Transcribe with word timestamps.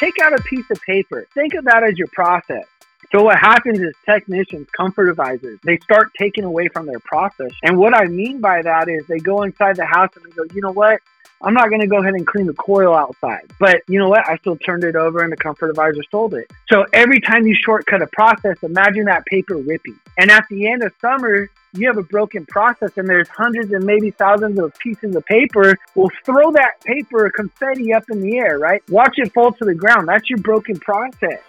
Take 0.00 0.14
out 0.22 0.32
a 0.32 0.42
piece 0.42 0.68
of 0.70 0.80
paper. 0.82 1.26
Think 1.34 1.54
of 1.54 1.64
that 1.64 1.82
as 1.84 1.98
your 1.98 2.08
process. 2.08 2.64
So 3.12 3.22
what 3.22 3.38
happens 3.38 3.78
is 3.78 3.94
technicians, 4.04 4.68
comfort 4.70 5.08
advisors, 5.08 5.60
they 5.62 5.78
start 5.78 6.10
taking 6.18 6.42
away 6.44 6.68
from 6.68 6.86
their 6.86 6.98
process. 7.00 7.52
And 7.62 7.78
what 7.78 7.96
I 7.96 8.06
mean 8.06 8.40
by 8.40 8.62
that 8.62 8.88
is 8.88 9.06
they 9.06 9.18
go 9.18 9.42
inside 9.42 9.76
the 9.76 9.86
house 9.86 10.10
and 10.16 10.24
they 10.24 10.30
go, 10.30 10.42
you 10.52 10.60
know 10.62 10.72
what? 10.72 11.00
I'm 11.44 11.52
not 11.52 11.68
going 11.68 11.82
to 11.82 11.86
go 11.86 11.98
ahead 11.98 12.14
and 12.14 12.26
clean 12.26 12.46
the 12.46 12.54
coil 12.54 12.94
outside. 12.94 13.50
But 13.60 13.82
you 13.86 13.98
know 13.98 14.08
what? 14.08 14.26
I 14.26 14.38
still 14.38 14.56
turned 14.56 14.82
it 14.82 14.96
over 14.96 15.22
and 15.22 15.30
the 15.30 15.36
comfort 15.36 15.68
advisor 15.68 16.00
sold 16.10 16.32
it. 16.32 16.50
So 16.72 16.86
every 16.94 17.20
time 17.20 17.46
you 17.46 17.54
shortcut 17.54 18.00
a 18.00 18.06
process, 18.06 18.56
imagine 18.62 19.04
that 19.04 19.26
paper 19.26 19.58
ripping. 19.58 20.00
And 20.16 20.30
at 20.30 20.46
the 20.48 20.66
end 20.66 20.82
of 20.82 20.92
summer, 21.02 21.50
you 21.74 21.86
have 21.86 21.98
a 21.98 22.02
broken 22.02 22.46
process 22.46 22.96
and 22.96 23.06
there's 23.06 23.28
hundreds 23.28 23.72
and 23.72 23.84
maybe 23.84 24.10
thousands 24.10 24.58
of 24.58 24.72
pieces 24.78 25.14
of 25.14 25.26
paper. 25.26 25.76
Well, 25.94 26.08
throw 26.24 26.50
that 26.52 26.80
paper 26.82 27.28
confetti 27.28 27.92
up 27.92 28.04
in 28.10 28.22
the 28.22 28.38
air, 28.38 28.58
right? 28.58 28.82
Watch 28.88 29.18
it 29.18 29.30
fall 29.34 29.52
to 29.52 29.66
the 29.66 29.74
ground. 29.74 30.08
That's 30.08 30.30
your 30.30 30.38
broken 30.38 30.80
process. 30.80 31.42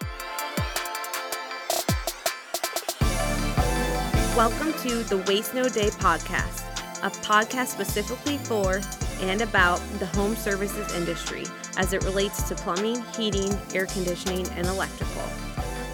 Welcome 4.36 4.74
to 4.74 5.04
the 5.04 5.24
Waste 5.26 5.54
No 5.54 5.70
Day 5.70 5.88
podcast, 5.88 6.66
a 7.02 7.10
podcast 7.22 7.68
specifically 7.68 8.38
for 8.40 8.82
and 9.22 9.42
about 9.42 9.80
the 10.00 10.06
home 10.06 10.36
services 10.36 10.94
industry 10.96 11.46
as 11.78 11.94
it 11.94 12.04
relates 12.04 12.44
to 12.44 12.56
plumbing, 12.56 13.04
heating, 13.18 13.58
air 13.74 13.86
conditioning, 13.86 14.48
and 14.50 14.68
electrical. 14.68 15.24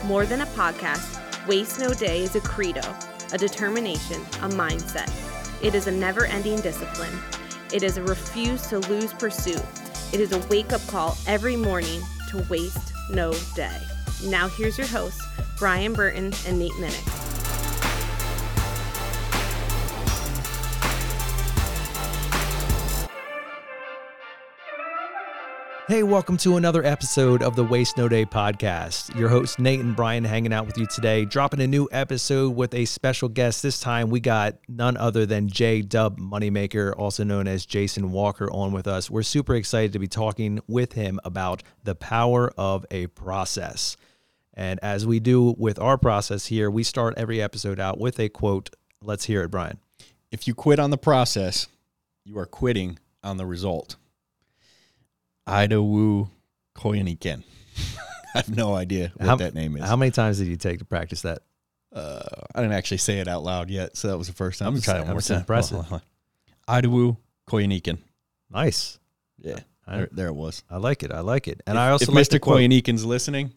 More 0.06 0.26
than 0.26 0.42
a 0.42 0.46
podcast, 0.48 1.20
Waste 1.48 1.80
No 1.80 1.94
Day 1.94 2.24
is 2.24 2.36
a 2.36 2.42
credo, 2.42 2.82
a 3.34 3.38
determination, 3.38 4.22
a 4.42 4.50
mindset. 4.50 5.12
It 5.64 5.76
is 5.76 5.88
a 5.88 5.92
never 5.92 6.26
ending 6.26 6.60
discipline. 6.62 7.20
It 7.74 7.84
is 7.84 7.98
a 7.98 8.04
refuse 8.04 8.68
to 8.68 8.80
lose 8.80 9.14
pursuit. 9.14 9.64
It 10.12 10.20
is 10.20 10.34
a 10.34 10.40
wake 10.48 10.74
up 10.74 10.86
call 10.88 11.18
every 11.28 11.56
morning 11.56 12.02
to 12.30 12.46
waste 12.50 12.94
no 13.10 13.34
day. 13.56 13.80
Now, 14.26 14.48
here's 14.50 14.78
your 14.78 14.88
hosts, 14.88 15.24
Brian 15.58 15.94
Burton 15.94 16.34
and 16.48 16.60
Nate 16.60 16.72
Minnick. 16.74 17.41
Hey, 25.88 26.04
welcome 26.04 26.38
to 26.38 26.58
another 26.58 26.86
episode 26.86 27.42
of 27.42 27.56
the 27.56 27.64
Waste 27.64 27.98
No 27.98 28.08
Day 28.08 28.24
podcast. 28.24 29.18
Your 29.18 29.28
host, 29.28 29.58
Nate 29.58 29.80
and 29.80 29.96
Brian, 29.96 30.24
hanging 30.24 30.54
out 30.54 30.68
with 30.68 30.78
you 30.78 30.86
today, 30.86 31.26
dropping 31.26 31.60
a 31.60 31.68
new 31.68 31.90
episode 31.92 32.56
with 32.56 32.76
a 32.76 32.86
special 32.86 33.28
guest. 33.28 33.64
This 33.64 33.80
time, 33.80 34.12
we 34.12 34.20
got 34.20 34.58
none 34.70 34.96
other 34.96 35.26
than 35.26 35.50
J 35.50 35.82
Dub 35.82 36.20
Moneymaker, 36.20 36.94
also 36.96 37.24
known 37.24 37.48
as 37.48 37.66
Jason 37.66 38.12
Walker, 38.12 38.50
on 38.52 38.72
with 38.72 38.88
us. 38.88 39.10
We're 39.10 39.24
super 39.24 39.56
excited 39.56 39.92
to 39.94 40.00
be 40.00 40.08
talking 40.08 40.60
with 40.68 40.94
him 40.94 41.20
about 41.26 41.64
the 41.84 41.96
power 41.96 42.52
of 42.58 42.86
a 42.92 43.08
process. 43.08 43.98
And 44.54 44.80
as 44.84 45.06
we 45.08 45.20
do 45.20 45.56
with 45.58 45.80
our 45.80 45.98
process 45.98 46.46
here, 46.46 46.70
we 46.70 46.84
start 46.84 47.16
every 47.18 47.42
episode 47.42 47.80
out 47.80 48.00
with 48.00 48.20
a 48.20 48.30
quote. 48.30 48.70
Let's 49.02 49.26
hear 49.26 49.42
it, 49.42 49.50
Brian. 49.50 49.80
If 50.32 50.48
you 50.48 50.54
quit 50.54 50.80
on 50.80 50.92
the 50.92 50.98
process, 50.98 51.68
you 52.24 52.38
are 52.38 52.46
quitting 52.46 53.00
on 53.24 53.38
the 53.38 53.48
result. 53.48 53.96
Idowu 55.52 56.30
Koyenikan. 56.76 57.44
I 58.34 58.38
have 58.38 58.56
no 58.56 58.74
idea 58.74 59.12
what 59.18 59.28
how, 59.28 59.36
that 59.36 59.54
name 59.54 59.76
is. 59.76 59.84
How 59.84 59.98
many 59.98 60.12
times 60.12 60.38
did 60.38 60.48
you 60.48 60.56
take 60.56 60.80
to 60.80 60.86
practice 60.86 61.24
that? 61.24 61.40
Uh, 61.94 62.24
I 62.56 62.62
didn't 62.62 62.74
actually 62.74 62.98
say 62.98 63.20
it 63.20 63.28
out 63.28 63.44
loud 63.44 63.70
yet, 63.70 63.98
so 63.98 64.08
that 64.08 64.18
was 64.18 64.28
the 64.28 64.34
first 64.34 64.60
time. 64.60 64.70
I'm 64.70 64.74
gonna 64.76 64.82
try 64.82 64.98
it 65.00 65.04
one 65.04 65.12
more 65.12 65.22
time. 65.22 65.40
Impressive. 65.40 65.86
Idowu 66.70 67.18
Koyenikan. 67.50 67.98
Nice. 68.50 68.98
Yeah, 69.40 69.60
I, 69.86 69.98
there, 69.98 70.10
there, 70.12 70.28
it 70.28 70.34
was. 70.34 70.64
I 70.70 70.78
like 70.78 71.04
it. 71.04 71.12
I 71.12 71.20
like 71.20 71.50
it. 71.50 71.62
And 71.68 71.78
if, 71.78 71.82
I 71.82 71.90
also 71.90 72.12
if 72.12 72.16
like 72.16 72.28
Mr. 72.28 72.40
Koyenikan's 72.40 73.04
listening, 73.04 73.52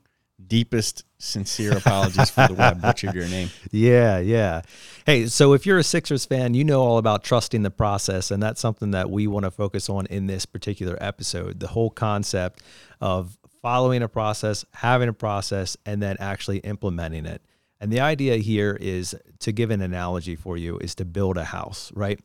deepest 0.44 1.04
sincere 1.18 1.76
apologies 1.76 2.30
for 2.30 2.46
the 2.48 2.62
I 2.62 2.74
butchered 2.74 3.14
your 3.14 3.28
name. 3.28 3.50
Yeah, 3.70 4.18
yeah. 4.18 4.62
Hey, 5.06 5.26
so 5.26 5.52
if 5.52 5.66
you're 5.66 5.78
a 5.78 5.84
Sixers 5.84 6.24
fan, 6.24 6.54
you 6.54 6.64
know 6.64 6.80
all 6.80 6.98
about 6.98 7.24
trusting 7.24 7.62
the 7.62 7.70
process, 7.70 8.30
and 8.30 8.42
that's 8.42 8.60
something 8.60 8.92
that 8.92 9.10
we 9.10 9.26
want 9.26 9.44
to 9.44 9.50
focus 9.50 9.88
on 9.88 10.06
in 10.06 10.26
this 10.26 10.46
particular 10.46 10.96
episode. 11.00 11.60
The 11.60 11.68
whole 11.68 11.90
concept 11.90 12.62
of 13.00 13.36
following 13.62 14.02
a 14.02 14.08
process, 14.08 14.64
having 14.74 15.08
a 15.08 15.12
process, 15.12 15.76
and 15.86 16.02
then 16.02 16.16
actually 16.20 16.58
implementing 16.58 17.26
it. 17.26 17.42
And 17.80 17.92
the 17.92 18.00
idea 18.00 18.36
here 18.36 18.76
is 18.80 19.14
to 19.40 19.52
give 19.52 19.70
an 19.70 19.80
analogy 19.80 20.36
for 20.36 20.56
you 20.56 20.78
is 20.78 20.94
to 20.96 21.04
build 21.04 21.36
a 21.36 21.44
house, 21.44 21.92
right? 21.94 22.20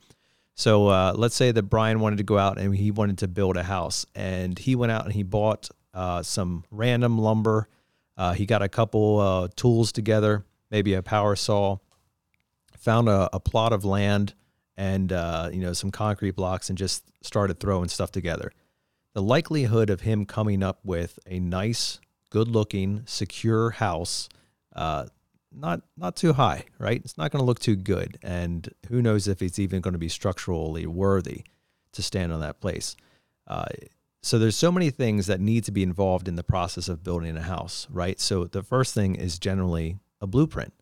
So 0.56 0.88
uh, 0.88 1.14
let's 1.16 1.36
say 1.36 1.52
that 1.52 1.64
Brian 1.64 2.00
wanted 2.00 2.18
to 2.18 2.24
go 2.24 2.38
out 2.38 2.60
and 2.60 2.76
he 2.76 2.92
wanted 2.92 3.20
to 3.20 3.28
build 3.28 3.58
a 3.58 3.64
house, 3.64 4.06
and 4.14 4.60
he 4.60 4.76
went 4.76 4.92
out 4.92 5.06
and 5.06 5.14
he 5.14 5.24
bought 5.24 5.70
uh, 5.94 6.22
some 6.22 6.64
random 6.70 7.18
lumber 7.18 7.68
uh, 8.20 8.34
he 8.34 8.46
got 8.46 8.62
a 8.62 8.68
couple 8.68 9.20
uh, 9.20 9.48
tools 9.56 9.94
together, 9.94 10.44
maybe 10.70 10.94
a 10.94 11.02
power 11.02 11.38
saw, 11.38 11.78
found 12.78 13.08
a, 13.08 13.30
a 13.32 13.40
plot 13.40 13.72
of 13.72 13.86
land 13.86 14.34
and 14.76 15.14
uh, 15.14 15.50
you 15.52 15.62
know 15.62 15.72
some 15.72 15.90
concrete 15.90 16.36
blocks, 16.36 16.70
and 16.70 16.78
just 16.78 17.04
started 17.24 17.60
throwing 17.60 17.88
stuff 17.88 18.12
together. 18.12 18.52
The 19.14 19.22
likelihood 19.22 19.90
of 19.90 20.02
him 20.02 20.26
coming 20.26 20.62
up 20.62 20.80
with 20.84 21.18
a 21.26 21.40
nice, 21.40 22.00
good-looking, 22.30 23.04
secure 23.06 23.72
house, 23.72 24.28
uh, 24.76 25.06
not 25.54 25.82
not 25.96 26.18
too 26.18 26.34
high, 26.34 26.66
right? 26.78 27.02
It's 27.04 27.18
not 27.18 27.32
going 27.32 27.42
to 27.42 27.46
look 27.46 27.60
too 27.60 27.78
good, 27.78 28.18
and 28.22 28.70
who 28.90 29.02
knows 29.02 29.30
if 29.30 29.42
it's 29.42 29.60
even 29.60 29.80
going 29.80 29.94
to 29.94 29.98
be 29.98 30.10
structurally 30.10 30.86
worthy 30.86 31.44
to 31.94 32.04
stand 32.04 32.34
on 32.34 32.42
that 32.42 32.60
place. 32.60 32.98
Uh, 33.48 33.66
so 34.22 34.38
there's 34.38 34.56
so 34.56 34.72
many 34.72 34.90
things 34.90 35.28
that 35.28 35.40
need 35.40 35.64
to 35.64 35.72
be 35.72 35.84
involved 35.84 36.28
in 36.28 36.36
the 36.36 36.44
process 36.44 36.90
of 36.90 37.04
building 37.04 37.38
a 37.38 37.42
house, 37.42 37.88
right? 37.90 38.20
So 38.20 38.46
the 38.46 38.64
first 38.64 38.94
thing 38.94 39.16
is 39.16 39.40
generally 39.40 39.98
a 40.20 40.28
blueprint. 40.28 40.74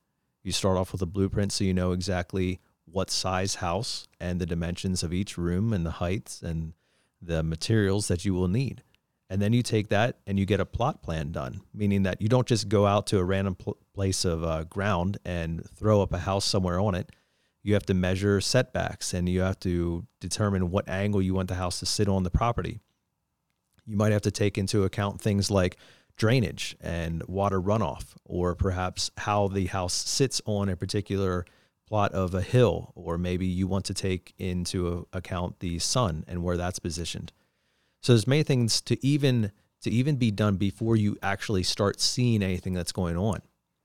You 0.44 0.52
start 0.52 0.78
off 0.78 0.92
with 0.92 1.02
a 1.04 1.08
blueprint 1.08 1.52
so 1.52 1.64
you 1.64 1.74
know 1.74 1.92
exactly 1.92 2.60
what 2.86 3.12
size 3.12 3.56
house 3.56 4.08
and 4.20 4.40
the 4.40 4.46
dimensions 4.46 5.04
of 5.04 5.14
each 5.14 5.38
room 5.38 5.72
and 5.72 5.86
the 5.86 5.92
heights 5.92 6.42
and 6.42 6.74
the 7.22 7.44
materials 7.44 8.08
that 8.08 8.26
you 8.26 8.34
will 8.34 8.48
need. 8.48 8.82
And 9.30 9.42
then 9.42 9.54
you 9.54 9.62
take 9.62 9.90
that 9.90 10.18
and 10.26 10.40
you 10.40 10.46
get 10.46 10.62
a 10.62 10.66
plot 10.66 11.04
plan 11.04 11.32
done, 11.32 11.62
meaning 11.74 12.04
that 12.04 12.22
you 12.22 12.30
don't 12.30 12.48
just 12.48 12.70
go 12.70 12.88
out 12.88 13.06
to 13.08 13.20
a 13.20 13.24
random 13.24 13.56
pl- 13.56 13.78
place 13.94 14.24
of 14.24 14.44
uh, 14.44 14.64
ground 14.64 15.18
and 15.26 15.70
throw 15.76 16.02
up 16.02 16.14
a 16.14 16.20
house 16.20 16.46
somewhere 16.46 16.80
on 16.80 16.96
it. 16.96 17.12
You 17.62 17.74
have 17.74 17.86
to 17.88 17.94
measure 17.94 18.40
setbacks 18.40 19.14
and 19.14 19.28
you 19.28 19.42
have 19.42 19.60
to 19.60 20.08
determine 20.22 20.72
what 20.72 20.88
angle 20.88 21.22
you 21.22 21.34
want 21.34 21.50
the 21.50 21.56
house 21.56 21.80
to 21.80 21.86
sit 21.86 22.08
on 22.08 22.24
the 22.24 22.32
property 22.32 22.80
you 23.88 23.96
might 23.98 24.12
have 24.12 24.22
to 24.24 24.32
take 24.32 24.58
into 24.58 24.84
account 24.84 25.22
things 25.22 25.50
like 25.50 25.78
drainage 26.18 26.76
and 26.82 27.24
water 27.28 27.62
runoff, 27.62 28.16
or 28.26 28.54
perhaps 28.54 29.10
how 29.18 29.48
the 29.48 29.68
house 29.68 29.94
sits 29.94 30.42
on 30.46 30.68
a 30.70 30.76
particular 30.76 31.46
plot 31.88 32.12
of 32.12 32.34
a 32.34 32.42
hill, 32.42 32.92
or 32.96 33.18
maybe 33.18 33.46
you 33.46 33.66
want 33.66 33.86
to 33.86 33.94
take 33.94 34.34
into 34.38 35.08
account 35.14 35.60
the 35.60 35.80
sun 35.80 36.26
and 36.28 36.44
where 36.44 36.58
that's 36.58 36.80
positioned. 36.80 37.32
So 38.02 38.14
there's 38.14 38.28
many 38.28 38.44
things 38.44 38.82
to 38.82 39.04
even 39.06 39.52
to 39.82 39.92
even 39.92 40.16
be 40.16 40.32
done 40.32 40.58
before 40.58 40.96
you 40.96 41.18
actually 41.22 41.64
start 41.64 42.02
seeing 42.02 42.42
anything 42.42 42.74
that's 42.74 42.92
going 42.92 43.16
on. 43.16 43.42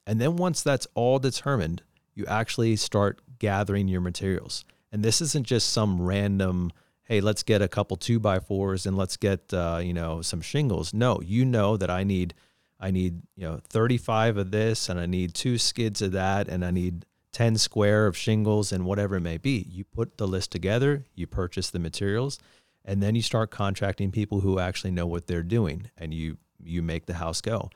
And 0.06 0.20
then 0.20 0.36
once 0.36 0.62
that's 0.62 0.86
all 0.94 1.18
determined, 1.18 1.82
you 2.14 2.24
actually 2.26 2.76
start 2.76 3.20
gathering 3.38 3.88
your 3.88 4.00
materials. 4.00 4.64
And 4.90 5.02
this 5.02 5.20
isn't 5.20 5.46
just 5.46 5.70
some 5.70 6.00
random 6.00 6.72
hey, 7.04 7.20
let's 7.20 7.42
get 7.42 7.62
a 7.62 7.68
couple 7.68 7.96
two 7.96 8.18
by 8.18 8.38
fours 8.38 8.86
and 8.86 8.96
let's 8.96 9.16
get 9.16 9.52
uh, 9.52 9.80
you 9.82 9.92
know 9.92 10.22
some 10.22 10.40
shingles. 10.40 10.94
No, 10.94 11.20
you 11.20 11.44
know 11.44 11.76
that 11.76 11.90
I 11.90 12.04
need 12.04 12.34
I 12.80 12.90
need 12.90 13.22
you 13.36 13.44
know 13.44 13.60
35 13.68 14.36
of 14.36 14.50
this 14.50 14.88
and 14.88 14.98
I 14.98 15.06
need 15.06 15.34
two 15.34 15.58
skids 15.58 16.02
of 16.02 16.12
that 16.12 16.48
and 16.48 16.64
I 16.64 16.70
need 16.70 17.06
10 17.32 17.56
square 17.56 18.06
of 18.06 18.16
shingles 18.16 18.72
and 18.72 18.84
whatever 18.84 19.16
it 19.16 19.20
may 19.20 19.38
be. 19.38 19.66
You 19.70 19.84
put 19.84 20.18
the 20.18 20.28
list 20.28 20.50
together, 20.52 21.06
you 21.14 21.26
purchase 21.26 21.70
the 21.70 21.78
materials, 21.78 22.38
and 22.84 23.02
then 23.02 23.14
you 23.14 23.22
start 23.22 23.50
contracting 23.50 24.10
people 24.10 24.40
who 24.40 24.58
actually 24.58 24.90
know 24.90 25.06
what 25.06 25.26
they're 25.26 25.42
doing 25.42 25.90
and 25.96 26.12
you 26.12 26.38
you 26.62 26.82
make 26.82 27.06
the 27.06 27.14
house 27.14 27.40
go. 27.40 27.70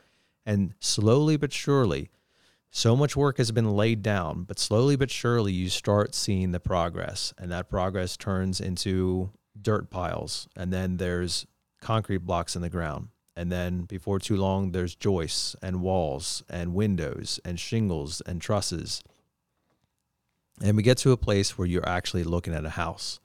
And 0.44 0.74
slowly 0.78 1.36
but 1.36 1.52
surely, 1.52 2.10
so 2.76 2.94
much 2.94 3.16
work 3.16 3.38
has 3.38 3.52
been 3.52 3.70
laid 3.70 4.02
down, 4.02 4.42
but 4.42 4.58
slowly 4.58 4.96
but 4.96 5.10
surely 5.10 5.50
you 5.50 5.70
start 5.70 6.14
seeing 6.14 6.52
the 6.52 6.60
progress, 6.60 7.32
and 7.38 7.50
that 7.50 7.70
progress 7.70 8.18
turns 8.18 8.60
into 8.60 9.30
dirt 9.58 9.88
piles, 9.88 10.46
and 10.54 10.70
then 10.70 10.98
there's 10.98 11.46
concrete 11.80 12.18
blocks 12.18 12.54
in 12.54 12.60
the 12.60 12.68
ground. 12.68 13.08
And 13.34 13.50
then 13.50 13.84
before 13.84 14.18
too 14.18 14.36
long, 14.36 14.72
there's 14.72 14.94
joists 14.94 15.56
and 15.62 15.80
walls 15.80 16.42
and 16.50 16.74
windows 16.74 17.40
and 17.46 17.58
shingles 17.58 18.20
and 18.26 18.42
trusses. 18.42 19.02
And 20.62 20.76
we 20.76 20.82
get 20.82 20.98
to 20.98 21.12
a 21.12 21.16
place 21.16 21.56
where 21.56 21.66
you're 21.66 21.88
actually 21.88 22.24
looking 22.24 22.54
at 22.54 22.66
a 22.66 22.70
house. 22.70 23.20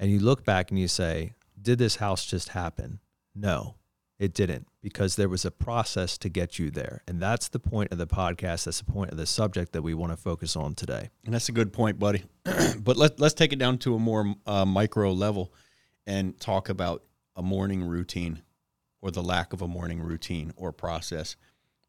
And 0.00 0.10
you 0.10 0.18
look 0.18 0.44
back 0.44 0.72
and 0.72 0.80
you 0.80 0.88
say, 0.88 1.34
Did 1.62 1.78
this 1.78 1.96
house 1.96 2.26
just 2.26 2.48
happen? 2.48 2.98
No. 3.36 3.76
It 4.18 4.32
didn't 4.32 4.68
because 4.80 5.16
there 5.16 5.28
was 5.28 5.44
a 5.44 5.50
process 5.50 6.16
to 6.18 6.28
get 6.28 6.58
you 6.58 6.70
there. 6.70 7.02
And 7.08 7.20
that's 7.20 7.48
the 7.48 7.58
point 7.58 7.90
of 7.90 7.98
the 7.98 8.06
podcast. 8.06 8.64
That's 8.64 8.78
the 8.78 8.90
point 8.90 9.10
of 9.10 9.16
the 9.16 9.26
subject 9.26 9.72
that 9.72 9.82
we 9.82 9.92
want 9.92 10.12
to 10.12 10.16
focus 10.16 10.54
on 10.54 10.74
today. 10.74 11.10
And 11.24 11.34
that's 11.34 11.48
a 11.48 11.52
good 11.52 11.72
point, 11.72 11.98
buddy. 11.98 12.22
but 12.78 12.96
let, 12.96 13.18
let's 13.18 13.34
take 13.34 13.52
it 13.52 13.58
down 13.58 13.78
to 13.78 13.96
a 13.96 13.98
more 13.98 14.34
uh, 14.46 14.64
micro 14.64 15.12
level 15.12 15.52
and 16.06 16.38
talk 16.38 16.68
about 16.68 17.02
a 17.34 17.42
morning 17.42 17.82
routine 17.82 18.42
or 19.02 19.10
the 19.10 19.22
lack 19.22 19.52
of 19.52 19.62
a 19.62 19.68
morning 19.68 20.00
routine 20.00 20.52
or 20.56 20.72
process. 20.72 21.36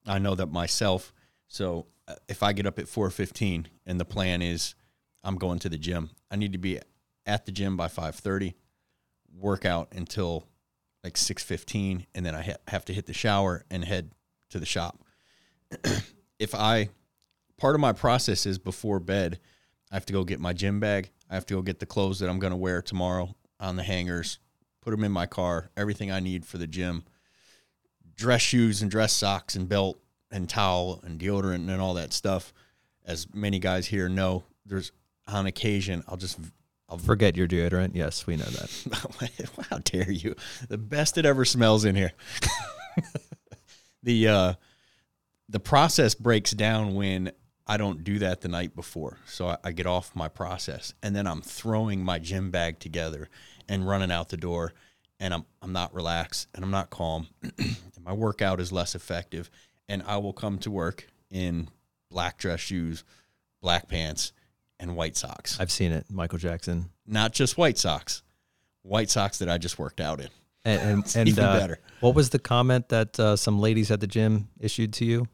I 0.08 0.18
know 0.18 0.36
that 0.36 0.48
myself. 0.48 1.14
So 1.48 1.86
uh, 2.08 2.16
if 2.28 2.44
I 2.44 2.54
get 2.54 2.66
up 2.66 2.80
at 2.80 2.86
4:15 2.86 3.68
and 3.86 4.00
the 4.00 4.06
plan 4.06 4.42
is 4.42 4.76
I'm 5.24 5.38
going 5.38 5.60
to 5.60 5.70
the 5.70 5.78
gym, 5.78 6.10
I 6.32 6.36
need 6.36 6.54
to 6.54 6.58
be 6.58 6.80
at 7.26 7.46
the 7.46 7.52
gym 7.52 7.78
by 7.78 7.88
5:30, 7.88 8.56
work 9.38 9.64
out 9.64 9.90
until 9.92 10.48
like 11.06 11.18
6:15 11.18 12.08
and 12.16 12.26
then 12.26 12.34
I 12.34 12.42
ha- 12.42 12.58
have 12.68 12.84
to 12.86 12.94
hit 12.94 13.06
the 13.06 13.14
shower 13.14 13.64
and 13.70 13.86
head 13.86 14.10
to 14.50 14.60
the 14.60 14.66
shop. 14.66 15.04
if 16.40 16.56
I 16.56 16.90
part 17.58 17.76
of 17.76 17.82
my 17.82 17.94
process 17.94 18.48
is 18.48 18.58
before 18.58 19.00
bed, 19.00 19.40
I 19.92 19.96
have 19.96 20.08
to 20.08 20.14
go 20.14 20.24
get 20.24 20.40
my 20.40 20.52
gym 20.52 20.80
bag. 20.80 21.12
I 21.30 21.36
have 21.36 21.46
to 21.46 21.54
go 21.54 21.62
get 21.62 21.80
the 21.80 21.86
clothes 21.86 22.20
that 22.20 22.30
I'm 22.30 22.40
going 22.40 22.52
to 22.52 22.58
wear 22.58 22.82
tomorrow 22.82 23.36
on 23.60 23.76
the 23.76 23.84
hangers, 23.84 24.40
put 24.82 24.92
them 24.92 25.04
in 25.04 25.12
my 25.12 25.28
car, 25.28 25.70
everything 25.78 26.12
I 26.12 26.20
need 26.20 26.44
for 26.44 26.58
the 26.58 26.66
gym, 26.66 27.04
dress 28.16 28.42
shoes 28.42 28.82
and 28.82 28.90
dress 28.90 29.14
socks 29.14 29.56
and 29.56 29.70
belt 29.70 30.00
and 30.32 30.50
towel 30.50 31.02
and 31.04 31.20
deodorant 31.20 31.70
and 31.70 31.82
all 31.82 31.94
that 31.94 32.14
stuff. 32.14 32.52
As 33.06 33.28
many 33.32 33.60
guys 33.60 33.86
here 33.86 34.10
know, 34.10 34.44
there's 34.66 34.92
on 35.28 35.46
occasion 35.46 36.04
I'll 36.08 36.18
just 36.18 36.40
I'll 36.88 36.98
forget 36.98 37.36
your 37.36 37.48
deodorant. 37.48 37.96
Yes, 37.96 38.28
we 38.28 38.36
know 38.36 38.46
that. 38.46 39.50
How 39.70 39.80
dare 39.80 40.12
you? 40.12 40.36
The 40.70 40.78
best 40.78 41.18
it 41.18 41.26
ever 41.26 41.44
smells 41.44 41.84
in 41.84 41.96
here. 41.96 42.12
the 44.04 44.28
uh 44.28 44.54
the 45.50 45.60
process 45.60 46.14
breaks 46.14 46.52
down 46.52 46.96
when 46.96 47.32
I 47.68 47.78
don't 47.78 48.04
do 48.04 48.20
that 48.20 48.42
the 48.42 48.48
night 48.48 48.76
before. 48.76 49.18
So 49.26 49.50
I, 49.50 49.58
I, 49.64 49.72
get 49.72 49.88
off 49.88 50.16
my 50.16 50.28
process 50.28 50.94
and 51.02 51.16
then 51.16 51.26
I'm 51.28 51.42
throwing 51.42 52.04
my 52.04 52.20
gym 52.20 52.52
bag 52.52 52.80
together 52.80 53.30
and 53.68 53.88
running 53.88 54.12
out 54.12 54.30
the 54.30 54.38
door 54.38 54.74
and 55.20 55.34
I'm 55.34 55.46
I'm 55.62 55.72
not 55.72 55.94
relaxed 55.94 56.48
and 56.54 56.64
I'm 56.64 56.72
not 56.72 56.92
calm. 56.92 57.28
my 58.04 58.14
workout 58.14 58.60
is 58.60 58.72
less 58.72 58.94
effective 58.94 59.50
and 59.90 60.04
I 60.04 60.18
will 60.18 60.34
come 60.34 60.60
to 60.60 60.72
work 60.72 61.08
in 61.32 61.70
black 62.12 62.38
dress 62.38 62.60
shoes, 62.60 63.04
black 63.62 63.88
pants, 63.88 64.32
and 64.80 64.96
white 64.96 65.16
socks. 65.16 65.60
I've 65.60 65.72
seen 65.72 65.92
it, 65.92 66.06
Michael 66.10 66.40
Jackson. 66.40 66.90
Not 67.08 67.34
just 67.34 67.58
white 67.58 67.78
socks, 67.78 68.24
white 68.82 69.10
socks 69.10 69.40
that 69.40 69.50
I 69.50 69.58
just 69.58 69.80
worked 69.80 70.02
out 70.02 70.20
in. 70.20 70.30
And 70.64 71.06
and, 71.16 71.28
and 71.30 71.40
uh, 71.40 71.68
what 72.00 72.16
was 72.16 72.30
the 72.30 72.40
comment 72.40 72.90
that 72.90 73.20
uh, 73.20 73.36
some 73.36 73.60
ladies 73.60 73.92
at 73.92 74.00
the 74.00 74.08
gym 74.08 74.50
issued 74.60 74.94
to 74.94 75.06
you? 75.06 75.28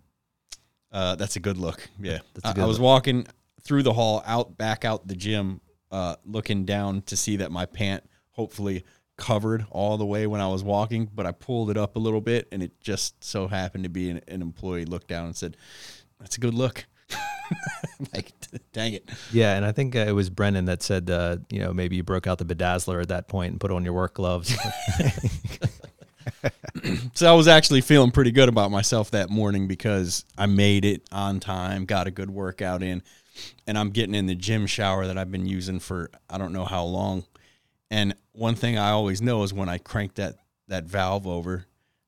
Uh, 0.92 1.16
that's 1.16 1.36
a 1.38 1.40
good 1.40 1.58
look. 1.58 1.90
Yeah, 2.00 2.20
good 2.34 2.60
I, 2.60 2.64
I, 2.64 2.66
was 2.66 2.78
look. 2.78 2.86
walking 2.86 3.28
through 3.62 3.84
the 3.84 3.94
hall, 3.94 4.24
out 4.26 4.58
back 4.58 4.84
out 4.84 5.08
the 5.08 5.16
gym, 5.16 5.62
uh, 5.90 6.18
looking 6.26 6.66
down 6.66 7.02
to 7.04 7.16
see 7.16 7.38
that 7.38 7.52
my 7.52 7.66
pant 7.66 8.04
hopefully 8.32 8.84
covered 9.18 9.66
all 9.70 9.98
the 9.98 10.06
way 10.06 10.26
when 10.28 10.42
I 10.42 10.48
was 10.48 10.64
walking, 10.64 11.10
but 11.14 11.26
I 11.26 11.32
pulled 11.32 11.70
it 11.70 11.78
up 11.78 11.96
a 11.96 12.00
little 12.00 12.22
bit, 12.22 12.48
and 12.52 12.62
it 12.62 12.80
just 12.82 13.24
so 13.24 13.48
happened 13.48 13.84
to 13.84 13.90
be 13.90 14.10
an, 14.10 14.22
an 14.28 14.42
employee 14.42 14.86
looked 14.86 15.08
down 15.08 15.28
and 15.28 15.36
said, 15.36 15.56
"That's 16.20 16.38
a 16.38 16.40
good 16.40 16.54
look." 16.54 16.86
like, 18.14 18.32
dang 18.74 18.94
it. 18.94 19.10
Yeah, 19.32 19.56
and 19.56 19.66
I 19.66 19.72
think 19.72 19.96
uh, 19.96 20.00
it 20.00 20.14
was 20.14 20.30
Brennan 20.30 20.66
that 20.66 20.84
said, 20.84 21.10
uh, 21.10 21.38
you 21.50 21.60
know, 21.60 21.74
maybe 21.74 21.96
you 21.96 22.04
broke 22.04 22.28
out 22.28 22.38
the 22.38 22.46
bedazzler 22.46 23.02
at 23.02 23.10
that 23.10 23.28
point 23.28 23.52
and 23.52 23.60
put 23.60 23.72
on 23.72 23.84
your 23.84 23.94
work 23.94 24.16
gloves. 24.16 24.56
so 27.14 27.32
I 27.32 27.36
was 27.36 27.48
actually 27.48 27.82
feeling 27.82 28.12
pretty 28.12 28.32
good 28.32 28.50
about 28.50 28.72
myself 28.72 29.12
that 29.12 29.30
morning 29.30 29.68
because 29.68 30.26
I 30.38 30.46
made 30.46 30.86
it 30.86 31.04
on 31.12 31.40
time, 31.40 31.86
got 31.86 32.08
a 32.08 32.12
good 32.12 32.30
workout 32.30 32.84
in, 32.84 33.04
and 33.68 33.78
I'm 33.78 33.90
getting 33.90 34.16
in 34.16 34.26
the 34.26 34.36
gym 34.36 34.68
shower 34.68 35.08
that 35.08 35.18
I've 35.18 35.32
been 35.32 35.46
using 35.46 35.80
for 35.80 36.10
I 36.30 36.38
don't 36.38 36.54
know 36.54 36.66
how 36.66 36.84
long. 36.84 37.24
And 37.90 38.16
one 38.34 38.56
thing 38.56 38.78
I 38.78 38.92
always 38.92 39.22
know 39.22 39.44
is 39.44 39.54
when 39.54 39.70
I 39.70 39.78
crank 39.78 40.16
that 40.16 40.36
that 40.68 40.86
valve 40.86 41.28
over, 41.28 41.66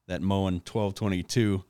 that 0.08 0.22
Moen 0.22 0.56
1222, 0.56 1.64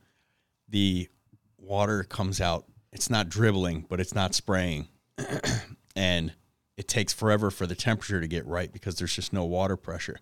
the 0.70 1.10
water 1.58 2.04
comes 2.04 2.40
out. 2.40 2.66
It's 2.94 3.10
not 3.10 3.28
dribbling, 3.28 3.86
but 3.90 4.00
it's 4.00 4.16
not 4.16 4.36
spraying. 4.36 4.88
and 5.96 6.34
it 6.78 6.88
takes 6.88 7.12
forever 7.12 7.52
for 7.52 7.68
the 7.68 7.76
temperature 7.76 8.22
to 8.22 8.28
get 8.28 8.46
right 8.46 8.72
because 8.72 8.96
there's 8.96 9.16
just 9.16 9.34
no 9.34 9.46
water 9.46 9.76
pressure. 9.76 10.20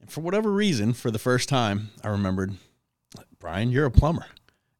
And 0.00 0.10
for 0.10 0.20
whatever 0.20 0.50
reason, 0.50 0.94
for 0.94 1.10
the 1.10 1.18
first 1.18 1.48
time, 1.48 1.90
I 2.02 2.08
remembered, 2.08 2.54
Brian, 3.38 3.70
you're 3.70 3.86
a 3.86 3.90
plumber 3.90 4.26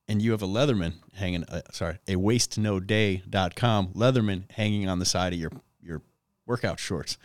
and 0.09 0.21
you 0.21 0.33
have 0.33 0.43
a 0.43 0.47
Leatherman 0.47 0.95
hanging, 1.15 1.45
uh, 1.45 1.63
sorry, 1.71 1.99
a 2.09 2.17
waste-no-day.com 2.17 3.89
Leatherman 3.95 4.51
hanging 4.51 4.89
on 4.89 4.99
the 4.99 5.05
side 5.05 5.33
of 5.33 5.39
your, 5.39 5.53
your 5.81 6.03
workout 6.47 6.81
shorts. 6.81 7.19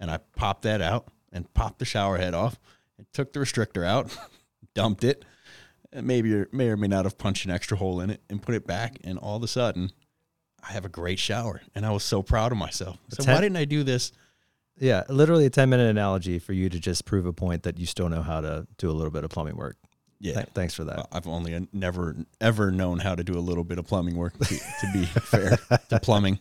And 0.00 0.10
I 0.10 0.18
popped 0.36 0.62
that 0.62 0.80
out 0.80 1.08
and 1.32 1.52
popped 1.54 1.78
the 1.78 1.84
shower 1.84 2.18
head 2.18 2.34
off 2.34 2.58
and 2.98 3.06
took 3.12 3.32
the 3.32 3.40
restrictor 3.40 3.86
out, 3.86 4.16
dumped 4.74 5.04
it, 5.04 5.24
and 5.94 6.06
maybe 6.06 6.44
may 6.52 6.68
or 6.68 6.76
may 6.76 6.88
not 6.88 7.04
have 7.06 7.16
punched 7.16 7.46
an 7.46 7.50
extra 7.50 7.76
hole 7.76 8.00
in 8.00 8.10
it 8.10 8.20
and 8.28 8.42
put 8.42 8.54
it 8.54 8.66
back. 8.66 8.98
And 9.04 9.18
all 9.18 9.36
of 9.36 9.42
a 9.42 9.48
sudden, 9.48 9.90
I 10.62 10.72
have 10.72 10.84
a 10.84 10.90
great 10.90 11.18
shower. 11.18 11.62
And 11.74 11.86
I 11.86 11.90
was 11.90 12.04
so 12.04 12.22
proud 12.22 12.52
of 12.52 12.58
myself. 12.58 12.98
So 13.10 13.24
why 13.32 13.40
didn't 13.40 13.56
I 13.56 13.64
do 13.64 13.82
this 13.82 14.12
yeah, 14.78 15.04
literally 15.08 15.46
a 15.46 15.50
10 15.50 15.70
minute 15.70 15.88
analogy 15.88 16.38
for 16.38 16.52
you 16.52 16.68
to 16.68 16.80
just 16.80 17.04
prove 17.04 17.26
a 17.26 17.32
point 17.32 17.62
that 17.62 17.78
you 17.78 17.86
still 17.86 18.08
know 18.08 18.22
how 18.22 18.40
to 18.40 18.66
do 18.78 18.90
a 18.90 18.92
little 18.92 19.10
bit 19.10 19.24
of 19.24 19.30
plumbing 19.30 19.56
work. 19.56 19.76
Yeah. 20.20 20.34
Th- 20.34 20.46
thanks 20.54 20.74
for 20.74 20.84
that. 20.84 21.06
I've 21.12 21.26
only 21.26 21.68
never, 21.72 22.16
ever 22.40 22.70
known 22.70 22.98
how 22.98 23.14
to 23.14 23.22
do 23.22 23.34
a 23.34 23.40
little 23.40 23.64
bit 23.64 23.78
of 23.78 23.86
plumbing 23.86 24.16
work, 24.16 24.36
to, 24.38 24.44
to 24.46 24.92
be 24.92 25.04
fair 25.04 25.58
to 25.90 26.00
plumbing. 26.00 26.40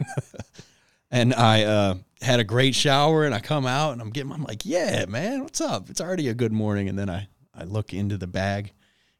and 1.10 1.32
I 1.32 1.62
uh, 1.62 1.94
had 2.20 2.40
a 2.40 2.44
great 2.44 2.74
shower 2.74 3.24
and 3.24 3.34
I 3.34 3.40
come 3.40 3.66
out 3.66 3.92
and 3.92 4.02
I'm 4.02 4.10
getting, 4.10 4.32
I'm 4.32 4.44
like, 4.44 4.66
yeah, 4.66 5.06
man, 5.06 5.42
what's 5.42 5.60
up? 5.60 5.88
It's 5.90 6.00
already 6.00 6.28
a 6.28 6.34
good 6.34 6.52
morning. 6.52 6.88
And 6.88 6.98
then 6.98 7.08
I, 7.08 7.28
I 7.58 7.64
look 7.64 7.92
into 7.92 8.16
the 8.16 8.26
bag 8.26 8.72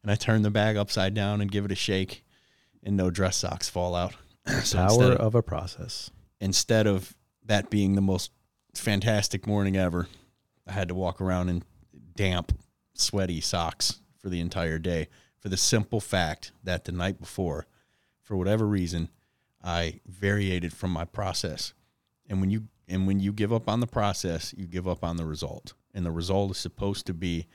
and 0.02 0.10
I 0.10 0.14
turn 0.14 0.42
the 0.42 0.50
bag 0.50 0.76
upside 0.76 1.12
down 1.14 1.40
and 1.40 1.50
give 1.50 1.64
it 1.64 1.72
a 1.72 1.76
shake 1.76 2.24
and 2.82 2.96
no 2.96 3.10
dress 3.10 3.36
socks 3.36 3.68
fall 3.68 3.94
out. 3.94 4.14
so 4.62 4.78
Power 4.78 5.12
of, 5.12 5.18
of 5.18 5.34
a 5.34 5.42
process. 5.42 6.10
Instead 6.40 6.86
of 6.86 7.14
that 7.44 7.68
being 7.68 7.94
the 7.94 8.00
most 8.00 8.30
fantastic 8.74 9.46
morning 9.46 9.76
ever. 9.76 10.08
I 10.66 10.72
had 10.72 10.88
to 10.88 10.94
walk 10.94 11.20
around 11.20 11.48
in 11.48 11.62
damp, 12.14 12.52
sweaty 12.94 13.40
socks 13.40 14.00
for 14.18 14.28
the 14.28 14.40
entire 14.40 14.78
day 14.78 15.08
for 15.38 15.48
the 15.48 15.56
simple 15.56 16.00
fact 16.00 16.52
that 16.64 16.84
the 16.84 16.92
night 16.92 17.20
before, 17.20 17.66
for 18.22 18.36
whatever 18.36 18.66
reason, 18.66 19.08
I 19.62 20.00
variated 20.06 20.72
from 20.72 20.90
my 20.90 21.04
process. 21.04 21.72
And 22.28 22.40
when 22.40 22.50
you 22.50 22.68
and 22.86 23.06
when 23.06 23.20
you 23.20 23.32
give 23.32 23.52
up 23.52 23.68
on 23.68 23.80
the 23.80 23.86
process, 23.86 24.54
you 24.56 24.66
give 24.66 24.88
up 24.88 25.04
on 25.04 25.16
the 25.16 25.24
result. 25.24 25.74
And 25.94 26.06
the 26.06 26.10
result 26.10 26.52
is 26.52 26.58
supposed 26.58 27.06
to 27.06 27.14
be 27.14 27.46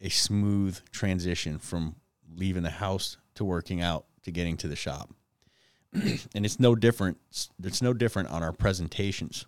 a 0.00 0.08
smooth 0.08 0.78
transition 0.90 1.58
from 1.58 1.96
leaving 2.34 2.62
the 2.62 2.70
house 2.70 3.16
to 3.34 3.44
working 3.44 3.80
out 3.80 4.06
to 4.22 4.30
getting 4.30 4.56
to 4.58 4.68
the 4.68 4.76
shop. 4.76 5.10
and 5.92 6.44
it's 6.44 6.60
no 6.60 6.74
different. 6.74 7.18
It's 7.62 7.82
no 7.82 7.92
different 7.92 8.28
on 8.30 8.42
our 8.42 8.52
presentations. 8.52 9.46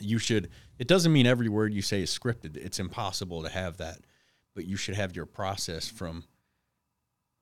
You 0.00 0.18
should. 0.18 0.50
It 0.78 0.88
doesn't 0.88 1.12
mean 1.12 1.26
every 1.26 1.48
word 1.48 1.72
you 1.72 1.82
say 1.82 2.02
is 2.02 2.16
scripted. 2.16 2.56
It's 2.56 2.78
impossible 2.78 3.42
to 3.42 3.48
have 3.48 3.78
that, 3.78 3.98
but 4.54 4.64
you 4.64 4.76
should 4.76 4.94
have 4.96 5.14
your 5.14 5.26
process 5.26 5.88
from. 5.88 6.24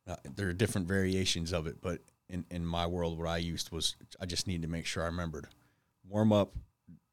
Uh, 0.09 0.17
there 0.37 0.49
are 0.49 0.53
different 0.53 0.87
variations 0.87 1.53
of 1.53 1.67
it, 1.67 1.81
but 1.81 2.01
in 2.29 2.45
in 2.51 2.65
my 2.65 2.87
world, 2.87 3.19
what 3.19 3.29
I 3.29 3.39
used 3.39 3.73
was 3.73 3.97
I 4.21 4.27
just 4.27 4.47
need 4.47 4.63
to 4.63 4.69
make 4.69 4.87
sure 4.87 5.03
I 5.03 5.07
remembered 5.07 5.49
warm 6.09 6.33
up, 6.33 6.55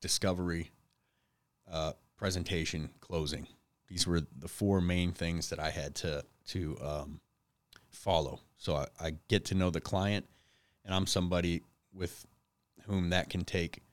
discovery, 0.02 0.72
uh, 1.72 1.94
presentation, 2.18 2.90
closing. 3.00 3.48
These 3.94 4.08
were 4.08 4.22
the 4.40 4.48
four 4.48 4.82
main 4.82 5.12
things 5.12 5.50
that 5.50 5.60
I 5.60 5.70
had 5.70 5.94
to 5.98 6.26
to 6.48 6.78
um, 6.82 7.20
follow. 7.92 8.40
So 8.58 8.76
I, 8.76 8.88
I 9.00 9.14
get 9.28 9.46
to 9.46 9.56
know 9.56 9.70
the 9.70 9.82
client 9.82 10.26
and 10.84 10.96
I'm 10.96 11.06
somebody 11.06 11.62
with 11.94 12.26
whom 12.88 13.12
that 13.12 13.30
can 13.30 13.46
take 13.46 13.84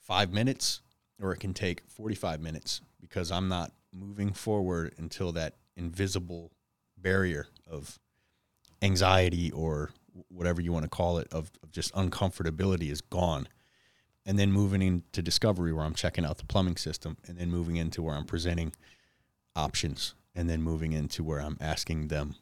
five 0.00 0.32
minutes 0.32 0.80
or 1.20 1.32
it 1.34 1.40
can 1.40 1.52
take 1.52 1.82
45 1.86 2.40
minutes 2.40 2.80
because 2.98 3.30
I'm 3.30 3.46
not 3.46 3.72
moving 3.92 4.32
forward 4.32 4.94
until 4.96 5.32
that 5.32 5.56
invisible 5.76 6.50
barrier 6.96 7.46
of 7.70 7.98
anxiety 8.80 9.50
or 9.50 9.90
whatever 10.28 10.62
you 10.62 10.72
want 10.72 10.84
to 10.84 10.88
call 10.88 11.18
it 11.18 11.28
of, 11.30 11.50
of 11.62 11.70
just 11.72 11.92
uncomfortability 11.92 12.90
is 12.90 13.02
gone 13.02 13.48
and 14.24 14.38
then 14.38 14.50
moving 14.50 14.80
into 14.80 15.22
discovery 15.22 15.72
where 15.72 15.84
i'm 15.84 15.94
checking 15.94 16.24
out 16.24 16.38
the 16.38 16.44
plumbing 16.44 16.76
system 16.76 17.16
and 17.26 17.38
then 17.38 17.50
moving 17.50 17.76
into 17.76 18.02
where 18.02 18.14
i'm 18.14 18.24
presenting 18.24 18.72
options 19.56 20.14
and 20.34 20.48
then 20.48 20.62
moving 20.62 20.92
into 20.92 21.22
where 21.22 21.40
i'm 21.40 21.58
asking 21.60 22.08
them 22.08 22.34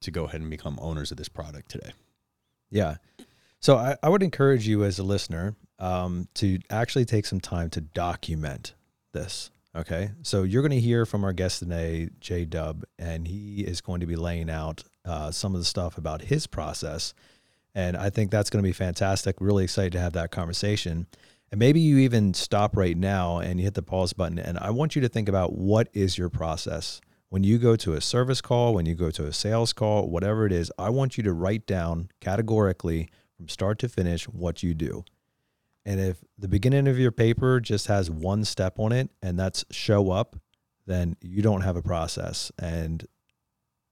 to 0.00 0.10
go 0.10 0.24
ahead 0.24 0.40
and 0.40 0.50
become 0.50 0.78
owners 0.80 1.10
of 1.10 1.16
this 1.16 1.28
product 1.28 1.70
today 1.70 1.92
yeah. 2.72 2.96
So 3.60 3.76
I, 3.76 3.96
I 4.02 4.08
would 4.08 4.24
encourage 4.24 4.66
you 4.66 4.82
as 4.82 4.98
a 4.98 5.04
listener 5.04 5.54
um, 5.78 6.26
to 6.34 6.58
actually 6.70 7.04
take 7.04 7.26
some 7.26 7.40
time 7.40 7.70
to 7.70 7.80
document 7.80 8.74
this. 9.12 9.50
Okay. 9.76 10.10
So 10.22 10.42
you're 10.42 10.62
going 10.62 10.72
to 10.72 10.80
hear 10.80 11.06
from 11.06 11.22
our 11.22 11.32
guest 11.32 11.60
today, 11.60 12.08
Jay 12.18 12.44
Dub, 12.44 12.84
and 12.98 13.28
he 13.28 13.60
is 13.60 13.80
going 13.80 14.00
to 14.00 14.06
be 14.06 14.16
laying 14.16 14.50
out 14.50 14.82
uh, 15.04 15.30
some 15.30 15.54
of 15.54 15.60
the 15.60 15.64
stuff 15.64 15.96
about 15.98 16.22
his 16.22 16.46
process. 16.46 17.14
And 17.74 17.96
I 17.96 18.10
think 18.10 18.30
that's 18.30 18.50
going 18.50 18.62
to 18.62 18.68
be 18.68 18.72
fantastic. 18.72 19.36
Really 19.38 19.64
excited 19.64 19.92
to 19.92 20.00
have 20.00 20.14
that 20.14 20.30
conversation. 20.30 21.06
And 21.52 21.58
maybe 21.58 21.78
you 21.78 21.98
even 21.98 22.34
stop 22.34 22.76
right 22.76 22.96
now 22.96 23.38
and 23.38 23.60
you 23.60 23.64
hit 23.64 23.74
the 23.74 23.82
pause 23.82 24.12
button. 24.12 24.40
And 24.40 24.58
I 24.58 24.70
want 24.70 24.96
you 24.96 25.02
to 25.02 25.08
think 25.08 25.28
about 25.28 25.52
what 25.52 25.88
is 25.92 26.18
your 26.18 26.30
process? 26.30 27.00
when 27.32 27.42
you 27.42 27.56
go 27.56 27.76
to 27.76 27.94
a 27.94 28.00
service 28.02 28.42
call, 28.42 28.74
when 28.74 28.84
you 28.84 28.94
go 28.94 29.10
to 29.10 29.24
a 29.24 29.32
sales 29.32 29.72
call, 29.72 30.06
whatever 30.06 30.44
it 30.44 30.52
is, 30.52 30.70
I 30.76 30.90
want 30.90 31.16
you 31.16 31.22
to 31.22 31.32
write 31.32 31.64
down 31.64 32.10
categorically 32.20 33.08
from 33.38 33.48
start 33.48 33.78
to 33.78 33.88
finish 33.88 34.28
what 34.28 34.62
you 34.62 34.74
do. 34.74 35.02
And 35.86 35.98
if 35.98 36.18
the 36.36 36.46
beginning 36.46 36.86
of 36.88 36.98
your 36.98 37.10
paper 37.10 37.58
just 37.58 37.86
has 37.86 38.10
one 38.10 38.44
step 38.44 38.78
on 38.78 38.92
it 38.92 39.08
and 39.22 39.38
that's 39.38 39.64
show 39.70 40.10
up, 40.10 40.36
then 40.84 41.16
you 41.22 41.40
don't 41.40 41.62
have 41.62 41.74
a 41.74 41.80
process. 41.80 42.52
And 42.58 43.06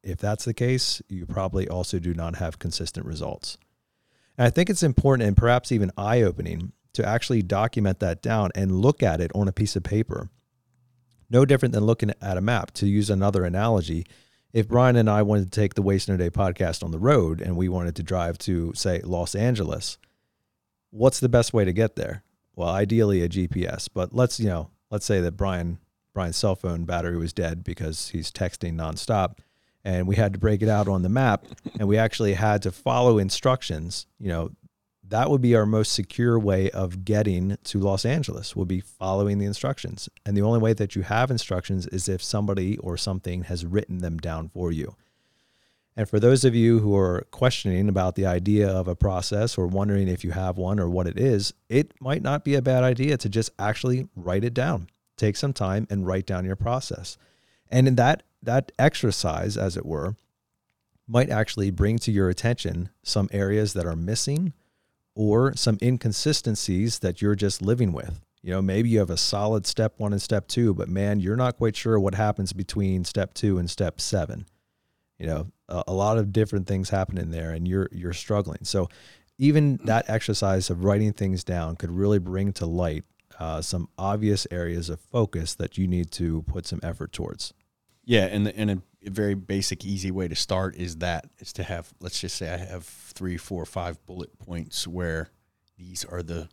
if 0.02 0.19
that's 0.19 0.45
the 0.45 0.52
case, 0.52 1.00
you 1.09 1.25
probably 1.25 1.67
also 1.67 1.99
do 1.99 2.12
not 2.12 2.37
have 2.37 2.59
consistent 2.59 3.07
results. 3.07 3.57
And 4.37 4.47
I 4.47 4.50
think 4.50 4.69
it's 4.69 4.83
important 4.83 5.26
and 5.26 5.35
perhaps 5.35 5.73
even 5.73 5.90
eye 5.97 6.21
opening 6.21 6.75
to 6.92 7.06
actually 7.06 7.42
document 7.42 8.00
that 8.00 8.23
down 8.23 8.50
and 8.54 8.80
look 8.80 9.02
at 9.02 9.20
it 9.20 9.30
on 9.35 9.49
a 9.49 9.52
piece 9.52 9.76
of 9.76 9.82
paper. 9.82 10.28
No 11.28 11.44
different 11.44 11.73
than 11.73 11.85
looking 11.85 12.12
at 12.20 12.37
a 12.37 12.40
map. 12.40 12.73
To 12.73 12.87
use 12.87 13.11
another 13.11 13.44
analogy, 13.44 14.04
if 14.52 14.66
Brian 14.66 14.97
and 14.97 15.09
I 15.09 15.23
wanted 15.23 15.50
to 15.50 15.61
take 15.61 15.75
the 15.75 15.82
Waste 15.82 16.09
No 16.09 16.16
Day 16.16 16.30
podcast 16.30 16.82
on 16.82 16.90
the 16.90 16.99
road 16.99 17.40
and 17.40 17.56
we 17.56 17.68
wanted 17.68 17.94
to 17.97 18.02
drive 18.02 18.37
to, 18.38 18.73
say, 18.75 19.00
Los 19.04 19.35
Angeles, 19.35 19.99
what's 20.90 21.20
the 21.20 21.28
best 21.28 21.52
way 21.52 21.64
to 21.64 21.73
get 21.73 21.94
there? 21.94 22.25
Well, 22.56 22.68
ideally 22.68 23.23
a 23.23 23.28
GPS, 23.28 23.88
but 23.92 24.12
let's, 24.12 24.40
you 24.40 24.49
know, 24.49 24.70
let's 24.90 25.06
say 25.06 25.20
that 25.20 25.37
Brian 25.37 25.78
Brian's 26.12 26.37
cell 26.37 26.56
phone 26.56 26.85
battery 26.85 27.16
was 27.16 27.32
dead 27.32 27.62
because 27.62 28.09
he's 28.09 28.32
texting 28.32 28.75
nonstop 28.75 29.38
and 29.85 30.06
we 30.06 30.16
had 30.16 30.32
to 30.32 30.38
break 30.38 30.62
it 30.62 30.68
out 30.68 30.88
on 30.88 31.02
the 31.02 31.09
map 31.09 31.47
and 31.78 31.88
we 31.88 31.97
actually 31.97 32.35
had 32.35 32.62
to 32.62 32.73
follow 32.73 33.18
instructions, 33.18 34.06
you 34.18 34.28
know, 34.28 34.50
that 35.11 35.29
would 35.29 35.40
be 35.40 35.57
our 35.57 35.67
most 35.67 35.93
secure 35.93 36.38
way 36.38 36.71
of 36.71 37.05
getting 37.05 37.59
to 37.64 37.79
Los 37.79 38.05
Angeles 38.05 38.55
would 38.55 38.69
be 38.69 38.81
following 38.81 39.38
the 39.38 39.47
instructions. 39.47 40.09
And 40.25 40.37
the 40.37 40.43
only 40.43 40.61
way 40.61 40.73
that 40.73 40.95
you 40.95 41.02
have 41.02 41.31
instructions 41.31 41.87
is 41.88 42.09
if 42.09 42.23
somebody 42.23 42.79
or 42.79 42.97
something 42.97 43.43
has 43.45 43.67
written 43.67 43.99
them 43.99 44.19
down 44.19 44.49
for 44.49 44.71
you. 44.71 44.95
And 45.97 46.09
for 46.09 46.21
those 46.21 46.45
of 46.45 46.55
you 46.55 46.79
who 46.79 46.97
are 46.97 47.26
questioning 47.33 47.88
about 47.88 48.14
the 48.14 48.25
idea 48.25 48.69
of 48.69 48.87
a 48.87 48.95
process 48.95 49.59
or 49.59 49.67
wondering 49.67 50.07
if 50.07 50.23
you 50.23 50.31
have 50.31 50.57
one 50.57 50.79
or 50.79 50.88
what 50.88 51.09
it 51.09 51.19
is, 51.19 51.52
it 51.69 51.93
might 52.00 52.23
not 52.23 52.45
be 52.45 52.55
a 52.55 52.62
bad 52.62 52.85
idea 52.85 53.17
to 53.17 53.29
just 53.29 53.50
actually 53.59 54.09
write 54.14 54.45
it 54.45 54.55
down. 54.55 54.88
Take 55.17 55.37
some 55.37 55.52
time 55.52 55.88
and 55.90 56.07
write 56.07 56.25
down 56.25 56.45
your 56.45 56.57
process. 56.57 57.19
And 57.69 57.88
in 57.88 57.97
that 57.97 58.23
that 58.43 58.73
exercise 58.79 59.57
as 59.57 59.76
it 59.76 59.85
were 59.85 60.14
might 61.07 61.29
actually 61.29 61.71
bring 61.71 61.99
to 61.99 62.12
your 62.12 62.29
attention 62.29 62.88
some 63.02 63.29
areas 63.33 63.73
that 63.73 63.85
are 63.85 63.97
missing 63.97 64.55
or 65.14 65.55
some 65.57 65.79
inconsistencies 65.83 67.00
that 67.00 67.21
you're 67.21 67.35
just 67.35 67.62
living 67.62 67.93
with. 67.93 68.21
You 68.43 68.52
know, 68.52 68.62
maybe 68.62 68.88
you 68.88 69.00
have 69.00 69.11
a 69.11 69.19
solid 69.19 69.67
step 69.67 69.95
1 69.99 70.12
and 70.12 70.23
step 70.23 70.49
2, 70.49 70.73
but 70.75 70.88
man, 70.88 71.21
you're 71.21 71.37
not 71.37 71.59
quite 71.59 71.76
sure 71.76 72.00
what 72.00 72.14
happens 72.14 72.52
between 72.52 73.05
step 73.05 73.35
2 73.35 73.59
and 73.59 73.69
step 73.69 74.00
7 74.00 74.47
you 75.21 75.26
know 75.26 75.47
a, 75.69 75.85
a 75.88 75.93
lot 75.93 76.19
of 76.19 76.33
different 76.33 76.67
things 76.67 76.90
happen 76.90 77.17
in 77.19 77.31
there 77.31 77.50
and 77.52 77.69
you're 77.69 77.88
you're 77.93 78.12
struggling. 78.12 78.64
So 78.64 78.88
even 79.38 79.79
that 79.85 80.11
exercise 80.11 80.71
of 80.71 80.85
writing 80.85 81.12
things 81.12 81.45
down 81.45 81.76
could 81.76 81.90
really 81.90 82.19
bring 82.19 82.52
to 82.55 82.67
light 82.67 83.05
uh, 83.38 83.62
some 83.62 83.88
obvious 83.97 84.47
areas 84.50 84.90
of 84.90 85.00
focus 85.00 85.55
that 85.55 85.79
you 85.79 85.87
need 85.87 86.11
to 86.12 86.43
put 86.43 86.67
some 86.67 86.81
effort 86.83 87.12
towards. 87.12 87.55
Yeah 88.05 88.25
and, 88.25 88.47
the, 88.47 88.57
and 88.57 88.83
very 89.04 89.35
basic 89.35 89.85
easy 89.85 90.11
way 90.11 90.28
to 90.28 90.37
start 90.37 90.76
is 90.76 90.97
that 90.97 91.25
is 91.38 91.52
to 91.54 91.62
have 91.62 91.92
let's 92.00 92.21
just 92.21 92.37
say 92.37 92.52
i 92.52 92.57
have 92.59 92.85
three 92.85 93.38
four 93.38 93.64
five 93.64 94.04
bullet 94.04 94.38
points 94.38 94.87
where 94.87 95.30
these 95.78 96.04
are 96.04 96.23
the 96.23 96.49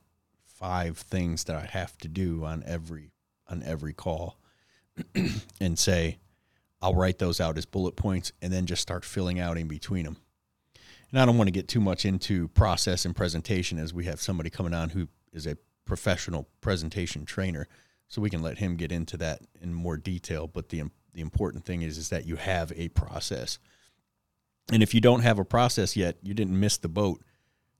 five 0.46 0.98
things 0.98 1.44
that 1.44 1.58
i 1.58 1.66
have 1.66 1.98
to 1.98 2.08
do 2.08 2.46
on 2.46 2.64
every 2.66 3.12
on 3.50 3.62
every 3.64 3.94
call 3.94 4.38
and 5.60 5.78
say 5.78 6.18
I'll 6.82 6.96
write 6.96 7.18
those 7.18 7.42
out 7.42 7.58
as 7.58 7.66
bullet 7.66 7.96
points 7.96 8.32
and 8.42 8.54
then 8.54 8.66
just 8.66 8.82
start 8.82 9.04
filling 9.04 9.40
out 9.40 9.58
in 9.58 9.68
between 9.68 10.06
them. 10.06 10.18
And 11.12 11.20
I 11.20 11.26
don't 11.26 11.38
want 11.38 11.48
to 11.48 11.54
get 11.54 11.68
too 11.68 11.80
much 11.80 12.06
into 12.06 12.50
process 12.50 13.06
and 13.06 13.16
presentation 13.16 13.80
as 13.80 13.94
we 13.94 14.06
have 14.06 14.22
somebody 14.22 14.50
coming 14.50 14.74
on 14.74 14.90
who 14.90 15.08
is 15.32 15.48
a 15.48 15.58
professional 15.86 16.48
presentation 16.62 17.26
trainer, 17.26 17.68
so 18.10 18.22
we 18.22 18.30
can 18.30 18.42
let 18.42 18.58
him 18.58 18.76
get 18.76 18.92
into 18.92 19.18
that 19.18 19.42
in 19.62 19.74
more 19.74 19.98
detail. 19.98 20.48
But 20.48 20.70
the 20.70 20.84
the 21.18 21.24
important 21.24 21.66
thing 21.66 21.82
is 21.82 21.98
is 21.98 22.10
that 22.10 22.28
you 22.28 22.36
have 22.36 22.72
a 22.76 22.90
process. 22.90 23.58
And 24.72 24.84
if 24.84 24.94
you 24.94 25.02
don't 25.02 25.22
have 25.22 25.40
a 25.40 25.44
process 25.44 25.98
yet, 25.98 26.18
you 26.22 26.36
didn't 26.36 26.58
miss 26.60 26.78
the 26.78 26.88
boat. 26.88 27.24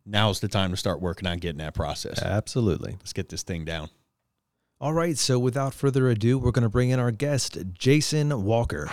Now's 0.08 0.40
the 0.40 0.48
time 0.48 0.72
to 0.72 0.78
start 0.78 1.02
working 1.02 1.28
on 1.28 1.38
getting 1.38 1.60
that 1.60 1.76
process. 1.76 2.20
Absolutely. 2.20 2.94
Let's 2.94 3.14
get 3.14 3.30
this 3.30 3.44
thing 3.44 3.64
down. 3.64 3.90
All 4.82 4.94
right, 4.94 5.18
so 5.18 5.38
without 5.38 5.76
further 5.76 6.10
ado, 6.10 6.40
we're 6.40 6.52
going 6.52 6.64
to 6.64 6.70
bring 6.70 6.90
in 6.90 7.00
our 7.00 7.12
guest, 7.12 7.60
Jason 7.74 8.44
Walker. 8.44 8.90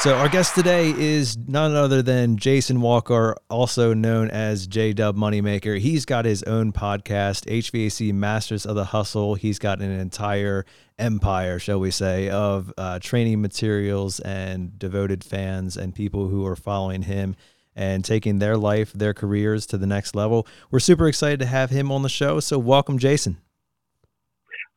So, 0.00 0.14
our 0.14 0.28
guest 0.28 0.54
today 0.54 0.94
is 0.96 1.36
none 1.36 1.74
other 1.74 2.02
than 2.02 2.36
Jason 2.36 2.80
Walker, 2.80 3.36
also 3.50 3.94
known 3.94 4.30
as 4.30 4.68
J 4.68 4.92
Dub 4.92 5.16
Moneymaker. 5.16 5.76
He's 5.80 6.04
got 6.04 6.24
his 6.24 6.44
own 6.44 6.72
podcast, 6.72 7.46
HVAC 7.46 8.12
Masters 8.14 8.64
of 8.64 8.76
the 8.76 8.84
Hustle. 8.84 9.34
He's 9.34 9.58
got 9.58 9.80
an 9.80 9.90
entire 9.90 10.64
empire, 11.00 11.58
shall 11.58 11.80
we 11.80 11.90
say, 11.90 12.28
of 12.28 12.72
uh, 12.78 13.00
training 13.00 13.42
materials 13.42 14.20
and 14.20 14.78
devoted 14.78 15.24
fans 15.24 15.76
and 15.76 15.92
people 15.92 16.28
who 16.28 16.46
are 16.46 16.54
following 16.54 17.02
him 17.02 17.34
and 17.74 18.04
taking 18.04 18.38
their 18.38 18.56
life, 18.56 18.92
their 18.92 19.12
careers 19.12 19.66
to 19.66 19.78
the 19.78 19.86
next 19.86 20.14
level. 20.14 20.46
We're 20.70 20.78
super 20.78 21.08
excited 21.08 21.40
to 21.40 21.46
have 21.46 21.70
him 21.70 21.90
on 21.90 22.02
the 22.02 22.08
show. 22.08 22.38
So, 22.38 22.56
welcome, 22.56 23.00
Jason. 23.00 23.38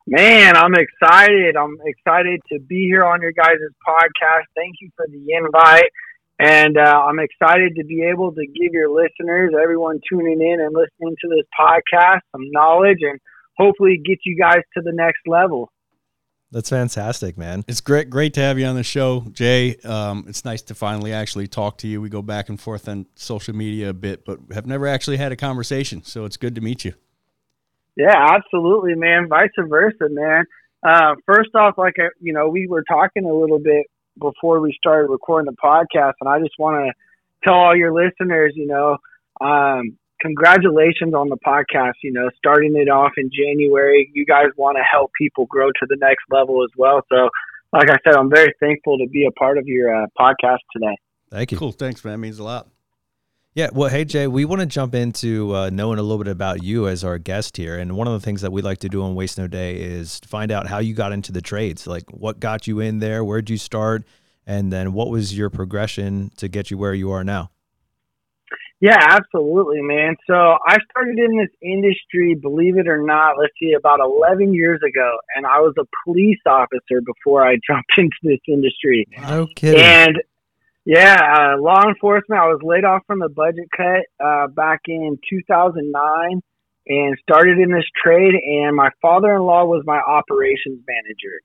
Man, 0.06 0.56
I'm 0.56 0.74
excited. 0.74 1.56
I'm 1.56 1.76
excited 1.84 2.40
to 2.52 2.58
be 2.58 2.86
here 2.86 3.04
on 3.04 3.22
your 3.22 3.32
guys' 3.32 3.58
podcast. 3.86 4.44
Thank 4.56 4.76
you 4.80 4.90
for 4.96 5.06
the 5.08 5.24
invite. 5.34 5.90
And 6.38 6.76
uh, 6.76 7.04
I'm 7.06 7.20
excited 7.20 7.76
to 7.76 7.84
be 7.84 8.02
able 8.02 8.32
to 8.32 8.46
give 8.46 8.72
your 8.72 8.90
listeners, 8.90 9.54
everyone 9.60 10.00
tuning 10.08 10.40
in 10.40 10.60
and 10.60 10.74
listening 10.74 11.14
to 11.20 11.28
this 11.28 11.46
podcast, 11.58 12.20
some 12.32 12.50
knowledge 12.50 12.98
and 13.02 13.20
hopefully 13.56 14.00
get 14.04 14.18
you 14.24 14.36
guys 14.36 14.62
to 14.76 14.82
the 14.82 14.92
next 14.92 15.20
level. 15.26 15.70
That's 16.50 16.68
fantastic, 16.68 17.38
man. 17.38 17.64
It's 17.68 17.80
great, 17.80 18.10
great 18.10 18.34
to 18.34 18.40
have 18.40 18.58
you 18.58 18.66
on 18.66 18.74
the 18.74 18.82
show, 18.82 19.24
Jay. 19.32 19.76
Um, 19.84 20.26
it's 20.28 20.44
nice 20.44 20.62
to 20.62 20.74
finally 20.74 21.12
actually 21.12 21.46
talk 21.46 21.78
to 21.78 21.88
you. 21.88 22.00
We 22.00 22.10
go 22.10 22.22
back 22.22 22.48
and 22.48 22.60
forth 22.60 22.88
on 22.88 23.06
social 23.14 23.54
media 23.54 23.90
a 23.90 23.94
bit, 23.94 24.24
but 24.24 24.38
have 24.52 24.66
never 24.66 24.86
actually 24.86 25.16
had 25.16 25.32
a 25.32 25.36
conversation. 25.36 26.02
So 26.02 26.24
it's 26.24 26.36
good 26.36 26.54
to 26.56 26.60
meet 26.60 26.84
you. 26.84 26.92
Yeah, 27.96 28.14
absolutely, 28.14 28.94
man. 28.94 29.28
Vice 29.28 29.50
versa, 29.58 30.08
man. 30.10 30.44
Uh, 30.82 31.14
first 31.26 31.50
off, 31.54 31.78
like 31.78 31.94
uh, 31.98 32.08
you 32.20 32.32
know, 32.32 32.48
we 32.48 32.66
were 32.66 32.82
talking 32.88 33.24
a 33.24 33.32
little 33.32 33.58
bit 33.58 33.86
before 34.18 34.60
we 34.60 34.74
started 34.76 35.08
recording 35.08 35.50
the 35.50 35.56
podcast, 35.62 36.14
and 36.20 36.28
I 36.28 36.40
just 36.40 36.54
want 36.58 36.84
to 36.84 36.92
tell 37.44 37.54
all 37.54 37.76
your 37.76 37.92
listeners, 37.92 38.52
you 38.56 38.66
know, 38.66 38.96
um, 39.40 39.96
congratulations 40.20 41.14
on 41.14 41.28
the 41.28 41.36
podcast. 41.46 41.94
You 42.02 42.12
know, 42.12 42.30
starting 42.36 42.74
it 42.76 42.88
off 42.88 43.12
in 43.16 43.30
January, 43.32 44.10
you 44.14 44.24
guys 44.24 44.48
want 44.56 44.76
to 44.76 44.82
help 44.82 45.12
people 45.16 45.46
grow 45.46 45.68
to 45.68 45.86
the 45.88 45.96
next 46.00 46.24
level 46.30 46.64
as 46.64 46.70
well. 46.76 47.02
So, 47.12 47.28
like 47.72 47.90
I 47.90 47.98
said, 48.04 48.14
I'm 48.14 48.30
very 48.30 48.54
thankful 48.58 48.98
to 48.98 49.06
be 49.06 49.26
a 49.26 49.32
part 49.32 49.58
of 49.58 49.66
your 49.66 49.94
uh, 49.94 50.06
podcast 50.18 50.58
today. 50.72 50.96
Thank 51.30 51.52
you. 51.52 51.58
Cool. 51.58 51.72
Thanks, 51.72 52.04
man. 52.04 52.14
It 52.14 52.18
means 52.18 52.38
a 52.38 52.44
lot. 52.44 52.68
Yeah, 53.54 53.68
well, 53.74 53.90
hey 53.90 54.06
Jay, 54.06 54.26
we 54.26 54.46
want 54.46 54.60
to 54.60 54.66
jump 54.66 54.94
into 54.94 55.54
uh, 55.54 55.68
knowing 55.70 55.98
a 55.98 56.02
little 56.02 56.16
bit 56.16 56.30
about 56.30 56.62
you 56.62 56.88
as 56.88 57.04
our 57.04 57.18
guest 57.18 57.58
here, 57.58 57.76
and 57.76 57.94
one 57.98 58.06
of 58.06 58.14
the 58.14 58.20
things 58.20 58.40
that 58.40 58.50
we 58.50 58.62
like 58.62 58.78
to 58.78 58.88
do 58.88 59.02
on 59.02 59.14
Waste 59.14 59.36
No 59.36 59.46
Day 59.46 59.76
is 59.76 60.20
find 60.20 60.50
out 60.50 60.66
how 60.66 60.78
you 60.78 60.94
got 60.94 61.12
into 61.12 61.32
the 61.32 61.42
trades, 61.42 61.86
like 61.86 62.04
what 62.10 62.40
got 62.40 62.66
you 62.66 62.80
in 62.80 63.00
there, 63.00 63.22
where'd 63.22 63.50
you 63.50 63.58
start, 63.58 64.04
and 64.46 64.72
then 64.72 64.94
what 64.94 65.10
was 65.10 65.36
your 65.36 65.50
progression 65.50 66.30
to 66.38 66.48
get 66.48 66.70
you 66.70 66.78
where 66.78 66.94
you 66.94 67.10
are 67.10 67.22
now. 67.22 67.50
Yeah, 68.80 68.96
absolutely, 68.98 69.82
man. 69.82 70.16
So 70.26 70.34
I 70.34 70.78
started 70.90 71.18
in 71.18 71.36
this 71.36 71.50
industry, 71.60 72.34
believe 72.34 72.78
it 72.78 72.88
or 72.88 73.02
not, 73.02 73.34
let's 73.38 73.52
see, 73.60 73.74
about 73.74 74.00
11 74.00 74.54
years 74.54 74.80
ago, 74.82 75.18
and 75.36 75.44
I 75.44 75.60
was 75.60 75.74
a 75.78 75.84
police 76.06 76.40
officer 76.46 77.02
before 77.04 77.46
I 77.46 77.56
jumped 77.70 77.92
into 77.98 78.16
this 78.22 78.40
industry. 78.48 79.06
No 79.20 79.46
kidding. 79.54 79.78
And 79.78 80.22
yeah, 80.84 81.16
uh, 81.54 81.60
law 81.60 81.84
enforcement. 81.86 82.40
I 82.40 82.46
was 82.46 82.60
laid 82.62 82.84
off 82.84 83.02
from 83.06 83.20
the 83.20 83.28
budget 83.28 83.68
cut 83.76 84.02
uh, 84.24 84.48
back 84.48 84.80
in 84.88 85.18
2009 85.30 86.42
and 86.86 87.18
started 87.22 87.58
in 87.58 87.70
this 87.70 87.84
trade. 88.02 88.34
And 88.34 88.74
my 88.74 88.90
father-in-law 89.00 89.64
was 89.66 89.82
my 89.86 90.00
operations 90.00 90.80
manager. 90.86 91.40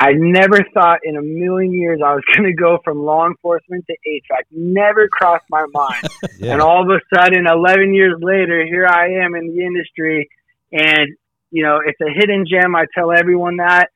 I 0.00 0.12
never 0.14 0.60
thought 0.72 1.00
in 1.04 1.16
a 1.16 1.22
million 1.22 1.74
years 1.74 2.00
I 2.04 2.14
was 2.14 2.24
going 2.36 2.48
to 2.48 2.54
go 2.54 2.78
from 2.82 2.98
law 2.98 3.26
enforcement 3.26 3.84
to 3.86 3.92
HVAC. 3.92 4.44
Never 4.50 5.08
crossed 5.08 5.44
my 5.50 5.64
mind. 5.72 6.08
yeah. 6.38 6.54
And 6.54 6.62
all 6.62 6.82
of 6.82 6.88
a 6.88 7.00
sudden, 7.14 7.46
11 7.46 7.94
years 7.94 8.14
later, 8.20 8.64
here 8.66 8.86
I 8.86 9.24
am 9.24 9.34
in 9.34 9.54
the 9.54 9.64
industry. 9.64 10.28
And, 10.72 11.16
you 11.50 11.62
know, 11.62 11.80
it's 11.84 12.00
a 12.00 12.12
hidden 12.12 12.46
gem. 12.50 12.74
I 12.74 12.86
tell 12.94 13.12
everyone 13.12 13.58
that. 13.58 13.90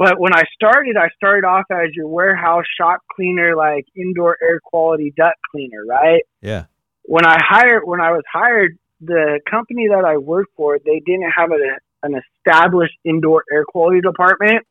But 0.00 0.18
when 0.18 0.32
I 0.32 0.44
started, 0.54 0.96
I 0.96 1.10
started 1.14 1.46
off 1.46 1.66
as 1.70 1.94
your 1.94 2.08
warehouse 2.08 2.64
shop 2.80 3.00
cleaner, 3.14 3.54
like 3.54 3.84
indoor 3.94 4.38
air 4.42 4.58
quality 4.64 5.12
duct 5.14 5.36
cleaner, 5.52 5.84
right? 5.86 6.22
Yeah. 6.40 6.64
When 7.02 7.26
I 7.26 7.36
hired, 7.38 7.82
when 7.84 8.00
I 8.00 8.10
was 8.12 8.22
hired, 8.32 8.78
the 9.02 9.40
company 9.50 9.88
that 9.88 10.06
I 10.06 10.16
worked 10.16 10.52
for, 10.56 10.78
they 10.78 11.02
didn't 11.04 11.30
have 11.36 11.50
a 11.50 11.58
an 12.02 12.18
established 12.18 12.96
indoor 13.04 13.44
air 13.52 13.66
quality 13.66 14.00
department. 14.00 14.66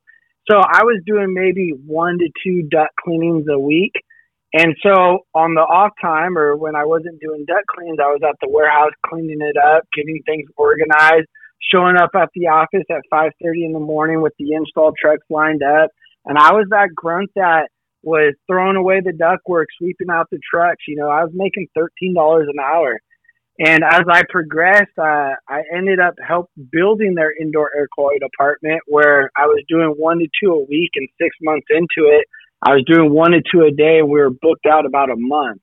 So 0.50 0.58
I 0.58 0.82
was 0.82 1.00
doing 1.06 1.32
maybe 1.32 1.74
one 1.86 2.18
to 2.18 2.30
two 2.44 2.64
duct 2.64 2.96
cleanings 2.96 3.46
a 3.52 3.60
week. 3.60 3.94
And 4.52 4.76
so 4.82 5.28
on 5.36 5.54
the 5.54 5.62
off 5.62 5.92
time 6.02 6.40
or 6.40 6.58
when 6.58 6.76
I 6.76 6.86
wasn't 6.86 7.22
doing 7.22 7.46
duct 7.46 7.68
cleans, 7.68 8.00
I 8.02 8.08
was 8.08 8.22
at 8.28 8.36
the 8.42 8.50
warehouse 8.50 8.94
cleaning 9.06 9.42
it 9.42 9.58
up, 9.58 9.84
getting 9.96 10.24
things 10.26 10.50
organized, 10.58 11.28
showing 11.72 11.98
up 11.98 12.12
at 12.16 12.30
the 12.34 12.48
office 12.48 12.86
at 12.90 13.02
5:30 13.12 13.66
in 13.66 13.74
the 13.74 13.80
morning 13.80 14.22
with 14.22 14.34
the 14.40 14.54
install 14.54 14.94
trucks 15.00 15.26
lined 15.30 15.64
up. 15.64 15.92
And 16.26 16.38
I 16.38 16.54
was 16.54 16.68
that 16.70 16.90
grunt 16.96 17.32
that 17.36 17.70
was 18.04 18.34
throwing 18.48 18.78
away 18.78 19.02
the 19.02 19.14
duct 19.14 19.44
work, 19.48 19.68
sweeping 19.78 20.10
out 20.10 20.28
the 20.32 20.40
trucks. 20.50 20.84
You 20.88 20.96
know, 20.96 21.10
I 21.10 21.24
was 21.24 21.32
making 21.34 21.68
$13 21.78 22.48
an 22.48 22.60
hour. 22.62 23.00
And 23.60 23.84
as 23.84 24.04
I 24.10 24.24
progressed, 24.30 24.98
uh, 24.98 25.36
I 25.50 25.64
ended 25.76 26.00
up 26.00 26.14
help 26.26 26.50
building 26.72 27.14
their 27.16 27.34
indoor 27.36 27.70
air 27.76 27.88
quality 27.92 28.20
department 28.20 28.80
where 28.88 29.30
I 29.36 29.48
was 29.48 29.64
doing 29.68 29.96
one 29.98 30.20
to 30.20 30.28
two 30.42 30.54
a 30.54 30.64
week 30.64 30.92
and 30.96 31.10
six 31.22 31.36
months 31.42 31.68
into 31.70 32.10
it, 32.10 32.26
I 32.66 32.72
was 32.72 32.86
doing 32.88 33.12
one 33.12 33.32
to 33.32 33.42
two 33.52 33.64
a 33.64 33.72
day 33.72 34.00
and 34.00 34.10
we 34.10 34.20
were 34.20 34.30
booked 34.30 34.66
out 34.66 34.86
about 34.86 35.10
a 35.10 35.18
month. 35.18 35.62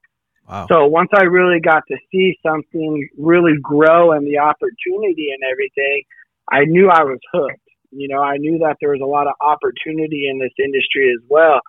Wow. 0.49 0.67
So 0.71 0.87
once 0.87 1.11
I 1.15 1.25
really 1.25 1.61
got 1.61 1.83
to 1.89 1.97
see 2.13 2.39
something 2.47 3.09
really 3.19 3.55
grow 3.61 4.13
and 4.13 4.27
the 4.27 4.39
opportunity 4.39 5.29
and 5.33 5.43
everything, 5.51 6.03
I 6.51 6.65
knew 6.65 6.89
I 6.89 7.03
was 7.03 7.19
hooked. 7.33 7.61
You 7.91 8.09
know, 8.09 8.23
I 8.23 8.37
knew 8.37 8.59
that 8.59 8.77
there 8.81 8.91
was 8.91 9.01
a 9.03 9.07
lot 9.07 9.27
of 9.27 9.35
opportunity 9.41 10.29
in 10.29 10.39
this 10.39 10.53
industry 10.63 11.11
as 11.11 11.23
well. 11.29 11.61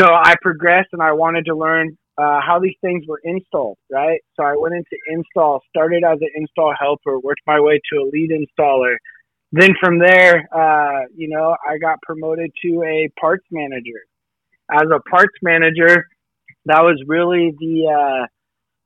So 0.00 0.06
I 0.06 0.34
progressed 0.40 0.88
and 0.92 1.02
I 1.02 1.12
wanted 1.12 1.44
to 1.46 1.54
learn 1.54 1.96
uh, 2.16 2.40
how 2.46 2.60
these 2.60 2.76
things 2.80 3.04
were 3.08 3.20
installed, 3.24 3.78
right? 3.90 4.20
So 4.36 4.44
I 4.44 4.54
went 4.56 4.74
into 4.74 4.96
install, 5.08 5.60
started 5.68 6.04
as 6.04 6.18
an 6.20 6.30
install 6.36 6.72
helper, 6.78 7.18
worked 7.18 7.42
my 7.46 7.60
way 7.60 7.80
to 7.92 8.00
a 8.00 8.08
lead 8.12 8.30
installer. 8.30 8.96
Then 9.52 9.70
from 9.80 9.98
there, 9.98 10.48
uh, 10.52 11.06
you 11.14 11.28
know, 11.28 11.56
I 11.68 11.78
got 11.78 12.00
promoted 12.02 12.50
to 12.62 12.82
a 12.82 13.08
parts 13.20 13.44
manager. 13.50 14.02
As 14.70 14.84
a 14.92 15.00
parts 15.10 15.34
manager, 15.42 16.06
that 16.66 16.80
was 16.82 17.02
really 17.06 17.54
the, 17.58 18.28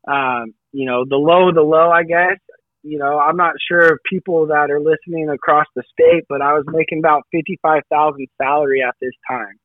uh, 0.08 0.10
um, 0.10 0.54
you 0.72 0.86
know, 0.86 1.04
the 1.08 1.16
low, 1.16 1.52
the 1.52 1.62
low, 1.62 1.90
I 1.90 2.04
guess. 2.04 2.38
You 2.82 2.98
know, 2.98 3.18
I'm 3.18 3.36
not 3.36 3.54
sure 3.68 3.92
of 3.92 3.98
people 4.08 4.46
that 4.46 4.70
are 4.70 4.80
listening 4.80 5.28
across 5.28 5.66
the 5.74 5.82
state, 5.92 6.24
but 6.28 6.40
I 6.40 6.54
was 6.54 6.64
making 6.68 7.00
about 7.00 7.22
55,000 7.32 8.26
salary 8.40 8.82
at 8.86 8.94
this 9.00 9.12
time. 9.28 9.58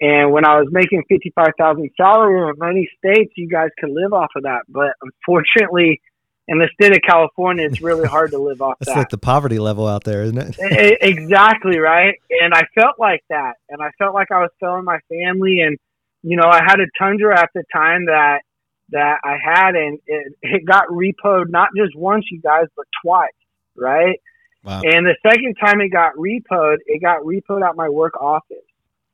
And 0.00 0.32
when 0.32 0.46
I 0.46 0.58
was 0.58 0.68
making 0.70 1.02
fifty 1.08 1.30
five 1.34 1.52
thousand 1.58 1.90
salary 1.96 2.40
in 2.40 2.54
many 2.58 2.88
states, 2.96 3.32
you 3.36 3.48
guys 3.48 3.68
could 3.78 3.90
live 3.90 4.14
off 4.14 4.30
of 4.34 4.44
that. 4.44 4.62
But 4.66 4.94
unfortunately, 5.02 6.00
in 6.48 6.58
the 6.58 6.68
state 6.72 6.92
of 6.92 7.02
California, 7.06 7.66
it's 7.66 7.82
really 7.82 8.08
hard 8.08 8.30
to 8.30 8.38
live 8.38 8.62
off 8.62 8.76
That's 8.80 8.92
that. 8.92 8.98
like 8.98 9.08
the 9.10 9.18
poverty 9.18 9.58
level 9.58 9.86
out 9.86 10.04
there, 10.04 10.22
isn't 10.22 10.38
it? 10.38 10.98
exactly 11.02 11.78
right. 11.78 12.14
And 12.30 12.54
I 12.54 12.62
felt 12.74 12.98
like 12.98 13.22
that, 13.28 13.54
and 13.68 13.82
I 13.82 13.90
felt 13.98 14.14
like 14.14 14.30
I 14.30 14.40
was 14.40 14.50
failing 14.58 14.84
my 14.84 15.00
family. 15.10 15.60
And 15.60 15.76
you 16.22 16.36
know, 16.36 16.48
I 16.48 16.60
had 16.64 16.80
a 16.80 16.86
Tundra 16.98 17.38
at 17.38 17.50
the 17.54 17.64
time 17.72 18.06
that 18.06 18.40
that 18.90 19.18
I 19.22 19.36
had, 19.42 19.74
and 19.74 19.98
it, 20.06 20.32
it 20.42 20.66
got 20.66 20.88
repoed 20.88 21.48
not 21.48 21.68
just 21.76 21.96
once, 21.96 22.26
you 22.30 22.40
guys, 22.40 22.66
but 22.76 22.86
twice, 23.04 23.28
right? 23.76 24.20
Wow. 24.64 24.82
And 24.84 25.06
the 25.06 25.16
second 25.22 25.56
time 25.62 25.80
it 25.80 25.90
got 25.90 26.12
repoed, 26.16 26.78
it 26.86 27.00
got 27.00 27.22
repoed 27.22 27.66
at 27.66 27.76
my 27.76 27.88
work 27.88 28.20
office. 28.20 28.58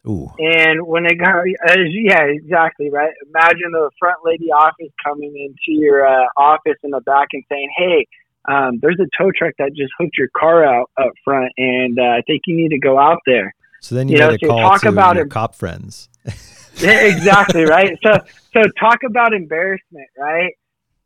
Ooh. 0.09 0.31
And 0.39 0.87
when 0.87 1.05
it 1.05 1.19
got, 1.19 1.35
uh, 1.37 1.75
yeah, 1.91 2.23
exactly 2.23 2.91
right. 2.91 3.13
Imagine 3.29 3.73
the 3.73 3.91
front 3.99 4.19
lady 4.25 4.51
office 4.51 4.93
coming 5.05 5.35
into 5.37 5.79
your 5.79 6.07
uh, 6.07 6.27
office 6.37 6.79
in 6.85 6.91
the 6.91 7.01
back 7.01 7.29
and 7.33 7.43
saying, 7.51 7.69
"Hey, 7.77 8.07
um, 8.49 8.79
there's 8.81 8.99
a 9.01 9.09
tow 9.21 9.31
truck 9.37 9.55
that 9.59 9.71
just 9.77 9.93
hooked 9.99 10.17
your 10.17 10.29
car 10.37 10.65
out 10.65 10.91
up 10.97 11.11
front, 11.25 11.53
and 11.57 11.99
uh, 11.99 12.03
I 12.03 12.23
think 12.27 12.43
you 12.47 12.57
need 12.57 12.69
to 12.69 12.79
go 12.79 12.99
out 12.99 13.19
there." 13.27 13.53
So 13.81 13.97
then 13.97 14.09
you, 14.09 14.15
you 14.15 14.21
know, 14.21 14.37
so 14.41 14.49
talk 14.49 14.83
to 14.83 14.89
about 14.89 15.17
your 15.17 15.27
it. 15.27 15.31
cop 15.31 15.57
friends. 15.57 16.09
exactly 16.83 17.65
right. 17.65 17.99
So, 18.05 18.13
so 18.53 18.63
talk 18.79 18.99
about 19.05 19.33
embarrassment, 19.33 20.09
right? 20.19 20.53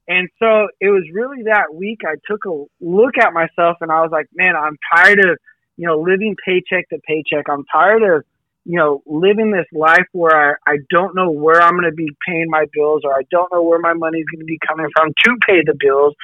And 0.08 0.28
so 0.38 0.68
it 0.80 0.88
was 0.88 1.04
really 1.12 1.44
that 1.44 1.74
week. 1.74 2.00
I 2.04 2.14
took 2.28 2.44
a 2.44 2.64
look 2.80 3.18
at 3.18 3.32
myself, 3.32 3.76
and 3.80 3.92
I 3.92 4.00
was 4.02 4.10
like, 4.10 4.26
"Man, 4.34 4.56
I'm 4.56 4.76
tired 4.94 5.18
of." 5.20 5.38
You 5.76 5.86
know, 5.86 5.98
living 5.98 6.36
paycheck 6.44 6.90
to 6.90 6.98
paycheck. 7.06 7.46
I'm 7.48 7.64
tired 7.72 8.02
of 8.02 8.24
you 8.64 8.76
know, 8.76 9.02
living 9.06 9.50
this 9.50 9.66
life 9.72 10.06
where 10.12 10.58
I, 10.66 10.72
I 10.72 10.76
don't 10.90 11.14
know 11.14 11.30
where 11.30 11.60
I'm 11.60 11.72
going 11.72 11.90
to 11.90 11.96
be 11.96 12.10
paying 12.26 12.46
my 12.48 12.66
bills 12.72 13.02
or 13.04 13.12
I 13.14 13.22
don't 13.30 13.52
know 13.52 13.62
where 13.62 13.78
my 13.78 13.94
money's 13.94 14.26
going 14.26 14.40
to 14.40 14.44
be 14.44 14.58
coming 14.66 14.86
from 14.94 15.08
to 15.24 15.36
pay 15.46 15.62
the 15.64 15.74
bills. 15.78 16.14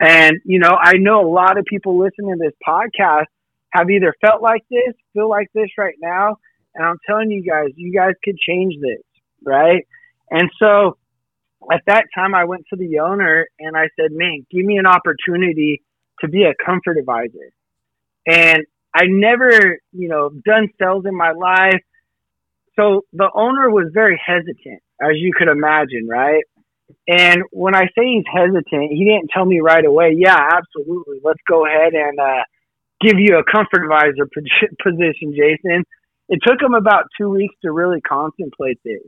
And, 0.00 0.38
you 0.44 0.58
know, 0.58 0.78
I 0.80 0.94
know 0.94 1.20
a 1.20 1.28
lot 1.28 1.58
of 1.58 1.64
people 1.64 1.98
listening 1.98 2.38
to 2.38 2.38
this 2.38 2.54
podcast 2.66 3.26
have 3.70 3.90
either 3.90 4.14
felt 4.20 4.40
like 4.40 4.62
this, 4.70 4.94
feel 5.12 5.28
like 5.28 5.48
this 5.52 5.68
right 5.76 5.96
now. 6.00 6.36
And 6.74 6.86
I'm 6.86 6.98
telling 7.06 7.30
you 7.30 7.42
guys, 7.42 7.68
you 7.76 7.92
guys 7.92 8.14
could 8.24 8.38
change 8.38 8.74
this, 8.80 9.02
right? 9.44 9.86
And 10.30 10.50
so 10.58 10.96
at 11.70 11.82
that 11.86 12.04
time, 12.14 12.34
I 12.34 12.44
went 12.44 12.64
to 12.70 12.76
the 12.76 13.00
owner 13.00 13.46
and 13.58 13.76
I 13.76 13.88
said, 13.98 14.12
man, 14.12 14.46
give 14.50 14.64
me 14.64 14.78
an 14.78 14.86
opportunity 14.86 15.82
to 16.20 16.28
be 16.28 16.44
a 16.44 16.54
comfort 16.64 16.98
advisor. 16.98 17.50
And 18.26 18.64
I 18.94 19.04
never, 19.06 19.78
you 19.92 20.08
know, 20.08 20.30
done 20.44 20.68
sales 20.80 21.04
in 21.06 21.16
my 21.16 21.32
life. 21.32 21.80
So 22.76 23.02
the 23.12 23.28
owner 23.34 23.70
was 23.70 23.90
very 23.92 24.20
hesitant, 24.24 24.82
as 25.00 25.16
you 25.16 25.32
could 25.36 25.48
imagine, 25.48 26.06
right? 26.08 26.44
And 27.08 27.42
when 27.50 27.74
I 27.74 27.84
say 27.96 28.04
he's 28.04 28.24
hesitant, 28.32 28.90
he 28.90 29.04
didn't 29.04 29.30
tell 29.32 29.44
me 29.44 29.60
right 29.60 29.84
away, 29.84 30.14
yeah, 30.16 30.38
absolutely. 30.52 31.18
Let's 31.22 31.40
go 31.48 31.66
ahead 31.66 31.92
and 31.94 32.18
uh, 32.18 32.42
give 33.00 33.18
you 33.18 33.38
a 33.38 33.44
comfort 33.44 33.82
advisor 33.82 34.28
position, 34.82 35.34
Jason. 35.34 35.84
It 36.30 36.38
took 36.46 36.62
him 36.62 36.74
about 36.74 37.04
two 37.18 37.28
weeks 37.28 37.54
to 37.62 37.72
really 37.72 38.00
contemplate 38.00 38.78
this. 38.84 39.02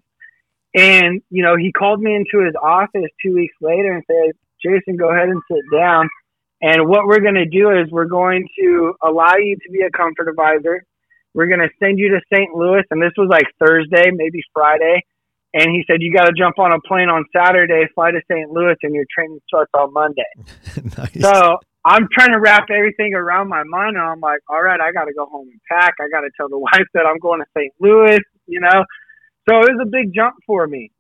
And, 0.75 1.23
you 1.31 1.43
know, 1.43 1.57
he 1.57 1.71
called 1.71 2.01
me 2.01 2.15
into 2.15 2.45
his 2.45 2.55
office 2.61 3.11
two 3.25 3.35
weeks 3.35 3.55
later 3.61 3.95
and 3.95 4.03
said, 4.07 4.33
Jason, 4.61 4.97
go 4.97 5.11
ahead 5.11 5.29
and 5.29 5.41
sit 5.51 5.63
down. 5.73 6.09
And 6.61 6.89
what 6.89 7.07
we're 7.07 7.21
going 7.21 7.35
to 7.35 7.47
do 7.47 7.71
is 7.71 7.91
we're 7.91 8.07
going 8.07 8.49
to 8.59 8.95
allow 9.03 9.37
you 9.37 9.57
to 9.57 9.71
be 9.71 9.83
a 9.83 9.91
comfort 9.91 10.29
advisor. 10.29 10.85
We're 11.35 11.47
going 11.47 11.61
to 11.61 11.71
send 11.79 11.99
you 11.99 12.11
to 12.11 12.21
St. 12.33 12.55
Louis. 12.55 12.83
And 12.91 13.01
this 13.01 13.13
was 13.17 13.29
like 13.31 13.47
Thursday, 13.59 14.11
maybe 14.13 14.43
Friday. 14.53 15.03
And 15.55 15.71
he 15.71 15.85
said, 15.87 16.01
you 16.01 16.13
got 16.13 16.25
to 16.25 16.33
jump 16.37 16.59
on 16.59 16.73
a 16.73 16.81
plane 16.81 17.09
on 17.09 17.25
Saturday, 17.37 17.85
fly 17.95 18.11
to 18.11 18.21
St. 18.31 18.51
Louis, 18.51 18.77
and 18.83 18.95
your 18.95 19.05
training 19.15 19.39
starts 19.47 19.71
on 19.75 19.93
Monday. 19.93 20.23
nice. 20.99 21.21
So 21.21 21.59
I'm 21.85 22.07
trying 22.13 22.33
to 22.33 22.41
wrap 22.41 22.69
everything 22.71 23.15
around 23.15 23.49
my 23.49 23.63
mind. 23.65 23.97
And 23.97 24.05
I'm 24.05 24.21
like, 24.21 24.41
all 24.49 24.63
right, 24.63 24.81
I 24.81 24.93
got 24.93 25.05
to 25.05 25.15
go 25.15 25.27
home 25.27 25.49
and 25.51 25.61
pack. 25.71 25.95
I 26.01 26.09
got 26.09 26.21
to 26.21 26.31
tell 26.37 26.49
the 26.49 26.59
wife 26.73 26.87
that 26.95 27.07
I'm 27.07 27.19
going 27.19 27.41
to 27.41 27.47
St. 27.57 27.73
Louis, 27.81 28.21
you 28.47 28.61
know? 28.61 28.85
So 29.49 29.57
it 29.57 29.73
was 29.75 29.81
a 29.83 29.91
big 29.91 30.15
jump 30.15 30.35
for 30.47 30.67
me. 30.67 30.91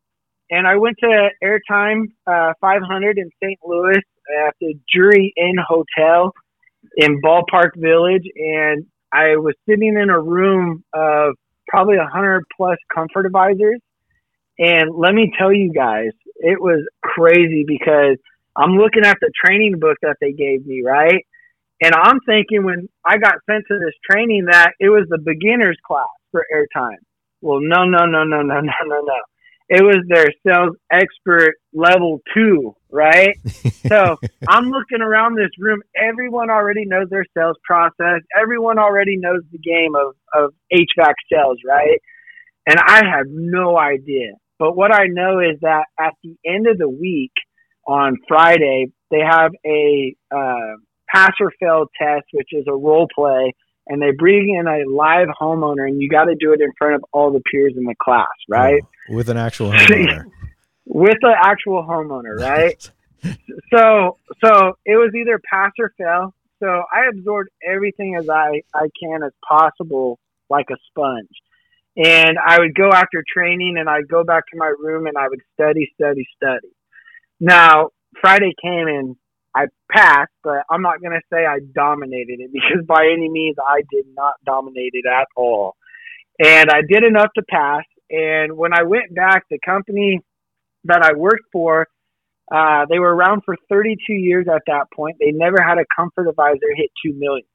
And 0.50 0.66
I 0.66 0.76
went 0.76 0.96
to 1.00 1.28
Airtime 1.42 2.12
uh, 2.26 2.52
500 2.60 3.16
in 3.18 3.30
St. 3.42 3.58
Louis 3.64 4.02
at 4.46 4.54
the 4.60 4.74
Drury 4.92 5.32
Inn 5.36 5.56
Hotel 5.66 6.32
in 6.96 7.20
Ballpark 7.22 7.70
Village, 7.76 8.24
and 8.36 8.84
I 9.12 9.36
was 9.36 9.54
sitting 9.68 9.96
in 9.96 10.10
a 10.10 10.20
room 10.20 10.84
of 10.92 11.34
probably 11.68 11.96
a 11.96 12.06
hundred 12.06 12.44
plus 12.56 12.76
comfort 12.94 13.26
advisors. 13.26 13.80
And 14.58 14.94
let 14.94 15.14
me 15.14 15.32
tell 15.38 15.52
you 15.52 15.72
guys, 15.72 16.10
it 16.36 16.60
was 16.60 16.86
crazy 17.02 17.64
because 17.66 18.18
I'm 18.56 18.72
looking 18.72 19.04
at 19.04 19.18
the 19.20 19.30
training 19.44 19.78
book 19.80 19.96
that 20.02 20.16
they 20.20 20.32
gave 20.32 20.66
me, 20.66 20.82
right? 20.84 21.24
And 21.82 21.94
I'm 21.94 22.20
thinking 22.26 22.64
when 22.64 22.88
I 23.04 23.18
got 23.18 23.34
sent 23.48 23.64
to 23.68 23.78
this 23.78 23.94
training 24.08 24.46
that 24.50 24.72
it 24.78 24.88
was 24.88 25.06
the 25.08 25.18
beginner's 25.18 25.78
class 25.86 26.06
for 26.30 26.46
airtime. 26.54 27.02
Well, 27.40 27.60
no, 27.60 27.84
no, 27.84 28.06
no, 28.06 28.24
no, 28.24 28.42
no, 28.42 28.60
no, 28.60 28.72
no, 28.84 29.00
no 29.00 29.20
it 29.72 29.82
was 29.82 30.04
their 30.06 30.26
sales 30.46 30.76
expert 30.92 31.54
level 31.72 32.20
two, 32.34 32.74
right? 32.90 33.38
so 33.88 34.18
I'm 34.46 34.68
looking 34.68 35.00
around 35.00 35.36
this 35.36 35.50
room. 35.58 35.80
Everyone 35.96 36.50
already 36.50 36.84
knows 36.84 37.08
their 37.08 37.24
sales 37.34 37.56
process. 37.64 38.20
Everyone 38.38 38.78
already 38.78 39.16
knows 39.16 39.40
the 39.50 39.58
game 39.58 39.94
of, 39.94 40.14
of 40.34 40.52
HVAC 40.70 41.14
sales, 41.32 41.56
right? 41.66 41.98
And 42.66 42.78
I 42.78 43.02
have 43.16 43.26
no 43.28 43.78
idea. 43.78 44.32
But 44.58 44.76
what 44.76 44.92
I 44.92 45.06
know 45.06 45.40
is 45.40 45.58
that 45.62 45.84
at 45.98 46.12
the 46.22 46.36
end 46.44 46.66
of 46.66 46.76
the 46.76 46.88
week 46.88 47.32
on 47.86 48.16
Friday, 48.28 48.86
they 49.10 49.20
have 49.20 49.52
a 49.66 50.14
uh, 50.34 50.76
pass 51.08 51.32
or 51.40 51.52
fail 51.60 51.86
test, 52.00 52.24
which 52.32 52.48
is 52.52 52.64
a 52.66 52.74
role 52.74 53.08
play 53.14 53.52
and 53.86 54.00
they 54.00 54.10
bring 54.16 54.54
in 54.58 54.66
a 54.66 54.88
live 54.88 55.28
homeowner 55.40 55.86
and 55.86 56.00
you 56.00 56.08
got 56.08 56.24
to 56.24 56.34
do 56.38 56.52
it 56.52 56.60
in 56.60 56.70
front 56.78 56.94
of 56.94 57.04
all 57.12 57.32
the 57.32 57.40
peers 57.50 57.74
in 57.76 57.84
the 57.84 57.94
class, 58.00 58.28
right? 58.48 58.82
Oh, 59.10 59.14
with 59.14 59.28
an 59.28 59.36
actual 59.36 59.70
homeowner. 59.72 60.24
with 60.86 61.18
an 61.22 61.34
actual 61.36 61.82
homeowner, 61.82 62.38
right? 62.38 62.90
so 63.72 64.18
so 64.44 64.72
it 64.84 64.96
was 64.96 65.12
either 65.14 65.40
pass 65.50 65.72
or 65.78 65.92
fail. 65.98 66.34
So 66.60 66.68
I 66.92 67.08
absorbed 67.10 67.50
everything 67.66 68.16
as 68.16 68.28
I, 68.28 68.62
I 68.72 68.86
can 69.02 69.24
as 69.24 69.32
possible 69.46 70.20
like 70.48 70.66
a 70.70 70.76
sponge. 70.88 71.28
And 71.96 72.38
I 72.38 72.60
would 72.60 72.74
go 72.74 72.90
after 72.90 73.24
training 73.34 73.76
and 73.78 73.88
I'd 73.88 74.08
go 74.08 74.22
back 74.22 74.44
to 74.52 74.56
my 74.56 74.72
room 74.78 75.06
and 75.06 75.16
I 75.18 75.28
would 75.28 75.40
study, 75.54 75.90
study, 75.94 76.24
study. 76.36 76.72
Now, 77.42 77.88
Friday 78.20 78.54
came 78.62 78.86
and 78.86 79.16
I 79.52 79.64
passed, 79.90 80.30
but 80.44 80.62
I'm 80.70 80.80
not 80.80 81.00
going 81.00 81.12
to 81.12 81.20
say 81.30 81.44
I 81.44 81.58
dominated 81.74 82.38
it 82.38 82.50
because 82.52 82.86
by 82.86 83.10
any 83.12 83.28
means 83.28 83.56
I 83.58 83.82
did 83.90 84.06
not 84.14 84.34
dominate 84.46 84.92
it 84.94 85.06
at 85.06 85.26
all. 85.36 85.74
And 86.38 86.70
I 86.70 86.82
did 86.88 87.02
enough 87.02 87.30
to 87.34 87.42
pass. 87.50 87.82
And 88.10 88.56
when 88.56 88.72
I 88.72 88.84
went 88.84 89.12
back, 89.12 89.42
the 89.50 89.58
company 89.58 90.20
that 90.84 91.02
I 91.02 91.14
worked 91.16 91.46
for, 91.52 91.88
uh, 92.54 92.86
they 92.88 93.00
were 93.00 93.12
around 93.12 93.42
for 93.44 93.56
32 93.68 94.12
years 94.12 94.46
at 94.46 94.62
that 94.68 94.86
point. 94.94 95.16
They 95.18 95.32
never 95.32 95.56
had 95.60 95.78
a 95.78 95.84
comfort 95.96 96.28
advisor 96.28 96.70
hit 96.76 96.90
2 97.04 97.14
million. 97.18 97.46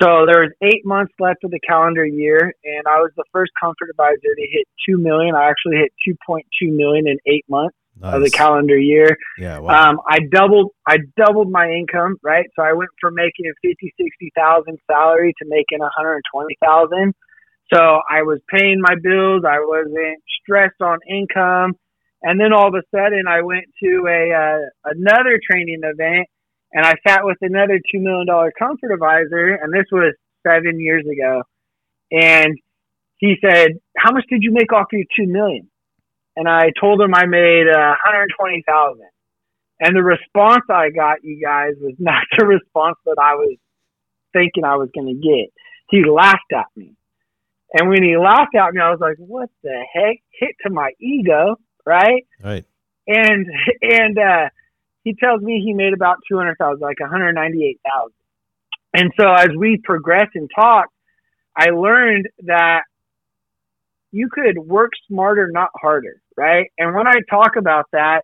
So 0.00 0.24
there 0.24 0.40
was 0.40 0.52
eight 0.62 0.86
months 0.86 1.12
left 1.20 1.44
of 1.44 1.50
the 1.50 1.60
calendar 1.60 2.06
year, 2.06 2.40
and 2.40 2.86
I 2.86 3.00
was 3.00 3.10
the 3.16 3.24
first 3.32 3.52
comfort 3.60 3.90
advisor 3.90 4.32
to 4.34 4.46
hit 4.50 4.66
2 4.88 4.96
million. 4.96 5.34
I 5.34 5.50
actually 5.50 5.76
hit 5.76 5.92
2.2 6.08 6.74
million 6.74 7.06
in 7.06 7.18
eight 7.26 7.44
months 7.50 7.76
nice. 7.98 8.14
of 8.14 8.22
the 8.22 8.30
calendar 8.30 8.78
year. 8.78 9.16
Yeah, 9.38 9.58
wow. 9.58 9.90
Um, 9.90 10.00
I 10.08 10.18
doubled, 10.30 10.72
I 10.86 10.98
doubled 11.16 11.50
my 11.50 11.70
income, 11.70 12.16
right? 12.22 12.46
So 12.56 12.62
I 12.62 12.72
went 12.72 12.90
from 13.00 13.14
making 13.14 13.50
50, 13.62 13.94
60,000 14.00 14.78
salary 14.90 15.34
to 15.38 15.48
making 15.48 15.80
120,000. 15.80 17.14
So 17.72 17.78
I 17.78 18.22
was 18.22 18.40
paying 18.52 18.80
my 18.80 18.94
bills. 19.00 19.42
I 19.46 19.60
wasn't 19.60 20.22
stressed 20.42 20.80
on 20.80 20.98
income. 21.08 21.74
And 22.22 22.38
then 22.38 22.52
all 22.52 22.68
of 22.68 22.74
a 22.74 22.82
sudden, 22.94 23.24
I 23.28 23.42
went 23.42 23.64
to 23.82 24.06
a 24.06 24.32
uh, 24.34 24.92
another 24.92 25.40
training 25.50 25.80
event, 25.82 26.26
and 26.72 26.84
I 26.84 26.94
sat 27.06 27.24
with 27.24 27.38
another 27.40 27.78
two 27.90 28.00
million 28.00 28.26
dollar 28.26 28.52
comfort 28.58 28.92
advisor, 28.92 29.54
and 29.54 29.72
this 29.72 29.86
was 29.90 30.14
seven 30.46 30.80
years 30.80 31.04
ago. 31.06 31.42
And 32.10 32.58
he 33.18 33.36
said, 33.42 33.68
"How 33.96 34.12
much 34.12 34.24
did 34.28 34.42
you 34.42 34.52
make 34.52 34.70
off 34.70 34.88
your 34.92 35.04
two 35.16 35.32
million? 35.32 35.70
And 36.36 36.48
I 36.48 36.70
told 36.80 37.00
him 37.00 37.14
I 37.14 37.26
made 37.26 37.66
uh, 37.68 37.76
one 37.76 37.96
hundred 38.04 38.28
twenty 38.38 38.62
thousand. 38.66 39.08
And 39.80 39.96
the 39.96 40.02
response 40.02 40.64
I 40.68 40.90
got, 40.90 41.24
you 41.24 41.40
guys, 41.42 41.72
was 41.80 41.94
not 41.98 42.22
the 42.38 42.46
response 42.46 42.96
that 43.06 43.16
I 43.20 43.34
was 43.34 43.56
thinking 44.32 44.64
I 44.64 44.76
was 44.76 44.90
going 44.94 45.08
to 45.08 45.14
get. 45.14 45.52
He 45.88 46.04
laughed 46.08 46.52
at 46.54 46.66
me. 46.76 46.94
And 47.72 47.88
when 47.88 48.02
he 48.02 48.16
laughed 48.16 48.54
at 48.54 48.74
me, 48.74 48.80
I 48.80 48.90
was 48.90 49.00
like, 49.00 49.16
"What 49.18 49.50
the 49.62 49.84
heck?" 49.92 50.16
Hit 50.30 50.56
to 50.64 50.70
my 50.70 50.92
ego 51.00 51.56
right? 51.86 52.26
Right. 52.42 52.64
And 53.06 53.46
and 53.82 54.18
uh, 54.18 54.48
he 55.02 55.14
tells 55.14 55.42
me 55.42 55.62
he 55.64 55.74
made 55.74 55.92
about 55.92 56.18
two 56.28 56.36
hundred 56.36 56.56
thousand, 56.58 56.80
like 56.80 57.00
one 57.00 57.10
hundred 57.10 57.32
ninety 57.32 57.64
eight 57.64 57.80
thousand. 57.90 58.14
And 58.92 59.12
so 59.18 59.32
as 59.32 59.50
we 59.56 59.80
progressed 59.82 60.32
and 60.34 60.50
talked, 60.54 60.92
I 61.56 61.70
learned 61.70 62.28
that 62.44 62.82
you 64.12 64.28
could 64.30 64.58
work 64.58 64.90
smarter, 65.08 65.48
not 65.52 65.70
harder, 65.74 66.19
right? 66.40 66.66
And 66.78 66.94
when 66.94 67.06
I 67.06 67.16
talk 67.28 67.56
about 67.56 67.86
that, 67.92 68.22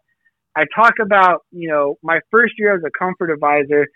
I 0.57 0.64
talk 0.74 0.94
about 1.02 1.42
you 1.52 1.68
know 1.68 1.96
my 2.02 2.20
first 2.31 2.55
year 2.59 2.74
as 2.74 2.83
a 2.85 2.90
comfort 2.98 3.31
advisor. 3.31 3.87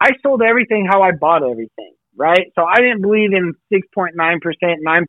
I 0.00 0.10
sold 0.22 0.42
everything 0.42 0.86
how 0.90 1.02
I 1.02 1.12
bought 1.12 1.42
everything 1.42 1.94
right? 2.16 2.46
So 2.54 2.64
I 2.64 2.76
didn't 2.76 3.02
believe 3.02 3.32
in 3.32 3.54
6.9%, 3.72 4.14
9.9% 4.14 5.06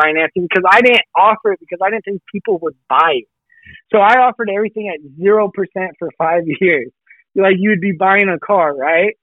financing 0.00 0.46
because 0.48 0.64
I 0.70 0.80
didn't 0.80 1.04
offer 1.16 1.52
it 1.52 1.60
because 1.60 1.78
I 1.84 1.90
didn't 1.90 2.04
think 2.04 2.22
people 2.32 2.58
would 2.62 2.76
buy 2.88 3.16
it. 3.16 3.28
So 3.92 3.98
I 3.98 4.14
offered 4.20 4.50
everything 4.54 4.88
at 4.88 5.00
0% 5.22 5.50
for 5.98 6.08
five 6.16 6.44
years. 6.60 6.90
Like 7.34 7.56
you 7.58 7.70
would 7.70 7.80
be 7.80 7.92
buying 7.92 8.28
a 8.28 8.38
car, 8.38 8.74
right? 8.74 9.14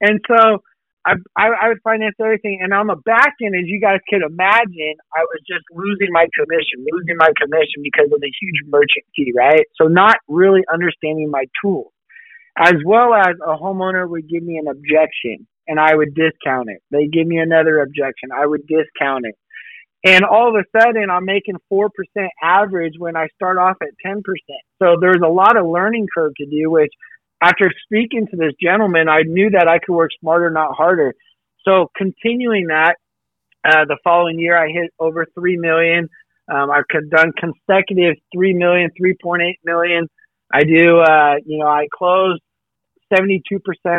And 0.00 0.20
so 0.28 0.62
I, 1.06 1.14
I, 1.38 1.68
would 1.68 1.78
finance 1.84 2.16
everything. 2.20 2.58
And 2.62 2.74
on 2.74 2.88
the 2.88 2.96
back 2.96 3.34
end, 3.40 3.54
as 3.54 3.66
you 3.66 3.80
guys 3.80 4.00
could 4.10 4.22
imagine, 4.26 4.94
I 5.14 5.22
was 5.22 5.40
just 5.46 5.62
losing 5.70 6.10
my 6.10 6.26
commission, 6.34 6.82
losing 6.82 7.16
my 7.16 7.30
commission 7.38 7.82
because 7.82 8.10
of 8.12 8.20
the 8.20 8.32
huge 8.40 8.60
merchant 8.66 9.06
fee, 9.14 9.32
right? 9.36 9.62
So 9.80 9.86
not 9.86 10.16
really 10.26 10.62
understanding 10.72 11.30
my 11.30 11.44
tools. 11.62 11.92
As 12.58 12.74
well 12.84 13.14
as 13.14 13.36
a 13.46 13.54
homeowner 13.54 14.08
would 14.08 14.28
give 14.28 14.42
me 14.42 14.58
an 14.58 14.66
objection 14.66 15.46
and 15.68 15.78
I 15.78 15.94
would 15.94 16.14
discount 16.14 16.70
it. 16.70 16.82
They 16.90 17.06
give 17.06 17.26
me 17.26 17.38
another 17.38 17.80
objection. 17.80 18.30
I 18.34 18.46
would 18.46 18.66
discount 18.66 19.26
it. 19.26 19.36
And 20.04 20.24
all 20.24 20.48
of 20.48 20.54
a 20.54 20.64
sudden, 20.78 21.10
I'm 21.10 21.24
making 21.24 21.56
4% 21.72 21.88
average 22.42 22.94
when 22.98 23.16
I 23.16 23.26
start 23.34 23.58
off 23.58 23.76
at 23.82 23.88
10%. 24.06 24.22
So 24.80 24.96
there's 25.00 25.22
a 25.24 25.28
lot 25.28 25.56
of 25.56 25.66
learning 25.66 26.06
curve 26.14 26.32
to 26.36 26.46
do, 26.46 26.70
which 26.70 26.92
after 27.42 27.70
speaking 27.84 28.26
to 28.30 28.36
this 28.36 28.52
gentleman, 28.60 29.08
I 29.08 29.22
knew 29.22 29.50
that 29.50 29.68
I 29.68 29.78
could 29.78 29.94
work 29.94 30.10
smarter, 30.20 30.50
not 30.50 30.74
harder. 30.74 31.14
So 31.66 31.90
continuing 31.96 32.68
that, 32.68 32.96
uh, 33.64 33.84
the 33.86 33.98
following 34.04 34.38
year, 34.38 34.56
I 34.56 34.68
hit 34.68 34.92
over 34.98 35.26
3 35.34 35.56
million. 35.56 36.08
Um, 36.48 36.70
I've 36.70 36.84
done 37.10 37.32
consecutive 37.38 38.14
3 38.34 38.54
million, 38.54 38.90
3.8 39.00 39.54
million. 39.64 40.08
I 40.52 40.62
do, 40.62 41.00
uh, 41.00 41.34
you 41.44 41.58
know, 41.58 41.66
I 41.66 41.88
closed 41.92 42.40
72% 43.12 43.40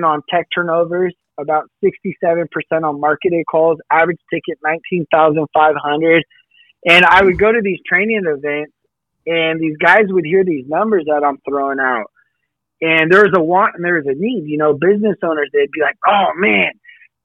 on 0.04 0.22
tech 0.30 0.48
turnovers 0.56 1.14
about 1.40 1.70
67% 1.84 2.48
on 2.84 3.00
marketing 3.00 3.44
calls, 3.50 3.78
average 3.92 4.20
ticket 4.34 4.58
19,500. 4.64 6.24
And 6.86 7.06
I 7.06 7.24
would 7.24 7.38
go 7.38 7.52
to 7.52 7.62
these 7.62 7.80
training 7.88 8.24
events 8.26 8.74
and 9.26 9.60
these 9.60 9.78
guys 9.78 10.04
would 10.08 10.26
hear 10.26 10.44
these 10.44 10.66
numbers 10.68 11.06
that 11.08 11.24
I'm 11.24 11.38
throwing 11.48 11.80
out. 11.80 12.08
And 12.82 13.12
there's 13.12 13.34
a 13.36 13.42
want 13.42 13.76
and 13.76 13.84
there's 13.84 14.06
a 14.06 14.14
need. 14.14 14.44
You 14.46 14.58
know, 14.58 14.74
business 14.74 15.18
owners, 15.24 15.50
they'd 15.54 15.72
be 15.72 15.82
like, 15.82 15.98
oh 16.08 16.32
man, 16.36 16.72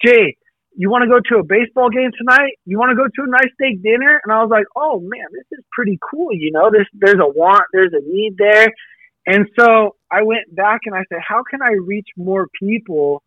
Jay, 0.04 0.36
you 0.74 0.90
want 0.90 1.02
to 1.02 1.08
go 1.08 1.20
to 1.20 1.40
a 1.40 1.44
baseball 1.44 1.90
game 1.90 2.10
tonight? 2.16 2.52
You 2.64 2.78
want 2.78 2.90
to 2.90 2.96
go 2.96 3.04
to 3.04 3.22
a 3.22 3.30
nice 3.30 3.52
steak 3.54 3.82
dinner? 3.82 4.20
And 4.24 4.32
I 4.32 4.42
was 4.42 4.50
like, 4.50 4.64
oh 4.76 5.00
man, 5.00 5.26
this 5.32 5.58
is 5.58 5.64
pretty 5.72 5.98
cool. 6.10 6.32
You 6.32 6.52
know, 6.52 6.70
this, 6.70 6.86
there's 6.94 7.20
a 7.20 7.28
want, 7.28 7.64
there's 7.72 7.92
a 7.92 8.00
need 8.04 8.36
there. 8.38 8.72
And 9.26 9.46
so 9.58 9.96
I 10.10 10.22
went 10.22 10.54
back 10.54 10.80
and 10.86 10.94
I 10.94 11.04
said, 11.08 11.20
how 11.26 11.42
can 11.48 11.62
I 11.62 11.72
reach 11.84 12.08
more 12.16 12.48
people 12.58 13.22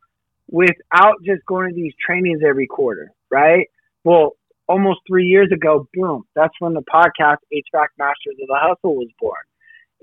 without 0.49 1.15
just 1.23 1.45
going 1.47 1.69
to 1.69 1.75
these 1.75 1.93
trainings 2.05 2.41
every 2.45 2.67
quarter, 2.67 3.11
right? 3.31 3.67
Well, 4.03 4.31
almost 4.67 4.99
three 5.07 5.25
years 5.25 5.49
ago, 5.53 5.87
boom, 5.93 6.23
that's 6.35 6.53
when 6.59 6.73
the 6.73 6.81
podcast 6.81 7.37
HVAC 7.53 7.87
Masters 7.97 8.35
of 8.41 8.47
the 8.47 8.57
Hustle 8.59 8.95
was 8.95 9.09
born. 9.19 9.37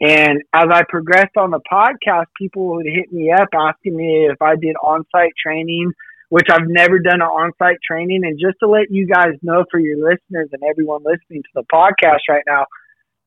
And 0.00 0.42
as 0.52 0.66
I 0.70 0.82
progressed 0.88 1.36
on 1.36 1.50
the 1.50 1.60
podcast, 1.70 2.26
people 2.36 2.76
would 2.76 2.86
hit 2.86 3.12
me 3.12 3.30
up 3.30 3.48
asking 3.54 3.96
me 3.96 4.28
if 4.30 4.40
I 4.40 4.56
did 4.56 4.74
on 4.82 5.04
site 5.12 5.32
training, 5.40 5.92
which 6.28 6.48
I've 6.50 6.66
never 6.66 6.98
done 6.98 7.20
an 7.20 7.28
on 7.28 7.52
site 7.58 7.78
training. 7.86 8.22
And 8.24 8.40
just 8.40 8.58
to 8.60 8.68
let 8.68 8.90
you 8.90 9.06
guys 9.06 9.34
know 9.42 9.64
for 9.70 9.78
your 9.78 9.98
listeners 9.98 10.48
and 10.52 10.62
everyone 10.68 11.02
listening 11.04 11.42
to 11.42 11.50
the 11.54 11.64
podcast 11.72 12.20
right 12.28 12.42
now, 12.46 12.66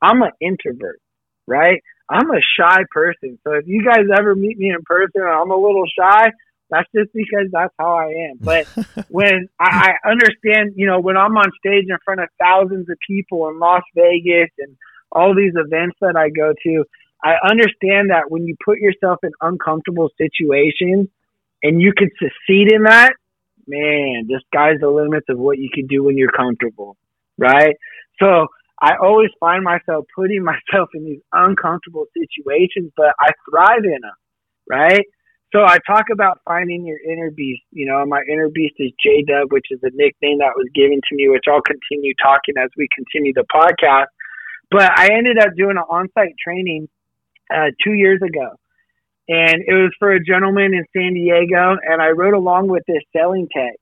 I'm 0.01 0.21
an 0.21 0.31
introvert, 0.41 0.99
right? 1.47 1.81
I'm 2.09 2.29
a 2.29 2.41
shy 2.59 2.83
person. 2.91 3.39
So 3.43 3.53
if 3.53 3.67
you 3.67 3.83
guys 3.83 4.05
ever 4.15 4.35
meet 4.35 4.57
me 4.57 4.69
in 4.69 4.83
person, 4.85 5.21
I'm 5.21 5.51
a 5.51 5.55
little 5.55 5.85
shy. 5.97 6.31
That's 6.69 6.89
just 6.95 7.13
because 7.13 7.47
that's 7.51 7.73
how 7.79 7.95
I 7.95 8.31
am. 8.31 8.37
But 8.41 8.67
when 9.09 9.47
I, 9.59 9.93
I 10.03 10.09
understand, 10.09 10.73
you 10.75 10.87
know, 10.87 10.99
when 10.99 11.15
I'm 11.15 11.37
on 11.37 11.51
stage 11.59 11.85
in 11.87 11.97
front 12.03 12.21
of 12.21 12.29
thousands 12.39 12.89
of 12.89 12.97
people 13.07 13.47
in 13.49 13.59
Las 13.59 13.83
Vegas 13.95 14.49
and 14.59 14.75
all 15.15 15.33
these 15.33 15.53
events 15.55 15.95
that 16.01 16.15
I 16.15 16.29
go 16.29 16.53
to, 16.63 16.83
I 17.23 17.35
understand 17.49 18.11
that 18.11 18.29
when 18.29 18.45
you 18.45 18.55
put 18.63 18.79
yourself 18.79 19.19
in 19.23 19.31
uncomfortable 19.41 20.09
situations 20.17 21.07
and 21.63 21.81
you 21.81 21.93
can 21.97 22.09
succeed 22.19 22.71
in 22.71 22.83
that, 22.83 23.13
man, 23.67 24.27
the 24.27 24.41
sky's 24.47 24.79
the 24.79 24.89
limits 24.89 25.25
of 25.29 25.39
what 25.39 25.57
you 25.57 25.69
can 25.73 25.87
do 25.87 26.03
when 26.03 26.17
you're 26.17 26.31
comfortable, 26.31 26.97
right? 27.37 27.75
So 28.19 28.47
I 28.79 28.95
always 29.01 29.29
find 29.39 29.63
myself 29.63 30.05
putting 30.15 30.43
myself 30.53 30.89
in 30.93 31.05
these 31.05 31.21
uncomfortable 31.33 32.05
situations, 32.13 32.91
but 32.95 33.15
I 33.19 33.31
thrive 33.49 33.85
in 33.85 34.01
them, 34.01 34.17
right? 34.69 35.05
So 35.53 35.61
I 35.63 35.77
talk 35.87 36.05
about 36.11 36.41
finding 36.43 36.85
your 36.85 36.99
inner 36.99 37.31
beast. 37.31 37.63
You 37.71 37.85
know, 37.85 38.05
my 38.05 38.21
inner 38.29 38.49
beast 38.49 38.75
is 38.77 38.91
J 39.01 39.23
Dub, 39.23 39.53
which 39.53 39.67
is 39.71 39.79
a 39.83 39.91
nickname 39.93 40.39
that 40.39 40.51
was 40.57 40.67
given 40.75 40.99
to 41.07 41.15
me, 41.15 41.29
which 41.29 41.45
I'll 41.47 41.61
continue 41.61 42.13
talking 42.21 42.55
as 42.61 42.69
we 42.75 42.89
continue 42.93 43.31
the 43.33 43.45
podcast. 43.47 44.11
But 44.75 44.91
I 44.91 45.13
ended 45.13 45.37
up 45.39 45.55
doing 45.55 45.77
an 45.77 45.85
on-site 45.89 46.35
training 46.43 46.89
uh, 47.49 47.71
two 47.81 47.93
years 47.93 48.19
ago, 48.21 48.59
and 49.29 49.63
it 49.65 49.71
was 49.71 49.95
for 49.97 50.11
a 50.11 50.21
gentleman 50.21 50.73
in 50.73 50.83
San 50.91 51.13
Diego, 51.13 51.77
and 51.81 52.01
I 52.01 52.09
rode 52.09 52.33
along 52.33 52.67
with 52.67 52.83
this 52.85 53.01
selling 53.15 53.47
tech. 53.55 53.79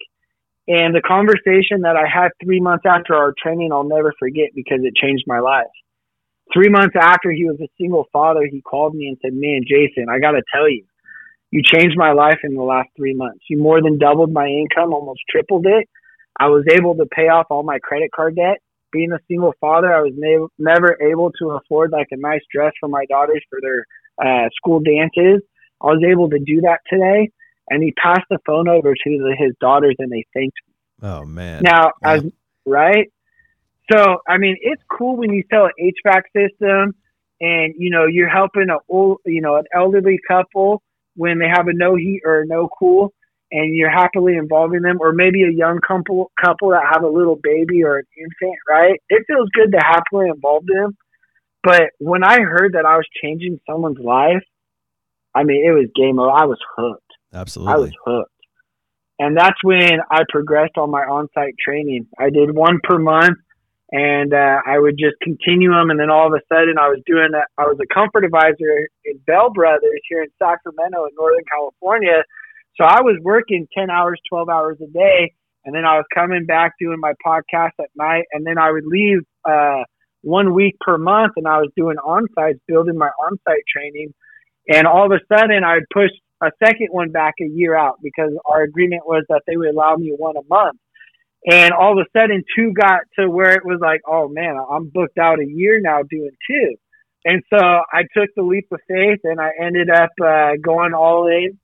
And 0.68 0.94
the 0.94 1.02
conversation 1.02 1.82
that 1.82 1.96
I 1.96 2.06
had 2.06 2.30
three 2.44 2.60
months 2.60 2.84
after 2.86 3.16
our 3.16 3.34
training, 3.42 3.72
I'll 3.74 3.90
never 3.90 4.14
forget 4.20 4.50
because 4.54 4.82
it 4.84 4.94
changed 4.96 5.24
my 5.26 5.40
life. 5.40 5.74
Three 6.54 6.70
months 6.70 6.96
after 6.96 7.32
he 7.32 7.46
was 7.46 7.60
a 7.60 7.74
single 7.82 8.06
father, 8.14 8.46
he 8.46 8.62
called 8.62 8.94
me 8.94 9.08
and 9.08 9.18
said, 9.20 9.34
"Man, 9.34 9.62
Jason, 9.68 10.10
I 10.12 10.20
got 10.20 10.34
to 10.34 10.44
tell 10.54 10.70
you." 10.70 10.86
You 11.50 11.64
changed 11.64 11.98
my 11.98 12.12
life 12.12 12.38
in 12.44 12.54
the 12.54 12.62
last 12.62 12.90
three 12.96 13.16
months. 13.16 13.46
You 13.50 13.58
more 13.58 13.82
than 13.82 13.98
doubled 13.98 14.32
my 14.32 14.46
income, 14.46 14.94
almost 14.94 15.22
tripled 15.28 15.66
it. 15.66 15.90
I 16.40 16.50
was 16.50 16.66
able 16.72 16.94
to 16.98 17.08
pay 17.08 17.30
off 17.30 17.48
all 17.50 17.64
my 17.64 17.80
credit 17.80 18.12
card 18.12 18.36
debt. 18.36 18.60
Being 18.94 19.12
a 19.12 19.20
single 19.28 19.54
father, 19.60 19.94
I 19.94 20.02
was 20.02 20.14
ne- 20.16 20.48
never 20.58 20.98
able 21.02 21.32
to 21.40 21.52
afford 21.52 21.92
like 21.92 22.08
a 22.12 22.18
nice 22.18 22.42
dress 22.54 22.72
for 22.80 22.88
my 22.88 23.06
daughters 23.10 23.44
for 23.50 23.60
their 23.60 23.86
uh, 24.24 24.50
school 24.56 24.80
dances. 24.80 25.42
I 25.82 25.88
was 25.88 26.04
able 26.10 26.30
to 26.30 26.40
do 26.40 26.62
that 26.62 26.80
today, 26.90 27.32
and 27.70 27.84
he 27.84 27.92
passed 27.92 28.26
the 28.30 28.40
phone 28.46 28.70
over 28.70 28.94
to 28.94 29.00
the, 29.06 29.36
his 29.38 29.54
daughters, 29.60 29.96
and 30.00 30.12
they 30.12 30.26
thanked 30.34 30.58
me. 30.68 30.74
Oh 31.02 31.26
man! 31.26 31.64
Now, 31.64 31.92
yeah. 32.02 32.14
as 32.14 32.24
right, 32.66 33.12
so 33.92 34.18
I 34.28 34.38
mean, 34.38 34.56
it's 34.62 34.82
cool 34.90 35.18
when 35.18 35.32
you 35.32 35.44
sell 35.50 35.66
an 35.66 35.72
HVAC 35.82 36.22
system, 36.36 36.96
and 37.42 37.74
you 37.78 37.90
know 37.90 38.06
you're 38.06 38.30
helping 38.30 38.68
a 38.70 38.78
old, 38.88 39.18
you 39.26 39.42
know, 39.42 39.58
an 39.58 39.66
elderly 39.76 40.20
couple 40.28 40.82
when 41.16 41.40
they 41.40 41.48
have 41.48 41.68
a 41.68 41.74
no 41.74 41.96
heat 41.96 42.22
or 42.24 42.42
a 42.42 42.46
no 42.46 42.70
cool 42.80 43.14
and 43.54 43.76
you're 43.76 43.92
happily 43.92 44.36
involving 44.36 44.82
them, 44.82 44.98
or 45.00 45.14
maybe 45.14 45.44
a 45.44 45.52
young 45.52 45.80
couple 45.88 46.32
couple 46.44 46.72
that 46.72 46.90
have 46.92 47.04
a 47.04 47.08
little 47.08 47.38
baby 47.42 47.84
or 47.84 48.00
an 48.00 48.06
infant, 48.18 48.58
right? 48.68 49.00
It 49.10 49.24
feels 49.28 49.48
good 49.54 49.72
to 49.72 49.78
happily 49.78 50.28
involve 50.28 50.66
them. 50.66 50.98
But 51.64 51.92
when 52.00 52.24
I 52.24 52.40
heard 52.42 52.74
that 52.74 52.86
I 52.86 52.98
was 52.98 53.06
changing 53.24 53.60
someone's 53.70 54.00
life, 54.00 54.44
I 55.36 55.44
mean, 55.44 55.64
it 55.66 55.72
was 55.72 55.88
game 55.96 56.20
over. 56.20 56.32
I 56.32 56.46
was 56.46 56.60
hooked. 56.76 57.12
Absolutely. 57.32 57.74
I 57.74 57.78
was 57.78 57.92
hooked. 58.06 58.32
And 59.20 59.38
that's 59.38 59.64
when 59.64 60.00
I 60.10 60.24
progressed 60.30 60.78
on 60.78 60.90
my 60.90 61.04
on-site 61.04 61.54
training. 61.64 62.08
I 62.18 62.32
did 62.32 62.56
one 62.56 62.80
per 62.84 62.98
month, 62.98 63.38
and 63.92 64.34
uh, 64.34 64.62
I 64.66 64.80
would 64.80 64.98
just 64.98 65.16
continue 65.22 65.70
them. 65.70 65.92
And 65.92 66.00
then 66.00 66.10
all 66.10 66.26
of 66.26 66.34
a 66.34 66.42
sudden, 66.52 66.80
I 66.80 66.90
was 66.90 67.02
doing 67.06 67.30
that. 67.34 67.48
I 67.58 67.64
was 67.64 67.78
a 67.80 67.94
comfort 67.94 68.26
advisor 68.26 68.90
in 69.06 69.20
Bell 69.28 69.52
Brothers 69.52 70.02
here 70.10 70.24
in 70.24 70.30
Sacramento, 70.40 71.06
in 71.06 71.12
Northern 71.16 71.46
California. 71.50 72.24
So 72.80 72.86
I 72.86 73.02
was 73.02 73.18
working 73.22 73.68
ten 73.78 73.90
hours, 73.90 74.20
twelve 74.30 74.50
hours 74.50 74.78
a 74.82 74.88
day, 74.92 75.34
and 75.66 75.76
then 75.76 75.86
I 75.86 75.98
was 75.98 76.06
coming 76.14 76.46
back 76.46 76.74
doing 76.80 77.00
my 77.00 77.14
podcast 77.26 77.72
at 77.80 77.90
night, 77.96 78.26
and 78.34 78.46
then 78.46 78.58
I 78.58 78.72
would 78.72 78.86
leave 78.86 79.20
uh, 79.48 79.84
one 80.22 80.54
week 80.54 80.76
per 80.80 80.98
month, 80.98 81.34
and 81.36 81.48
I 81.48 81.58
was 81.58 81.70
doing 81.78 81.98
on-sites, 81.98 82.60
building 82.68 82.98
my 82.98 83.10
on-site 83.10 83.64
training. 83.72 84.14
And 84.70 84.88
all 84.88 85.06
of 85.06 85.12
a 85.12 85.20
sudden, 85.34 85.64
I 85.64 85.76
would 85.76 85.90
push 85.94 86.12
a 86.42 86.52
second 86.64 86.88
one 86.92 87.12
back 87.12 87.36
a 87.42 87.46
year 87.46 87.76
out 87.78 88.00
because 88.02 88.32
our 88.46 88.64
agreement 88.64 89.04
was 89.06 89.24
that 89.30 89.42
they 89.48 89.58
would 89.58 89.70
allow 89.70 89.96
me 89.96 90.14
one 90.18 90.36
a 90.38 90.48
month. 90.50 90.80
And 91.50 91.74
all 91.74 92.00
of 92.00 92.06
a 92.06 92.18
sudden, 92.18 92.44
two 92.56 92.74
got 92.74 93.02
to 93.20 93.30
where 93.30 93.52
it 93.52 93.66
was 93.66 93.80
like, 93.82 94.02
oh 94.08 94.30
man, 94.30 94.56
I'm 94.72 94.90
booked 94.94 95.18
out 95.18 95.40
a 95.40 95.46
year 95.46 95.80
now 95.82 96.00
doing 96.10 96.32
two. 96.50 96.76
And 97.26 97.44
so 97.50 97.58
I 97.58 98.04
took 98.16 98.30
the 98.36 98.44
leap 98.44 98.68
of 98.72 98.80
faith 98.88 99.20
and 99.24 99.40
I 99.40 99.52
ended 99.62 99.90
up 99.90 100.12
uh, 100.22 100.52
going 100.62 100.94
all 100.94 101.28
in 101.28 101.58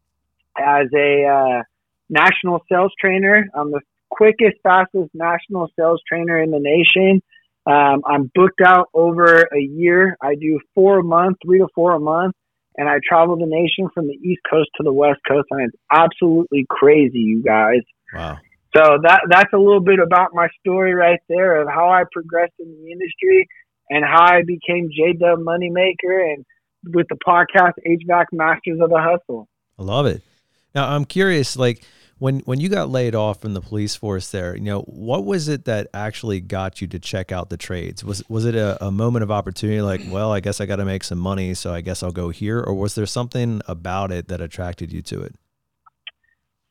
as 0.60 0.88
a 0.94 1.26
uh, 1.26 1.64
national 2.10 2.62
sales 2.72 2.92
trainer. 3.00 3.48
I'm 3.56 3.72
the 3.72 3.82
quickest, 4.10 4.58
fastest 4.64 5.10
national 5.14 5.70
sales 5.78 6.02
trainer 6.08 6.42
in 6.42 6.52
the 6.52 6.60
nation. 6.60 7.22
Um, 7.66 8.02
I'm 8.06 8.32
booked 8.34 8.62
out 8.66 8.88
over 8.94 9.42
a 9.42 9.60
year. 9.60 10.18
I 10.22 10.36
do 10.36 10.60
four 10.74 11.00
a 11.00 11.04
month, 11.04 11.38
three 11.46 11.60
to 11.60 11.68
four 11.76 11.94
a 11.94 12.00
month 12.00 12.36
and 12.80 12.88
I 12.88 13.00
travel 13.08 13.36
the 13.36 13.46
nation 13.46 13.90
from 13.94 14.08
the 14.08 14.14
East 14.14 14.40
Coast 14.50 14.70
to 14.78 14.84
the 14.84 14.94
West 14.94 15.20
Coast, 15.28 15.48
and 15.52 15.68
it's 15.68 15.76
absolutely 15.92 16.66
crazy, 16.70 17.20
you 17.20 17.44
guys. 17.44 17.82
Wow. 18.14 18.38
So 18.76 19.00
that 19.04 19.22
that's 19.30 19.52
a 19.54 19.58
little 19.58 19.82
bit 19.82 20.00
about 20.00 20.30
my 20.34 20.48
story 20.62 20.94
right 20.94 21.20
there 21.28 21.62
of 21.62 21.68
how 21.68 21.90
I 21.90 22.04
progressed 22.10 22.54
in 22.58 22.72
the 22.72 22.92
industry 22.92 23.48
and 23.90 24.06
how 24.06 24.24
I 24.24 24.44
became 24.48 24.90
J 24.96 25.14
Dub 25.14 25.40
Moneymaker 25.40 26.34
and 26.34 26.46
with 26.94 27.08
the 27.10 27.18
podcast 27.28 27.74
HVAC 27.86 28.26
Masters 28.32 28.80
of 28.82 28.90
the 28.90 29.02
Hustle. 29.02 29.50
I 29.78 29.84
love 29.84 30.06
it. 30.06 30.22
Now 30.76 30.90
I'm 30.90 31.06
curious, 31.06 31.56
like 31.56 31.84
when 32.20 32.40
when 32.42 32.60
you 32.60 32.70
got 32.70 32.90
laid 32.90 33.16
off 33.16 33.42
from 33.42 33.54
the 33.54 33.62
police 33.62 33.96
force 33.96 34.30
there, 34.30 34.56
you 34.56 34.64
know, 34.64 34.82
what 34.82 35.26
was 35.26 35.48
it 35.48 35.66
that 35.66 35.88
actually 35.94 36.42
got 36.42 36.82
you 36.82 36.88
to 36.88 37.00
check 37.00 37.32
out 37.32 37.50
the 37.50 37.58
trades? 37.58 38.04
Was 38.04 38.28
was 38.30 38.46
it 38.46 38.56
a, 38.56 38.84
a 38.86 38.92
moment 38.92 39.24
of 39.24 39.32
opportunity 39.32 39.82
like, 39.82 40.02
well, 40.10 40.32
I 40.32 40.42
guess 40.42 40.62
I 40.62 40.66
got 40.66 40.76
to 40.78 40.86
make 40.86 41.04
some 41.04 41.18
money, 41.18 41.54
so 41.54 41.74
I 41.74 41.82
guess 41.82 42.04
I'll 42.04 42.12
go 42.12 42.30
here, 42.30 42.60
or 42.60 42.74
was 42.74 42.96
there 42.96 43.06
something 43.06 43.62
about 43.68 44.12
it 44.12 44.28
that 44.28 44.42
attracted 44.42 44.92
you 44.92 45.02
to 45.04 45.22
it? 45.22 45.36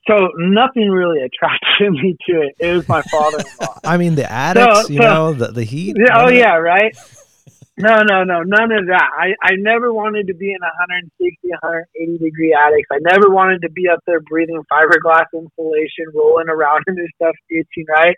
So 0.06 0.30
nothing 0.36 0.90
really 0.90 1.20
attracted 1.22 1.90
me 2.02 2.16
to 2.28 2.42
it. 2.42 2.54
It 2.58 2.74
was 2.74 2.88
my 2.88 3.02
father-in-law. 3.02 3.80
I 3.84 3.96
mean, 3.96 4.14
the 4.14 4.30
addicts, 4.30 4.86
so, 4.86 4.92
you 4.92 5.02
so, 5.02 5.08
know, 5.08 5.32
the 5.32 5.48
the 5.48 5.64
heat. 5.64 5.96
Oh 6.12 6.28
yeah, 6.28 6.54
right. 6.54 6.96
No, 7.78 8.02
no, 8.02 8.24
no, 8.24 8.42
none 8.42 8.72
of 8.72 8.86
that. 8.90 9.08
I, 9.16 9.34
I 9.40 9.54
never 9.56 9.92
wanted 9.92 10.26
to 10.26 10.34
be 10.34 10.50
in 10.50 10.58
160, 10.58 11.14
180 11.48 12.18
degree 12.18 12.50
attics. 12.50 12.88
I 12.90 12.98
never 13.00 13.30
wanted 13.30 13.62
to 13.62 13.70
be 13.70 13.88
up 13.88 14.00
there 14.06 14.20
breathing 14.20 14.60
fiberglass 14.70 15.26
insulation, 15.32 16.10
rolling 16.12 16.48
around 16.48 16.82
in 16.88 16.96
this 16.96 17.06
stuff, 17.14 17.34
itching, 17.48 17.86
right? 17.88 18.16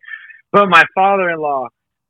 But 0.50 0.70
my 0.70 0.82
father 0.94 1.28
in 1.28 1.40
law, 1.40 1.68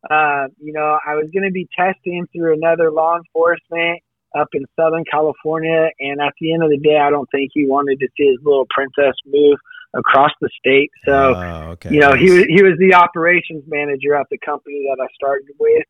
uh, 0.09 0.47
you 0.63 0.73
know, 0.73 0.99
I 1.05 1.17
was 1.17 1.29
going 1.35 1.45
to 1.45 1.53
be 1.53 1.69
testing 1.77 2.27
through 2.33 2.55
another 2.55 2.93
law 2.93 3.17
enforcement 3.17 4.01
up 4.39 4.49
in 4.55 4.65
Southern 4.79 5.05
California. 5.11 5.91
And 5.99 6.21
at 6.21 6.33
the 6.41 6.55
end 6.55 6.63
of 6.63 6.71
the 6.71 6.79
day, 6.79 6.99
I 6.99 7.11
don't 7.11 7.29
think 7.33 7.51
he 7.53 7.67
wanted 7.67 7.99
to 7.99 8.09
see 8.17 8.29
his 8.31 8.39
little 8.45 8.67
princess 8.71 9.15
move 9.27 9.59
across 9.93 10.31
the 10.41 10.49
state. 10.57 10.91
So, 11.05 11.35
oh, 11.35 11.71
okay. 11.73 11.93
you 11.93 12.01
know, 12.01 12.15
he 12.15 12.31
was, 12.31 12.45
he 12.47 12.63
was 12.63 12.79
the 12.79 12.95
operations 12.95 13.65
manager 13.67 14.15
at 14.15 14.29
the 14.31 14.39
company 14.39 14.87
that 14.89 15.03
I 15.03 15.09
started 15.15 15.49
with 15.59 15.85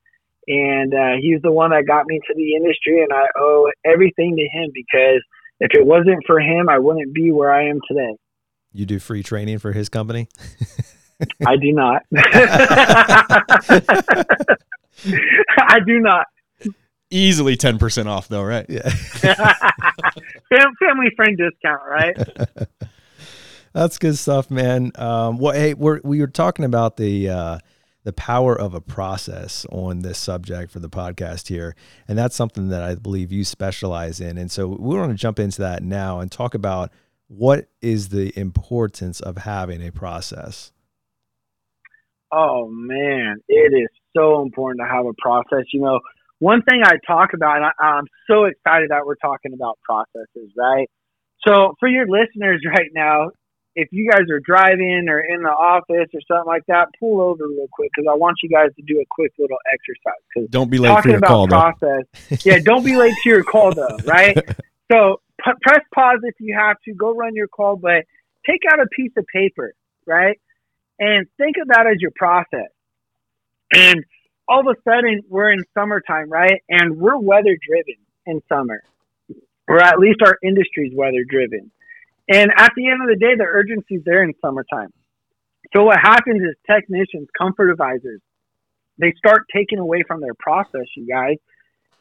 and 0.47 0.95
uh, 0.95 1.17
he's 1.21 1.43
the 1.43 1.53
one 1.53 1.71
that 1.71 1.85
got 1.87 2.07
me 2.07 2.19
to 2.27 2.35
the 2.35 2.55
industry, 2.55 3.03
and 3.03 3.13
I 3.13 3.25
owe 3.39 3.71
everything 3.85 4.37
to 4.37 4.43
him 4.43 4.71
because 4.75 5.23
if 5.61 5.73
it 5.75 5.87
wasn't 5.87 6.25
for 6.27 6.41
him, 6.41 6.69
I 6.69 6.79
wouldn't 6.79 7.15
be 7.15 7.31
where 7.33 7.53
I 7.53 7.69
am 7.69 7.81
today. 7.87 8.17
You 8.73 8.87
do 8.87 8.99
free 8.99 9.23
training 9.23 9.59
for 9.59 9.73
his 9.73 9.89
company? 9.89 10.29
I 11.47 11.57
do 11.57 11.73
not. 11.73 12.03
I 15.59 15.79
do 15.85 16.01
not. 16.01 16.27
Easily 17.11 17.57
ten 17.57 17.79
percent 17.79 18.09
off, 18.09 18.29
though, 18.29 18.43
right? 18.45 18.65
Yeah. 18.69 18.89
Family 20.51 21.11
friend 21.17 21.37
discount, 21.37 21.83
right? 21.89 22.17
That's 23.73 23.99
good 23.99 24.17
stuff, 24.17 24.51
man. 24.51 24.93
Um, 24.95 25.39
well, 25.39 25.55
hey, 25.55 25.75
we're, 25.75 26.01
we 26.03 26.21
were 26.21 26.27
talking 26.27 26.65
about 26.65 26.97
the 26.97 27.29
uh, 27.29 27.59
the 28.03 28.13
power 28.13 28.59
of 28.59 28.75
a 28.75 28.81
process 28.81 29.67
on 29.71 30.01
this 30.01 30.19
subject 30.19 30.73
for 30.73 30.79
the 30.79 30.89
podcast 30.89 31.49
here. 31.49 31.77
And 32.09 32.19
that's 32.19 32.35
something 32.35 32.69
that 32.69 32.83
I 32.83 32.95
believe 32.95 33.31
you 33.31 33.45
specialize 33.45 34.21
in. 34.21 34.39
And 34.39 34.51
so 34.51 34.67
we 34.67 34.97
want 34.97 35.11
to 35.11 35.17
jump 35.17 35.39
into 35.39 35.61
that 35.63 35.83
now 35.83 36.21
and 36.21 36.33
talk 36.33 36.55
about 36.55 36.91
what 37.29 37.69
is 37.81 38.09
the 38.09 38.37
importance 38.39 39.21
of 39.21 39.39
having 39.39 39.87
a 39.87 39.93
process. 39.93 40.73
Oh 42.33 42.69
man, 42.71 43.39
it 43.49 43.73
is 43.75 43.89
so 44.17 44.43
important 44.43 44.81
to 44.81 44.89
have 44.89 45.05
a 45.05 45.15
process. 45.21 45.67
You 45.73 45.81
know, 45.81 46.01
one 46.39 46.63
thing 46.63 46.83
I 46.85 46.95
talk 47.07 47.31
about, 47.35 47.57
and 47.57 47.67
I, 47.67 47.85
I'm 47.85 48.05
so 48.29 48.45
excited 48.45 48.91
that 48.91 49.05
we're 49.05 49.17
talking 49.17 49.53
about 49.53 49.79
processes, 49.85 50.53
right? 50.57 50.89
So 51.47 51.75
for 51.79 51.89
your 51.89 52.07
listeners 52.07 52.63
right 52.67 52.91
now, 52.95 53.31
if 53.77 53.89
you 53.93 54.11
guys 54.11 54.29
are 54.31 54.41
driving 54.41 55.07
or 55.09 55.21
in 55.21 55.43
the 55.43 55.51
office 55.51 56.09
or 56.13 56.21
something 56.27 56.47
like 56.47 56.67
that, 56.67 56.89
pull 56.99 57.21
over 57.21 57.47
real 57.47 57.69
quick 57.71 57.91
because 57.95 58.09
I 58.11 58.17
want 58.17 58.39
you 58.43 58.49
guys 58.49 58.71
to 58.77 58.83
do 58.83 59.01
a 59.01 59.05
quick 59.11 59.33
little 59.39 59.59
exercise. 59.73 60.21
Cause 60.35 60.49
don't 60.51 60.71
be 60.71 60.79
late 60.79 61.01
for 61.03 61.09
your 61.09 61.21
call, 61.21 61.47
process, 61.47 62.05
yeah, 62.45 62.59
don't 62.59 62.85
be 62.85 62.97
late 62.97 63.15
to 63.23 63.29
your 63.29 63.45
call 63.45 63.73
though, 63.73 63.97
right? 64.05 64.37
So 64.91 65.21
p- 65.45 65.53
press 65.63 65.81
pause 65.95 66.21
if 66.25 66.35
you 66.41 66.57
have 66.59 66.77
to. 66.85 66.95
Go 66.95 67.15
run 67.15 67.35
your 67.35 67.49
call, 67.49 67.77
but 67.77 68.05
take 68.49 68.61
out 68.71 68.81
a 68.81 68.87
piece 68.87 69.13
of 69.17 69.25
paper, 69.33 69.73
right, 70.07 70.41
and 70.99 71.27
think 71.37 71.57
of 71.61 71.69
that 71.69 71.87
as 71.87 72.01
your 72.01 72.13
process. 72.17 72.71
And 73.73 74.05
all 74.49 74.61
of 74.61 74.67
a 74.67 74.81
sudden, 74.83 75.23
we're 75.29 75.53
in 75.53 75.65
summertime, 75.75 76.29
right, 76.29 76.61
and 76.69 76.99
we're 76.99 77.19
weather 77.19 77.57
driven 77.67 77.95
in 78.27 78.43
summer, 78.49 78.83
or 79.69 79.79
at 79.79 80.01
least 80.01 80.23
our 80.27 80.39
industry's 80.43 80.93
weather 80.93 81.25
driven 81.29 81.71
and 82.31 82.51
at 82.57 82.73
the 82.77 82.89
end 82.89 83.03
of 83.03 83.09
the 83.09 83.17
day, 83.17 83.35
the 83.37 83.45
urgency 83.45 83.97
is 83.97 84.03
there 84.05 84.23
in 84.23 84.33
summertime. 84.41 84.93
So 85.75 85.85
what 85.85 85.99
happens 86.01 86.41
is 86.43 86.55
technicians, 86.65 87.29
comfort 87.37 87.71
advisors, 87.71 88.21
they 88.99 89.13
start 89.19 89.47
taking 89.55 89.79
away 89.79 90.05
from 90.07 90.21
their 90.21 90.35
process, 90.35 90.87
you 90.97 91.07
guys. 91.07 91.37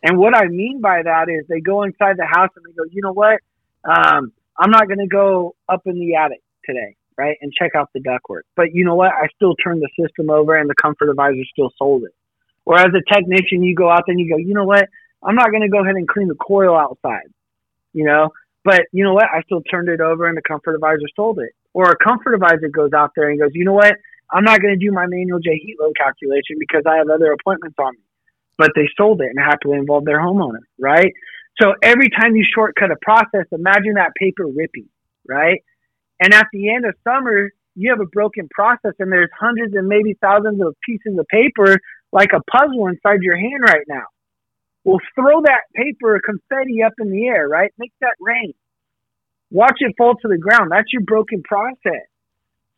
And 0.03 0.17
what 0.17 0.35
I 0.35 0.47
mean 0.47 0.81
by 0.81 1.01
that 1.03 1.29
is 1.29 1.45
they 1.47 1.59
go 1.59 1.83
inside 1.83 2.17
the 2.17 2.25
house 2.25 2.49
and 2.55 2.63
they 2.65 2.73
go, 2.73 2.83
you 2.91 3.01
know 3.01 3.11
what? 3.11 3.39
Um, 3.83 4.31
I'm 4.57 4.71
not 4.71 4.87
going 4.87 4.99
to 4.99 5.07
go 5.07 5.55
up 5.67 5.81
in 5.85 5.99
the 5.99 6.15
attic 6.15 6.41
today, 6.65 6.95
right? 7.17 7.37
And 7.41 7.51
check 7.51 7.71
out 7.75 7.89
the 7.93 7.99
ductwork. 7.99 8.41
But 8.55 8.73
you 8.73 8.85
know 8.85 8.95
what? 8.95 9.11
I 9.11 9.27
still 9.35 9.55
turned 9.55 9.81
the 9.81 9.89
system 9.99 10.29
over 10.29 10.55
and 10.55 10.69
the 10.69 10.75
comfort 10.75 11.09
advisor 11.09 11.41
still 11.51 11.71
sold 11.77 12.03
it. 12.03 12.13
Whereas 12.65 12.93
a 12.93 13.13
technician, 13.13 13.63
you 13.63 13.75
go 13.75 13.89
out 13.89 14.03
there 14.05 14.13
and 14.13 14.19
you 14.19 14.29
go, 14.29 14.37
you 14.37 14.53
know 14.53 14.65
what? 14.65 14.87
I'm 15.23 15.35
not 15.35 15.49
going 15.49 15.63
to 15.63 15.69
go 15.69 15.81
ahead 15.81 15.95
and 15.95 16.07
clean 16.07 16.27
the 16.27 16.35
coil 16.35 16.77
outside. 16.77 17.27
You 17.93 18.05
know, 18.05 18.29
but 18.63 18.81
you 18.91 19.03
know 19.03 19.13
what? 19.13 19.25
I 19.33 19.41
still 19.43 19.61
turned 19.61 19.89
it 19.89 20.01
over 20.01 20.27
and 20.27 20.37
the 20.37 20.41
comfort 20.41 20.75
advisor 20.75 21.07
sold 21.15 21.39
it. 21.39 21.51
Or 21.73 21.91
a 21.91 21.97
comfort 21.97 22.33
advisor 22.33 22.69
goes 22.69 22.91
out 22.93 23.11
there 23.15 23.29
and 23.29 23.39
goes, 23.39 23.51
you 23.53 23.65
know 23.65 23.73
what? 23.73 23.95
I'm 24.31 24.43
not 24.43 24.61
going 24.61 24.77
to 24.77 24.85
do 24.85 24.91
my 24.91 25.05
manual 25.07 25.39
J 25.39 25.57
heat 25.57 25.77
load 25.79 25.95
calculation 25.97 26.57
because 26.59 26.83
I 26.85 26.97
have 26.97 27.09
other 27.09 27.31
appointments 27.31 27.77
on 27.79 27.93
me. 27.93 28.03
But 28.57 28.71
they 28.75 28.87
sold 28.97 29.21
it 29.21 29.29
and 29.29 29.39
happily 29.39 29.77
involved 29.77 30.05
their 30.05 30.19
homeowner, 30.19 30.65
right? 30.79 31.13
So 31.61 31.73
every 31.81 32.09
time 32.09 32.35
you 32.35 32.45
shortcut 32.53 32.91
a 32.91 32.95
process, 33.01 33.45
imagine 33.51 33.93
that 33.95 34.11
paper 34.19 34.45
ripping, 34.45 34.89
right? 35.27 35.63
And 36.19 36.33
at 36.33 36.47
the 36.51 36.69
end 36.69 36.85
of 36.85 36.95
summer, 37.03 37.51
you 37.75 37.89
have 37.91 38.01
a 38.01 38.05
broken 38.05 38.49
process 38.51 38.93
and 38.99 39.11
there's 39.11 39.29
hundreds 39.39 39.73
and 39.75 39.87
maybe 39.87 40.17
thousands 40.21 40.61
of 40.61 40.75
pieces 40.85 41.17
of 41.17 41.25
paper 41.27 41.77
like 42.11 42.31
a 42.33 42.41
puzzle 42.51 42.87
inside 42.87 43.21
your 43.21 43.37
hand 43.37 43.61
right 43.61 43.85
now. 43.87 44.05
Well, 44.89 45.01
throw 45.15 45.41
that 45.43 45.63
paper 45.75 46.19
confetti 46.25 46.83
up 46.83 46.93
in 46.99 47.11
the 47.11 47.27
air, 47.27 47.47
right? 47.47 47.71
Make 47.77 47.93
that 48.01 48.15
rain. 48.21 48.53
Watch 49.51 49.77
it 49.79 49.95
fall 49.97 50.15
to 50.15 50.27
the 50.27 50.37
ground. 50.39 50.71
That's 50.71 50.91
your 50.93 51.03
broken 51.03 51.43
process. 51.43 52.07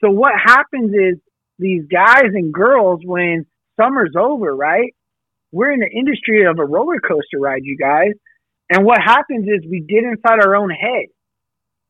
So 0.02 0.12
what 0.12 0.34
happens 0.36 0.94
is 0.94 1.20
these 1.60 1.84
guys 1.92 2.32
and 2.34 2.54
girls, 2.54 3.02
when 3.06 3.46
summer's 3.80 4.16
over, 4.20 4.56
right? 4.56 4.94
We're 5.52 5.72
in 5.74 5.82
the 5.82 5.92
industry 5.92 6.46
of 6.46 6.60
a 6.60 6.66
roller 6.66 7.00
coaster 7.00 7.40
ride, 7.40 7.64
you 7.64 7.78
guys. 7.78 8.14
And 8.70 8.86
what 8.86 9.00
happens 9.02 9.48
is 9.48 9.70
we 9.70 9.82
get 9.82 10.04
inside 10.04 10.40
our 10.44 10.56
own 10.56 10.72
head. 10.72 11.08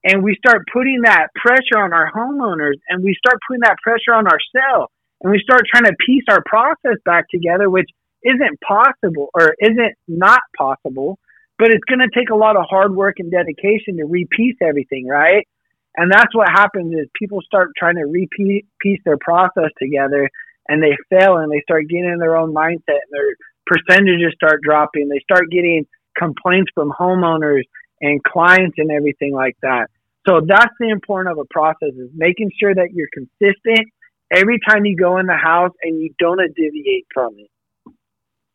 and 0.04 0.24
we 0.24 0.36
start 0.36 0.66
putting 0.74 1.02
that 1.04 1.28
pressure 1.36 1.78
on 1.84 1.94
our 1.94 2.12
homeowners 2.12 2.78
and 2.90 3.04
we 3.04 3.16
start 3.16 3.40
putting 3.48 3.62
that 3.62 3.78
pressure 3.84 4.14
on 4.14 4.26
ourselves 4.28 4.92
and 5.22 5.32
we 5.32 5.40
start 5.40 5.62
trying 5.72 5.86
to 5.86 5.96
piece 6.06 6.24
our 6.30 6.44
process 6.46 6.98
back 7.06 7.26
together, 7.30 7.70
which 7.70 7.90
isn't 8.24 8.60
possible 8.62 9.30
or 9.34 9.56
isn't 9.60 9.96
not 10.08 10.42
possible, 10.58 11.20
but 11.58 11.70
it's 11.72 11.84
going 11.86 12.00
to 12.00 12.10
take 12.18 12.30
a 12.30 12.36
lot 12.36 12.56
of 12.56 12.66
hard 12.70 12.96
work 12.96 13.16
and 13.20 13.32
dedication 13.32 13.98
to 13.98 14.06
repiece 14.06 14.56
everything, 14.62 15.08
right? 15.08 15.48
And 15.96 16.12
that's 16.12 16.34
what 16.34 16.50
happens 16.50 16.94
is 16.94 17.08
people 17.20 17.42
start 17.42 17.70
trying 17.78 17.96
to 17.96 18.06
repeat 18.06 18.66
piece 18.80 19.00
their 19.04 19.18
process 19.18 19.70
together 19.78 20.30
and 20.68 20.82
they 20.82 20.96
fail 21.10 21.38
and 21.38 21.52
they 21.52 21.62
start 21.62 21.88
getting 21.90 22.10
in 22.10 22.20
their 22.20 22.38
own 22.38 22.54
mindset 22.54 23.02
and 23.04 23.12
their 23.12 23.36
percentages 23.66 24.34
start 24.36 24.62
dropping. 24.64 25.10
They 25.10 25.20
start 25.20 25.52
getting 25.52 25.86
complaints 26.18 26.72
from 26.74 26.92
homeowners 26.98 27.64
and 28.00 28.24
clients 28.24 28.76
and 28.78 28.92
everything 28.92 29.34
like 29.34 29.58
that. 29.62 29.88
So 30.28 30.42
that's 30.48 30.74
the 30.80 30.90
importance 30.90 31.36
of 31.38 31.40
a 31.40 31.54
process 31.54 31.94
is 31.98 32.10
making 32.14 32.52
sure 32.60 32.74
that 32.74 32.90
you're 32.94 33.10
consistent 33.14 33.90
every 34.32 34.60
time 34.68 34.86
you 34.86 34.96
go 34.96 35.18
in 35.18 35.26
the 35.26 35.36
house 35.36 35.74
and 35.82 36.00
you 36.00 36.14
don't 36.20 36.40
deviate 36.56 37.06
from 37.14 37.36
it. 37.38 37.50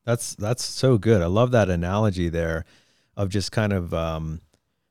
That's 0.06 0.36
that's 0.36 0.64
so 0.64 0.96
good. 0.98 1.20
I 1.20 1.26
love 1.26 1.50
that 1.50 1.68
analogy 1.68 2.28
there 2.28 2.64
of 3.16 3.28
just 3.28 3.50
kind 3.50 3.72
of 3.72 3.92
um, 3.92 4.40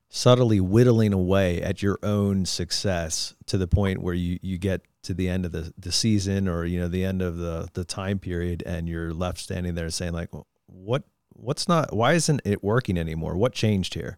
subtly 0.10 0.60
whittling 0.60 1.13
away 1.13 1.62
at 1.62 1.82
your 1.82 1.97
own 2.04 2.45
success 2.45 3.34
to 3.45 3.58
the 3.58 3.67
point 3.67 4.01
where 4.01 4.13
you, 4.13 4.38
you 4.41 4.58
get 4.58 4.82
to 5.04 5.13
the 5.13 5.30
end 5.30 5.45
of 5.45 5.51
the, 5.51 5.73
the 5.78 5.91
season 5.91 6.49
or 6.49 6.65
you 6.65 6.80
know 6.80 6.89
the 6.89 7.06
end 7.06 7.21
of 7.21 7.38
the, 7.38 7.69
the 7.73 7.86
time 7.86 8.19
period 8.19 8.62
and 8.65 8.89
you're 8.89 9.13
left 9.13 9.39
standing 9.39 9.75
there 9.75 9.89
saying 9.89 10.13
like 10.13 10.30
what 10.65 11.04
what's 11.30 11.67
not 11.67 11.95
why 11.95 12.13
isn't 12.13 12.41
it 12.43 12.63
working 12.63 12.97
anymore? 12.97 13.38
What 13.38 13.54
changed 13.54 13.93
here? 13.93 14.17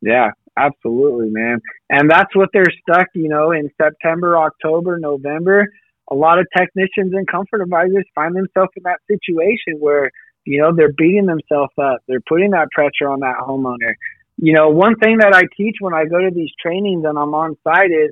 Yeah 0.00 0.30
absolutely 0.56 1.28
man. 1.30 1.58
And 1.88 2.10
that's 2.10 2.34
what 2.36 2.50
they're 2.52 2.64
stuck 2.82 3.06
you 3.14 3.28
know 3.28 3.50
in 3.52 3.70
september 3.80 4.38
october 4.38 4.98
november 4.98 5.66
a 6.10 6.14
lot 6.14 6.38
of 6.38 6.46
technicians 6.56 7.12
and 7.14 7.26
comfort 7.26 7.62
advisors 7.62 8.04
find 8.14 8.34
themselves 8.34 8.70
in 8.76 8.82
that 8.82 8.98
situation 9.08 9.78
where 9.78 10.10
you 10.44 10.60
know 10.60 10.74
they're 10.74 10.92
beating 10.92 11.26
themselves 11.26 11.72
up. 11.78 12.00
They're 12.08 12.22
putting 12.28 12.50
that 12.50 12.68
pressure 12.74 13.08
on 13.08 13.20
that 13.20 13.36
homeowner. 13.40 13.94
You 14.36 14.54
know 14.54 14.68
one 14.70 14.96
thing 14.96 15.18
that 15.18 15.34
i 15.34 15.42
teach 15.56 15.76
when 15.80 15.94
i 15.94 16.04
go 16.04 16.18
to 16.18 16.30
these 16.34 16.50
trainings 16.60 17.04
and 17.04 17.18
i'm 17.18 17.34
on 17.34 17.56
site 17.62 17.90
is 17.90 18.10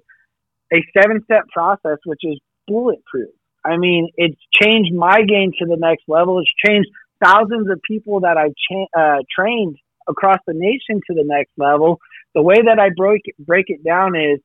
a 0.72 0.84
seven 0.96 1.22
step 1.24 1.44
process 1.52 1.98
which 2.04 2.20
is 2.22 2.38
bulletproof. 2.66 3.30
I 3.64 3.76
mean 3.76 4.10
it's 4.16 4.40
changed 4.52 4.94
my 4.94 5.22
game 5.22 5.52
to 5.58 5.66
the 5.66 5.76
next 5.78 6.04
level. 6.06 6.38
It's 6.40 6.52
changed 6.64 6.88
thousands 7.22 7.68
of 7.70 7.80
people 7.82 8.20
that 8.20 8.36
i've 8.36 8.54
cha- 8.70 9.00
uh, 9.00 9.22
trained 9.34 9.76
across 10.08 10.38
the 10.46 10.54
nation 10.54 11.00
to 11.08 11.14
the 11.14 11.24
next 11.24 11.52
level. 11.56 11.98
The 12.34 12.42
way 12.42 12.56
that 12.64 12.78
i 12.78 12.90
break 12.96 13.22
break 13.38 13.66
it 13.68 13.82
down 13.82 14.14
is 14.14 14.38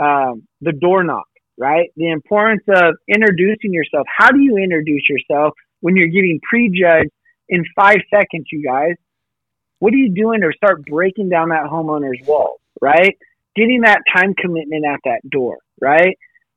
um, 0.00 0.46
the 0.60 0.72
door 0.72 1.04
knock 1.04 1.26
right? 1.58 1.90
The 1.96 2.10
importance 2.10 2.62
of 2.68 2.96
introducing 3.08 3.72
yourself. 3.72 4.06
How 4.14 4.30
do 4.30 4.40
you 4.40 4.56
introduce 4.56 5.02
yourself 5.08 5.54
when 5.80 5.96
you're 5.96 6.08
getting 6.08 6.40
prejudged 6.48 7.10
in 7.48 7.64
five 7.74 7.98
seconds, 8.10 8.46
you 8.52 8.62
guys? 8.62 8.94
What 9.78 9.92
are 9.92 9.96
you 9.96 10.14
doing 10.14 10.40
to 10.40 10.50
start 10.56 10.84
breaking 10.86 11.28
down 11.28 11.50
that 11.50 11.64
homeowner's 11.64 12.26
wall, 12.26 12.56
right? 12.80 13.16
Getting 13.54 13.82
that 13.82 14.00
time 14.14 14.34
commitment 14.34 14.84
at 14.86 15.00
that 15.04 15.20
door, 15.30 15.58
right? 15.80 16.16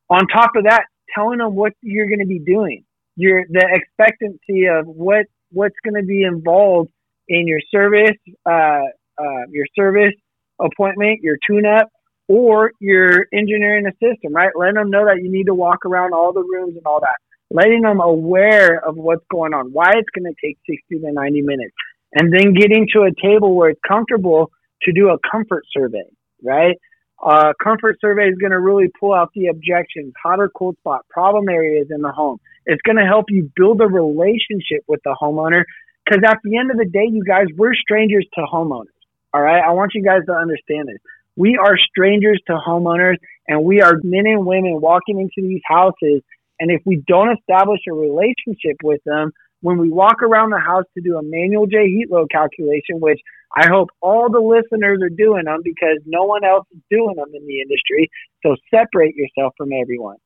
On 0.10 0.26
top 0.28 0.52
of 0.56 0.64
that, 0.64 0.86
telling 1.14 1.40
them 1.40 1.56
what 1.56 1.74
you're 1.82 2.08
going 2.08 2.20
to 2.20 2.26
be 2.26 2.40
doing. 2.40 2.84
Your 3.16 3.44
the 3.50 3.68
expectancy 3.70 4.68
of 4.68 4.86
what 4.86 5.26
what's 5.52 5.76
going 5.84 6.02
to 6.02 6.06
be 6.06 6.24
involved 6.24 6.90
in 7.28 7.48
your 7.48 7.60
service, 7.70 8.16
uh, 8.46 8.82
uh, 9.20 9.46
your 9.50 9.66
service 9.76 10.14
appointment, 10.60 11.20
your 11.22 11.38
tune-up, 11.48 11.90
or 12.30 12.72
you're 12.80 13.26
engineering 13.34 13.86
a 13.88 13.92
system, 13.94 14.32
right? 14.32 14.52
Letting 14.56 14.76
them 14.76 14.92
know 14.92 15.06
that 15.06 15.18
you 15.22 15.32
need 15.32 15.46
to 15.46 15.56
walk 15.56 15.84
around 15.84 16.14
all 16.14 16.32
the 16.32 16.44
rooms 16.44 16.78
and 16.78 16.86
all 16.86 17.02
that. 17.02 17.18
Letting 17.50 17.82
them 17.82 18.00
aware 18.00 18.80
of 18.88 18.96
what's 18.96 19.26
going 19.32 19.56
on, 19.56 19.74
why 19.74 19.90
it's 19.96 20.10
going 20.16 20.32
to 20.32 20.38
take 20.40 20.58
60 20.70 21.00
to 21.06 21.12
90 21.12 21.42
minutes. 21.42 21.74
And 22.14 22.32
then 22.32 22.54
getting 22.54 22.88
to 22.94 23.02
a 23.02 23.12
table 23.20 23.56
where 23.56 23.72
it's 23.72 23.82
comfortable 23.86 24.52
to 24.84 24.94
do 24.94 25.10
a 25.10 25.18
comfort 25.30 25.64
survey, 25.76 26.06
right? 26.44 26.76
Uh, 27.22 27.54
comfort 27.62 27.98
survey 28.00 28.30
is 28.30 28.38
going 28.40 28.52
to 28.52 28.60
really 28.60 28.90
pull 29.00 29.14
out 29.14 29.32
the 29.34 29.48
objections, 29.48 30.14
hot 30.22 30.40
or 30.40 30.50
cold 30.50 30.78
spot, 30.78 31.02
problem 31.10 31.50
areas 31.50 31.88
in 31.90 32.02
the 32.02 32.12
home. 32.12 32.38
It's 32.68 32.82
going 32.84 32.98
to 32.98 33.06
help 33.06 33.26
you 33.30 33.52
build 33.56 33.82
a 33.82 33.88
relationship 33.88 34.86
with 34.88 35.02
the 35.04 35.18
homeowner 35.20 35.64
because 36.06 36.22
at 36.26 36.38
the 36.44 36.58
end 36.58 36.70
of 36.70 36.78
the 36.78 36.86
day, 36.86 37.10
you 37.10 37.24
guys, 37.26 37.48
we're 37.58 37.74
strangers 37.74 38.26
to 38.36 38.42
homeowners. 38.42 38.94
All 39.34 39.42
right. 39.42 39.62
I 39.64 39.72
want 39.72 39.92
you 39.94 40.04
guys 40.04 40.22
to 40.28 40.34
understand 40.34 40.88
this. 40.88 40.98
We 41.40 41.58
are 41.58 41.78
strangers 41.78 42.42
to 42.48 42.54
homeowners 42.54 43.16
and 43.48 43.64
we 43.64 43.82
are 43.82 43.94
men 44.04 44.28
and 44.28 44.46
women 44.46 44.82
walking 44.82 45.22
into 45.22 45.48
these 45.48 45.62
houses. 45.66 46.22
And 46.60 46.70
if 46.70 46.82
we 46.86 47.02
don't 47.08 47.32
establish 47.32 47.80
a 47.90 47.94
relationship 47.94 48.76
with 48.84 49.00
them, 49.06 49.32
when 49.62 49.78
we 49.78 49.90
walk 49.90 50.22
around 50.22 50.50
the 50.50 50.60
house 50.60 50.84
to 50.98 51.02
do 51.02 51.18
a 51.18 51.24
manual 51.24 51.66
J 51.66 51.88
heat 51.88 52.08
load 52.12 52.30
calculation, 52.30 53.00
which 53.00 53.22
I 53.56 53.68
hope 53.68 53.88
all 54.02 54.30
the 54.30 54.42
listeners 54.42 55.00
are 55.02 55.10
doing 55.10 55.46
them 55.46 55.62
because 55.64 56.00
no 56.06 56.26
one 56.26 56.44
else 56.44 56.68
is 56.76 56.82
doing 56.92 57.16
them 57.16 57.30
in 57.34 57.48
the 57.48 57.62
industry. 57.62 58.10
So 58.44 58.58
separate 58.70 59.16
yourself 59.16 59.54
from 59.58 59.70
everyone. 59.72 60.18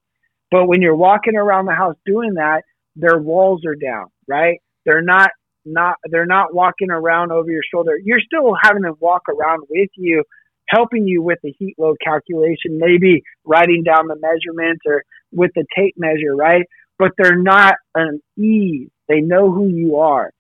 But 0.49 0.65
when 0.65 0.81
you're 0.81 0.95
walking 0.95 1.35
around 1.35 1.65
the 1.65 1.75
house 1.75 1.95
doing 2.07 2.33
that, 2.35 2.63
their 2.95 3.19
walls 3.19 3.61
are 3.67 3.75
down, 3.75 4.07
right? 4.27 4.57
They're 4.83 5.03
not 5.03 5.29
not 5.63 5.97
they're 6.09 6.25
not 6.25 6.55
walking 6.55 6.89
around 6.89 7.31
over 7.31 7.51
your 7.51 7.61
shoulder. 7.71 7.99
You're 8.03 8.19
still 8.19 8.55
having 8.59 8.81
them 8.81 8.95
walk 8.99 9.23
around 9.29 9.63
with 9.69 9.89
you 9.95 10.23
helping 10.67 11.07
you 11.07 11.21
with 11.21 11.39
the 11.43 11.53
heat 11.57 11.75
load 11.77 11.97
calculation, 12.03 12.79
maybe 12.79 13.23
writing 13.45 13.83
down 13.83 14.07
the 14.07 14.15
measurements 14.15 14.81
or 14.85 15.03
with 15.31 15.51
the 15.55 15.65
tape 15.75 15.95
measure, 15.97 16.35
right? 16.35 16.65
But 16.97 17.11
they're 17.17 17.41
not 17.41 17.75
an 17.95 18.21
ease. 18.37 18.89
They 19.07 19.19
know 19.19 19.51
who 19.51 19.67
you 19.67 19.97
are. 19.97 20.31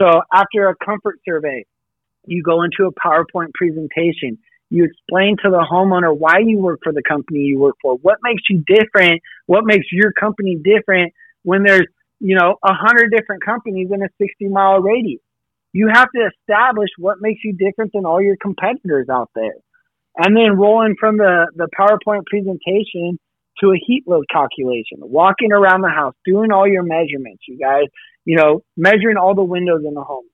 So 0.00 0.22
after 0.32 0.68
a 0.68 0.74
comfort 0.84 1.18
survey, 1.26 1.64
you 2.26 2.42
go 2.42 2.62
into 2.62 2.84
a 2.84 2.92
PowerPoint 2.92 3.52
presentation. 3.54 4.38
You 4.70 4.84
explain 4.84 5.36
to 5.42 5.50
the 5.50 5.66
homeowner 5.70 6.16
why 6.16 6.38
you 6.38 6.58
work 6.58 6.80
for 6.82 6.92
the 6.92 7.02
company 7.06 7.40
you 7.40 7.58
work 7.58 7.76
for. 7.82 7.96
What 7.96 8.18
makes 8.22 8.42
you 8.48 8.62
different? 8.66 9.20
What 9.46 9.64
makes 9.64 9.86
your 9.90 10.12
company 10.12 10.56
different 10.56 11.12
when 11.42 11.64
there's, 11.64 11.86
you 12.20 12.36
know, 12.36 12.56
a 12.64 12.72
hundred 12.72 13.10
different 13.10 13.44
companies 13.44 13.88
in 13.92 14.02
a 14.02 14.08
60 14.18 14.48
mile 14.48 14.80
radius? 14.80 15.20
You 15.72 15.88
have 15.92 16.08
to 16.14 16.28
establish 16.28 16.90
what 16.98 17.16
makes 17.20 17.40
you 17.44 17.54
different 17.54 17.92
than 17.92 18.04
all 18.06 18.22
your 18.22 18.36
competitors 18.40 19.08
out 19.10 19.30
there 19.34 19.54
and 20.16 20.36
then 20.36 20.56
rolling 20.58 20.96
from 20.98 21.16
the, 21.16 21.46
the 21.56 21.68
PowerPoint 21.78 22.26
presentation 22.26 23.18
to 23.60 23.70
a 23.70 23.80
heat 23.86 24.04
load 24.06 24.24
calculation, 24.30 24.98
walking 25.00 25.52
around 25.52 25.82
the 25.82 25.88
house, 25.88 26.14
doing 26.24 26.50
all 26.52 26.66
your 26.66 26.82
measurements, 26.82 27.42
you 27.46 27.58
guys, 27.58 27.84
you 28.24 28.36
know, 28.36 28.62
measuring 28.76 29.16
all 29.16 29.34
the 29.34 29.44
windows 29.44 29.82
in 29.86 29.94
the 29.94 30.02
home, 30.02 30.24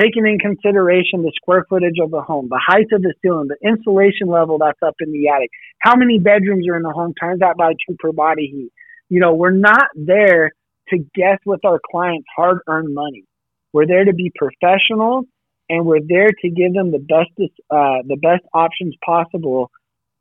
taking 0.00 0.26
in 0.26 0.38
consideration 0.38 1.22
the 1.22 1.32
square 1.36 1.64
footage 1.68 1.96
of 2.02 2.10
the 2.10 2.20
home, 2.20 2.48
the 2.48 2.60
height 2.64 2.86
of 2.92 3.02
the 3.02 3.14
ceiling, 3.22 3.48
the 3.48 3.68
insulation 3.68 4.28
level 4.28 4.58
that's 4.58 4.78
up 4.84 4.94
in 5.00 5.12
the 5.12 5.28
attic, 5.28 5.50
how 5.78 5.94
many 5.96 6.18
bedrooms 6.18 6.66
are 6.68 6.76
in 6.76 6.82
the 6.82 6.90
home, 6.90 7.14
times 7.20 7.40
that 7.40 7.56
by 7.56 7.72
two 7.86 7.96
per 7.98 8.12
body 8.12 8.46
heat. 8.46 8.72
You 9.08 9.20
know, 9.20 9.34
we're 9.34 9.50
not 9.50 9.88
there 9.94 10.52
to 10.88 10.98
guess 11.14 11.38
with 11.44 11.64
our 11.64 11.80
clients' 11.90 12.26
hard 12.34 12.58
earned 12.66 12.94
money. 12.94 13.24
We're 13.72 13.86
there 13.86 14.04
to 14.04 14.12
be 14.12 14.32
professional 14.34 15.24
and 15.68 15.86
we're 15.86 16.00
there 16.06 16.28
to 16.28 16.50
give 16.50 16.74
them 16.74 16.90
the 16.90 16.98
best 16.98 17.30
uh, 17.70 18.02
the 18.06 18.16
best 18.20 18.42
options 18.52 18.94
possible 19.04 19.70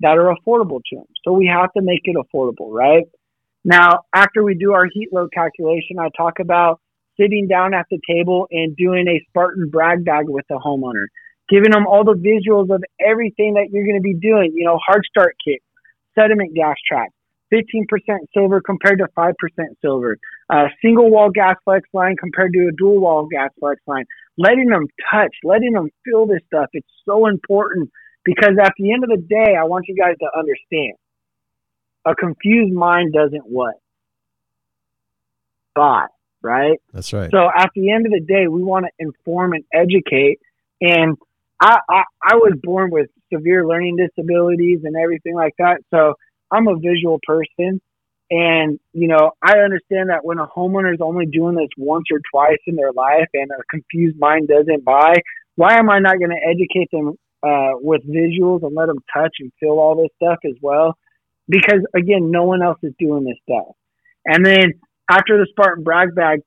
that 0.01 0.17
are 0.17 0.34
affordable 0.34 0.82
to 0.89 0.95
them. 0.97 1.06
So 1.23 1.32
we 1.34 1.47
have 1.47 1.71
to 1.73 1.82
make 1.82 2.01
it 2.06 2.15
affordable, 2.15 2.71
right? 2.71 3.06
Now, 3.63 3.99
after 4.13 4.43
we 4.43 4.56
do 4.56 4.73
our 4.73 4.88
heat 4.91 5.10
load 5.12 5.32
calculation, 5.34 5.99
I 5.99 6.10
talk 6.17 6.39
about 6.39 6.80
sitting 7.19 7.47
down 7.47 7.73
at 7.73 7.86
the 7.91 7.99
table 8.08 8.47
and 8.51 8.75
doing 8.75 9.08
a 9.08 9.23
Spartan 9.30 9.69
brag 9.69 10.04
bag 10.04 10.25
with 10.27 10.45
the 10.49 10.56
homeowner, 10.56 11.06
giving 11.49 11.72
them 11.72 11.86
all 11.86 12.03
the 12.03 12.13
visuals 12.13 12.74
of 12.74 12.84
everything 12.99 13.53
that 13.55 13.70
you're 13.72 13.86
going 13.86 13.97
to 13.97 14.01
be 14.01 14.15
doing. 14.15 14.53
You 14.55 14.65
know, 14.65 14.80
hard 14.86 15.03
start 15.09 15.36
kit, 15.45 15.61
sediment 16.15 16.55
gas 16.55 16.76
trap, 16.88 17.09
15% 17.53 17.86
silver 18.34 18.61
compared 18.61 18.99
to 18.99 19.07
5% 19.15 19.34
silver, 19.82 20.18
uh, 20.49 20.68
single 20.82 21.11
wall 21.11 21.30
gas 21.30 21.55
flex 21.63 21.88
line 21.93 22.15
compared 22.15 22.53
to 22.53 22.68
a 22.68 22.72
dual 22.72 22.99
wall 22.99 23.28
gas 23.32 23.51
flex 23.59 23.80
line, 23.86 24.05
letting 24.38 24.67
them 24.67 24.88
touch, 25.11 25.36
letting 25.43 25.73
them 25.73 25.89
feel 26.05 26.25
this 26.25 26.41
stuff. 26.47 26.67
It's 26.73 26.88
so 27.05 27.27
important 27.27 27.89
because 28.23 28.53
at 28.61 28.73
the 28.77 28.91
end 28.91 29.03
of 29.03 29.09
the 29.09 29.17
day, 29.17 29.55
I 29.59 29.63
want 29.65 29.86
you 29.88 29.95
guys 29.95 30.15
to 30.19 30.27
understand 30.38 30.93
a 32.05 32.15
confused 32.15 32.73
mind 32.73 33.13
doesn't 33.13 33.45
what? 33.45 33.75
Buy, 35.75 36.05
right? 36.41 36.79
That's 36.93 37.13
right. 37.13 37.29
So 37.32 37.49
at 37.55 37.69
the 37.75 37.91
end 37.91 38.05
of 38.05 38.11
the 38.11 38.19
day, 38.21 38.47
we 38.47 38.63
want 38.63 38.86
to 38.86 38.91
inform 38.99 39.53
and 39.53 39.63
educate. 39.73 40.39
And 40.82 41.17
I, 41.61 41.79
I, 41.89 42.03
I 42.23 42.36
was 42.36 42.53
born 42.61 42.91
with 42.91 43.09
severe 43.32 43.65
learning 43.65 43.97
disabilities 43.97 44.79
and 44.84 44.95
everything 44.95 45.36
like 45.36 45.53
that. 45.59 45.82
So 45.91 46.15
I'm 46.49 46.67
a 46.67 46.75
visual 46.75 47.19
person. 47.25 47.82
And, 48.32 48.79
you 48.93 49.09
know, 49.09 49.32
I 49.43 49.59
understand 49.59 50.09
that 50.09 50.23
when 50.23 50.39
a 50.39 50.47
homeowner 50.47 50.93
is 50.93 51.01
only 51.01 51.25
doing 51.25 51.55
this 51.55 51.67
once 51.77 52.05
or 52.11 52.19
twice 52.32 52.59
in 52.65 52.77
their 52.77 52.93
life 52.93 53.27
and 53.34 53.51
a 53.51 53.61
confused 53.69 54.17
mind 54.17 54.47
doesn't 54.47 54.86
buy, 54.86 55.15
why 55.55 55.77
am 55.77 55.89
I 55.89 55.99
not 55.99 56.17
going 56.17 56.32
to 56.32 56.49
educate 56.49 56.89
them 56.91 57.17
uh, 57.43 57.71
with 57.75 58.01
visuals 58.07 58.63
and 58.63 58.75
let 58.75 58.88
them 58.88 58.99
touch 59.13 59.36
and 59.39 59.51
feel 59.59 59.71
all 59.71 59.95
this 59.95 60.09
stuff 60.15 60.38
as 60.45 60.55
well. 60.61 60.97
Because 61.47 61.82
again, 61.95 62.32
no 62.32 62.43
one 62.43 62.61
else 62.61 62.77
is 62.84 62.93
doing 62.99 63.25
this 63.25 63.38
stuff. 63.43 63.75
And 64.25 64.45
then 64.45 64.73
after 65.09 65.38
the 65.38 65.47
Spartan 65.49 65.84
brag 65.84 66.15
bag, 66.15 66.39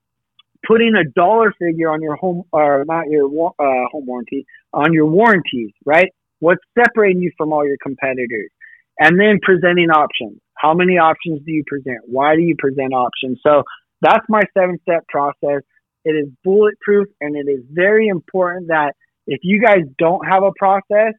putting 0.67 0.95
a 0.95 1.05
dollar 1.05 1.53
figure 1.59 1.91
on 1.91 2.01
your 2.01 2.17
home 2.17 2.45
or 2.53 2.85
not 2.87 3.09
your 3.11 3.27
uh, 3.27 3.89
home 3.93 4.07
warranty 4.07 4.47
on 4.73 4.93
your 4.93 5.07
warranties, 5.07 5.73
right? 5.85 6.09
What's 6.39 6.63
separating 6.79 7.21
you 7.21 7.33
from 7.37 7.53
all 7.53 7.67
your 7.67 7.77
competitors? 7.83 8.51
And 8.99 9.21
then 9.21 9.41
presenting 9.43 9.91
options. 9.91 10.39
How 10.57 10.75
many 10.75 10.99
options 10.99 11.41
do 11.45 11.53
you 11.53 11.65
present? 11.67 12.01
Why 12.07 12.37
do 12.37 12.43
you 12.43 12.55
present 12.59 12.93
options? 12.93 13.41
So 13.47 13.63
that's 14.01 14.25
my 14.29 14.43
seven 14.57 14.79
step 14.83 15.07
process. 15.09 15.63
It 16.05 16.11
is 16.11 16.29
bulletproof 16.45 17.09
and 17.21 17.37
it 17.37 17.51
is 17.51 17.65
very 17.71 18.09
important 18.09 18.69
that 18.69 18.93
if 19.27 19.41
you 19.43 19.61
guys 19.61 19.85
don't 19.99 20.27
have 20.27 20.43
a 20.43 20.53
process, 20.59 21.15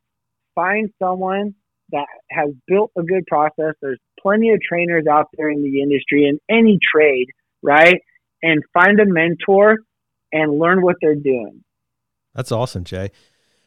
find 0.54 0.90
someone 1.02 1.56
that 1.92 2.06
has 2.32 2.50
built 2.68 2.92
a 2.98 3.04
good 3.04 3.26
process. 3.28 3.74
There's 3.82 4.00
plenty 4.22 4.52
of 4.52 4.60
trainers 4.62 5.06
out 5.10 5.28
there 5.38 5.50
in 5.50 5.62
the 5.62 5.82
industry 5.82 6.28
in 6.28 6.40
any 6.50 6.80
trade, 6.92 7.28
right? 7.62 7.98
And 8.42 8.64
find 8.74 9.00
a 9.00 9.06
mentor 9.06 9.78
and 10.32 10.60
learn 10.60 10.82
what 10.82 10.96
they're 11.02 11.16
doing. 11.16 11.64
That's 12.34 12.52
awesome, 12.52 12.84
Jay. 12.84 13.12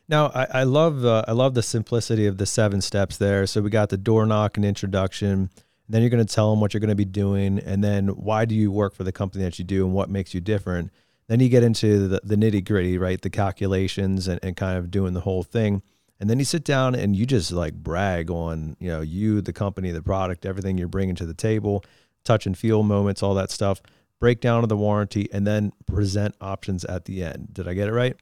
Now, 0.09 0.33
I, 0.35 0.47
I 0.61 0.63
love 0.63 1.05
uh, 1.05 1.25
I 1.29 1.33
love 1.33 1.55
the 1.55 1.63
simplicity 1.63 2.27
of 2.27 2.39
the 2.39 2.47
seven 2.47 2.81
steps 2.81 3.19
there. 3.19 3.47
So 3.47 3.61
we 3.61 3.71
got 3.71 3.91
the 3.91 3.99
door 3.99 4.25
knock 4.25 4.57
and 4.57 4.65
introduction. 4.65 5.51
Then 5.89 6.03
you're 6.03 6.11
going 6.11 6.25
to 6.25 6.35
tell 6.35 6.51
them 6.51 6.61
what 6.61 6.75
you're 6.75 6.81
going 6.81 6.89
to 6.89 6.95
be 6.95 7.05
doing, 7.05 7.59
and 7.59 7.83
then 7.83 8.09
why 8.09 8.45
do 8.45 8.55
you 8.55 8.71
work 8.71 8.95
for 8.95 9.05
the 9.05 9.13
company 9.13 9.45
that 9.45 9.59
you 9.59 9.65
do, 9.65 9.85
and 9.87 9.95
what 9.95 10.11
makes 10.11 10.35
you 10.35 10.41
different. 10.41 10.91
Then 11.29 11.41
you 11.41 11.49
get 11.49 11.63
into 11.63 12.09
the, 12.09 12.21
the 12.25 12.37
nitty 12.37 12.65
gritty, 12.67 12.99
right? 12.99 13.21
The 13.21 13.31
calculations 13.31 14.29
and, 14.29 14.41
and 14.43 14.57
kind 14.57 14.79
of 14.79 14.91
doing 14.91 15.13
the 15.13 15.21
whole 15.21 15.43
thing. 15.43 15.83
And 16.21 16.29
then 16.29 16.39
you 16.39 16.45
sit 16.45 16.65
down 16.65 16.95
and 16.95 17.15
you 17.15 17.27
just 17.27 17.53
like 17.53 17.75
brag 17.75 18.31
on, 18.31 18.77
you 18.81 18.89
know, 18.89 19.03
you, 19.03 19.41
the 19.41 19.53
company, 19.53 19.91
the 19.93 20.03
product, 20.03 20.45
everything 20.45 20.79
you're 20.79 20.89
bringing 20.89 21.15
to 21.17 21.27
the 21.27 21.35
table, 21.35 21.85
touch 22.25 22.47
and 22.47 22.57
feel 22.57 22.83
moments, 22.83 23.23
all 23.23 23.35
that 23.35 23.51
stuff, 23.51 23.81
breakdown 24.19 24.63
of 24.63 24.69
the 24.69 24.77
warranty, 24.77 25.29
and 25.33 25.47
then 25.47 25.73
present 25.87 26.35
options 26.41 26.85
at 26.87 27.05
the 27.05 27.23
end. 27.23 27.49
Did 27.53 27.69
I 27.69 27.75
get 27.75 27.89
it 27.89 27.93
right? 27.93 28.17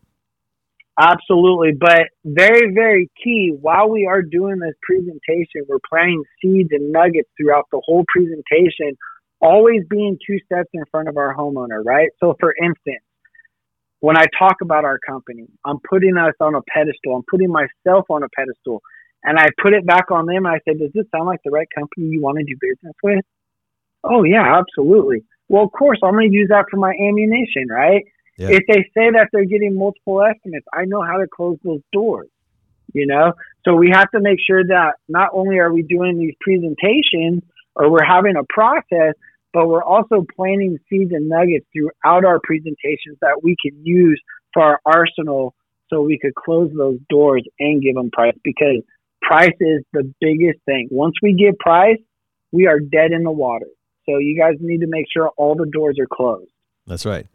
Absolutely. 0.98 1.72
But 1.78 2.08
very, 2.24 2.72
very 2.72 3.10
key 3.22 3.54
while 3.60 3.88
we 3.90 4.06
are 4.06 4.22
doing 4.22 4.58
this 4.58 4.74
presentation, 4.82 5.66
we're 5.68 5.78
planting 5.88 6.22
seeds 6.42 6.70
and 6.72 6.90
nuggets 6.92 7.28
throughout 7.36 7.66
the 7.70 7.80
whole 7.84 8.04
presentation, 8.08 8.96
always 9.40 9.82
being 9.90 10.18
two 10.26 10.38
steps 10.46 10.70
in 10.72 10.82
front 10.90 11.08
of 11.08 11.16
our 11.16 11.34
homeowner, 11.36 11.84
right? 11.84 12.08
So, 12.20 12.34
for 12.40 12.54
instance, 12.62 13.04
when 14.00 14.16
I 14.16 14.24
talk 14.38 14.56
about 14.62 14.84
our 14.84 14.98
company, 15.06 15.46
I'm 15.64 15.78
putting 15.88 16.16
us 16.16 16.34
on 16.40 16.54
a 16.54 16.62
pedestal, 16.72 17.16
I'm 17.16 17.24
putting 17.30 17.50
myself 17.50 18.06
on 18.10 18.22
a 18.22 18.28
pedestal, 18.36 18.80
and 19.24 19.38
I 19.38 19.46
put 19.62 19.74
it 19.74 19.86
back 19.86 20.10
on 20.10 20.26
them. 20.26 20.46
And 20.46 20.48
I 20.48 20.58
say, 20.66 20.78
Does 20.78 20.92
this 20.94 21.06
sound 21.14 21.26
like 21.26 21.40
the 21.44 21.50
right 21.50 21.68
company 21.74 22.06
you 22.08 22.22
want 22.22 22.38
to 22.38 22.44
do 22.44 22.56
business 22.60 22.94
with? 23.02 23.24
Oh, 24.04 24.24
yeah, 24.24 24.58
absolutely. 24.58 25.24
Well, 25.48 25.64
of 25.64 25.72
course, 25.72 25.98
I'm 26.02 26.12
going 26.12 26.30
to 26.30 26.36
use 26.36 26.48
that 26.50 26.66
for 26.70 26.76
my 26.78 26.90
ammunition, 26.92 27.68
right? 27.70 28.04
Yeah. 28.36 28.48
If 28.50 28.64
they 28.68 28.82
say 28.94 29.10
that 29.12 29.28
they're 29.32 29.44
getting 29.44 29.78
multiple 29.78 30.22
estimates, 30.22 30.66
I 30.72 30.84
know 30.84 31.02
how 31.02 31.18
to 31.18 31.26
close 31.26 31.58
those 31.64 31.80
doors. 31.92 32.28
You 32.92 33.06
know, 33.06 33.32
so 33.64 33.74
we 33.74 33.90
have 33.90 34.10
to 34.12 34.20
make 34.20 34.38
sure 34.46 34.64
that 34.64 34.92
not 35.08 35.30
only 35.34 35.58
are 35.58 35.72
we 35.72 35.82
doing 35.82 36.18
these 36.18 36.34
presentations 36.40 37.42
or 37.74 37.90
we're 37.90 38.04
having 38.04 38.36
a 38.36 38.44
process, 38.48 39.14
but 39.52 39.68
we're 39.68 39.82
also 39.82 40.24
planting 40.36 40.78
seeds 40.88 41.12
and 41.12 41.28
nuggets 41.28 41.66
throughout 41.72 42.24
our 42.24 42.40
presentations 42.42 43.18
that 43.20 43.40
we 43.42 43.56
can 43.60 43.84
use 43.84 44.20
for 44.52 44.62
our 44.62 44.80
arsenal 44.86 45.54
so 45.90 46.00
we 46.00 46.18
could 46.18 46.34
close 46.34 46.70
those 46.76 46.98
doors 47.08 47.44
and 47.58 47.82
give 47.82 47.94
them 47.94 48.10
price 48.10 48.36
because 48.44 48.82
price 49.22 49.56
is 49.60 49.82
the 49.92 50.12
biggest 50.20 50.58
thing. 50.64 50.88
Once 50.90 51.14
we 51.22 51.34
give 51.34 51.58
price, 51.58 51.98
we 52.52 52.66
are 52.66 52.78
dead 52.78 53.12
in 53.12 53.24
the 53.24 53.30
water. 53.30 53.66
So 54.06 54.18
you 54.18 54.38
guys 54.38 54.54
need 54.60 54.80
to 54.80 54.86
make 54.88 55.06
sure 55.12 55.30
all 55.36 55.54
the 55.54 55.66
doors 55.66 55.96
are 56.00 56.06
closed. 56.06 56.50
That's 56.86 57.04
right. 57.04 57.26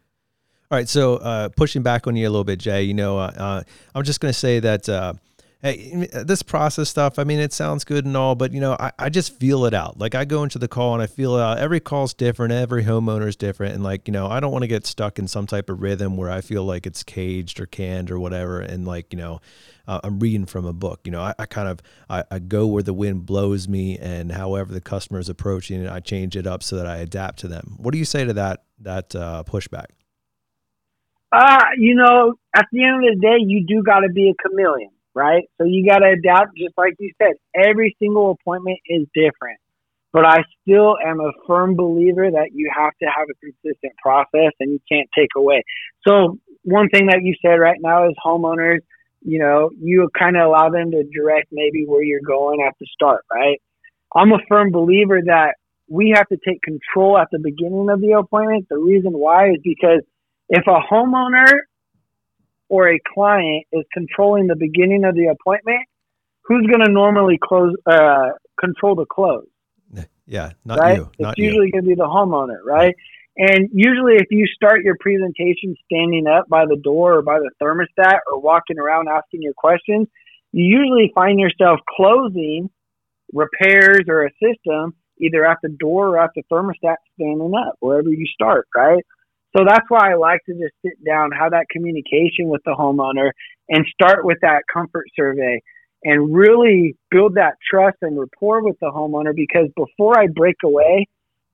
All 0.72 0.78
right, 0.78 0.88
so 0.88 1.16
uh, 1.16 1.50
pushing 1.50 1.82
back 1.82 2.06
on 2.06 2.16
you 2.16 2.26
a 2.26 2.30
little 2.30 2.44
bit, 2.44 2.58
Jay. 2.58 2.84
You 2.84 2.94
know, 2.94 3.18
uh, 3.18 3.30
uh 3.36 3.62
I'm 3.94 4.04
just 4.04 4.20
going 4.20 4.32
to 4.32 4.38
say 4.38 4.58
that 4.58 4.88
uh, 4.88 5.12
hey, 5.60 6.08
this 6.24 6.42
process 6.42 6.88
stuff. 6.88 7.18
I 7.18 7.24
mean, 7.24 7.40
it 7.40 7.52
sounds 7.52 7.84
good 7.84 8.06
and 8.06 8.16
all, 8.16 8.34
but 8.34 8.54
you 8.54 8.60
know, 8.60 8.78
I, 8.80 8.90
I 8.98 9.10
just 9.10 9.38
feel 9.38 9.66
it 9.66 9.74
out. 9.74 9.98
Like 9.98 10.14
I 10.14 10.24
go 10.24 10.42
into 10.42 10.58
the 10.58 10.68
call 10.68 10.94
and 10.94 11.02
I 11.02 11.08
feel 11.08 11.36
it 11.36 11.42
out. 11.42 11.58
Every 11.58 11.78
call's 11.78 12.14
different. 12.14 12.54
Every 12.54 12.84
homeowner 12.84 13.28
is 13.28 13.36
different, 13.36 13.74
and 13.74 13.84
like 13.84 14.08
you 14.08 14.12
know, 14.12 14.28
I 14.28 14.40
don't 14.40 14.50
want 14.50 14.62
to 14.62 14.66
get 14.66 14.86
stuck 14.86 15.18
in 15.18 15.28
some 15.28 15.46
type 15.46 15.68
of 15.68 15.82
rhythm 15.82 16.16
where 16.16 16.30
I 16.30 16.40
feel 16.40 16.64
like 16.64 16.86
it's 16.86 17.02
caged 17.02 17.60
or 17.60 17.66
canned 17.66 18.10
or 18.10 18.18
whatever. 18.18 18.62
And 18.62 18.86
like 18.86 19.12
you 19.12 19.18
know, 19.18 19.42
uh, 19.86 20.00
I'm 20.02 20.20
reading 20.20 20.46
from 20.46 20.64
a 20.64 20.72
book. 20.72 21.00
You 21.04 21.12
know, 21.12 21.20
I, 21.20 21.34
I 21.38 21.44
kind 21.44 21.68
of 21.68 21.80
I, 22.08 22.24
I, 22.30 22.38
go 22.38 22.66
where 22.66 22.82
the 22.82 22.94
wind 22.94 23.26
blows 23.26 23.68
me, 23.68 23.98
and 23.98 24.32
however 24.32 24.72
the 24.72 24.80
customer 24.80 25.20
is 25.20 25.28
approaching 25.28 25.84
it, 25.84 25.92
I 25.92 26.00
change 26.00 26.34
it 26.34 26.46
up 26.46 26.62
so 26.62 26.76
that 26.76 26.86
I 26.86 26.96
adapt 26.96 27.40
to 27.40 27.48
them. 27.48 27.74
What 27.76 27.92
do 27.92 27.98
you 27.98 28.06
say 28.06 28.24
to 28.24 28.32
that 28.32 28.62
that 28.80 29.14
uh, 29.14 29.44
pushback? 29.46 29.88
Uh, 31.32 31.64
you 31.78 31.94
know, 31.94 32.34
at 32.54 32.66
the 32.72 32.84
end 32.84 33.04
of 33.04 33.14
the 33.14 33.20
day, 33.20 33.36
you 33.38 33.64
do 33.66 33.82
got 33.82 34.00
to 34.00 34.10
be 34.10 34.30
a 34.30 34.48
chameleon, 34.48 34.90
right? 35.14 35.44
So 35.56 35.64
you 35.64 35.88
got 35.88 36.00
to 36.00 36.10
adapt, 36.10 36.56
just 36.56 36.74
like 36.76 36.94
you 36.98 37.10
said. 37.20 37.32
Every 37.56 37.96
single 37.98 38.32
appointment 38.32 38.78
is 38.86 39.06
different, 39.14 39.58
but 40.12 40.26
I 40.26 40.42
still 40.60 40.96
am 41.02 41.20
a 41.20 41.32
firm 41.46 41.74
believer 41.74 42.30
that 42.30 42.50
you 42.52 42.70
have 42.76 42.92
to 43.02 43.06
have 43.06 43.28
a 43.30 43.34
consistent 43.40 43.94
process 44.02 44.52
and 44.60 44.72
you 44.72 44.80
can't 44.90 45.08
take 45.16 45.30
away. 45.34 45.62
So 46.06 46.38
one 46.64 46.90
thing 46.90 47.06
that 47.06 47.22
you 47.22 47.34
said 47.40 47.54
right 47.54 47.78
now 47.80 48.08
is 48.08 48.14
homeowners, 48.22 48.80
you 49.22 49.38
know, 49.38 49.70
you 49.80 50.10
kind 50.18 50.36
of 50.36 50.46
allow 50.46 50.68
them 50.68 50.90
to 50.90 51.02
direct 51.04 51.48
maybe 51.50 51.84
where 51.86 52.02
you're 52.02 52.20
going 52.20 52.62
at 52.66 52.74
the 52.78 52.86
start, 52.92 53.24
right? 53.32 53.60
I'm 54.14 54.32
a 54.32 54.38
firm 54.48 54.70
believer 54.70 55.20
that 55.24 55.54
we 55.88 56.12
have 56.14 56.28
to 56.28 56.36
take 56.46 56.60
control 56.60 57.16
at 57.16 57.28
the 57.32 57.38
beginning 57.38 57.88
of 57.90 58.00
the 58.00 58.12
appointment. 58.12 58.66
The 58.68 58.78
reason 58.78 59.12
why 59.12 59.50
is 59.50 59.56
because 59.64 60.02
if 60.52 60.64
a 60.66 60.80
homeowner 60.94 61.50
or 62.68 62.90
a 62.90 63.00
client 63.12 63.64
is 63.72 63.84
controlling 63.92 64.46
the 64.46 64.56
beginning 64.56 65.04
of 65.04 65.14
the 65.14 65.26
appointment, 65.26 65.80
who's 66.42 66.66
going 66.66 66.84
to 66.84 66.92
normally 66.92 67.38
close 67.42 67.74
uh, 67.86 68.30
control 68.60 68.94
the 68.94 69.06
close? 69.06 69.46
Yeah, 70.26 70.52
not 70.64 70.78
right? 70.78 70.98
you. 70.98 71.10
Not 71.18 71.32
it's 71.32 71.38
usually 71.38 71.70
going 71.70 71.84
to 71.84 71.88
be 71.88 71.94
the 71.94 72.04
homeowner, 72.04 72.58
right? 72.64 72.94
And 73.36 73.70
usually, 73.72 74.14
if 74.16 74.26
you 74.30 74.46
start 74.46 74.82
your 74.84 74.96
presentation 75.00 75.74
standing 75.84 76.26
up 76.26 76.48
by 76.48 76.66
the 76.66 76.76
door 76.76 77.18
or 77.18 77.22
by 77.22 77.38
the 77.38 77.50
thermostat 77.60 78.18
or 78.30 78.40
walking 78.40 78.78
around 78.78 79.08
asking 79.08 79.42
your 79.42 79.54
questions, 79.56 80.06
you 80.52 80.64
usually 80.64 81.10
find 81.14 81.40
yourself 81.40 81.80
closing 81.96 82.70
repairs 83.32 84.04
or 84.08 84.26
a 84.26 84.30
system 84.32 84.94
either 85.18 85.46
at 85.46 85.58
the 85.62 85.70
door 85.70 86.08
or 86.08 86.18
at 86.18 86.30
the 86.36 86.42
thermostat 86.52 86.96
standing 87.14 87.52
up, 87.54 87.74
wherever 87.80 88.10
you 88.10 88.26
start, 88.26 88.68
right? 88.76 89.04
So 89.56 89.64
that's 89.66 89.84
why 89.88 90.12
I 90.12 90.14
like 90.14 90.40
to 90.46 90.52
just 90.52 90.74
sit 90.84 91.04
down, 91.04 91.30
have 91.32 91.52
that 91.52 91.66
communication 91.70 92.48
with 92.48 92.62
the 92.64 92.74
homeowner, 92.78 93.30
and 93.68 93.84
start 93.92 94.24
with 94.24 94.38
that 94.42 94.62
comfort 94.72 95.06
survey 95.14 95.60
and 96.04 96.34
really 96.34 96.96
build 97.10 97.34
that 97.34 97.54
trust 97.70 97.96
and 98.02 98.18
rapport 98.18 98.64
with 98.64 98.76
the 98.80 98.90
homeowner 98.90 99.34
because 99.34 99.68
before 99.76 100.18
I 100.18 100.26
break 100.26 100.56
away, 100.64 101.06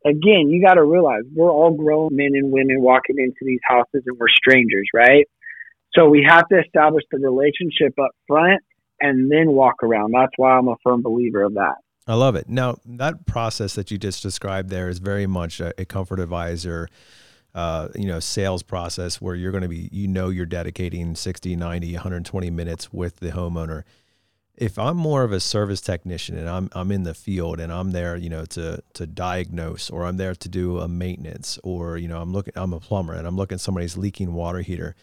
again, 0.07 0.49
you 0.49 0.62
got 0.64 0.74
to 0.74 0.84
realize 0.84 1.22
we're 1.34 1.51
all 1.51 1.72
grown 1.72 2.11
men 2.12 2.30
and 2.34 2.51
women 2.51 2.80
walking 2.80 3.16
into 3.18 3.40
these 3.42 3.61
houses 3.64 4.03
and 4.07 4.16
we're 4.18 4.28
strangers, 4.28 4.88
right? 4.94 5.26
So 5.94 6.09
we 6.09 6.24
have 6.26 6.49
to 6.49 6.61
establish 6.61 7.05
the 7.11 7.18
relationship 7.18 7.99
up 7.99 8.12
front 8.26 8.62
and 9.01 9.30
then 9.30 9.53
walk 9.53 9.82
around. 9.82 10.12
That's 10.12 10.32
why 10.36 10.53
I'm 10.53 10.68
a 10.68 10.76
firm 10.82 11.03
believer 11.03 11.42
of 11.42 11.55
that. 11.55 11.76
I 12.07 12.14
love 12.14 12.36
it. 12.36 12.49
Now, 12.49 12.78
that 12.86 13.26
process 13.26 13.74
that 13.74 13.90
you 13.90 13.99
just 13.99 14.22
described 14.22 14.70
there 14.70 14.88
is 14.88 14.99
very 14.99 15.26
much 15.26 15.61
a, 15.61 15.78
a 15.78 15.84
comfort 15.84 16.20
advisor 16.20 16.88
uh, 17.55 17.88
you 17.94 18.07
know 18.07 18.20
sales 18.20 18.62
process 18.62 19.20
where 19.20 19.34
you're 19.34 19.53
going 19.53 19.62
to 19.62 19.68
be 19.68 19.88
you 19.92 20.07
know 20.09 20.28
you're 20.28 20.46
dedicating 20.46 21.14
60 21.14 21.57
90 21.57 21.94
120 21.94 22.51
minutes 22.51 22.92
with 22.92 23.16
the 23.16 23.30
homeowner. 23.30 23.82
If 24.55 24.76
i'm 24.76 24.96
more 24.96 25.22
of 25.22 25.30
a 25.30 25.38
service 25.38 25.80
technician 25.80 26.36
and 26.36 26.49
i'm 26.49 26.68
i'm 26.72 26.90
in 26.90 27.05
the 27.05 27.14
field 27.14 27.61
and 27.61 27.72
i'm 27.72 27.92
there 27.92 28.16
you 28.16 28.28
know 28.28 28.44
to 28.46 28.82
to 28.94 29.07
diagnose 29.07 29.88
or 29.88 30.05
i'm 30.05 30.16
there 30.16 30.34
to 30.34 30.49
do 30.49 30.80
a 30.80 30.88
maintenance 30.88 31.61
or 31.62 31.96
you 31.96 32.09
know 32.09 32.20
i'm 32.20 32.32
looking 32.32 32.53
i'm 32.57 32.72
a 32.72 32.80
plumber 32.80 33.12
and 33.12 33.24
i'm 33.24 33.36
looking 33.36 33.55
at 33.55 33.61
somebody's 33.61 33.96
leaking 33.96 34.34
water 34.34 34.61
heater 34.61 34.96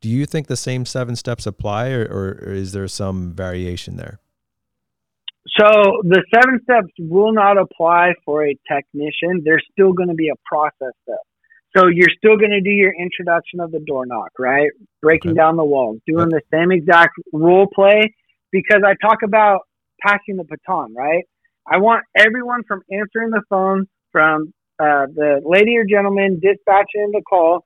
do 0.00 0.08
you 0.08 0.26
think 0.26 0.46
the 0.46 0.56
same 0.56 0.86
seven 0.86 1.14
steps 1.14 1.46
apply 1.46 1.90
or, 1.90 2.02
or 2.02 2.52
is 2.52 2.72
there 2.72 2.88
some 2.88 3.32
variation 3.32 3.96
there? 3.96 4.18
So 5.58 5.66
the 6.04 6.22
seven 6.34 6.60
steps 6.62 6.92
will 6.98 7.32
not 7.32 7.58
apply 7.58 8.12
for 8.24 8.46
a 8.46 8.56
technician. 8.70 9.42
There's 9.44 9.64
still 9.72 9.92
going 9.92 10.08
to 10.08 10.14
be 10.14 10.28
a 10.28 10.36
process 10.46 10.92
step 11.02 11.20
so 11.76 11.86
you're 11.86 12.10
still 12.16 12.36
going 12.36 12.50
to 12.50 12.60
do 12.60 12.70
your 12.70 12.92
introduction 12.98 13.60
of 13.60 13.70
the 13.70 13.80
door 13.80 14.06
knock, 14.06 14.30
right? 14.38 14.70
Breaking 15.02 15.32
okay. 15.32 15.38
down 15.38 15.56
the 15.56 15.64
walls, 15.64 15.98
doing 16.06 16.28
the 16.28 16.40
same 16.52 16.72
exact 16.72 17.12
role 17.32 17.68
play 17.72 18.12
because 18.50 18.82
I 18.84 18.94
talk 19.00 19.18
about 19.24 19.60
passing 20.02 20.36
the 20.36 20.44
baton, 20.44 20.94
right? 20.94 21.24
I 21.70 21.78
want 21.78 22.04
everyone 22.16 22.62
from 22.66 22.82
answering 22.90 23.30
the 23.30 23.42
phone, 23.48 23.86
from 24.10 24.52
uh, 24.80 25.06
the 25.14 25.40
lady 25.44 25.76
or 25.76 25.84
gentleman 25.84 26.40
dispatching 26.40 27.10
the 27.12 27.22
call, 27.28 27.64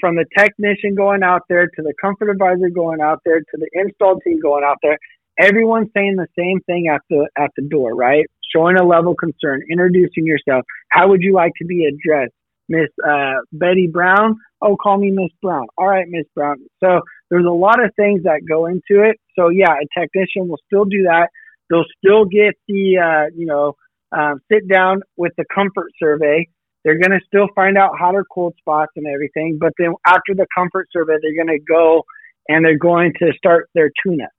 from 0.00 0.16
the 0.16 0.24
technician 0.36 0.94
going 0.96 1.22
out 1.22 1.42
there 1.48 1.66
to 1.66 1.82
the 1.82 1.94
comfort 2.00 2.30
advisor 2.30 2.68
going 2.70 3.00
out 3.00 3.20
there 3.24 3.38
to 3.38 3.56
the 3.56 3.68
install 3.74 4.18
team 4.20 4.40
going 4.40 4.64
out 4.64 4.78
there, 4.82 4.98
everyone's 5.38 5.88
saying 5.96 6.16
the 6.16 6.26
same 6.36 6.60
thing 6.66 6.88
at 6.92 7.00
the 7.08 7.28
at 7.38 7.50
the 7.56 7.62
door, 7.68 7.94
right? 7.94 8.24
Showing 8.54 8.76
a 8.76 8.84
level 8.84 9.12
of 9.12 9.18
concern, 9.18 9.62
introducing 9.70 10.26
yourself. 10.26 10.64
How 10.90 11.08
would 11.08 11.22
you 11.22 11.32
like 11.32 11.52
to 11.58 11.64
be 11.64 11.86
addressed? 11.86 12.32
Miss 12.68 12.88
uh, 13.06 13.34
Betty 13.52 13.86
Brown. 13.86 14.36
Oh, 14.62 14.76
call 14.76 14.98
me 14.98 15.10
Miss 15.10 15.30
Brown. 15.42 15.66
All 15.76 15.86
right, 15.86 16.06
Miss 16.08 16.26
Brown. 16.34 16.58
So 16.82 17.00
there's 17.30 17.46
a 17.46 17.50
lot 17.50 17.82
of 17.82 17.90
things 17.96 18.22
that 18.24 18.40
go 18.48 18.66
into 18.66 19.02
it. 19.02 19.16
So 19.38 19.48
yeah, 19.48 19.72
a 19.72 20.00
technician 20.00 20.48
will 20.48 20.60
still 20.66 20.84
do 20.84 21.02
that. 21.04 21.28
They'll 21.70 21.84
still 21.98 22.24
get 22.24 22.54
the 22.68 22.98
uh, 22.98 23.30
you 23.36 23.46
know 23.46 23.74
um, 24.12 24.40
sit 24.50 24.68
down 24.68 25.02
with 25.16 25.32
the 25.36 25.44
comfort 25.54 25.90
survey. 25.98 26.46
They're 26.84 26.98
going 26.98 27.18
to 27.18 27.20
still 27.26 27.48
find 27.54 27.78
out 27.78 27.92
hot 27.98 28.14
or 28.14 28.24
cold 28.32 28.54
spots 28.58 28.92
and 28.96 29.06
everything. 29.06 29.58
But 29.58 29.72
then 29.78 29.94
after 30.06 30.34
the 30.34 30.46
comfort 30.56 30.88
survey, 30.92 31.14
they're 31.22 31.44
going 31.44 31.58
to 31.58 31.64
go 31.64 32.04
and 32.48 32.64
they're 32.64 32.78
going 32.78 33.14
to 33.20 33.32
start 33.38 33.70
their 33.74 33.90
tune 34.04 34.20
up. 34.20 34.30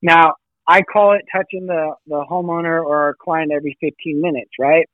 Now, 0.00 0.34
I 0.66 0.80
call 0.80 1.12
it 1.12 1.22
touching 1.30 1.66
the, 1.66 1.94
the 2.06 2.24
homeowner 2.30 2.82
or 2.82 2.96
our 2.96 3.14
client 3.22 3.52
every 3.52 3.76
15 3.80 4.20
minutes, 4.20 4.50
right? 4.58 4.86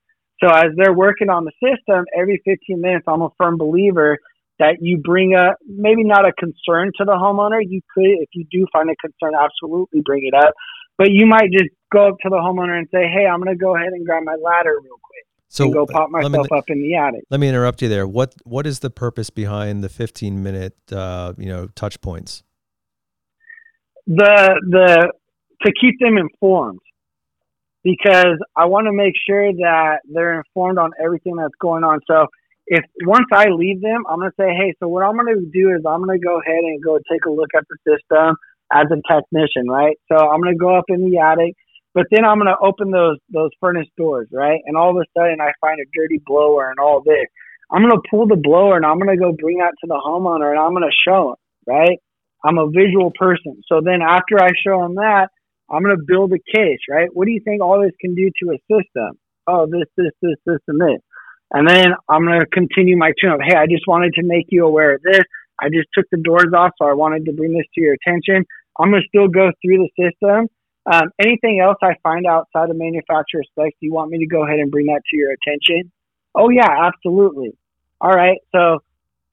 So 0.43 0.49
as 0.49 0.67
they're 0.75 0.93
working 0.93 1.29
on 1.29 1.45
the 1.45 1.51
system, 1.61 2.05
every 2.17 2.41
15 2.45 2.81
minutes, 2.81 3.05
I'm 3.07 3.21
a 3.21 3.29
firm 3.37 3.57
believer 3.57 4.17
that 4.59 4.77
you 4.79 4.97
bring 4.97 5.33
a 5.33 5.55
maybe 5.67 6.03
not 6.03 6.25
a 6.25 6.31
concern 6.33 6.91
to 6.97 7.05
the 7.05 7.13
homeowner. 7.13 7.59
You 7.67 7.81
could, 7.93 8.05
if 8.05 8.29
you 8.33 8.45
do 8.51 8.65
find 8.71 8.89
a 8.89 8.95
concern, 8.95 9.33
absolutely 9.39 10.01
bring 10.01 10.23
it 10.25 10.33
up. 10.33 10.53
But 10.97 11.11
you 11.11 11.25
might 11.25 11.51
just 11.51 11.69
go 11.91 12.09
up 12.09 12.15
to 12.21 12.29
the 12.29 12.35
homeowner 12.35 12.77
and 12.77 12.87
say, 12.93 13.07
"Hey, 13.07 13.25
I'm 13.25 13.41
going 13.41 13.55
to 13.55 13.59
go 13.59 13.75
ahead 13.75 13.89
and 13.89 14.05
grab 14.05 14.23
my 14.23 14.35
ladder 14.35 14.75
real 14.83 14.99
quick." 15.01 15.25
So 15.47 15.65
and 15.65 15.73
go 15.73 15.85
pop 15.85 16.09
myself 16.09 16.47
me, 16.49 16.57
up 16.57 16.69
in 16.69 16.81
the 16.81 16.95
attic. 16.95 17.23
Let 17.29 17.39
me 17.39 17.49
interrupt 17.49 17.81
you 17.81 17.89
there. 17.89 18.07
What 18.07 18.35
what 18.43 18.67
is 18.67 18.79
the 18.79 18.89
purpose 18.89 19.29
behind 19.29 19.83
the 19.83 19.89
15 19.89 20.41
minute 20.41 20.77
uh, 20.91 21.33
you 21.37 21.47
know 21.47 21.67
touch 21.75 21.99
points? 22.01 22.43
The 24.07 24.61
the 24.69 25.11
to 25.63 25.73
keep 25.79 25.99
them 25.99 26.17
informed 26.17 26.79
because 27.83 28.37
I 28.55 28.65
want 28.65 28.87
to 28.87 28.93
make 28.93 29.13
sure 29.27 29.51
that 29.51 29.99
they're 30.05 30.37
informed 30.39 30.77
on 30.77 30.91
everything 31.03 31.35
that's 31.35 31.55
going 31.59 31.83
on. 31.83 31.99
So 32.07 32.27
if 32.67 32.83
once 33.05 33.27
I 33.33 33.47
leave 33.49 33.81
them, 33.81 34.03
I'm 34.09 34.19
going 34.19 34.31
to 34.31 34.35
say, 34.39 34.49
hey, 34.55 34.73
so 34.79 34.87
what 34.87 35.03
I'm 35.03 35.17
going 35.17 35.33
to 35.33 35.45
do 35.51 35.69
is 35.75 35.83
I'm 35.85 36.03
going 36.03 36.19
to 36.19 36.25
go 36.25 36.39
ahead 36.39 36.63
and 36.63 36.83
go 36.83 36.99
take 37.11 37.25
a 37.25 37.31
look 37.31 37.49
at 37.55 37.65
the 37.69 37.77
system 37.83 38.35
as 38.71 38.87
a 38.91 39.01
technician, 39.11 39.67
right? 39.67 39.97
So 40.11 40.17
I'm 40.17 40.41
going 40.41 40.53
to 40.53 40.59
go 40.59 40.77
up 40.77 40.85
in 40.87 41.09
the 41.09 41.19
attic, 41.19 41.55
but 41.93 42.05
then 42.11 42.23
I'm 42.23 42.37
going 42.37 42.53
to 42.53 42.65
open 42.65 42.91
those 42.91 43.17
those 43.29 43.49
furnace 43.59 43.89
doors, 43.97 44.29
right? 44.31 44.61
And 44.65 44.77
all 44.77 44.91
of 44.91 44.97
a 44.97 45.05
sudden 45.17 45.41
I 45.41 45.51
find 45.59 45.79
a 45.81 45.89
dirty 45.93 46.21
blower 46.25 46.69
and 46.69 46.79
all 46.79 47.01
this. 47.01 47.27
I'm 47.71 47.81
going 47.81 47.95
to 47.95 48.07
pull 48.09 48.27
the 48.27 48.35
blower 48.35 48.75
and 48.75 48.85
I'm 48.85 48.99
going 48.99 49.17
to 49.17 49.21
go 49.21 49.31
bring 49.31 49.59
that 49.59 49.73
to 49.81 49.87
the 49.87 49.99
homeowner 49.99 50.51
and 50.51 50.59
I'm 50.59 50.71
going 50.71 50.89
to 50.89 51.03
show 51.07 51.31
him, 51.31 51.35
right? 51.67 51.99
I'm 52.43 52.57
a 52.57 52.69
visual 52.69 53.11
person. 53.17 53.61
So 53.67 53.81
then 53.83 54.01
after 54.01 54.41
I 54.41 54.49
show 54.65 54.83
him 54.83 54.95
that, 54.95 55.29
I'm 55.71 55.83
going 55.83 55.95
to 55.95 56.03
build 56.05 56.33
a 56.33 56.39
case, 56.51 56.79
right? 56.89 57.09
What 57.13 57.25
do 57.25 57.31
you 57.31 57.41
think 57.43 57.61
all 57.61 57.81
this 57.81 57.95
can 57.99 58.13
do 58.13 58.29
to 58.43 58.51
a 58.51 58.57
system? 58.67 59.17
Oh, 59.47 59.65
this, 59.65 59.87
this, 59.95 60.11
this, 60.21 60.35
this, 60.45 60.59
and 60.67 60.79
this. 60.79 61.01
And 61.51 61.67
then 61.67 61.93
I'm 62.09 62.25
going 62.25 62.39
to 62.39 62.45
continue 62.45 62.97
my 62.97 63.11
tune 63.19 63.31
up. 63.31 63.39
Hey, 63.45 63.55
I 63.55 63.65
just 63.67 63.87
wanted 63.87 64.13
to 64.15 64.23
make 64.23 64.47
you 64.49 64.65
aware 64.65 64.95
of 64.95 65.01
this. 65.01 65.21
I 65.59 65.69
just 65.69 65.87
took 65.93 66.05
the 66.11 66.17
doors 66.17 66.53
off, 66.55 66.71
so 66.77 66.85
I 66.87 66.93
wanted 66.93 67.25
to 67.25 67.33
bring 67.33 67.53
this 67.53 67.65
to 67.75 67.81
your 67.81 67.93
attention. 67.93 68.45
I'm 68.79 68.91
going 68.91 69.01
to 69.01 69.07
still 69.07 69.27
go 69.27 69.51
through 69.61 69.87
the 69.87 69.89
system. 69.97 70.47
Um, 70.91 71.11
anything 71.19 71.59
else 71.59 71.77
I 71.83 71.95
find 72.01 72.25
outside 72.25 72.69
of 72.69 72.75
manufacturer 72.75 73.43
specs, 73.43 73.75
do 73.79 73.85
you 73.85 73.93
want 73.93 74.09
me 74.09 74.19
to 74.19 74.27
go 74.27 74.43
ahead 74.43 74.59
and 74.59 74.71
bring 74.71 74.87
that 74.87 75.01
to 75.11 75.17
your 75.17 75.31
attention? 75.31 75.91
Oh, 76.33 76.49
yeah, 76.49 76.67
absolutely. 76.87 77.55
All 77.99 78.11
right. 78.11 78.39
So, 78.53 78.79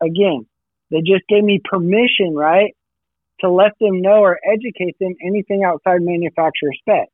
again, 0.03 0.47
they 0.91 0.99
just 0.99 1.27
gave 1.29 1.43
me 1.43 1.61
permission, 1.65 2.35
right? 2.35 2.77
To 3.41 3.51
let 3.51 3.73
them 3.81 4.01
know 4.01 4.21
or 4.21 4.39
educate 4.45 4.97
them 5.01 5.15
anything 5.25 5.65
outside 5.65 6.01
manufacturer 6.01 6.73
specs. 6.81 7.13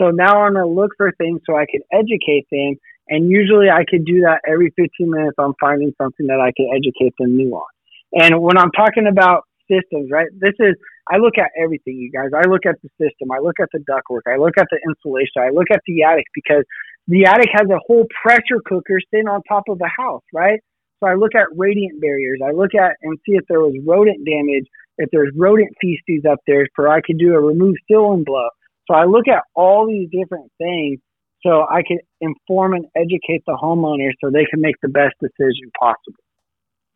So 0.00 0.10
now 0.10 0.42
I'm 0.42 0.54
going 0.54 0.64
to 0.64 0.70
look 0.70 0.92
for 0.96 1.12
things 1.12 1.40
so 1.44 1.56
I 1.56 1.66
can 1.66 1.80
educate 1.92 2.46
them. 2.50 2.76
And 3.08 3.30
usually 3.30 3.68
I 3.68 3.84
could 3.88 4.04
do 4.04 4.20
that 4.22 4.40
every 4.46 4.72
15 4.76 5.10
minutes. 5.10 5.36
I'm 5.38 5.54
finding 5.60 5.92
something 6.00 6.26
that 6.26 6.40
I 6.40 6.52
can 6.56 6.70
educate 6.74 7.14
them 7.18 7.36
new 7.36 7.50
on. 7.50 7.66
And 8.12 8.40
when 8.40 8.56
I'm 8.56 8.70
talking 8.72 9.06
about 9.06 9.44
systems, 9.70 10.10
right, 10.10 10.28
this 10.38 10.54
is, 10.60 10.76
I 11.10 11.16
look 11.16 11.36
at 11.38 11.50
everything, 11.60 11.96
you 11.96 12.10
guys. 12.12 12.30
I 12.36 12.48
look 12.48 12.64
at 12.66 12.76
the 12.82 12.88
system. 13.00 13.30
I 13.32 13.38
look 13.38 13.56
at 13.60 13.68
the 13.72 13.80
ductwork. 13.80 14.30
I 14.30 14.36
look 14.36 14.56
at 14.58 14.66
the 14.70 14.78
insulation. 14.86 15.42
I 15.42 15.50
look 15.50 15.68
at 15.72 15.80
the 15.86 16.04
attic 16.04 16.26
because 16.34 16.64
the 17.08 17.24
attic 17.24 17.48
has 17.52 17.68
a 17.70 17.80
whole 17.86 18.06
pressure 18.22 18.60
cooker 18.64 19.00
sitting 19.10 19.28
on 19.28 19.42
top 19.48 19.64
of 19.68 19.78
the 19.78 19.88
house, 19.88 20.22
right? 20.32 20.60
So 21.00 21.08
I 21.08 21.14
look 21.14 21.34
at 21.34 21.46
radiant 21.56 22.00
barriers. 22.00 22.40
I 22.44 22.52
look 22.52 22.74
at 22.74 22.96
and 23.02 23.18
see 23.24 23.36
if 23.36 23.44
there 23.48 23.60
was 23.60 23.74
rodent 23.86 24.24
damage 24.26 24.66
if 24.98 25.08
there's 25.12 25.32
rodent 25.36 25.70
feces 25.80 26.24
up 26.30 26.38
there, 26.46 26.66
for 26.74 26.88
I 26.88 27.00
could 27.00 27.18
do 27.18 27.34
a 27.34 27.40
remove 27.40 27.74
seal 27.88 28.12
and 28.12 28.24
blow. 28.24 28.48
So 28.86 28.94
I 28.94 29.04
look 29.04 29.28
at 29.28 29.42
all 29.54 29.86
these 29.86 30.08
different 30.10 30.50
things 30.58 30.98
so 31.42 31.66
I 31.70 31.82
can 31.86 31.98
inform 32.20 32.74
and 32.74 32.86
educate 32.96 33.42
the 33.46 33.56
homeowner 33.60 34.10
so 34.20 34.30
they 34.30 34.44
can 34.46 34.60
make 34.60 34.76
the 34.82 34.88
best 34.88 35.14
decision 35.20 35.70
possible. 35.78 36.24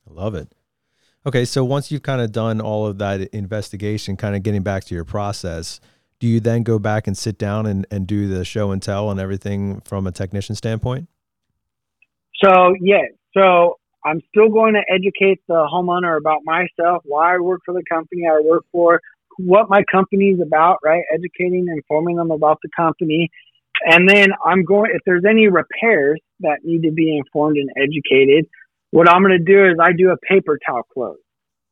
I 0.08 0.12
love 0.12 0.34
it. 0.34 0.52
Okay, 1.24 1.44
so 1.44 1.64
once 1.64 1.92
you've 1.92 2.02
kind 2.02 2.20
of 2.20 2.32
done 2.32 2.60
all 2.60 2.86
of 2.86 2.98
that 2.98 3.20
investigation, 3.32 4.16
kind 4.16 4.34
of 4.34 4.42
getting 4.42 4.62
back 4.62 4.84
to 4.84 4.94
your 4.94 5.04
process, 5.04 5.80
do 6.18 6.26
you 6.26 6.40
then 6.40 6.64
go 6.64 6.80
back 6.80 7.06
and 7.06 7.16
sit 7.16 7.38
down 7.38 7.66
and, 7.66 7.86
and 7.90 8.06
do 8.06 8.26
the 8.26 8.44
show 8.44 8.72
and 8.72 8.82
tell 8.82 9.10
and 9.10 9.20
everything 9.20 9.80
from 9.82 10.06
a 10.06 10.12
technician 10.12 10.56
standpoint? 10.56 11.08
So, 12.44 12.74
yeah. 12.80 13.02
So 13.34 13.78
I'm 14.04 14.20
still 14.28 14.48
going 14.48 14.74
to 14.74 14.82
educate 14.90 15.40
the 15.46 15.68
homeowner 15.72 16.18
about 16.18 16.40
myself, 16.44 17.02
why 17.04 17.36
I 17.36 17.38
work 17.38 17.60
for 17.64 17.74
the 17.74 17.84
company 17.88 18.22
I 18.26 18.40
work 18.42 18.64
for, 18.72 19.00
what 19.38 19.70
my 19.70 19.82
company 19.90 20.30
is 20.30 20.40
about, 20.40 20.78
right? 20.84 21.02
Educating 21.12 21.66
informing 21.68 22.16
them 22.16 22.30
about 22.30 22.58
the 22.62 22.68
company. 22.76 23.30
And 23.84 24.08
then 24.08 24.28
I'm 24.44 24.64
going, 24.64 24.90
if 24.94 25.02
there's 25.06 25.24
any 25.28 25.48
repairs 25.48 26.20
that 26.40 26.58
need 26.64 26.82
to 26.82 26.92
be 26.92 27.16
informed 27.16 27.56
and 27.56 27.70
educated, 27.76 28.46
what 28.90 29.08
I'm 29.08 29.22
going 29.22 29.38
to 29.38 29.44
do 29.44 29.64
is 29.66 29.76
I 29.80 29.92
do 29.92 30.10
a 30.10 30.16
paper 30.28 30.58
towel 30.64 30.82
close. 30.92 31.16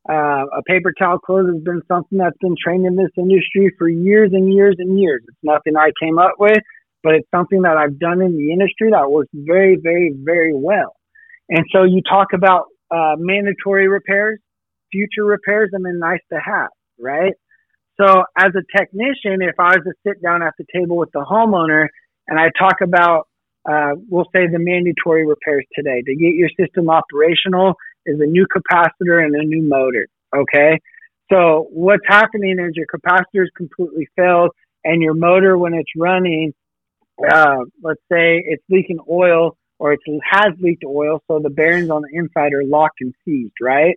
Uh, 0.09 0.47
a 0.57 0.62
paper 0.66 0.93
towel 0.99 1.18
close 1.18 1.47
has 1.53 1.62
been 1.62 1.83
something 1.87 2.18
that's 2.18 2.37
been 2.41 2.57
trained 2.62 2.87
in 2.87 2.97
this 2.97 3.11
industry 3.18 3.72
for 3.78 3.89
years 3.89 4.31
and 4.33 4.53
years 4.53 4.76
and 4.78 4.99
years. 4.99 5.22
It's 5.28 5.37
nothing 5.43 5.76
I 5.76 5.91
came 6.03 6.18
up 6.18 6.33
with, 6.39 6.59
but 7.03 7.14
it's 7.14 7.28
something 7.31 7.62
that 7.62 7.76
I've 7.76 7.99
done 7.99 8.22
in 8.22 8.37
the 8.37 8.51
industry 8.53 8.91
that 8.91 9.11
works 9.11 9.28
very, 9.35 9.76
very, 9.76 10.14
very 10.16 10.55
well. 10.55 10.97
And 11.51 11.64
so 11.72 11.84
you 11.84 12.01
talk 12.09 12.28
about 12.32 12.66
uh, 12.90 13.16
mandatory 13.18 13.88
repairs, 13.88 14.38
future 14.92 15.24
repairs, 15.24 15.70
and 15.72 15.84
then 15.84 15.98
nice 15.98 16.20
to 16.32 16.38
have, 16.38 16.70
right? 16.98 17.32
So 18.01 18.24
as 18.38 18.53
a 18.57 18.78
technician, 18.78 19.42
if 19.42 19.59
I 19.59 19.76
was 19.76 19.82
to 19.84 19.92
sit 20.07 20.22
down 20.22 20.42
at 20.42 20.55
the 20.59 20.64
table 20.74 20.96
with 20.96 21.11
the 21.12 21.20
homeowner 21.20 21.88
and 22.28 22.38
I 22.38 22.51
talk 22.59 22.76
about, 22.82 23.26
uh, 23.70 23.92
we'll 24.09 24.24
say 24.34 24.46
the 24.46 24.59
mandatory 24.59 25.26
repairs 25.26 25.66
today 25.74 26.03
to 26.07 26.14
get 26.14 26.34
your 26.34 26.48
system 26.59 26.88
operational 26.88 27.74
is 28.07 28.18
a 28.20 28.26
new 28.26 28.46
capacitor 28.46 29.22
and 29.22 29.34
a 29.34 29.44
new 29.44 29.68
motor. 29.68 30.07
Okay. 30.34 30.78
So 31.30 31.66
what's 31.70 32.07
happening 32.09 32.59
is 32.59 32.72
your 32.74 32.86
capacitor 32.86 33.44
is 33.44 33.51
completely 33.57 34.09
failed 34.16 34.51
and 34.84 35.03
your 35.03 35.14
motor, 35.14 35.59
when 35.59 35.74
it's 35.74 35.90
running, 35.96 36.53
uh, 37.30 37.59
let's 37.82 38.01
say 38.11 38.42
it's 38.46 38.64
leaking 38.70 38.98
oil 39.11 39.57
or 39.81 39.95
it 39.95 40.01
has 40.31 40.53
leaked 40.61 40.85
oil, 40.85 41.22
so 41.26 41.41
the 41.43 41.49
bearings 41.49 41.91
on 41.91 42.03
the 42.03 42.18
inside 42.18 42.53
are 42.53 42.64
locked 42.64 43.01
and 43.01 43.14
seized, 43.24 43.55
right? 43.62 43.97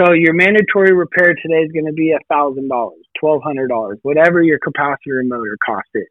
So 0.00 0.12
your 0.14 0.32
mandatory 0.32 0.94
repair 0.94 1.34
today 1.34 1.60
is 1.60 1.70
going 1.72 1.86
to 1.86 1.92
be 1.92 2.12
a 2.12 2.18
thousand 2.32 2.68
dollars, 2.68 3.04
twelve 3.20 3.42
hundred 3.44 3.68
dollars, 3.68 3.98
whatever 4.02 4.42
your 4.42 4.58
capacitor 4.58 5.20
and 5.20 5.28
motor 5.28 5.58
cost 5.64 5.88
is. 5.94 6.08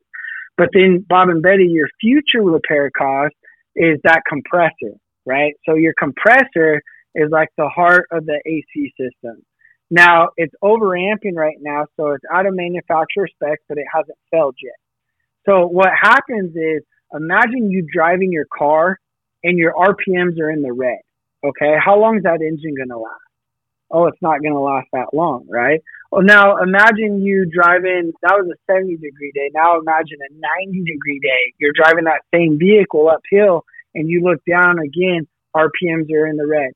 But 0.57 0.69
then, 0.73 1.03
Bob 1.09 1.29
and 1.29 1.41
Betty, 1.41 1.65
your 1.67 1.87
future 1.99 2.43
repair 2.43 2.91
cost 2.95 3.33
is 3.75 3.97
that 4.03 4.21
compressor, 4.29 4.93
right? 5.25 5.53
So 5.67 5.73
your 5.73 5.93
compressor 5.97 6.81
is 7.15 7.29
like 7.31 7.49
the 7.57 7.67
heart 7.67 8.05
of 8.11 8.27
the 8.27 8.39
AC 8.45 8.93
system. 8.99 9.43
Now 9.89 10.27
it's 10.37 10.53
overamping 10.63 11.33
right 11.33 11.57
now, 11.59 11.85
so 11.97 12.11
it's 12.11 12.25
out 12.31 12.45
of 12.45 12.53
manufacturer 12.55 13.27
specs, 13.33 13.63
but 13.67 13.79
it 13.79 13.85
hasn't 13.91 14.17
failed 14.29 14.55
yet. 14.61 14.77
So 15.47 15.65
what 15.65 15.89
happens 15.99 16.55
is 16.55 16.83
imagine 17.13 17.71
you 17.71 17.87
driving 17.91 18.31
your 18.31 18.45
car 18.45 18.99
and 19.43 19.57
your 19.57 19.73
RPMs 19.73 20.39
are 20.39 20.51
in 20.51 20.61
the 20.61 20.73
red. 20.73 20.99
Okay. 21.43 21.75
How 21.83 21.99
long 21.99 22.17
is 22.17 22.23
that 22.23 22.41
engine 22.41 22.75
going 22.75 22.89
to 22.89 22.97
last? 22.97 23.21
Oh, 23.91 24.05
it's 24.05 24.21
not 24.21 24.41
going 24.41 24.53
to 24.53 24.59
last 24.59 24.87
that 24.93 25.13
long, 25.13 25.47
right? 25.49 25.81
Well, 26.11 26.21
now 26.21 26.57
imagine 26.57 27.21
you 27.21 27.49
driving, 27.51 28.13
that 28.21 28.37
was 28.37 28.51
a 28.51 28.71
70 28.71 28.97
degree 28.97 29.31
day. 29.33 29.49
Now 29.53 29.79
imagine 29.79 30.17
a 30.21 30.33
90 30.65 30.83
degree 30.83 31.19
day. 31.23 31.53
You're 31.59 31.73
driving 31.73 32.05
that 32.05 32.21
same 32.33 32.59
vehicle 32.59 33.09
uphill 33.09 33.63
and 33.95 34.07
you 34.07 34.21
look 34.21 34.41
down 34.45 34.77
again, 34.79 35.27
RPMs 35.55 36.11
are 36.13 36.27
in 36.27 36.37
the 36.37 36.45
red. 36.45 36.71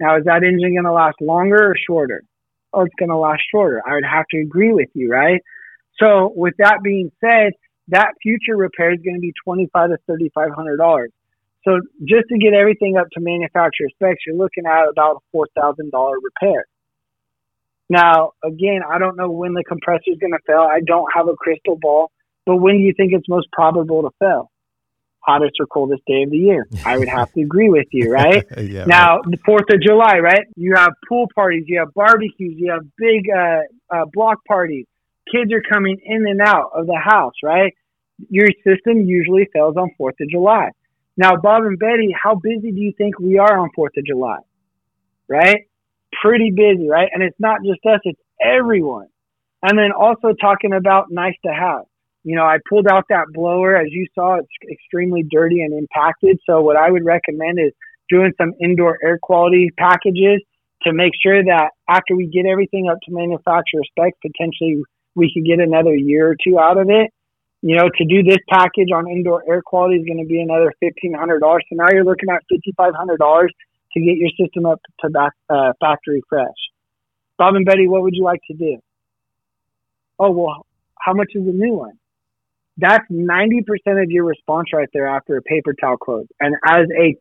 Now, 0.00 0.16
is 0.18 0.24
that 0.24 0.44
engine 0.44 0.74
going 0.74 0.84
to 0.84 0.92
last 0.92 1.16
longer 1.20 1.70
or 1.70 1.74
shorter? 1.86 2.22
Oh, 2.72 2.82
it's 2.82 2.94
going 2.98 3.08
to 3.08 3.16
last 3.16 3.42
shorter. 3.50 3.82
I 3.86 3.94
would 3.94 4.04
have 4.04 4.26
to 4.30 4.38
agree 4.38 4.72
with 4.72 4.88
you, 4.94 5.10
right? 5.10 5.40
So, 5.98 6.32
with 6.34 6.54
that 6.58 6.78
being 6.82 7.10
said, 7.20 7.52
that 7.88 8.12
future 8.22 8.56
repair 8.56 8.92
is 8.92 9.00
going 9.00 9.16
to 9.16 9.20
be 9.20 9.32
twenty 9.44 9.68
five 9.72 9.90
to 9.90 9.98
thirty 10.06 10.30
five 10.34 10.50
hundred 10.54 10.76
dollars. 10.76 11.10
So 11.64 11.80
just 12.04 12.28
to 12.28 12.38
get 12.38 12.54
everything 12.54 12.96
up 12.96 13.08
to 13.12 13.20
manufacturer 13.20 13.88
specs, 13.90 14.20
you're 14.26 14.36
looking 14.36 14.64
at 14.66 14.88
about 14.88 15.16
a 15.16 15.18
four 15.32 15.46
thousand 15.54 15.90
dollar 15.90 16.16
repair. 16.22 16.66
Now, 17.90 18.32
again, 18.44 18.80
I 18.88 18.98
don't 18.98 19.16
know 19.16 19.30
when 19.30 19.54
the 19.54 19.64
compressor 19.64 20.04
is 20.08 20.18
going 20.18 20.32
to 20.32 20.38
fail. 20.46 20.60
I 20.60 20.80
don't 20.86 21.08
have 21.14 21.26
a 21.28 21.34
crystal 21.34 21.76
ball, 21.80 22.10
but 22.44 22.56
when 22.56 22.76
do 22.76 22.80
you 22.80 22.92
think 22.96 23.12
it's 23.12 23.28
most 23.28 23.48
probable 23.50 24.02
to 24.02 24.10
fail? 24.18 24.50
Hottest 25.20 25.54
or 25.58 25.66
coldest 25.66 26.02
day 26.06 26.22
of 26.22 26.30
the 26.30 26.36
year. 26.36 26.66
I 26.84 26.98
would 26.98 27.08
have 27.08 27.32
to 27.32 27.40
agree 27.40 27.70
with 27.70 27.86
you, 27.90 28.10
right? 28.12 28.44
yeah, 28.58 28.84
now, 28.84 29.16
right. 29.16 29.30
the 29.30 29.38
Fourth 29.44 29.70
of 29.70 29.80
July, 29.80 30.18
right? 30.18 30.46
You 30.56 30.74
have 30.76 30.92
pool 31.08 31.26
parties, 31.34 31.64
you 31.66 31.80
have 31.80 31.92
barbecues, 31.94 32.54
you 32.56 32.70
have 32.72 32.82
big 32.96 33.24
uh, 33.34 33.60
uh, 33.94 34.04
block 34.12 34.38
parties. 34.46 34.86
Kids 35.30 35.52
are 35.52 35.62
coming 35.62 35.98
in 36.04 36.26
and 36.26 36.40
out 36.40 36.70
of 36.74 36.86
the 36.86 36.98
house, 37.02 37.34
right? 37.42 37.74
Your 38.30 38.48
system 38.66 39.00
usually 39.00 39.48
fails 39.52 39.76
on 39.76 39.90
Fourth 39.96 40.16
of 40.20 40.28
July. 40.28 40.70
Now, 41.16 41.36
Bob 41.36 41.64
and 41.64 41.78
Betty, 41.78 42.14
how 42.20 42.34
busy 42.34 42.72
do 42.72 42.80
you 42.80 42.92
think 42.96 43.18
we 43.18 43.38
are 43.38 43.58
on 43.58 43.70
Fourth 43.74 43.92
of 43.96 44.04
July? 44.04 44.38
Right? 45.28 45.66
Pretty 46.22 46.50
busy, 46.50 46.88
right? 46.88 47.08
And 47.12 47.22
it's 47.22 47.38
not 47.38 47.58
just 47.64 47.80
us, 47.86 48.00
it's 48.04 48.20
everyone. 48.40 49.08
And 49.62 49.78
then 49.78 49.90
also 49.92 50.32
talking 50.40 50.72
about 50.72 51.10
nice 51.10 51.34
to 51.44 51.52
have. 51.52 51.84
You 52.24 52.36
know, 52.36 52.44
I 52.44 52.58
pulled 52.68 52.86
out 52.86 53.04
that 53.08 53.26
blower. 53.32 53.76
As 53.76 53.88
you 53.90 54.06
saw, 54.14 54.36
it's 54.36 54.48
extremely 54.70 55.24
dirty 55.28 55.62
and 55.62 55.72
impacted. 55.72 56.38
So 56.48 56.60
what 56.60 56.76
I 56.76 56.90
would 56.90 57.04
recommend 57.04 57.58
is 57.58 57.72
doing 58.08 58.32
some 58.40 58.52
indoor 58.60 58.98
air 59.02 59.18
quality 59.20 59.70
packages 59.78 60.40
to 60.82 60.92
make 60.92 61.12
sure 61.20 61.42
that 61.42 61.70
after 61.88 62.16
we 62.16 62.26
get 62.26 62.46
everything 62.46 62.88
up 62.90 62.98
to 63.04 63.12
manufacturer 63.12 63.82
specs, 63.90 64.18
potentially 64.22 64.82
we 65.14 65.32
could 65.32 65.44
get 65.44 65.58
another 65.58 65.94
year 65.94 66.30
or 66.30 66.36
two 66.42 66.58
out 66.58 66.78
of 66.78 66.88
it. 66.90 67.10
You 67.60 67.76
know, 67.76 67.88
to 67.88 68.04
do 68.04 68.22
this 68.22 68.38
package 68.48 68.88
on 68.94 69.10
indoor 69.10 69.42
air 69.48 69.62
quality 69.62 69.96
is 69.96 70.06
going 70.06 70.22
to 70.22 70.28
be 70.28 70.40
another 70.40 70.72
fifteen 70.78 71.12
hundred 71.12 71.40
dollars. 71.40 71.64
So 71.68 71.76
now 71.76 71.86
you're 71.92 72.04
looking 72.04 72.28
at 72.30 72.42
fifty 72.48 72.72
five 72.76 72.94
hundred 72.94 73.18
dollars 73.18 73.52
to 73.94 74.00
get 74.00 74.16
your 74.16 74.30
system 74.38 74.64
up 74.64 74.80
to 75.00 75.10
back, 75.10 75.32
uh, 75.50 75.72
factory 75.80 76.22
fresh. 76.28 76.46
Bob 77.36 77.56
and 77.56 77.66
Betty, 77.66 77.88
what 77.88 78.02
would 78.02 78.14
you 78.14 78.22
like 78.22 78.40
to 78.48 78.56
do? 78.56 78.78
Oh 80.20 80.30
well, 80.30 80.66
how 81.00 81.14
much 81.14 81.32
is 81.34 81.42
a 81.48 81.52
new 81.52 81.74
one? 81.74 81.98
That's 82.76 83.04
ninety 83.10 83.62
percent 83.66 83.98
of 83.98 84.08
your 84.08 84.24
response 84.24 84.68
right 84.72 84.88
there 84.92 85.08
after 85.08 85.36
a 85.36 85.42
paper 85.42 85.74
towel 85.74 85.96
close. 85.96 86.26
And 86.38 86.54
as 86.64 86.86
a 86.96 87.16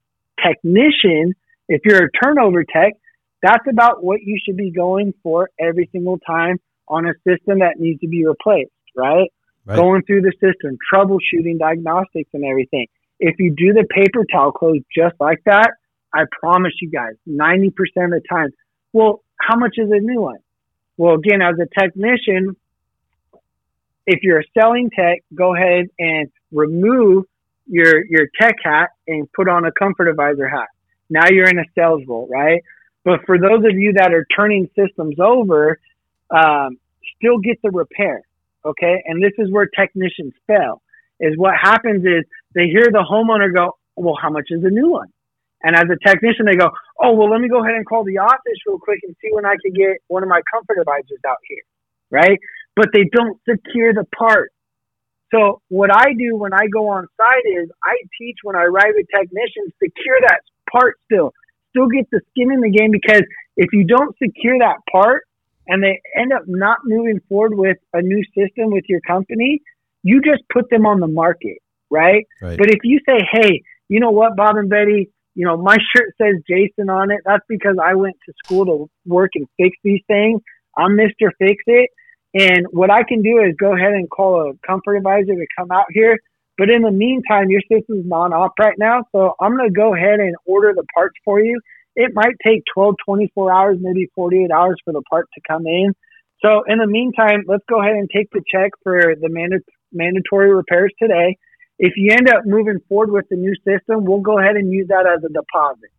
technician, 0.46 1.34
if 1.68 1.82
you're 1.84 2.04
a 2.06 2.10
turnover 2.24 2.64
tech, 2.64 2.94
that's 3.42 3.66
about 3.68 4.04
what 4.04 4.22
you 4.22 4.38
should 4.46 4.58
be 4.58 4.70
going 4.70 5.16
for 5.24 5.50
every 5.60 5.90
single 5.92 6.20
time 6.20 6.58
on 6.88 7.08
a 7.08 7.14
system 7.28 7.60
that 7.60 7.80
needs 7.80 8.02
to 8.02 8.08
be 8.08 8.24
replaced, 8.26 8.72
right? 8.96 9.32
Right. 9.68 9.76
Going 9.76 10.02
through 10.04 10.22
the 10.22 10.32
system, 10.40 10.78
troubleshooting 10.94 11.60
diagnostics 11.60 12.30
and 12.34 12.46
everything. 12.46 12.88
If 13.20 13.36
you 13.38 13.54
do 13.54 13.74
the 13.74 13.86
paper 13.90 14.26
towel 14.32 14.54
close 14.54 14.80
just 14.96 15.16
like 15.20 15.44
that, 15.46 15.72
I 16.14 16.24
promise 16.40 16.72
you 16.82 16.90
guys, 16.90 17.14
90% 17.28 17.68
of 17.70 18.12
the 18.12 18.22
time, 18.30 18.50
well, 18.94 19.24
how 19.42 19.58
much 19.58 19.76
is 19.78 19.90
a 19.92 20.00
new 20.00 20.22
one? 20.22 20.40
Well, 20.96 21.16
again, 21.16 21.42
as 21.42 21.56
a 21.60 21.68
technician, 21.80 22.56
if 24.06 24.24
you're 24.24 24.40
a 24.40 24.44
selling 24.58 24.90
tech, 24.90 25.24
go 25.36 25.54
ahead 25.54 25.88
and 26.00 26.32
remove 26.52 27.26
your 27.68 28.06
your 28.06 28.28
tech 28.40 28.56
hat 28.64 28.92
and 29.08 29.32
put 29.34 29.50
on 29.50 29.66
a 29.66 29.72
comfort 29.72 30.08
advisor 30.08 30.48
hat. 30.48 30.70
Now 31.10 31.28
you're 31.30 31.50
in 31.50 31.60
a 31.60 31.66
sales 31.76 32.04
role, 32.08 32.28
right? 32.32 32.64
But 33.04 33.26
for 33.26 33.38
those 33.38 33.64
of 33.66 33.78
you 33.78 33.94
that 33.94 34.14
are 34.14 34.26
turning 34.36 34.70
systems 34.76 35.16
over, 35.20 35.80
um, 36.30 36.78
still 37.18 37.38
get 37.38 37.62
the 37.62 37.70
repair, 37.70 38.22
okay? 38.68 39.04
And 39.06 39.24
this 39.24 39.34
is 39.38 39.52
where 39.52 39.66
technicians 39.66 40.34
fail. 40.48 40.82
Is 41.20 41.34
what 41.36 41.54
happens 41.60 42.06
is 42.06 42.24
they 42.54 42.68
hear 42.68 42.88
the 42.92 43.04
homeowner 43.04 43.52
go, 43.54 43.78
"Well, 43.96 44.16
how 44.22 44.30
much 44.30 44.48
is 44.50 44.64
a 44.64 44.70
new 44.70 44.92
one?" 44.92 45.08
And 45.64 45.76
as 45.76 45.86
a 45.90 45.98
technician, 46.08 46.46
they 46.46 46.56
go, 46.56 46.70
"Oh, 47.02 47.14
well, 47.14 47.30
let 47.30 47.42
me 47.42 47.50
go 47.50 47.64
ahead 47.64 47.76
and 47.76 47.86
call 47.86 48.04
the 48.04 48.20
office 48.20 48.60
real 48.68 48.78
quick 48.78 49.00
and 49.04 49.16
see 49.22 49.30
when 49.32 49.46
I 49.46 49.56
can 49.64 49.74
get 49.74 49.98
one 50.08 50.22
of 50.22 50.30
my 50.30 50.42
comfort 50.54 50.78
advisors 50.80 51.20
out 51.28 51.42
here, 51.48 51.64
right?" 52.12 52.40
But 52.76 52.90
they 52.94 53.06
don't 53.12 53.40
secure 53.50 53.94
the 53.94 54.06
part. 54.16 54.52
So 55.34 55.62
what 55.70 55.90
I 55.92 56.14
do 56.14 56.36
when 56.36 56.54
I 56.54 56.68
go 56.68 56.88
on 56.90 57.08
site 57.18 57.46
is 57.46 57.70
I 57.84 57.96
teach 58.18 58.38
when 58.44 58.56
I 58.56 58.66
ride 58.66 58.94
with 58.96 59.08
technicians 59.14 59.74
secure 59.82 60.20
that 60.22 60.40
part 60.72 60.96
still, 61.06 61.34
still 61.72 61.88
get 61.88 62.08
the 62.12 62.22
skin 62.30 62.52
in 62.52 62.62
the 62.62 62.70
game 62.70 62.92
because 62.92 63.24
if 63.58 63.74
you 63.74 63.84
don't 63.84 64.16
secure 64.18 64.58
that 64.60 64.78
part 64.92 65.27
and 65.68 65.84
they 65.84 66.02
end 66.16 66.34
up 66.34 66.44
not 66.48 66.78
moving 66.86 67.20
forward 67.30 67.58
with 67.58 67.78
a 67.94 68.02
new 68.02 68.24
system 68.36 68.72
with 68.72 68.86
your 68.88 69.02
company, 69.02 69.62
you 70.04 70.22
just 70.22 70.44
put 70.52 70.70
them 70.70 70.86
on 70.86 71.00
the 71.00 71.08
market, 71.08 71.58
right? 71.90 72.26
Right. 72.42 72.58
But 72.58 72.70
if 72.70 72.80
you 72.84 73.00
say, 73.08 73.28
hey, 73.32 73.62
you 73.90 74.00
know 74.00 74.12
what, 74.12 74.36
Bob 74.36 74.56
and 74.58 74.70
Betty, 74.70 75.10
you 75.36 75.46
know, 75.46 75.58
my 75.58 75.78
shirt 75.96 76.14
says 76.20 76.36
Jason 76.50 76.90
on 76.90 77.12
it. 77.12 77.20
That's 77.26 77.44
because 77.48 77.76
I 77.84 77.94
went 77.94 78.16
to 78.26 78.34
school 78.44 78.66
to 78.66 78.90
work 79.06 79.32
and 79.36 79.48
fix 79.58 79.78
these 79.84 80.02
things. 80.08 80.42
I'm 80.76 80.92
Mr. 80.92 81.30
Fix 81.40 81.64
It. 81.68 81.90
And 82.34 82.66
what 82.72 82.90
I 82.90 83.04
can 83.04 83.22
do 83.22 83.40
is 83.40 83.56
go 83.60 83.76
ahead 83.76 83.94
and 83.94 84.10
call 84.10 84.50
a 84.50 84.68
comfort 84.68 84.96
advisor 84.96 85.34
to 85.34 85.48
come 85.58 85.72
out 85.72 85.86
here. 85.92 86.18
But 86.58 86.70
in 86.70 86.82
the 86.82 86.92
meantime, 86.92 87.50
your 87.50 87.62
system's 87.72 88.06
non 88.06 88.34
op 88.34 88.54
right 88.60 88.78
now. 88.78 89.04
So 89.12 89.36
I'm 89.40 89.56
going 89.56 89.70
to 89.70 89.74
go 89.74 89.94
ahead 89.94 90.20
and 90.20 90.36
order 90.46 90.74
the 90.76 90.86
parts 90.94 91.16
for 91.24 91.40
you. 91.40 91.60
It 91.98 92.12
might 92.14 92.36
take 92.46 92.62
12, 92.76 92.94
24 93.04 93.52
hours, 93.52 93.78
maybe 93.82 94.06
48 94.14 94.52
hours 94.52 94.76
for 94.86 94.94
the 94.94 95.02
part 95.10 95.28
to 95.34 95.42
come 95.48 95.66
in. 95.66 95.96
So 96.46 96.62
in 96.68 96.78
the 96.78 96.86
meantime, 96.86 97.42
let's 97.48 97.64
go 97.68 97.82
ahead 97.82 97.96
and 97.96 98.08
take 98.16 98.30
the 98.30 98.44
check 98.48 98.72
for 98.84 99.16
the 99.20 99.30
manda- 99.30 99.66
mandatory 99.92 100.54
repairs 100.54 100.94
today. 101.02 101.38
If 101.80 101.94
you 101.98 102.12
end 102.12 102.30
up 102.30 102.46
moving 102.46 102.78
forward 102.88 103.12
with 103.12 103.26
the 103.32 103.36
new 103.36 103.56
system, 103.66 104.06
we'll 104.06 104.22
go 104.22 104.38
ahead 104.38 104.58
and 104.58 104.72
use 104.72 104.90
that 104.90 105.08
as 105.08 105.24
a 105.24 105.34
deposit. 105.34 105.90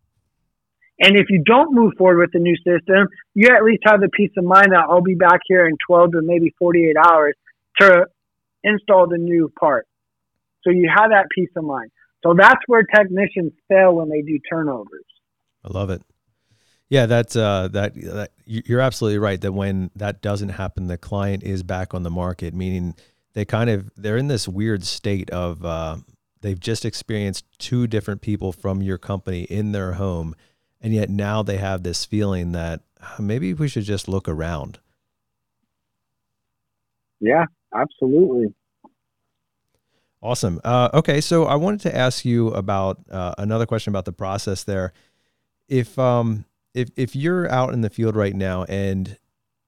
And 1.01 1.17
if 1.17 1.27
you 1.29 1.43
don't 1.45 1.75
move 1.75 1.93
forward 1.97 2.19
with 2.19 2.31
the 2.31 2.39
new 2.39 2.55
system, 2.55 3.09
you 3.35 3.49
at 3.53 3.65
least 3.65 3.83
have 3.85 3.99
the 3.99 4.09
peace 4.15 4.31
of 4.37 4.45
mind 4.45 4.71
that 4.71 4.85
I'll 4.89 5.01
be 5.01 5.15
back 5.15 5.41
here 5.47 5.67
in 5.67 5.75
12 5.85 6.13
to 6.13 6.21
maybe 6.21 6.53
48 6.59 6.95
hours 6.95 7.35
to 7.81 8.05
install 8.63 9.07
the 9.07 9.17
new 9.17 9.51
part. 9.59 9.85
So 10.63 10.71
you 10.71 10.89
have 10.95 11.09
that 11.11 11.27
peace 11.35 11.51
of 11.57 11.65
mind. 11.65 11.91
So 12.23 12.33
that's 12.37 12.61
where 12.67 12.83
technicians 12.83 13.51
fail 13.67 13.95
when 13.95 14.07
they 14.07 14.21
do 14.21 14.39
turnovers. 14.49 15.05
I 15.63 15.69
love 15.69 15.89
it. 15.89 16.01
Yeah, 16.89 17.05
that's 17.05 17.35
uh, 17.35 17.69
that, 17.69 17.95
that 17.95 18.31
you- 18.45 18.63
you're 18.65 18.81
absolutely 18.81 19.19
right. 19.19 19.39
That 19.41 19.53
when 19.53 19.91
that 19.95 20.21
doesn't 20.21 20.49
happen, 20.49 20.87
the 20.87 20.97
client 20.97 21.43
is 21.43 21.63
back 21.63 21.93
on 21.93 22.03
the 22.03 22.09
market, 22.11 22.53
meaning 22.53 22.95
they 23.33 23.45
kind 23.45 23.69
of 23.69 23.91
they're 23.95 24.17
in 24.17 24.27
this 24.27 24.47
weird 24.47 24.83
state 24.83 25.29
of 25.31 25.63
uh, 25.65 25.97
they've 26.41 26.59
just 26.59 26.85
experienced 26.85 27.45
two 27.59 27.87
different 27.87 28.21
people 28.21 28.51
from 28.51 28.81
your 28.81 28.97
company 28.97 29.43
in 29.43 29.71
their 29.71 29.93
home, 29.93 30.35
and 30.81 30.93
yet 30.93 31.09
now 31.09 31.43
they 31.43 31.57
have 31.57 31.83
this 31.83 32.05
feeling 32.05 32.53
that 32.53 32.81
"Ah, 33.01 33.17
maybe 33.19 33.53
we 33.53 33.67
should 33.67 33.85
just 33.85 34.07
look 34.07 34.27
around. 34.27 34.79
Yeah, 37.21 37.45
absolutely. 37.73 38.53
Awesome. 40.21 40.59
Uh, 40.65 40.89
okay, 40.93 41.21
so 41.21 41.45
I 41.45 41.55
wanted 41.55 41.79
to 41.81 41.95
ask 41.95 42.25
you 42.25 42.49
about 42.49 42.99
uh, 43.09 43.35
another 43.37 43.65
question 43.65 43.91
about 43.91 44.03
the 44.05 44.11
process 44.11 44.63
there. 44.65 44.91
If 45.69 45.97
um 45.97 46.45
if 46.73 46.89
if 46.97 47.15
you're 47.15 47.49
out 47.49 47.73
in 47.73 47.81
the 47.81 47.89
field 47.89 48.15
right 48.15 48.35
now 48.35 48.65
and 48.65 49.17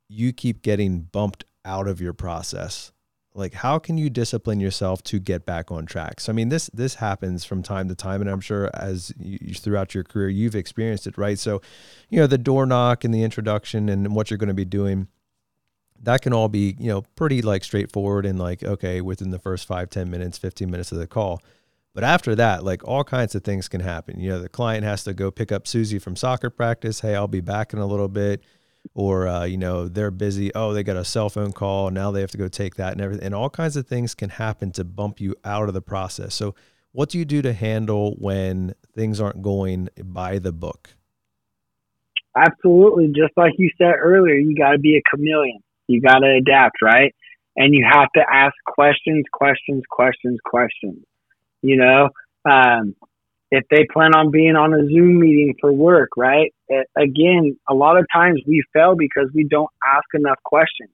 you 0.09 0.33
keep 0.33 0.61
getting 0.61 1.01
bumped 1.01 1.45
out 1.63 1.87
of 1.87 2.01
your 2.01 2.13
process, 2.13 2.91
like 3.33 3.53
how 3.53 3.79
can 3.79 3.97
you 3.97 4.09
discipline 4.09 4.59
yourself 4.59 5.01
to 5.03 5.19
get 5.19 5.45
back 5.45 5.71
on 5.71 5.85
track? 5.85 6.19
So 6.19 6.33
I 6.33 6.35
mean 6.35 6.49
this 6.49 6.69
this 6.73 6.95
happens 6.95 7.45
from 7.45 7.63
time 7.63 7.87
to 7.87 7.95
time, 7.95 8.19
and 8.19 8.29
I'm 8.29 8.41
sure 8.41 8.69
as 8.73 9.13
you, 9.17 9.53
throughout 9.53 9.95
your 9.95 10.03
career 10.03 10.27
you've 10.27 10.55
experienced 10.55 11.07
it, 11.07 11.17
right? 11.17 11.39
So, 11.39 11.61
you 12.09 12.19
know 12.19 12.27
the 12.27 12.37
door 12.37 12.65
knock 12.65 13.03
and 13.03 13.13
the 13.13 13.23
introduction 13.23 13.87
and 13.87 14.13
what 14.15 14.29
you're 14.29 14.37
going 14.37 14.47
to 14.47 14.53
be 14.53 14.65
doing 14.65 15.07
that 16.03 16.21
can 16.21 16.33
all 16.33 16.49
be 16.49 16.75
you 16.79 16.87
know 16.87 17.03
pretty 17.15 17.41
like 17.41 17.63
straightforward 17.63 18.25
and 18.25 18.39
like 18.39 18.63
okay 18.63 19.01
within 19.01 19.31
the 19.31 19.39
first 19.39 19.67
five 19.67 19.89
ten 19.89 20.09
minutes 20.09 20.37
15 20.37 20.69
minutes 20.69 20.91
of 20.91 20.97
the 20.97 21.07
call 21.07 21.41
but 21.93 22.03
after 22.03 22.35
that 22.35 22.63
like 22.63 22.85
all 22.87 23.03
kinds 23.03 23.35
of 23.35 23.43
things 23.43 23.67
can 23.67 23.81
happen 23.81 24.19
you 24.19 24.29
know 24.29 24.39
the 24.39 24.49
client 24.49 24.83
has 24.83 25.03
to 25.03 25.13
go 25.13 25.31
pick 25.31 25.51
up 25.51 25.67
susie 25.67 25.99
from 25.99 26.15
soccer 26.15 26.49
practice 26.49 27.01
hey 27.01 27.15
i'll 27.15 27.27
be 27.27 27.41
back 27.41 27.73
in 27.73 27.79
a 27.79 27.85
little 27.85 28.07
bit 28.07 28.43
or 28.95 29.27
uh, 29.27 29.43
you 29.43 29.57
know 29.57 29.87
they're 29.87 30.09
busy 30.09 30.53
oh 30.55 30.73
they 30.73 30.81
got 30.81 30.97
a 30.97 31.05
cell 31.05 31.29
phone 31.29 31.51
call 31.51 31.91
now 31.91 32.09
they 32.09 32.21
have 32.21 32.31
to 32.31 32.37
go 32.37 32.47
take 32.47 32.75
that 32.75 32.93
and 32.93 33.01
everything 33.01 33.25
and 33.25 33.35
all 33.35 33.49
kinds 33.49 33.77
of 33.77 33.87
things 33.87 34.15
can 34.15 34.29
happen 34.29 34.71
to 34.71 34.83
bump 34.83 35.21
you 35.21 35.35
out 35.45 35.67
of 35.67 35.73
the 35.73 35.81
process 35.81 36.33
so 36.33 36.55
what 36.91 37.09
do 37.09 37.17
you 37.19 37.25
do 37.25 37.41
to 37.41 37.53
handle 37.53 38.15
when 38.17 38.73
things 38.93 39.21
aren't 39.21 39.41
going 39.41 39.87
by 40.03 40.39
the 40.39 40.51
book 40.51 40.95
Absolutely. 42.35 43.07
Just 43.07 43.35
like 43.35 43.53
you 43.57 43.69
said 43.77 43.93
earlier, 43.99 44.35
you 44.35 44.55
got 44.55 44.71
to 44.71 44.79
be 44.79 44.97
a 44.97 45.01
chameleon. 45.09 45.59
You 45.87 46.01
got 46.01 46.19
to 46.19 46.39
adapt, 46.39 46.81
right? 46.81 47.13
And 47.57 47.73
you 47.73 47.85
have 47.89 48.07
to 48.15 48.21
ask 48.31 48.53
questions, 48.65 49.25
questions, 49.31 49.83
questions, 49.89 50.39
questions. 50.45 51.03
You 51.61 51.77
know, 51.77 52.09
um, 52.49 52.95
if 53.51 53.65
they 53.69 53.85
plan 53.91 54.15
on 54.15 54.31
being 54.31 54.55
on 54.55 54.73
a 54.73 54.87
Zoom 54.87 55.19
meeting 55.19 55.55
for 55.59 55.71
work, 55.71 56.09
right? 56.17 56.53
A- 56.71 57.01
again, 57.01 57.57
a 57.69 57.73
lot 57.73 57.97
of 57.97 58.05
times 58.13 58.41
we 58.47 58.63
fail 58.73 58.95
because 58.95 59.29
we 59.33 59.43
don't 59.43 59.69
ask 59.85 60.05
enough 60.13 60.39
questions. 60.43 60.89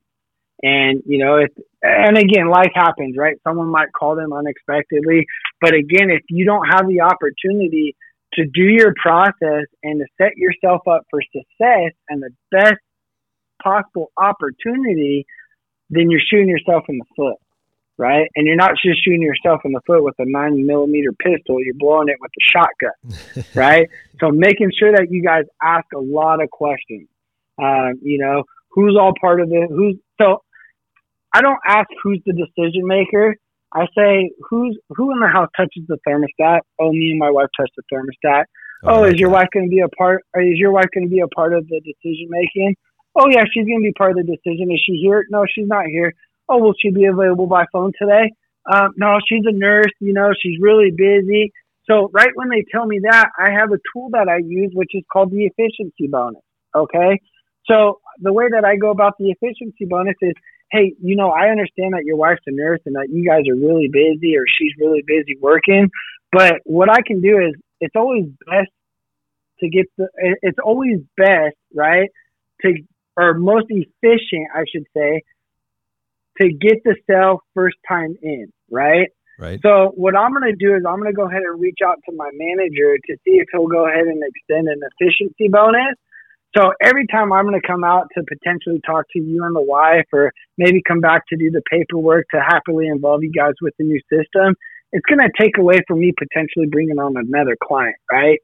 And, 0.63 1.03
you 1.05 1.23
know, 1.23 1.37
it, 1.37 1.53
and 1.83 2.17
again, 2.17 2.49
life 2.49 2.71
happens, 2.73 3.15
right? 3.15 3.37
Someone 3.43 3.67
might 3.67 3.93
call 3.93 4.15
them 4.15 4.33
unexpectedly. 4.33 5.25
But 5.61 5.75
again, 5.75 6.09
if 6.09 6.23
you 6.29 6.45
don't 6.45 6.65
have 6.65 6.87
the 6.87 7.01
opportunity 7.01 7.95
to 8.33 8.45
do 8.45 8.63
your 8.63 8.93
process 9.01 9.65
and 9.83 9.99
to 9.99 10.05
set 10.19 10.35
yourself 10.35 10.81
up 10.87 11.03
for 11.11 11.21
success 11.21 11.93
and 12.09 12.23
the 12.23 12.31
best 12.51 12.79
possible 13.63 14.11
opportunity, 14.17 15.25
then 15.89 16.09
you're 16.09 16.21
shooting 16.27 16.47
yourself 16.47 16.83
in 16.89 16.97
the 16.97 17.05
foot, 17.15 17.37
right? 17.97 18.27
And 18.35 18.45
you're 18.45 18.55
not 18.55 18.71
just 18.83 19.03
shooting 19.03 19.21
yourself 19.21 19.61
in 19.65 19.71
the 19.71 19.81
foot 19.85 20.03
with 20.03 20.15
a 20.19 20.25
nine 20.25 20.65
millimeter 20.65 21.11
pistol, 21.13 21.63
you're 21.63 21.73
blowing 21.75 22.09
it 22.09 22.17
with 22.19 22.31
a 22.31 22.43
shotgun, 22.51 23.45
right? 23.55 23.89
So 24.19 24.29
making 24.31 24.71
sure 24.77 24.91
that 24.91 25.07
you 25.09 25.23
guys 25.23 25.43
ask 25.61 25.85
a 25.95 25.99
lot 25.99 26.41
of 26.41 26.49
questions. 26.49 27.07
Um, 27.59 27.99
you 28.03 28.19
know, 28.19 28.43
who's 28.69 28.95
all 28.99 29.13
part 29.19 29.41
of 29.41 29.49
it? 29.51 29.69
Who's 29.69 29.95
so 30.21 30.43
I 31.33 31.41
don't 31.41 31.59
ask 31.67 31.87
who's 32.03 32.21
the 32.25 32.33
decision 32.33 32.85
maker. 32.85 33.35
I 33.73 33.85
say 33.97 34.31
who's 34.49 34.77
who 34.89 35.11
in 35.11 35.19
the 35.19 35.27
house 35.27 35.49
touches 35.57 35.83
the 35.87 35.97
thermostat. 36.07 36.59
Oh, 36.79 36.91
me 36.91 37.11
and 37.11 37.19
my 37.19 37.31
wife 37.31 37.47
touch 37.57 37.69
the 37.75 37.83
thermostat. 37.91 38.45
Oh, 38.83 39.01
oh 39.01 39.03
is 39.05 39.15
your 39.15 39.29
wife 39.29 39.47
going 39.53 39.65
to 39.65 39.69
be 39.69 39.81
a 39.81 39.89
part? 39.89 40.23
Is 40.35 40.57
your 40.57 40.71
wife 40.71 40.87
going 40.93 41.07
to 41.07 41.09
be 41.09 41.19
a 41.19 41.27
part 41.27 41.53
of 41.53 41.67
the 41.67 41.81
decision 41.81 42.27
making? 42.29 42.75
Oh 43.15 43.27
yeah, 43.29 43.43
she's 43.51 43.65
going 43.65 43.79
to 43.79 43.83
be 43.83 43.93
part 43.93 44.11
of 44.11 44.17
the 44.17 44.37
decision. 44.37 44.71
Is 44.71 44.81
she 44.85 44.93
here? 44.93 45.25
No, 45.29 45.45
she's 45.51 45.67
not 45.67 45.87
here. 45.87 46.13
Oh, 46.49 46.59
will 46.59 46.73
she 46.79 46.91
be 46.91 47.05
available 47.05 47.47
by 47.47 47.65
phone 47.71 47.91
today? 47.99 48.33
Um, 48.71 48.93
no, 48.97 49.17
she's 49.27 49.43
a 49.45 49.51
nurse. 49.51 49.91
You 49.99 50.13
know, 50.13 50.31
she's 50.41 50.59
really 50.61 50.91
busy. 50.91 51.51
So 51.89 52.09
right 52.13 52.29
when 52.35 52.49
they 52.49 52.65
tell 52.71 52.85
me 52.85 52.99
that, 53.03 53.29
I 53.39 53.51
have 53.51 53.71
a 53.71 53.79
tool 53.93 54.09
that 54.11 54.27
I 54.27 54.37
use, 54.37 54.71
which 54.73 54.91
is 54.93 55.03
called 55.11 55.31
the 55.31 55.45
efficiency 55.45 56.07
bonus. 56.07 56.41
Okay. 56.75 57.21
So 57.69 57.99
the 58.19 58.33
way 58.33 58.45
that 58.51 58.65
I 58.65 58.75
go 58.75 58.91
about 58.91 59.13
the 59.17 59.31
efficiency 59.31 59.85
bonus 59.85 60.15
is, 60.21 60.33
hey, 60.71 60.93
you 61.01 61.15
know, 61.15 61.29
I 61.29 61.49
understand 61.49 61.93
that 61.93 62.03
your 62.03 62.17
wife's 62.17 62.41
a 62.45 62.51
nurse 62.51 62.79
and 62.85 62.95
that 62.95 63.07
you 63.09 63.25
guys 63.25 63.43
are 63.49 63.55
really 63.55 63.87
busy 63.91 64.35
or 64.35 64.43
she's 64.57 64.73
really 64.79 65.03
busy 65.05 65.37
working, 65.39 65.89
but 66.31 66.55
what 66.65 66.89
I 66.89 67.01
can 67.05 67.21
do 67.21 67.37
is 67.37 67.55
it's 67.79 67.95
always 67.95 68.25
best 68.45 68.71
to 69.59 69.69
get 69.69 69.85
the, 69.97 70.07
it's 70.41 70.59
always 70.63 70.99
best, 71.15 71.55
right, 71.73 72.09
to 72.61 72.73
or 73.17 73.33
most 73.33 73.65
efficient, 73.69 74.47
I 74.53 74.63
should 74.71 74.85
say, 74.95 75.23
to 76.41 76.49
get 76.49 76.83
the 76.83 76.95
sale 77.09 77.41
first 77.53 77.77
time 77.87 78.15
in, 78.21 78.51
right? 78.71 79.09
Right. 79.39 79.59
So 79.61 79.93
what 79.95 80.17
I'm 80.17 80.33
going 80.33 80.49
to 80.49 80.57
do 80.57 80.73
is 80.75 80.81
I'm 80.87 80.97
going 80.97 81.11
to 81.11 81.15
go 81.15 81.27
ahead 81.27 81.43
and 81.45 81.61
reach 81.61 81.79
out 81.85 81.97
to 82.09 82.15
my 82.15 82.29
manager 82.33 82.97
to 82.97 83.13
see 83.23 83.37
if 83.37 83.45
he'll 83.51 83.67
go 83.67 83.87
ahead 83.87 84.07
and 84.07 84.21
extend 84.25 84.67
an 84.67 84.81
efficiency 84.81 85.47
bonus. 85.47 85.93
So 86.57 86.71
every 86.81 87.05
time 87.07 87.31
I'm 87.31 87.45
going 87.45 87.59
to 87.59 87.67
come 87.67 87.83
out 87.83 88.07
to 88.17 88.23
potentially 88.23 88.81
talk 88.85 89.05
to 89.13 89.19
you 89.19 89.43
and 89.43 89.55
the 89.55 89.61
wife, 89.61 90.05
or 90.11 90.31
maybe 90.57 90.81
come 90.87 91.01
back 91.01 91.21
to 91.29 91.37
do 91.37 91.51
the 91.51 91.61
paperwork 91.69 92.25
to 92.33 92.41
happily 92.41 92.87
involve 92.87 93.23
you 93.23 93.31
guys 93.31 93.53
with 93.61 93.73
the 93.77 93.85
new 93.85 93.99
system, 94.09 94.55
it's 94.91 95.05
going 95.05 95.19
to 95.19 95.29
take 95.39 95.57
away 95.59 95.81
from 95.87 95.99
me 95.99 96.13
potentially 96.17 96.65
bringing 96.71 96.97
on 96.97 97.15
another 97.17 97.57
client, 97.61 97.95
right? 98.11 98.39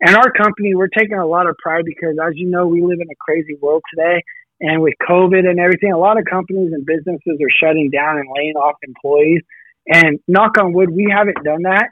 And 0.00 0.16
our 0.16 0.30
company, 0.30 0.74
we're 0.74 0.88
taking 0.88 1.18
a 1.18 1.26
lot 1.26 1.48
of 1.48 1.56
pride 1.60 1.84
because, 1.84 2.16
as 2.24 2.34
you 2.36 2.48
know, 2.48 2.66
we 2.66 2.80
live 2.80 3.00
in 3.00 3.10
a 3.10 3.18
crazy 3.18 3.56
world 3.60 3.82
today. 3.92 4.22
And 4.60 4.82
with 4.82 4.94
COVID 5.08 5.48
and 5.48 5.60
everything, 5.60 5.92
a 5.92 5.98
lot 5.98 6.18
of 6.18 6.24
companies 6.24 6.72
and 6.72 6.84
businesses 6.84 7.38
are 7.40 7.50
shutting 7.60 7.90
down 7.90 8.18
and 8.18 8.28
laying 8.34 8.56
off 8.56 8.76
employees. 8.82 9.42
And 9.86 10.18
knock 10.26 10.58
on 10.58 10.72
wood, 10.72 10.90
we 10.90 11.08
haven't 11.10 11.42
done 11.44 11.62
that. 11.62 11.90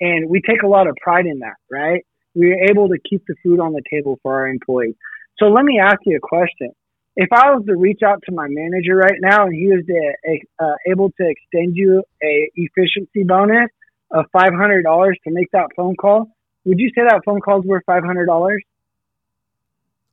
And 0.00 0.28
we 0.28 0.40
take 0.40 0.62
a 0.62 0.66
lot 0.66 0.86
of 0.86 0.96
pride 1.02 1.26
in 1.26 1.40
that, 1.40 1.56
right? 1.70 2.04
We're 2.34 2.64
able 2.70 2.88
to 2.88 2.98
keep 3.08 3.24
the 3.26 3.34
food 3.42 3.60
on 3.60 3.72
the 3.72 3.82
table 3.90 4.18
for 4.22 4.34
our 4.34 4.48
employees. 4.48 4.94
So 5.38 5.46
let 5.46 5.64
me 5.64 5.80
ask 5.80 5.98
you 6.04 6.16
a 6.16 6.20
question. 6.20 6.70
If 7.16 7.28
I 7.32 7.50
was 7.50 7.64
to 7.66 7.76
reach 7.76 8.00
out 8.06 8.20
to 8.26 8.34
my 8.34 8.46
manager 8.48 8.96
right 8.96 9.18
now 9.20 9.44
and 9.44 9.54
he 9.54 9.66
was 9.68 9.84
to, 9.86 10.64
uh, 10.64 10.74
able 10.90 11.10
to 11.10 11.28
extend 11.28 11.76
you 11.76 12.02
a 12.22 12.50
efficiency 12.54 13.24
bonus 13.24 13.68
of 14.10 14.26
$500 14.34 14.82
to 14.82 15.30
make 15.30 15.50
that 15.52 15.68
phone 15.76 15.96
call, 15.96 16.30
would 16.64 16.78
you 16.78 16.90
say 16.94 17.02
that 17.08 17.22
phone 17.24 17.40
call's 17.40 17.64
worth 17.64 17.82
five 17.86 18.04
hundred 18.04 18.26
dollars? 18.26 18.62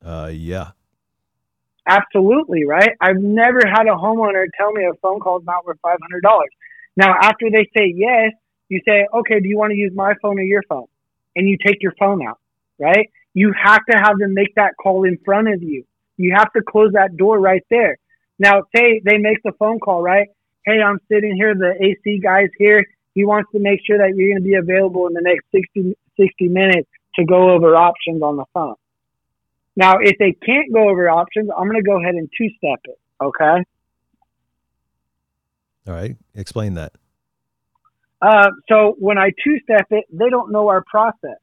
Uh, 0.04 0.30
yeah. 0.32 0.70
Absolutely, 1.86 2.64
right? 2.66 2.90
I've 3.00 3.16
never 3.16 3.60
had 3.66 3.86
a 3.86 3.96
homeowner 3.96 4.44
tell 4.56 4.72
me 4.72 4.84
a 4.84 4.94
phone 5.02 5.20
call 5.20 5.38
is 5.38 5.46
not 5.46 5.64
worth 5.64 5.78
five 5.82 5.98
hundred 6.02 6.22
dollars. 6.22 6.50
Now, 6.96 7.14
after 7.20 7.50
they 7.50 7.68
say 7.76 7.92
yes, 7.94 8.32
you 8.68 8.80
say, 8.86 9.06
okay, 9.12 9.40
do 9.40 9.48
you 9.48 9.58
want 9.58 9.72
to 9.72 9.76
use 9.76 9.92
my 9.94 10.14
phone 10.22 10.38
or 10.38 10.42
your 10.42 10.62
phone? 10.68 10.86
And 11.36 11.48
you 11.48 11.56
take 11.64 11.82
your 11.82 11.94
phone 11.98 12.26
out, 12.26 12.38
right? 12.78 13.10
You 13.34 13.52
have 13.62 13.84
to 13.90 13.96
have 13.96 14.18
them 14.18 14.34
make 14.34 14.54
that 14.56 14.72
call 14.80 15.04
in 15.04 15.18
front 15.24 15.48
of 15.48 15.62
you. 15.62 15.84
You 16.16 16.34
have 16.36 16.52
to 16.52 16.62
close 16.62 16.92
that 16.92 17.16
door 17.16 17.38
right 17.38 17.64
there. 17.70 17.96
Now, 18.38 18.62
say 18.74 19.00
they 19.04 19.18
make 19.18 19.42
the 19.42 19.52
phone 19.58 19.78
call, 19.78 20.02
right? 20.02 20.28
Hey, 20.64 20.80
I'm 20.80 20.98
sitting 21.10 21.34
here. 21.36 21.54
The 21.54 21.74
AC 21.80 22.20
guy's 22.22 22.50
here. 22.58 22.84
He 23.14 23.24
wants 23.24 23.50
to 23.52 23.58
make 23.58 23.80
sure 23.86 23.98
that 23.98 24.14
you're 24.14 24.32
going 24.32 24.42
to 24.42 24.48
be 24.48 24.54
available 24.54 25.06
in 25.06 25.14
the 25.14 25.22
next 25.22 25.46
60, 25.52 25.96
60 26.18 26.48
minutes 26.48 26.88
to 27.16 27.24
go 27.24 27.50
over 27.50 27.74
options 27.74 28.22
on 28.22 28.36
the 28.36 28.44
phone. 28.52 28.74
Now, 29.80 29.94
if 29.98 30.18
they 30.18 30.32
can't 30.32 30.70
go 30.74 30.90
over 30.90 31.08
options, 31.08 31.48
I'm 31.56 31.64
going 31.64 31.82
to 31.82 31.88
go 31.90 31.98
ahead 31.98 32.14
and 32.14 32.28
two 32.36 32.48
step 32.58 32.80
it. 32.84 32.98
Okay. 33.18 33.64
All 35.86 35.94
right. 35.94 36.18
Explain 36.34 36.74
that. 36.74 36.92
Uh, 38.20 38.50
so 38.68 38.94
when 38.98 39.16
I 39.16 39.30
two 39.42 39.58
step 39.62 39.86
it, 39.88 40.04
they 40.12 40.28
don't 40.28 40.52
know 40.52 40.68
our 40.68 40.84
process. 40.86 41.40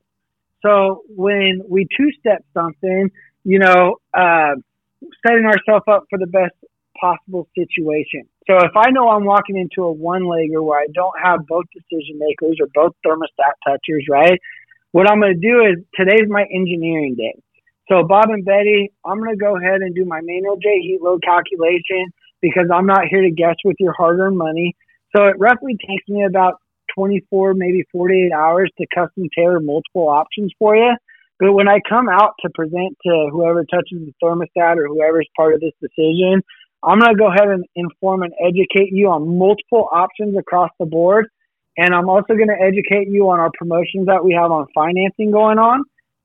So 0.61 1.01
when 1.09 1.63
we 1.67 1.88
two 1.97 2.11
step 2.19 2.45
something, 2.53 3.09
you 3.43 3.57
know, 3.57 3.95
uh, 4.13 4.53
setting 5.25 5.45
ourselves 5.45 5.85
up 5.88 6.03
for 6.07 6.19
the 6.19 6.27
best 6.27 6.53
possible 7.01 7.47
situation. 7.57 8.29
So 8.45 8.57
if 8.57 8.71
I 8.75 8.91
know 8.91 9.09
I'm 9.09 9.25
walking 9.25 9.57
into 9.57 9.81
a 9.81 9.91
one 9.91 10.21
legger 10.21 10.63
where 10.63 10.79
I 10.79 10.88
don't 10.93 11.19
have 11.23 11.47
both 11.47 11.65
decision 11.73 12.19
makers 12.19 12.59
or 12.61 12.67
both 12.71 12.93
thermostat 13.03 13.53
touchers, 13.65 14.05
right? 14.07 14.39
What 14.91 15.09
I'm 15.09 15.19
going 15.21 15.33
to 15.33 15.39
do 15.39 15.61
is 15.65 15.83
today's 15.95 16.29
my 16.29 16.45
engineering 16.53 17.15
day. 17.15 17.33
So 17.89 18.03
Bob 18.03 18.29
and 18.29 18.43
Betty, 18.43 18.91
I'm 19.05 19.19
going 19.19 19.31
to 19.31 19.38
go 19.38 19.57
ahead 19.57 19.81
and 19.81 19.95
do 19.95 20.05
my 20.05 20.19
manual 20.21 20.57
J 20.57 20.79
heat 20.81 20.99
load 21.01 21.23
calculation 21.23 22.11
because 22.41 22.67
I'm 22.73 22.85
not 22.85 23.07
here 23.09 23.21
to 23.21 23.31
guess 23.31 23.55
with 23.63 23.77
your 23.79 23.93
hard 23.93 24.19
earned 24.19 24.38
money. 24.38 24.75
So 25.15 25.25
it 25.25 25.39
roughly 25.39 25.77
takes 25.88 26.07
me 26.07 26.25
about 26.25 26.55
24, 26.95 27.53
maybe 27.53 27.83
48 27.91 28.31
hours 28.33 28.71
to 28.77 28.88
custom 28.93 29.29
tailor 29.35 29.59
multiple 29.59 30.09
options 30.09 30.51
for 30.59 30.75
you. 30.75 30.91
But 31.39 31.53
when 31.53 31.67
I 31.67 31.79
come 31.88 32.09
out 32.09 32.33
to 32.41 32.49
present 32.53 32.97
to 33.05 33.29
whoever 33.31 33.63
touches 33.63 33.99
the 33.99 34.13
thermostat 34.21 34.77
or 34.77 34.88
whoever's 34.88 35.27
part 35.35 35.53
of 35.53 35.61
this 35.61 35.73
decision, 35.79 36.41
I'm 36.83 36.99
going 36.99 37.11
to 37.11 37.17
go 37.17 37.27
ahead 37.27 37.47
and 37.47 37.65
inform 37.75 38.23
and 38.23 38.33
educate 38.39 38.91
you 38.91 39.09
on 39.09 39.38
multiple 39.38 39.88
options 39.91 40.38
across 40.38 40.71
the 40.79 40.85
board. 40.85 41.27
And 41.77 41.93
I'm 41.93 42.09
also 42.09 42.33
going 42.33 42.47
to 42.47 42.59
educate 42.59 43.07
you 43.07 43.29
on 43.29 43.39
our 43.39 43.51
promotions 43.57 44.07
that 44.07 44.23
we 44.23 44.33
have 44.33 44.51
on 44.51 44.65
financing 44.73 45.31
going 45.31 45.59
on, 45.59 45.83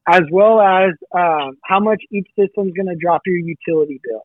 as 0.09 0.23
well 0.31 0.61
as 0.61 0.91
uh, 1.15 1.51
how 1.65 1.81
much 1.81 2.03
each 2.11 2.27
system 2.39 2.69
is 2.69 2.75
going 2.75 2.89
to 2.89 2.97
drop 3.01 3.23
your 3.27 3.37
utility 3.37 4.01
bill. 4.03 4.23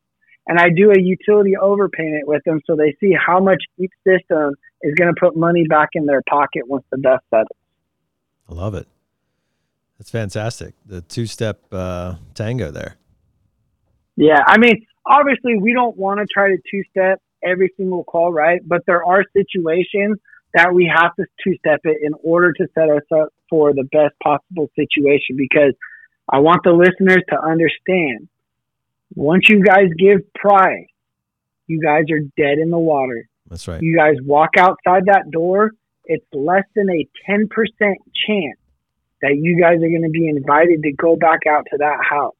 And 0.48 0.60
I 0.60 0.70
do 0.70 0.92
a 0.92 1.00
utility 1.00 1.56
overpayment 1.62 2.22
with 2.24 2.42
them 2.46 2.62
so 2.66 2.76
they 2.76 2.96
see 3.00 3.14
how 3.14 3.40
much 3.40 3.62
each 3.78 3.92
system 4.06 4.56
is 4.82 4.96
going 4.96 5.14
to 5.14 5.20
put 5.20 5.36
money 5.36 5.66
back 5.68 5.90
in 5.94 6.06
their 6.06 6.22
pocket 6.30 6.64
once 6.66 6.86
the 6.92 6.98
dust 6.98 7.24
settles. 7.30 7.48
I 8.50 8.54
love 8.54 8.74
it. 8.74 8.88
That's 10.00 10.10
fantastic. 10.10 10.74
The 10.86 11.02
two 11.02 11.26
step 11.26 11.62
uh, 11.72 12.16
tango 12.34 12.72
there. 12.72 12.96
Yeah. 14.16 14.40
I 14.46 14.58
mean, 14.58 14.86
obviously, 15.06 15.60
we 15.60 15.74
don't 15.74 15.98
want 15.98 16.20
to 16.20 16.26
try 16.32 16.50
to 16.50 16.58
two 16.72 16.84
step 16.92 17.22
every 17.44 17.72
single 17.78 18.04
call, 18.04 18.32
right? 18.32 18.62
But 18.66 18.84
there 18.86 19.04
are 19.04 19.24
situations 19.36 20.18
that 20.54 20.74
we 20.74 20.92
have 20.94 21.14
to 21.16 21.26
two 21.44 21.58
step 21.58 21.82
it 21.84 21.98
in 22.02 22.14
order 22.24 22.54
to 22.54 22.68
set 22.74 22.90
us 22.90 23.04
up 23.14 23.34
for 23.50 23.74
the 23.74 23.84
best 23.92 24.16
possible 24.22 24.70
situation 24.76 25.38
because 25.38 25.74
I 26.30 26.40
want 26.40 26.64
the 26.64 26.72
listeners 26.72 27.24
to 27.30 27.42
understand 27.42 28.28
once 29.16 29.50
you 29.50 29.64
guys 29.64 29.88
give 29.98 30.22
price, 30.34 30.88
you 31.68 31.82
guys 31.82 32.04
are 32.12 32.20
dead 32.38 32.60
in 32.60 32.70
the 32.70 32.78
water. 32.78 33.28
That's 33.50 33.68
right. 33.68 33.82
You 33.82 33.96
guys 33.96 34.16
walk 34.24 34.52
outside 34.58 35.06
that 35.06 35.32
door, 35.32 35.72
it's 36.06 36.26
less 36.34 36.64
than 36.76 36.90
a 36.90 37.08
10% 37.30 37.48
chance 37.80 38.60
that 39.22 39.36
you 39.36 39.60
guys 39.60 39.78
are 39.78 39.90
going 39.90 40.04
to 40.04 40.10
be 40.10 40.28
invited 40.28 40.84
to 40.84 40.92
go 40.94 41.16
back 41.16 41.40
out 41.50 41.66
to 41.72 41.78
that 41.78 41.98
house. 42.08 42.36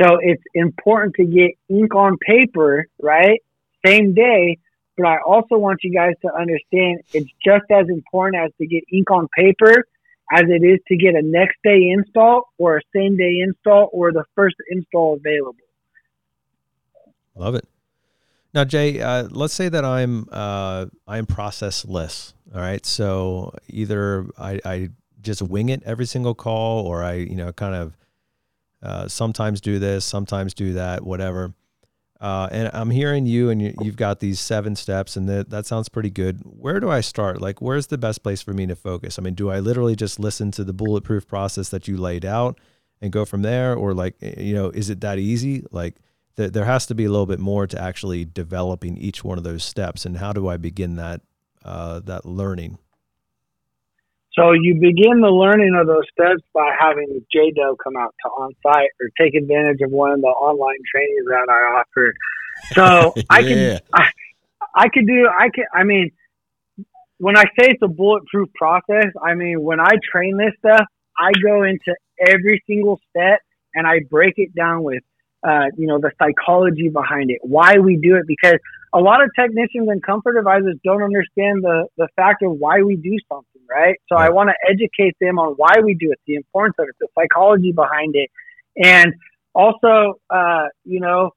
So 0.00 0.18
it's 0.20 0.42
important 0.54 1.14
to 1.16 1.24
get 1.24 1.52
ink 1.68 1.94
on 1.94 2.16
paper, 2.18 2.86
right? 3.00 3.42
Same 3.84 4.14
day. 4.14 4.58
But 4.96 5.06
I 5.06 5.18
also 5.24 5.58
want 5.58 5.80
you 5.82 5.92
guys 5.92 6.14
to 6.22 6.34
understand 6.34 7.00
it's 7.12 7.30
just 7.44 7.64
as 7.70 7.88
important 7.88 8.42
as 8.42 8.52
to 8.58 8.66
get 8.66 8.84
ink 8.92 9.10
on 9.10 9.28
paper 9.36 9.84
as 10.32 10.42
it 10.48 10.64
is 10.64 10.78
to 10.88 10.96
get 10.96 11.14
a 11.14 11.22
next 11.22 11.56
day 11.64 11.90
install 11.90 12.44
or 12.58 12.78
a 12.78 12.80
same 12.94 13.16
day 13.16 13.38
install 13.42 13.88
or 13.92 14.12
the 14.12 14.24
first 14.34 14.56
install 14.70 15.16
available. 15.16 15.54
Love 17.34 17.54
it. 17.54 17.66
Now, 18.54 18.64
Jay, 18.64 19.00
uh, 19.00 19.28
let's 19.30 19.54
say 19.54 19.68
that 19.68 19.84
I'm 19.84 20.26
uh, 20.32 20.86
I'm 21.06 21.26
processless. 21.26 22.32
All 22.54 22.60
right, 22.60 22.84
so 22.84 23.54
either 23.68 24.26
I, 24.38 24.58
I 24.64 24.88
just 25.20 25.42
wing 25.42 25.68
it 25.68 25.82
every 25.84 26.06
single 26.06 26.34
call, 26.34 26.86
or 26.86 27.04
I 27.04 27.14
you 27.14 27.36
know 27.36 27.52
kind 27.52 27.74
of 27.74 27.96
uh, 28.82 29.08
sometimes 29.08 29.60
do 29.60 29.78
this, 29.78 30.04
sometimes 30.04 30.54
do 30.54 30.72
that, 30.72 31.04
whatever. 31.04 31.54
Uh, 32.20 32.48
and 32.50 32.70
I'm 32.72 32.90
hearing 32.90 33.26
you, 33.26 33.48
and 33.48 33.62
you, 33.62 33.74
you've 33.80 33.96
got 33.96 34.18
these 34.18 34.40
seven 34.40 34.74
steps, 34.74 35.16
and 35.16 35.28
that 35.28 35.50
that 35.50 35.66
sounds 35.66 35.88
pretty 35.88 36.10
good. 36.10 36.40
Where 36.42 36.80
do 36.80 36.90
I 36.90 37.00
start? 37.00 37.40
Like, 37.40 37.62
where's 37.62 37.86
the 37.86 37.98
best 37.98 38.24
place 38.24 38.42
for 38.42 38.52
me 38.52 38.66
to 38.66 38.74
focus? 38.74 39.18
I 39.18 39.22
mean, 39.22 39.34
do 39.34 39.50
I 39.50 39.60
literally 39.60 39.94
just 39.94 40.18
listen 40.18 40.50
to 40.52 40.64
the 40.64 40.72
bulletproof 40.72 41.28
process 41.28 41.68
that 41.68 41.86
you 41.86 41.96
laid 41.96 42.24
out 42.24 42.58
and 43.00 43.12
go 43.12 43.24
from 43.24 43.42
there, 43.42 43.74
or 43.76 43.94
like, 43.94 44.16
you 44.20 44.52
know, 44.52 44.70
is 44.70 44.90
it 44.90 45.00
that 45.02 45.20
easy? 45.20 45.64
Like, 45.70 45.98
th- 46.36 46.52
there 46.52 46.64
has 46.64 46.86
to 46.86 46.94
be 46.96 47.04
a 47.04 47.10
little 47.10 47.26
bit 47.26 47.38
more 47.38 47.68
to 47.68 47.80
actually 47.80 48.24
developing 48.24 48.96
each 48.96 49.22
one 49.22 49.38
of 49.38 49.44
those 49.44 49.62
steps. 49.62 50.04
And 50.04 50.16
how 50.16 50.32
do 50.32 50.48
I 50.48 50.56
begin 50.56 50.96
that 50.96 51.20
uh, 51.64 52.00
that 52.00 52.26
learning? 52.26 52.78
So 54.38 54.52
you 54.52 54.74
begin 54.74 55.20
the 55.20 55.30
learning 55.30 55.74
of 55.74 55.86
those 55.86 56.04
steps 56.12 56.42
by 56.54 56.72
having 56.78 57.24
JDub 57.34 57.76
come 57.82 57.96
out 57.96 58.14
to 58.24 58.28
on 58.30 58.54
site 58.62 58.90
or 59.00 59.10
take 59.20 59.34
advantage 59.34 59.80
of 59.82 59.90
one 59.90 60.12
of 60.12 60.20
the 60.20 60.28
online 60.28 60.78
trainings 60.90 61.26
that 61.26 61.48
I 61.50 61.80
offer. 61.80 62.14
So 62.72 63.12
yeah. 63.16 63.22
I 63.30 63.42
can, 63.42 63.80
I, 63.92 64.08
I 64.74 64.88
could 64.88 65.06
do, 65.06 65.28
I 65.28 65.48
can, 65.52 65.64
I 65.74 65.82
mean, 65.82 66.12
when 67.18 67.36
I 67.36 67.44
say 67.58 67.70
it's 67.70 67.82
a 67.82 67.88
bulletproof 67.88 68.48
process, 68.54 69.06
I 69.20 69.34
mean, 69.34 69.60
when 69.62 69.80
I 69.80 69.90
train 70.10 70.36
this 70.36 70.52
stuff, 70.60 70.86
I 71.18 71.32
go 71.42 71.64
into 71.64 71.94
every 72.24 72.62
single 72.66 73.00
step 73.10 73.40
and 73.74 73.86
I 73.86 74.00
break 74.08 74.34
it 74.36 74.54
down 74.54 74.84
with, 74.84 75.02
uh, 75.42 75.66
you 75.76 75.88
know, 75.88 75.98
the 75.98 76.12
psychology 76.18 76.88
behind 76.88 77.30
it, 77.30 77.38
why 77.42 77.78
we 77.78 77.96
do 77.96 78.16
it, 78.16 78.26
because 78.26 78.58
a 78.92 79.00
lot 79.00 79.22
of 79.22 79.30
technicians 79.38 79.88
and 79.88 80.02
comfort 80.02 80.36
advisors 80.36 80.76
don't 80.84 81.02
understand 81.02 81.62
the, 81.62 81.88
the 81.96 82.08
fact 82.16 82.42
of 82.42 82.52
why 82.52 82.82
we 82.82 82.96
do 82.96 83.16
something, 83.30 83.57
right? 83.68 83.96
So 84.08 84.16
I 84.16 84.30
want 84.30 84.50
to 84.50 84.54
educate 84.70 85.16
them 85.20 85.38
on 85.38 85.54
why 85.56 85.76
we 85.84 85.94
do 85.94 86.10
it, 86.12 86.18
the 86.26 86.34
importance 86.34 86.76
of 86.78 86.88
it, 86.88 86.96
the 87.00 87.08
psychology 87.14 87.72
behind 87.72 88.14
it, 88.14 88.30
and 88.82 89.14
also, 89.54 90.20
uh, 90.30 90.66
you 90.84 91.00
know, 91.00 91.30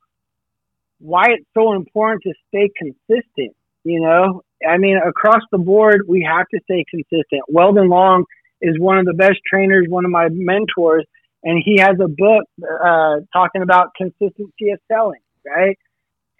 why 0.99 1.25
it's 1.29 1.45
so 1.53 1.73
important 1.73 2.21
to 2.23 2.33
stay 2.49 2.69
consistent. 2.77 3.55
You 3.83 4.01
know, 4.01 4.43
I 4.67 4.77
mean, 4.77 4.97
across 4.97 5.41
the 5.51 5.57
board, 5.57 6.03
we 6.07 6.27
have 6.29 6.47
to 6.49 6.59
stay 6.63 6.85
consistent. 6.89 7.41
Weldon 7.47 7.89
Long 7.89 8.25
is 8.61 8.79
one 8.79 8.99
of 8.99 9.05
the 9.05 9.13
best 9.13 9.39
trainers, 9.49 9.87
one 9.89 10.05
of 10.05 10.11
my 10.11 10.27
mentors, 10.29 11.05
and 11.43 11.61
he 11.63 11.79
has 11.79 11.95
a 11.99 12.07
book 12.07 12.43
uh, 12.61 13.21
talking 13.33 13.63
about 13.63 13.95
consistency 13.97 14.69
of 14.69 14.79
selling, 14.87 15.21
right? 15.43 15.77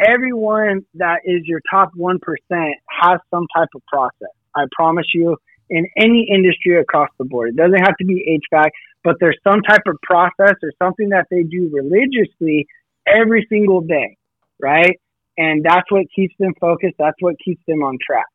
everyone 0.02 0.86
that 0.96 1.20
is 1.26 1.42
your 1.46 1.62
top 1.70 1.92
1% 1.98 2.18
has 2.50 3.20
some 3.30 3.46
type 3.56 3.70
of 3.76 3.82
process. 3.88 4.34
I 4.56 4.66
promise 4.76 5.06
you, 5.14 5.38
in 5.72 5.88
any 5.98 6.28
industry 6.30 6.80
across 6.80 7.10
the 7.18 7.24
board. 7.24 7.50
It 7.50 7.56
doesn't 7.56 7.80
have 7.80 7.96
to 7.98 8.06
be 8.06 8.40
HVAC, 8.54 8.70
but 9.04 9.16
there's 9.20 9.38
some 9.44 9.62
type 9.62 9.82
of 9.88 9.96
process 10.04 10.56
or 10.62 10.72
something 10.84 11.10
that 11.10 11.28
they 11.32 11.44
do 11.44 11.72
religiously 11.74 12.68
every 13.08 13.48
single 13.50 13.80
day, 13.82 14.18
right? 14.60 15.00
And 15.38 15.64
that's 15.64 15.90
what 15.90 16.06
keeps 16.14 16.36
them 16.38 16.54
focused. 16.60 16.96
That's 17.00 17.16
what 17.22 17.36
keeps 17.44 17.62
them 17.68 17.82
on 17.82 17.98
track. 18.06 18.26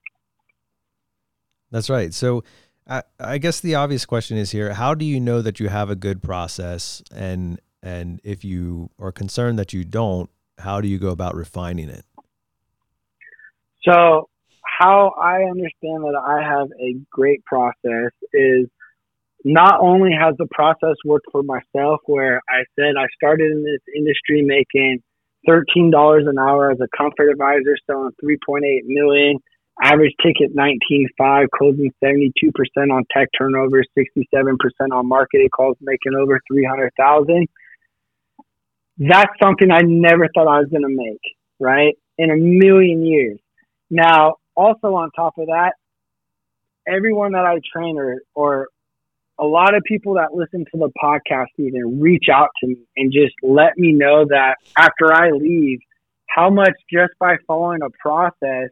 That's 1.70 1.90
right. 1.90 2.12
So, 2.14 2.42
I, 2.88 3.02
I 3.20 3.38
guess 3.38 3.60
the 3.60 3.74
obvious 3.74 4.06
question 4.06 4.38
is 4.38 4.52
here: 4.52 4.72
How 4.72 4.94
do 4.94 5.04
you 5.04 5.20
know 5.20 5.42
that 5.42 5.60
you 5.60 5.68
have 5.68 5.90
a 5.90 5.96
good 5.96 6.22
process, 6.22 7.02
and 7.14 7.60
and 7.82 8.20
if 8.24 8.44
you 8.44 8.90
are 8.98 9.12
concerned 9.12 9.58
that 9.58 9.72
you 9.72 9.84
don't, 9.84 10.30
how 10.58 10.80
do 10.80 10.88
you 10.88 10.98
go 10.98 11.10
about 11.10 11.34
refining 11.34 11.88
it? 11.88 12.04
So, 13.82 14.28
how 14.78 15.14
I 15.20 15.44
understand 15.44 16.04
that 16.04 16.16
I 16.16 16.42
have 16.42 16.68
a 16.80 16.96
great 17.10 17.44
process 17.44 18.12
is 18.32 18.68
not 19.44 19.80
only 19.80 20.10
has 20.12 20.34
the 20.38 20.46
process 20.50 20.96
worked 21.04 21.26
for 21.30 21.42
myself, 21.42 22.00
where 22.06 22.40
I 22.48 22.64
said 22.74 22.94
I 22.98 23.06
started 23.14 23.52
in 23.52 23.62
this 23.62 23.80
industry 23.96 24.42
making 24.42 25.02
thirteen 25.46 25.90
dollars 25.90 26.24
an 26.26 26.38
hour 26.38 26.70
as 26.70 26.78
a 26.80 26.88
comfort 26.96 27.30
advisor, 27.30 27.76
selling 27.86 28.10
three 28.20 28.38
point 28.44 28.64
eight 28.64 28.84
million, 28.86 29.38
average 29.82 30.14
ticket 30.22 30.54
nineteen 30.54 31.08
five, 31.16 31.48
closing 31.56 31.92
seventy 32.02 32.32
two 32.40 32.50
percent 32.52 32.90
on 32.90 33.04
tech 33.16 33.28
turnover, 33.38 33.84
sixty 33.96 34.28
seven 34.34 34.56
percent 34.58 34.92
on 34.92 35.08
marketing 35.08 35.48
calls, 35.50 35.76
making 35.80 36.14
over 36.14 36.40
three 36.50 36.64
hundred 36.64 36.92
thousand 36.98 37.46
that's 38.98 39.32
something 39.42 39.70
I 39.70 39.80
never 39.82 40.28
thought 40.34 40.48
I 40.48 40.60
was 40.60 40.68
going 40.70 40.82
to 40.82 40.88
make, 40.88 41.20
right? 41.60 41.94
In 42.18 42.30
a 42.30 42.36
million 42.36 43.04
years. 43.04 43.38
Now, 43.90 44.36
also 44.56 44.94
on 44.94 45.10
top 45.12 45.38
of 45.38 45.46
that, 45.46 45.72
everyone 46.86 47.32
that 47.32 47.44
I 47.44 47.60
train 47.72 47.98
or, 47.98 48.20
or 48.34 48.68
a 49.38 49.44
lot 49.44 49.74
of 49.74 49.82
people 49.84 50.14
that 50.14 50.34
listen 50.34 50.64
to 50.72 50.78
the 50.78 50.90
podcast 51.02 51.48
even 51.58 52.00
reach 52.00 52.26
out 52.32 52.48
to 52.60 52.68
me 52.68 52.78
and 52.96 53.12
just 53.12 53.34
let 53.42 53.76
me 53.76 53.92
know 53.92 54.24
that 54.28 54.56
after 54.78 55.12
I 55.12 55.30
leave, 55.30 55.80
how 56.26 56.50
much 56.50 56.72
just 56.92 57.12
by 57.18 57.36
following 57.46 57.80
a 57.82 57.90
process 58.00 58.70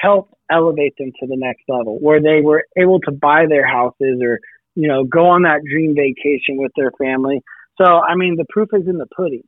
helped 0.00 0.34
elevate 0.50 0.94
them 0.98 1.12
to 1.20 1.26
the 1.26 1.36
next 1.36 1.62
level 1.68 1.98
where 1.98 2.20
they 2.20 2.40
were 2.40 2.64
able 2.76 3.00
to 3.00 3.12
buy 3.12 3.46
their 3.48 3.66
houses 3.66 4.20
or, 4.22 4.40
you 4.74 4.88
know, 4.88 5.04
go 5.04 5.26
on 5.26 5.42
that 5.42 5.60
dream 5.64 5.94
vacation 5.94 6.56
with 6.56 6.72
their 6.76 6.90
family 6.98 7.40
so, 7.80 7.84
I 7.84 8.14
mean, 8.14 8.36
the 8.36 8.44
proof 8.48 8.68
is 8.72 8.86
in 8.86 8.98
the 8.98 9.06
pudding. 9.16 9.44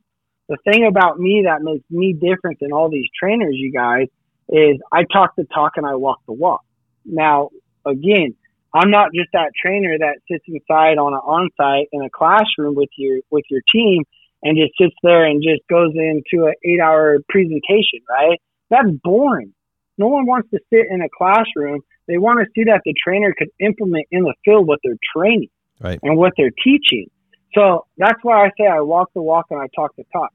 The 0.49 0.57
thing 0.69 0.85
about 0.85 1.19
me 1.19 1.43
that 1.45 1.61
makes 1.61 1.85
me 1.89 2.13
different 2.13 2.59
than 2.59 2.71
all 2.71 2.89
these 2.89 3.07
trainers, 3.17 3.55
you 3.55 3.71
guys, 3.71 4.07
is 4.49 4.77
I 4.91 5.03
talk 5.11 5.35
the 5.35 5.45
talk 5.53 5.73
and 5.75 5.85
I 5.85 5.95
walk 5.95 6.19
the 6.25 6.33
walk. 6.33 6.63
Now, 7.05 7.49
again, 7.85 8.35
I'm 8.73 8.91
not 8.91 9.09
just 9.13 9.29
that 9.33 9.51
trainer 9.59 9.97
that 9.97 10.19
sits 10.29 10.43
inside 10.47 10.97
on 10.97 11.13
an 11.13 11.19
on-site 11.19 11.87
in 11.91 12.01
a 12.01 12.09
classroom 12.09 12.75
with 12.75 12.89
your 12.97 13.19
with 13.31 13.45
your 13.49 13.61
team 13.73 14.03
and 14.43 14.57
just 14.57 14.73
sits 14.79 14.95
there 15.03 15.25
and 15.25 15.41
just 15.41 15.67
goes 15.69 15.93
into 15.95 16.45
an 16.45 16.53
eight-hour 16.63 17.19
presentation, 17.29 18.01
right? 18.09 18.39
That's 18.69 18.89
boring. 19.03 19.53
No 19.97 20.07
one 20.07 20.25
wants 20.25 20.49
to 20.51 20.59
sit 20.69 20.85
in 20.89 21.01
a 21.01 21.09
classroom. 21.09 21.81
They 22.07 22.17
want 22.17 22.39
to 22.39 22.45
see 22.53 22.65
that 22.65 22.81
the 22.85 22.93
trainer 23.03 23.33
could 23.35 23.49
implement 23.59 24.05
in 24.11 24.23
the 24.23 24.33
field 24.45 24.67
what 24.67 24.79
they're 24.83 24.99
training 25.15 25.49
right. 25.81 25.99
and 26.03 26.17
what 26.17 26.33
they're 26.37 26.51
teaching. 26.63 27.07
So 27.55 27.85
that's 27.97 28.19
why 28.21 28.45
I 28.45 28.49
say 28.59 28.67
I 28.67 28.81
walk 28.81 29.09
the 29.15 29.21
walk 29.21 29.47
and 29.49 29.59
I 29.59 29.67
talk 29.75 29.95
the 29.95 30.05
talk. 30.13 30.31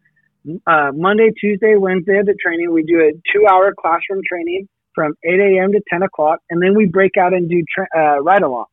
Uh, 0.66 0.90
Monday, 0.94 1.30
Tuesday, 1.40 1.76
Wednesday 1.76 2.18
of 2.18 2.26
the 2.26 2.34
training, 2.42 2.72
we 2.72 2.82
do 2.82 3.00
a 3.00 3.12
two 3.32 3.46
hour 3.50 3.72
classroom 3.78 4.22
training 4.28 4.68
from 4.94 5.14
8 5.24 5.40
a.m. 5.40 5.72
to 5.72 5.80
10 5.88 6.02
o'clock, 6.02 6.40
and 6.50 6.60
then 6.62 6.76
we 6.76 6.86
break 6.86 7.16
out 7.16 7.32
and 7.32 7.48
do 7.48 7.62
tra- 7.72 7.88
uh, 7.96 8.20
ride 8.20 8.42
along. 8.42 8.66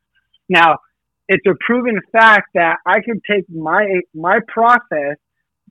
Now, 0.50 0.80
it's 1.28 1.46
a 1.46 1.54
proven 1.66 2.00
fact 2.12 2.50
that 2.56 2.78
I 2.86 3.02
could 3.02 3.22
take 3.30 3.46
my 3.50 4.02
my 4.16 4.40
process 4.48 5.18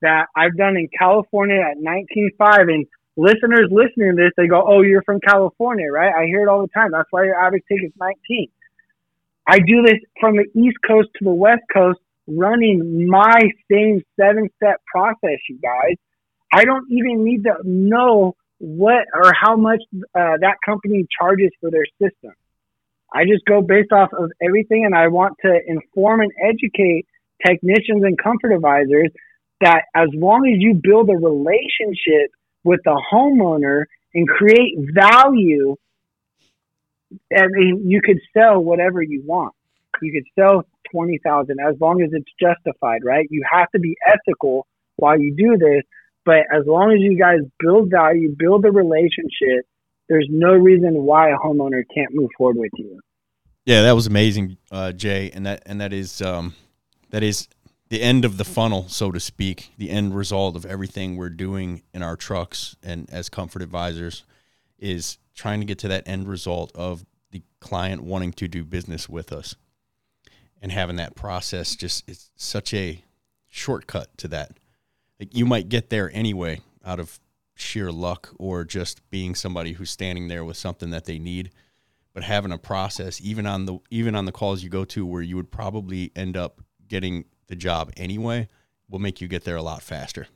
that 0.00 0.26
I've 0.36 0.56
done 0.56 0.76
in 0.76 0.88
California 0.96 1.60
at 1.60 1.78
19.5 1.78 2.72
and 2.72 2.86
listeners 3.16 3.68
listening 3.70 4.16
to 4.16 4.22
this, 4.22 4.30
they 4.36 4.46
go, 4.46 4.62
"Oh, 4.64 4.82
you're 4.82 5.02
from 5.02 5.18
California, 5.20 5.90
right?" 5.90 6.14
I 6.14 6.26
hear 6.26 6.42
it 6.42 6.48
all 6.48 6.62
the 6.62 6.68
time. 6.68 6.92
That's 6.92 7.08
why 7.10 7.24
your 7.24 7.34
average 7.34 7.64
ticket 7.68 7.86
is 7.86 7.92
19. 7.98 8.48
I 9.48 9.58
do 9.58 9.82
this 9.82 9.98
from 10.20 10.36
the 10.36 10.46
East 10.54 10.76
Coast 10.86 11.08
to 11.18 11.24
the 11.24 11.32
West 11.32 11.62
Coast 11.72 11.98
running 12.28 13.08
my 13.08 13.40
same 13.70 14.02
seven 14.20 14.48
step 14.56 14.80
process, 14.86 15.38
you 15.48 15.58
guys. 15.60 15.96
I 16.52 16.64
don't 16.64 16.86
even 16.90 17.24
need 17.24 17.44
to 17.44 17.54
know 17.64 18.36
what 18.58 19.04
or 19.14 19.32
how 19.34 19.56
much 19.56 19.80
uh, 19.92 20.36
that 20.40 20.56
company 20.64 21.06
charges 21.18 21.50
for 21.60 21.70
their 21.70 21.86
system. 22.00 22.32
I 23.12 23.24
just 23.24 23.44
go 23.46 23.62
based 23.62 23.92
off 23.92 24.10
of 24.12 24.30
everything 24.42 24.84
and 24.84 24.94
I 24.94 25.08
want 25.08 25.36
to 25.42 25.58
inform 25.66 26.20
and 26.20 26.32
educate 26.42 27.06
technicians 27.44 28.04
and 28.04 28.18
comfort 28.18 28.52
advisors 28.52 29.10
that 29.60 29.84
as 29.94 30.08
long 30.12 30.46
as 30.46 30.60
you 30.60 30.74
build 30.74 31.08
a 31.08 31.16
relationship 31.16 32.30
with 32.64 32.80
the 32.84 33.00
homeowner 33.12 33.84
and 34.14 34.28
create 34.28 34.74
value, 34.94 35.76
I 37.34 37.46
mean, 37.48 37.84
you 37.86 38.00
could 38.02 38.18
sell 38.36 38.60
whatever 38.60 39.02
you 39.02 39.22
want. 39.24 39.54
You 40.02 40.12
could 40.12 40.42
sell 40.42 40.64
twenty 40.90 41.18
thousand 41.24 41.58
as 41.60 41.76
long 41.80 42.02
as 42.02 42.10
it's 42.12 42.30
justified, 42.40 43.00
right? 43.04 43.26
You 43.30 43.42
have 43.50 43.70
to 43.72 43.78
be 43.78 43.96
ethical 44.06 44.66
while 44.96 45.18
you 45.18 45.34
do 45.36 45.56
this, 45.56 45.82
but 46.24 46.40
as 46.52 46.66
long 46.66 46.92
as 46.92 46.98
you 47.00 47.18
guys 47.18 47.38
build 47.58 47.90
value, 47.90 48.34
build 48.36 48.64
a 48.64 48.70
relationship, 48.70 49.64
there's 50.08 50.28
no 50.30 50.52
reason 50.52 50.94
why 51.02 51.30
a 51.30 51.36
homeowner 51.36 51.82
can't 51.94 52.10
move 52.12 52.30
forward 52.36 52.56
with 52.56 52.72
you. 52.76 53.00
Yeah, 53.64 53.82
that 53.82 53.92
was 53.92 54.06
amazing, 54.06 54.56
uh, 54.70 54.92
Jay, 54.92 55.30
and 55.32 55.46
that 55.46 55.62
and 55.66 55.80
that 55.80 55.92
is 55.92 56.22
um, 56.22 56.54
that 57.10 57.22
is 57.22 57.48
the 57.88 58.02
end 58.02 58.24
of 58.24 58.36
the 58.36 58.44
funnel, 58.44 58.88
so 58.88 59.10
to 59.10 59.20
speak, 59.20 59.72
the 59.78 59.90
end 59.90 60.14
result 60.14 60.56
of 60.56 60.66
everything 60.66 61.16
we're 61.16 61.30
doing 61.30 61.82
in 61.94 62.02
our 62.02 62.16
trucks 62.16 62.76
and 62.82 63.08
as 63.10 63.28
comfort 63.28 63.62
advisors 63.62 64.24
is 64.78 65.18
trying 65.34 65.60
to 65.60 65.66
get 65.66 65.78
to 65.78 65.88
that 65.88 66.06
end 66.06 66.28
result 66.28 66.70
of 66.74 67.04
the 67.30 67.42
client 67.60 68.02
wanting 68.02 68.32
to 68.32 68.48
do 68.48 68.64
business 68.64 69.08
with 69.08 69.32
us 69.32 69.54
and 70.60 70.72
having 70.72 70.96
that 70.96 71.14
process 71.14 71.74
just 71.76 72.08
it's 72.08 72.30
such 72.36 72.74
a 72.74 73.02
shortcut 73.48 74.16
to 74.18 74.28
that. 74.28 74.58
Like 75.18 75.34
you 75.34 75.46
might 75.46 75.68
get 75.68 75.90
there 75.90 76.10
anyway 76.14 76.60
out 76.84 77.00
of 77.00 77.18
sheer 77.54 77.90
luck 77.90 78.30
or 78.38 78.64
just 78.64 79.08
being 79.10 79.34
somebody 79.34 79.72
who's 79.72 79.90
standing 79.90 80.28
there 80.28 80.44
with 80.44 80.56
something 80.56 80.90
that 80.90 81.06
they 81.06 81.18
need 81.18 81.50
but 82.14 82.22
having 82.22 82.52
a 82.52 82.58
process 82.58 83.20
even 83.20 83.46
on 83.46 83.66
the 83.66 83.78
even 83.90 84.14
on 84.14 84.26
the 84.26 84.32
calls 84.32 84.62
you 84.62 84.70
go 84.70 84.84
to 84.84 85.04
where 85.04 85.22
you 85.22 85.34
would 85.34 85.50
probably 85.50 86.12
end 86.14 86.36
up 86.36 86.60
getting 86.86 87.24
the 87.48 87.56
job 87.56 87.90
anyway 87.96 88.46
will 88.88 89.00
make 89.00 89.20
you 89.20 89.26
get 89.26 89.42
there 89.42 89.56
a 89.56 89.62
lot 89.62 89.82
faster 89.82 90.28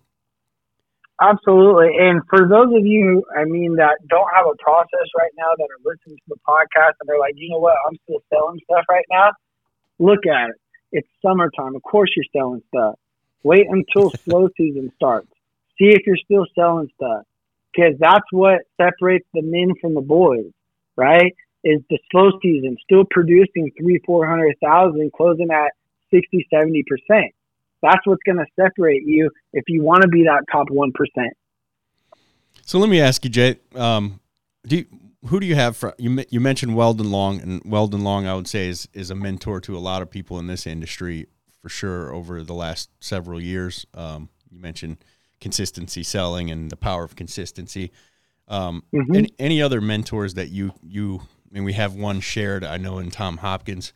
Absolutely. 1.20 1.94
And 2.00 2.20
for 2.28 2.48
those 2.48 2.74
of 2.74 2.82
you, 2.82 3.22
I 3.38 3.44
mean, 3.44 3.76
that 3.76 3.94
don't 4.08 4.26
have 4.34 4.46
a 4.46 4.56
process 4.58 5.06
right 5.16 5.30
now 5.38 5.54
that 5.56 5.68
are 5.70 5.78
listening 5.84 6.16
to 6.16 6.34
the 6.34 6.40
podcast 6.42 6.98
and 6.98 7.06
they're 7.06 7.20
like, 7.20 7.34
you 7.36 7.48
know 7.50 7.58
what, 7.58 7.76
I'm 7.86 7.94
still 8.02 8.18
selling 8.32 8.58
stuff 8.64 8.84
right 8.90 9.04
now. 9.08 9.30
Look 10.02 10.26
at 10.26 10.50
it. 10.50 10.56
It's 10.90 11.08
summertime. 11.24 11.76
Of 11.76 11.82
course 11.84 12.10
you're 12.16 12.24
selling 12.32 12.62
stuff. 12.68 12.96
Wait 13.44 13.66
until 13.68 14.10
slow 14.24 14.48
season 14.56 14.90
starts. 14.96 15.28
See 15.78 15.90
if 15.90 16.02
you're 16.06 16.16
still 16.16 16.44
selling 16.56 16.90
stuff 16.96 17.22
because 17.72 17.94
that's 18.00 18.26
what 18.32 18.62
separates 18.76 19.26
the 19.32 19.42
men 19.42 19.70
from 19.80 19.94
the 19.94 20.00
boys, 20.00 20.50
right? 20.96 21.32
Is 21.62 21.80
the 21.88 21.98
slow 22.10 22.32
season 22.42 22.76
still 22.82 23.04
producing 23.08 23.70
three, 23.78 24.00
four 24.04 24.26
hundred 24.26 24.56
thousand, 24.60 25.12
closing 25.12 25.50
at 25.52 25.70
60, 26.12 26.48
70 26.52 26.82
percent. 26.82 27.32
That's 27.80 28.04
what's 28.04 28.22
going 28.24 28.38
to 28.38 28.46
separate 28.60 29.02
you 29.04 29.30
if 29.52 29.64
you 29.68 29.82
want 29.82 30.02
to 30.02 30.08
be 30.08 30.24
that 30.24 30.42
top 30.50 30.68
one 30.70 30.90
percent. 30.92 31.32
So 32.64 32.80
let 32.80 32.88
me 32.88 33.00
ask 33.00 33.24
you, 33.24 33.30
Jay. 33.30 33.60
Um, 33.76 34.18
do 34.66 34.78
you, 34.78 34.86
who 35.26 35.40
do 35.40 35.46
you 35.46 35.54
have? 35.54 35.76
For, 35.76 35.94
you 35.98 36.24
you 36.30 36.40
mentioned 36.40 36.74
Weldon 36.74 37.10
Long, 37.10 37.40
and 37.40 37.62
Weldon 37.64 38.02
Long, 38.02 38.26
I 38.26 38.34
would 38.34 38.48
say, 38.48 38.68
is 38.68 38.88
is 38.92 39.10
a 39.10 39.14
mentor 39.14 39.60
to 39.60 39.76
a 39.76 39.78
lot 39.78 40.02
of 40.02 40.10
people 40.10 40.38
in 40.38 40.46
this 40.46 40.66
industry 40.66 41.26
for 41.60 41.68
sure 41.68 42.12
over 42.12 42.42
the 42.42 42.54
last 42.54 42.90
several 43.00 43.40
years. 43.40 43.86
Um, 43.94 44.28
you 44.50 44.58
mentioned 44.58 44.98
consistency 45.40 46.02
selling 46.02 46.50
and 46.50 46.70
the 46.70 46.76
power 46.76 47.04
of 47.04 47.16
consistency. 47.16 47.92
Um, 48.48 48.82
mm-hmm. 48.92 49.14
any, 49.14 49.34
any, 49.38 49.62
other 49.62 49.80
mentors 49.80 50.34
that 50.34 50.48
you 50.48 50.72
you? 50.82 51.22
I 51.22 51.54
mean, 51.54 51.64
we 51.64 51.74
have 51.74 51.94
one 51.94 52.20
shared. 52.20 52.64
I 52.64 52.76
know 52.76 52.98
in 52.98 53.10
Tom 53.10 53.38
Hopkins. 53.38 53.92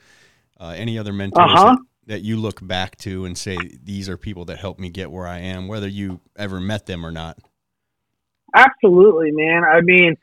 Uh, 0.58 0.74
any 0.74 0.98
other 0.98 1.12
mentors 1.12 1.50
uh-huh. 1.50 1.64
that, 1.74 1.78
that 2.06 2.22
you 2.22 2.38
look 2.38 2.66
back 2.66 2.96
to 2.96 3.26
and 3.26 3.36
say 3.36 3.58
these 3.82 4.08
are 4.08 4.16
people 4.16 4.46
that 4.46 4.58
helped 4.58 4.80
me 4.80 4.88
get 4.88 5.10
where 5.10 5.26
I 5.26 5.40
am, 5.40 5.68
whether 5.68 5.88
you 5.88 6.20
ever 6.36 6.60
met 6.60 6.86
them 6.86 7.04
or 7.04 7.10
not? 7.10 7.38
Absolutely, 8.54 9.32
man. 9.32 9.64
I 9.64 9.82
mean, 9.82 10.16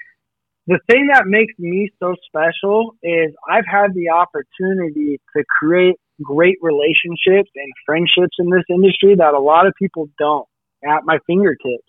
the 0.67 0.79
thing 0.89 1.09
that 1.13 1.25
makes 1.27 1.53
me 1.59 1.89
so 1.99 2.15
special 2.25 2.95
is 3.03 3.33
I've 3.49 3.67
had 3.69 3.93
the 3.93 4.09
opportunity 4.09 5.19
to 5.35 5.43
create 5.59 5.95
great 6.21 6.57
relationships 6.61 7.49
and 7.55 7.71
friendships 7.85 8.37
in 8.39 8.49
this 8.49 8.63
industry 8.69 9.15
that 9.15 9.33
a 9.33 9.39
lot 9.39 9.67
of 9.67 9.73
people 9.77 10.07
don't 10.17 10.47
at 10.83 11.03
my 11.03 11.17
fingertips. 11.27 11.83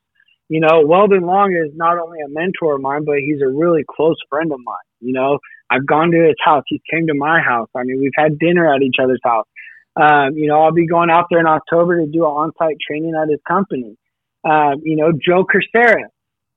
You 0.49 0.61
know, 0.61 0.83
Weldon 0.85 1.23
Long 1.23 1.53
is 1.55 1.73
not 1.75 1.99
only 1.99 2.19
a 2.21 2.29
mentor 2.29 2.75
of 2.77 2.83
mine, 2.83 3.05
but 3.05 3.17
he's 3.19 3.41
a 3.41 3.49
really 3.49 3.85
close 3.89 4.17
friend 4.29 4.53
of 4.53 4.59
mine. 4.63 4.89
You 5.01 5.13
know, 5.13 5.39
I've 5.71 5.87
gone 5.87 6.11
to 6.11 6.19
his 6.19 6.37
house. 6.45 6.65
He 6.67 6.81
came 6.91 7.07
to 7.07 7.15
my 7.15 7.41
house. 7.41 7.69
I 7.75 7.83
mean, 7.85 8.01
we've 8.01 8.17
had 8.17 8.39
dinner 8.39 8.73
at 8.73 8.83
each 8.83 8.97
other's 9.03 9.21
house. 9.25 9.47
Um, 9.97 10.37
you 10.37 10.49
know, 10.49 10.61
I'll 10.61 10.73
be 10.73 10.87
going 10.87 11.11
out 11.11 11.27
there 11.31 11.41
in 11.41 11.47
October 11.47 12.01
to 12.01 12.11
do 12.11 12.25
an 12.25 12.31
on-site 12.31 12.77
training 12.87 13.15
at 13.21 13.29
his 13.29 13.41
company. 13.47 13.97
Um, 14.45 14.83
you 14.83 14.97
know, 14.97 15.13
Joe 15.13 15.45
Crisara. 15.45 16.09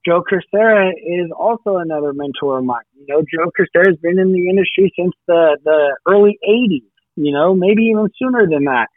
Joe 0.07 0.23
Crisara 0.23 0.91
is 0.91 1.29
also 1.37 1.77
another 1.77 2.13
mentor 2.13 2.59
of 2.59 2.65
mine. 2.65 2.83
You 2.95 3.05
know, 3.07 3.21
Joe 3.21 3.51
Crisara 3.51 3.87
has 3.87 3.97
been 3.97 4.19
in 4.19 4.31
the 4.31 4.49
industry 4.49 4.93
since 4.97 5.11
the, 5.27 5.57
the 5.63 5.97
early 6.07 6.39
80s, 6.47 6.87
you 7.15 7.33
know, 7.33 7.53
maybe 7.53 7.83
even 7.83 8.07
sooner 8.17 8.47
than 8.49 8.65
that. 8.65 8.87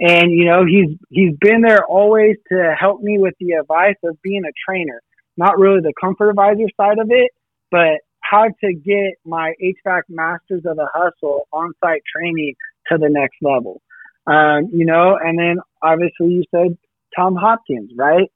And, 0.00 0.32
you 0.32 0.46
know, 0.46 0.64
he's, 0.64 0.96
he's 1.10 1.36
been 1.38 1.60
there 1.60 1.84
always 1.84 2.36
to 2.50 2.74
help 2.78 3.02
me 3.02 3.18
with 3.18 3.34
the 3.38 3.52
advice 3.60 3.96
of 4.04 4.20
being 4.22 4.42
a 4.44 4.52
trainer, 4.66 5.02
not 5.36 5.58
really 5.58 5.80
the 5.80 5.92
comfort 6.00 6.30
advisor 6.30 6.68
side 6.80 6.98
of 6.98 7.08
it, 7.10 7.30
but 7.70 8.00
how 8.20 8.44
to 8.44 8.74
get 8.74 9.14
my 9.24 9.52
HVAC 9.62 10.02
masters 10.08 10.62
of 10.64 10.76
the 10.76 10.88
hustle 10.94 11.46
on 11.52 11.72
site 11.84 12.02
training 12.16 12.54
to 12.90 12.98
the 12.98 13.08
next 13.10 13.36
level. 13.42 13.82
Um, 14.26 14.70
you 14.72 14.86
know, 14.86 15.18
and 15.22 15.38
then 15.38 15.56
obviously 15.82 16.28
you 16.28 16.44
said 16.50 16.78
Tom 17.14 17.36
Hopkins, 17.36 17.90
right? 17.96 18.30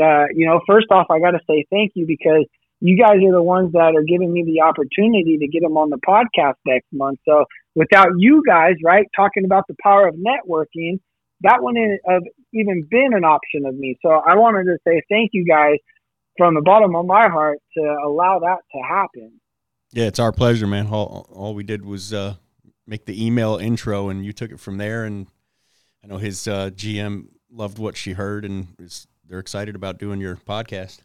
Uh, 0.00 0.26
you 0.34 0.46
know, 0.46 0.60
first 0.66 0.86
off, 0.90 1.06
I 1.10 1.20
got 1.20 1.32
to 1.32 1.40
say 1.48 1.64
thank 1.70 1.92
you 1.94 2.06
because 2.06 2.46
you 2.80 2.98
guys 2.98 3.16
are 3.16 3.32
the 3.32 3.42
ones 3.42 3.72
that 3.72 3.94
are 3.94 4.02
giving 4.02 4.32
me 4.32 4.44
the 4.44 4.62
opportunity 4.62 5.38
to 5.38 5.48
get 5.48 5.62
them 5.62 5.76
on 5.76 5.90
the 5.90 5.98
podcast 6.06 6.54
next 6.66 6.86
month. 6.92 7.18
So 7.26 7.44
without 7.74 8.08
you 8.18 8.42
guys, 8.46 8.74
right, 8.84 9.06
talking 9.16 9.44
about 9.44 9.64
the 9.68 9.76
power 9.82 10.08
of 10.08 10.14
networking, 10.16 11.00
that 11.42 11.62
wouldn't 11.62 12.00
have 12.08 12.22
even 12.52 12.86
been 12.90 13.12
an 13.12 13.24
option 13.24 13.66
of 13.66 13.74
me. 13.74 13.96
So 14.02 14.10
I 14.10 14.36
wanted 14.36 14.64
to 14.64 14.78
say 14.86 15.02
thank 15.08 15.30
you 15.32 15.46
guys 15.46 15.76
from 16.36 16.54
the 16.54 16.62
bottom 16.62 16.94
of 16.96 17.06
my 17.06 17.28
heart 17.28 17.58
to 17.76 17.82
allow 18.04 18.40
that 18.40 18.58
to 18.72 18.82
happen. 18.82 19.40
Yeah, 19.92 20.06
it's 20.06 20.18
our 20.18 20.32
pleasure, 20.32 20.66
man. 20.66 20.88
All, 20.88 21.28
all 21.32 21.54
we 21.54 21.62
did 21.62 21.84
was 21.84 22.12
uh, 22.12 22.34
make 22.86 23.06
the 23.06 23.24
email 23.24 23.56
intro, 23.56 24.08
and 24.08 24.24
you 24.24 24.32
took 24.32 24.50
it 24.50 24.58
from 24.58 24.78
there. 24.78 25.04
And 25.04 25.28
I 26.02 26.08
know 26.08 26.18
his 26.18 26.48
uh, 26.48 26.70
GM 26.70 27.26
loved 27.50 27.78
what 27.78 27.96
she 27.96 28.12
heard, 28.12 28.44
and 28.44 28.74
is, 28.78 29.06
they're 29.34 29.40
excited 29.40 29.74
about 29.74 29.98
doing 29.98 30.20
your 30.20 30.36
podcast. 30.36 31.00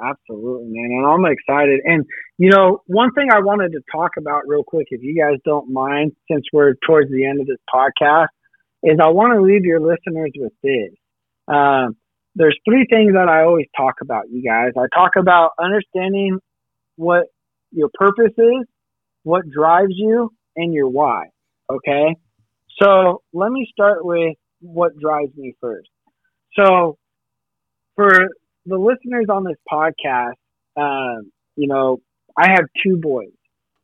Absolutely, 0.00 0.68
man, 0.68 0.90
and 0.92 1.04
I'm 1.04 1.24
excited. 1.24 1.80
And 1.84 2.06
you 2.38 2.48
know, 2.48 2.82
one 2.86 3.10
thing 3.10 3.30
I 3.32 3.40
wanted 3.40 3.72
to 3.72 3.80
talk 3.90 4.12
about 4.16 4.42
real 4.46 4.62
quick, 4.62 4.86
if 4.92 5.02
you 5.02 5.20
guys 5.20 5.40
don't 5.44 5.68
mind, 5.72 6.12
since 6.30 6.44
we're 6.52 6.74
towards 6.86 7.10
the 7.10 7.26
end 7.26 7.40
of 7.40 7.48
this 7.48 7.58
podcast, 7.74 8.28
is 8.84 8.98
I 9.02 9.08
want 9.08 9.32
to 9.34 9.42
leave 9.42 9.64
your 9.64 9.80
listeners 9.80 10.30
with 10.36 10.52
this. 10.62 10.94
Um, 11.52 11.96
there's 12.36 12.56
three 12.64 12.86
things 12.88 13.14
that 13.14 13.28
I 13.28 13.42
always 13.42 13.66
talk 13.76 13.94
about, 14.00 14.30
you 14.30 14.48
guys. 14.48 14.70
I 14.78 14.86
talk 14.96 15.16
about 15.18 15.50
understanding 15.58 16.38
what 16.94 17.24
your 17.72 17.88
purpose 17.94 18.34
is, 18.38 18.64
what 19.24 19.50
drives 19.50 19.94
you, 19.96 20.30
and 20.54 20.72
your 20.72 20.88
why. 20.88 21.30
Okay. 21.68 22.14
So 22.80 23.22
let 23.32 23.50
me 23.50 23.66
start 23.72 24.04
with 24.04 24.36
what 24.60 24.96
drives 25.00 25.34
me 25.36 25.56
first. 25.60 25.88
So 26.54 26.96
for 27.98 28.12
the 28.64 28.76
listeners 28.76 29.26
on 29.28 29.42
this 29.42 29.56
podcast, 29.70 30.34
um, 30.76 31.32
you 31.56 31.66
know, 31.66 31.98
I 32.36 32.50
have 32.50 32.64
two 32.84 32.96
boys. 32.96 33.32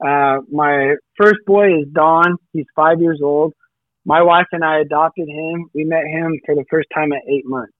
Uh, 0.04 0.38
my 0.52 0.94
first 1.20 1.40
boy 1.46 1.80
is 1.80 1.88
Don. 1.92 2.36
He's 2.52 2.66
five 2.76 3.00
years 3.00 3.20
old. 3.22 3.54
My 4.04 4.22
wife 4.22 4.46
and 4.52 4.64
I 4.64 4.78
adopted 4.78 5.28
him. 5.28 5.66
We 5.74 5.82
met 5.82 6.04
him 6.06 6.38
for 6.46 6.54
the 6.54 6.64
first 6.70 6.86
time 6.94 7.12
at 7.12 7.22
eight 7.28 7.44
months. 7.44 7.72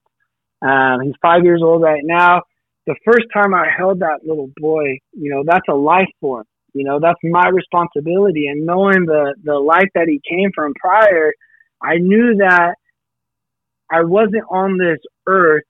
Um, 0.61 1.05
he's 1.05 1.13
five 1.21 1.43
years 1.43 1.61
old 1.63 1.81
right 1.81 2.01
now. 2.03 2.41
The 2.85 2.95
first 3.05 3.27
time 3.33 3.53
I 3.53 3.67
held 3.75 3.99
that 3.99 4.19
little 4.25 4.49
boy, 4.57 4.99
you 5.13 5.31
know, 5.31 5.43
that's 5.45 5.67
a 5.69 5.75
life 5.75 6.09
form. 6.19 6.45
You 6.73 6.83
know, 6.83 6.99
that's 6.99 7.19
my 7.23 7.47
responsibility. 7.47 8.47
And 8.47 8.65
knowing 8.65 9.05
the, 9.05 9.35
the 9.41 9.55
life 9.55 9.87
that 9.95 10.07
he 10.07 10.19
came 10.29 10.49
from 10.53 10.73
prior, 10.73 11.31
I 11.81 11.97
knew 11.97 12.35
that 12.39 12.75
I 13.89 14.03
wasn't 14.03 14.43
on 14.49 14.77
this 14.77 14.99
earth 15.27 15.63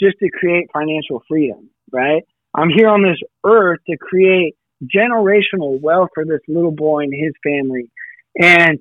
just 0.00 0.18
to 0.20 0.30
create 0.30 0.68
financial 0.72 1.22
freedom, 1.28 1.70
right? 1.92 2.22
I'm 2.54 2.70
here 2.70 2.88
on 2.88 3.02
this 3.02 3.18
earth 3.44 3.80
to 3.88 3.96
create 3.96 4.56
generational 4.84 5.80
wealth 5.80 6.08
for 6.14 6.24
this 6.24 6.40
little 6.48 6.72
boy 6.72 7.02
and 7.04 7.12
his 7.12 7.32
family. 7.44 7.90
And 8.36 8.78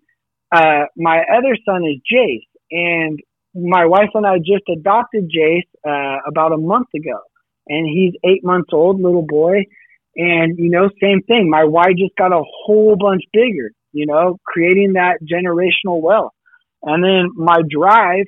uh, 0.51 0.85
my 0.95 1.19
other 1.19 1.55
son 1.65 1.83
is 1.83 2.01
Jace, 2.11 2.47
and 2.71 3.19
my 3.53 3.85
wife 3.85 4.09
and 4.13 4.25
I 4.25 4.37
just 4.37 4.63
adopted 4.71 5.29
Jace 5.29 5.67
uh, 5.87 6.19
about 6.27 6.53
a 6.53 6.57
month 6.57 6.87
ago, 6.95 7.19
and 7.67 7.85
he's 7.87 8.13
eight 8.23 8.43
months 8.43 8.69
old, 8.71 9.01
little 9.01 9.25
boy. 9.27 9.65
And, 10.15 10.57
you 10.57 10.69
know, 10.69 10.89
same 11.01 11.21
thing. 11.27 11.49
My 11.49 11.63
wife 11.63 11.95
just 11.97 12.15
got 12.17 12.33
a 12.33 12.43
whole 12.43 12.95
bunch 12.99 13.23
bigger, 13.31 13.71
you 13.93 14.05
know, 14.05 14.37
creating 14.43 14.93
that 14.93 15.19
generational 15.21 16.01
wealth. 16.01 16.33
And 16.81 17.03
then 17.03 17.29
my 17.35 17.57
drive 17.69 18.25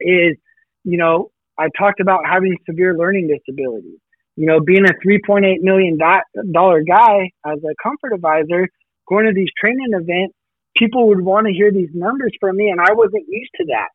is, 0.00 0.36
you 0.84 0.96
know, 0.98 1.30
I 1.60 1.68
talked 1.78 2.00
about 2.00 2.20
having 2.26 2.56
severe 2.68 2.96
learning 2.96 3.28
disabilities. 3.28 3.98
You 4.36 4.46
know, 4.46 4.60
being 4.60 4.84
a 4.84 4.94
$3.8 5.06 5.60
million 5.60 5.98
guy 5.98 7.30
as 7.44 7.58
a 7.58 7.74
comfort 7.82 8.14
advisor, 8.14 8.68
going 9.06 9.26
to 9.26 9.32
these 9.34 9.50
training 9.60 9.90
events, 9.92 10.34
people 10.76 11.08
would 11.08 11.20
want 11.20 11.46
to 11.46 11.52
hear 11.52 11.70
these 11.70 11.90
numbers 11.92 12.32
from 12.40 12.56
me, 12.56 12.70
and 12.70 12.80
I 12.80 12.94
wasn't 12.94 13.24
used 13.28 13.50
to 13.56 13.66
that. 13.66 13.88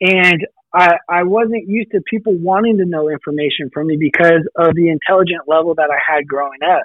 And 0.00 0.46
I, 0.74 0.96
I 1.08 1.22
wasn't 1.22 1.66
used 1.66 1.92
to 1.92 2.00
people 2.08 2.34
wanting 2.36 2.76
to 2.78 2.84
know 2.84 3.08
information 3.08 3.70
from 3.72 3.86
me 3.86 3.96
because 3.98 4.46
of 4.56 4.74
the 4.74 4.90
intelligent 4.90 5.48
level 5.48 5.74
that 5.76 5.88
I 5.90 5.98
had 6.04 6.28
growing 6.28 6.60
up. 6.62 6.82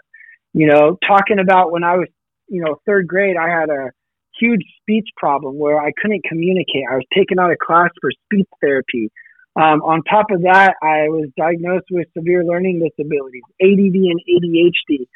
You 0.54 0.68
know, 0.68 0.98
talking 1.06 1.40
about 1.40 1.72
when 1.72 1.84
I 1.84 1.98
was, 1.98 2.08
you 2.48 2.64
know, 2.64 2.80
third 2.86 3.08
grade, 3.08 3.36
I 3.36 3.50
had 3.50 3.70
a 3.70 3.92
huge 4.40 4.62
speech 4.82 5.10
problem 5.18 5.58
where 5.58 5.82
I 5.82 5.92
couldn't 6.02 6.24
communicate. 6.24 6.86
I 6.90 6.96
was 6.96 7.06
taken 7.14 7.40
out 7.40 7.52
of 7.52 7.58
class 7.58 7.90
for 8.00 8.12
speech 8.26 8.48
therapy. 8.62 9.12
Um, 9.56 9.82
on 9.86 10.02
top 10.10 10.28
of 10.32 10.42
that, 10.44 10.74
I 10.82 11.10
was 11.10 11.30
diagnosed 11.38 11.86
with 11.92 12.08
severe 12.18 12.44
learning 12.44 12.82
disabilities, 12.82 13.44
ADD 13.62 13.94
and 13.94 14.20
ADHD. 14.26 15.08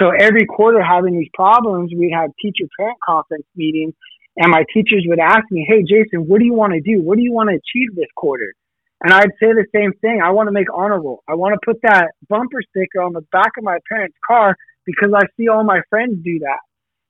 So 0.00 0.10
every 0.10 0.46
quarter 0.46 0.82
having 0.82 1.16
these 1.16 1.30
problems, 1.32 1.92
we'd 1.96 2.12
have 2.12 2.30
teacher 2.42 2.68
parent 2.76 2.98
conference 3.06 3.46
meetings 3.54 3.94
and 4.36 4.50
my 4.50 4.64
teachers 4.72 5.04
would 5.06 5.20
ask 5.20 5.44
me, 5.50 5.64
Hey, 5.68 5.82
Jason, 5.82 6.26
what 6.26 6.40
do 6.40 6.44
you 6.44 6.54
want 6.54 6.72
to 6.72 6.80
do? 6.80 7.02
What 7.02 7.16
do 7.16 7.22
you 7.22 7.32
want 7.32 7.50
to 7.50 7.54
achieve 7.54 7.94
this 7.94 8.10
quarter? 8.16 8.54
And 9.00 9.12
I'd 9.12 9.36
say 9.40 9.52
the 9.52 9.66
same 9.74 9.92
thing. 10.00 10.20
I 10.24 10.30
want 10.30 10.48
to 10.48 10.52
make 10.52 10.66
honor 10.74 11.00
roll. 11.00 11.22
I 11.28 11.34
want 11.34 11.54
to 11.54 11.60
put 11.64 11.80
that 11.82 12.12
bumper 12.28 12.62
sticker 12.70 13.02
on 13.02 13.12
the 13.12 13.22
back 13.32 13.52
of 13.58 13.64
my 13.64 13.78
parents' 13.88 14.16
car 14.26 14.56
because 14.86 15.10
I 15.14 15.22
see 15.36 15.48
all 15.48 15.62
my 15.62 15.80
friends 15.90 16.16
do 16.24 16.38
that. 16.40 16.60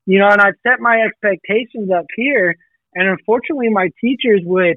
You 0.07 0.19
know, 0.19 0.29
and 0.29 0.41
I'd 0.41 0.59
set 0.67 0.81
my 0.81 1.01
expectations 1.01 1.91
up 1.97 2.07
here. 2.17 2.57
And 2.95 3.09
unfortunately, 3.09 3.71
my 3.71 3.89
teachers 4.01 4.43
would 4.45 4.77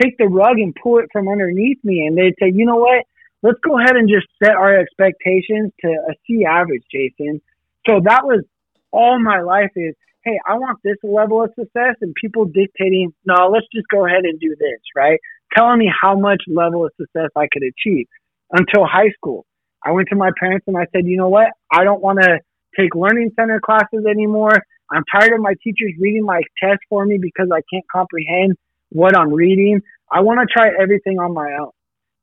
take 0.00 0.16
the 0.18 0.26
rug 0.26 0.58
and 0.58 0.74
pull 0.80 0.98
it 0.98 1.06
from 1.12 1.28
underneath 1.28 1.78
me. 1.84 2.06
And 2.06 2.16
they'd 2.16 2.34
say, 2.40 2.52
you 2.54 2.64
know 2.64 2.76
what? 2.76 3.04
Let's 3.42 3.58
go 3.64 3.78
ahead 3.78 3.96
and 3.96 4.08
just 4.08 4.26
set 4.42 4.56
our 4.56 4.76
expectations 4.76 5.72
to 5.80 5.88
a 5.88 6.14
C 6.26 6.44
average, 6.44 6.82
Jason. 6.92 7.40
So 7.86 8.00
that 8.04 8.24
was 8.24 8.44
all 8.90 9.18
my 9.22 9.40
life 9.40 9.70
is, 9.76 9.94
hey, 10.24 10.38
I 10.46 10.54
want 10.54 10.78
this 10.82 10.96
level 11.02 11.44
of 11.44 11.50
success 11.58 11.94
and 12.00 12.14
people 12.20 12.44
dictating, 12.46 13.12
no, 13.24 13.48
let's 13.48 13.66
just 13.72 13.86
go 13.88 14.06
ahead 14.06 14.24
and 14.24 14.40
do 14.40 14.54
this, 14.58 14.80
right? 14.96 15.18
Telling 15.56 15.78
me 15.78 15.90
how 16.02 16.18
much 16.18 16.42
level 16.48 16.84
of 16.84 16.92
success 17.00 17.30
I 17.36 17.46
could 17.52 17.62
achieve 17.62 18.06
until 18.52 18.84
high 18.84 19.10
school. 19.14 19.46
I 19.84 19.92
went 19.92 20.08
to 20.08 20.16
my 20.16 20.30
parents 20.38 20.64
and 20.66 20.76
I 20.76 20.86
said, 20.92 21.06
you 21.06 21.16
know 21.16 21.28
what? 21.28 21.48
I 21.72 21.84
don't 21.84 22.02
want 22.02 22.20
to 22.20 22.40
take 22.78 22.94
learning 22.94 23.30
center 23.38 23.60
classes 23.60 24.04
anymore. 24.10 24.60
I'm 24.90 25.04
tired 25.12 25.32
of 25.32 25.40
my 25.40 25.54
teachers 25.62 25.92
reading 26.00 26.24
my 26.24 26.42
test 26.62 26.80
for 26.88 27.04
me 27.04 27.18
because 27.20 27.48
I 27.52 27.60
can't 27.72 27.84
comprehend 27.90 28.56
what 28.90 29.16
I'm 29.16 29.32
reading. 29.32 29.80
I 30.10 30.20
want 30.20 30.40
to 30.40 30.46
try 30.52 30.68
everything 30.80 31.18
on 31.18 31.34
my 31.34 31.56
own. 31.60 31.70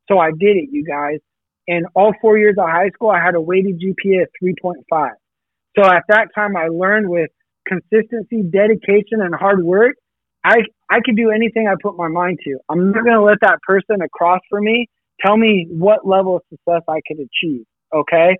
So 0.07 0.19
I 0.19 0.31
did 0.31 0.57
it, 0.57 0.69
you 0.71 0.83
guys. 0.85 1.19
And 1.67 1.87
all 1.95 2.13
four 2.21 2.37
years 2.37 2.55
of 2.59 2.67
high 2.67 2.89
school, 2.89 3.09
I 3.09 3.23
had 3.23 3.35
a 3.35 3.41
weighted 3.41 3.79
GPA 3.79 4.23
of 4.23 4.29
3.5. 4.43 5.09
So 5.77 5.83
at 5.83 6.03
that 6.09 6.27
time, 6.35 6.55
I 6.55 6.67
learned 6.67 7.09
with 7.09 7.29
consistency, 7.67 8.43
dedication, 8.43 9.21
and 9.21 9.33
hard 9.33 9.63
work, 9.63 9.95
I, 10.43 10.57
I 10.89 10.99
could 11.03 11.15
do 11.15 11.31
anything 11.31 11.67
I 11.67 11.73
put 11.81 11.97
my 11.97 12.07
mind 12.07 12.39
to. 12.43 12.59
I'm 12.69 12.91
not 12.91 13.03
going 13.03 13.17
to 13.17 13.23
let 13.23 13.39
that 13.41 13.59
person 13.67 14.01
across 14.03 14.41
from 14.49 14.65
me 14.65 14.87
tell 15.25 15.37
me 15.37 15.67
what 15.69 16.05
level 16.05 16.35
of 16.35 16.43
success 16.49 16.81
I 16.87 17.01
could 17.07 17.17
achieve. 17.17 17.65
Okay. 17.93 18.37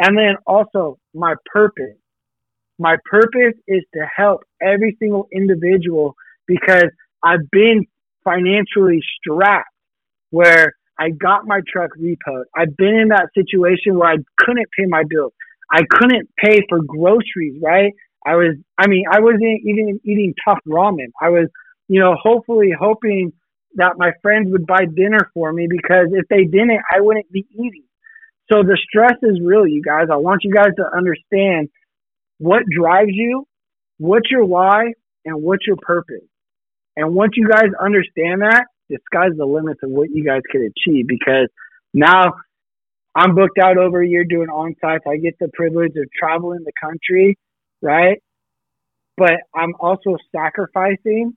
And 0.00 0.16
then 0.16 0.36
also 0.46 0.98
my 1.14 1.34
purpose. 1.52 1.96
My 2.78 2.96
purpose 3.10 3.58
is 3.66 3.82
to 3.94 4.06
help 4.16 4.42
every 4.62 4.96
single 5.00 5.26
individual 5.32 6.14
because 6.46 6.86
I've 7.22 7.50
been 7.50 7.86
financially 8.24 9.00
strapped 9.20 9.68
where 10.30 10.74
I 10.98 11.10
got 11.10 11.46
my 11.46 11.60
truck 11.66 11.90
repoed. 11.98 12.44
I've 12.56 12.76
been 12.76 12.94
in 12.94 13.08
that 13.08 13.28
situation 13.34 13.98
where 13.98 14.10
I 14.10 14.16
couldn't 14.38 14.66
pay 14.76 14.86
my 14.86 15.04
bills. 15.08 15.32
I 15.70 15.82
couldn't 15.88 16.28
pay 16.42 16.60
for 16.68 16.80
groceries, 16.82 17.60
right? 17.62 17.92
I 18.26 18.34
was, 18.36 18.56
I 18.78 18.88
mean, 18.88 19.04
I 19.10 19.20
wasn't 19.20 19.60
even 19.64 20.00
eating 20.04 20.34
tough 20.46 20.58
ramen. 20.66 21.08
I 21.20 21.28
was, 21.28 21.48
you 21.88 22.00
know, 22.00 22.16
hopefully 22.20 22.70
hoping 22.78 23.32
that 23.74 23.94
my 23.96 24.12
friends 24.22 24.48
would 24.50 24.66
buy 24.66 24.86
dinner 24.94 25.30
for 25.34 25.52
me 25.52 25.66
because 25.70 26.08
if 26.12 26.26
they 26.28 26.44
didn't, 26.44 26.80
I 26.94 27.00
wouldn't 27.00 27.30
be 27.30 27.46
eating. 27.52 27.84
So 28.50 28.62
the 28.62 28.78
stress 28.88 29.14
is 29.22 29.38
real, 29.42 29.66
you 29.66 29.82
guys. 29.82 30.06
I 30.12 30.16
want 30.16 30.40
you 30.42 30.52
guys 30.52 30.74
to 30.76 30.84
understand 30.96 31.68
what 32.38 32.62
drives 32.70 33.12
you, 33.12 33.46
what's 33.98 34.30
your 34.30 34.44
why, 34.44 34.92
and 35.24 35.42
what's 35.42 35.66
your 35.66 35.76
purpose. 35.76 36.27
And 36.98 37.14
once 37.14 37.34
you 37.36 37.48
guys 37.48 37.68
understand 37.80 38.42
that, 38.42 38.64
the 38.90 38.98
sky's 39.06 39.30
the 39.36 39.46
limits 39.46 39.78
of 39.84 39.90
what 39.90 40.10
you 40.10 40.24
guys 40.24 40.42
can 40.50 40.62
achieve 40.62 41.06
because 41.06 41.48
now 41.94 42.32
I'm 43.14 43.36
booked 43.36 43.58
out 43.58 43.78
over 43.78 44.02
a 44.02 44.08
year 44.08 44.24
doing 44.24 44.48
on 44.48 44.74
sites. 44.80 45.04
I 45.06 45.16
get 45.18 45.38
the 45.38 45.48
privilege 45.54 45.92
of 45.96 46.10
traveling 46.18 46.64
the 46.64 46.72
country, 46.80 47.38
right? 47.80 48.20
But 49.16 49.34
I'm 49.54 49.74
also 49.78 50.16
sacrificing 50.34 51.34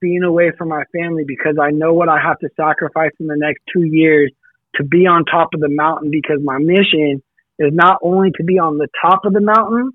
being 0.00 0.24
away 0.24 0.50
from 0.58 0.70
my 0.70 0.82
family 0.92 1.22
because 1.24 1.54
I 1.62 1.70
know 1.70 1.92
what 1.92 2.08
I 2.08 2.18
have 2.20 2.40
to 2.40 2.48
sacrifice 2.56 3.12
in 3.20 3.28
the 3.28 3.36
next 3.36 3.60
two 3.72 3.84
years 3.84 4.32
to 4.74 4.82
be 4.82 5.06
on 5.06 5.24
top 5.24 5.50
of 5.54 5.60
the 5.60 5.68
mountain 5.68 6.10
because 6.10 6.40
my 6.42 6.58
mission 6.58 7.22
is 7.60 7.72
not 7.72 7.98
only 8.02 8.32
to 8.38 8.42
be 8.42 8.58
on 8.58 8.76
the 8.76 8.88
top 9.00 9.24
of 9.24 9.34
the 9.34 9.40
mountain, 9.40 9.92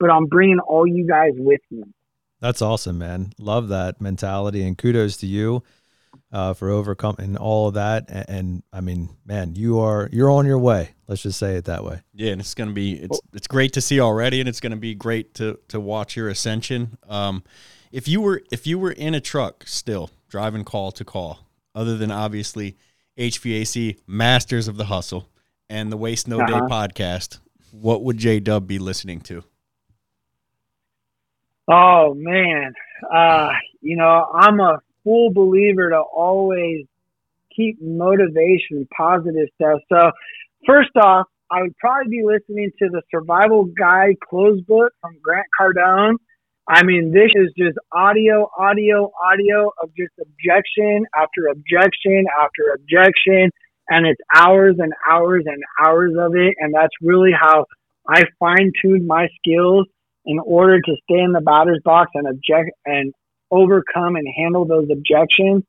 but 0.00 0.10
I'm 0.10 0.26
bringing 0.26 0.58
all 0.58 0.84
you 0.84 1.06
guys 1.06 1.32
with 1.36 1.60
me. 1.70 1.84
That's 2.42 2.60
awesome, 2.60 2.98
man. 2.98 3.32
Love 3.38 3.68
that 3.68 4.00
mentality 4.00 4.64
and 4.64 4.76
kudos 4.76 5.16
to 5.18 5.28
you 5.28 5.62
uh, 6.32 6.54
for 6.54 6.70
overcoming 6.70 7.36
all 7.36 7.68
of 7.68 7.74
that. 7.74 8.06
And, 8.08 8.24
and, 8.28 8.62
I 8.72 8.80
mean, 8.80 9.10
man, 9.24 9.54
you 9.54 9.78
are 9.78 10.08
you're 10.12 10.28
on 10.28 10.44
your 10.44 10.58
way. 10.58 10.90
Let's 11.06 11.22
just 11.22 11.38
say 11.38 11.54
it 11.54 11.66
that 11.66 11.84
way. 11.84 12.00
Yeah, 12.12 12.32
and 12.32 12.40
it's 12.40 12.54
gonna 12.54 12.72
be 12.72 12.94
it's 12.94 13.20
it's 13.32 13.46
great 13.46 13.74
to 13.74 13.80
see 13.80 14.00
already, 14.00 14.40
and 14.40 14.48
it's 14.48 14.58
gonna 14.58 14.76
be 14.76 14.92
great 14.92 15.34
to 15.34 15.60
to 15.68 15.78
watch 15.78 16.16
your 16.16 16.28
ascension. 16.28 16.98
Um, 17.08 17.44
if 17.92 18.08
you 18.08 18.20
were 18.20 18.42
if 18.50 18.66
you 18.66 18.76
were 18.76 18.90
in 18.90 19.14
a 19.14 19.20
truck 19.20 19.62
still 19.68 20.10
driving 20.28 20.64
call 20.64 20.90
to 20.92 21.04
call, 21.04 21.46
other 21.76 21.96
than 21.96 22.10
obviously 22.10 22.76
HVAC 23.16 23.98
Masters 24.08 24.66
of 24.66 24.76
the 24.76 24.86
Hustle 24.86 25.28
and 25.70 25.92
the 25.92 25.96
Waste 25.96 26.26
No 26.26 26.40
uh-huh. 26.40 26.46
Day 26.46 26.66
podcast, 26.66 27.38
what 27.70 28.02
would 28.02 28.18
J 28.18 28.40
Dub 28.40 28.66
be 28.66 28.80
listening 28.80 29.20
to? 29.20 29.44
Oh 31.70 32.14
man, 32.14 32.74
uh, 33.14 33.50
you 33.80 33.96
know 33.96 34.26
I'm 34.34 34.60
a 34.60 34.78
full 35.04 35.32
believer 35.32 35.90
to 35.90 35.98
always 36.00 36.86
keep 37.54 37.80
motivation, 37.80 38.86
positive 38.96 39.48
stuff. 39.54 39.80
So 39.92 40.10
first 40.66 40.90
off, 40.96 41.26
I 41.50 41.62
would 41.62 41.76
probably 41.76 42.10
be 42.10 42.22
listening 42.24 42.70
to 42.78 42.88
the 42.88 43.02
Survival 43.10 43.66
Guide 43.78 44.16
closed 44.28 44.66
book 44.66 44.92
from 45.00 45.18
Grant 45.22 45.46
Cardone. 45.58 46.16
I 46.68 46.82
mean, 46.84 47.12
this 47.12 47.30
is 47.34 47.52
just 47.58 47.76
audio, 47.92 48.48
audio, 48.58 49.10
audio 49.22 49.70
of 49.82 49.90
just 49.96 50.12
objection 50.20 51.04
after 51.14 51.48
objection 51.50 52.24
after 52.40 52.72
objection. 52.74 53.50
And 53.88 54.06
it's 54.06 54.20
hours 54.34 54.76
and 54.78 54.92
hours 55.10 55.44
and 55.46 55.62
hours 55.84 56.12
of 56.18 56.34
it. 56.36 56.54
And 56.58 56.72
that's 56.72 56.94
really 57.02 57.32
how 57.38 57.66
I 58.08 58.22
fine 58.38 58.72
tuned 58.80 59.06
my 59.06 59.28
skills 59.38 59.86
in 60.24 60.38
order 60.38 60.80
to 60.80 60.92
stay 61.04 61.20
in 61.20 61.32
the 61.32 61.40
batter's 61.40 61.80
box 61.84 62.10
and 62.14 62.26
object 62.26 62.70
and 62.84 63.12
overcome 63.50 64.16
and 64.16 64.26
handle 64.36 64.64
those 64.64 64.88
objections 64.90 65.62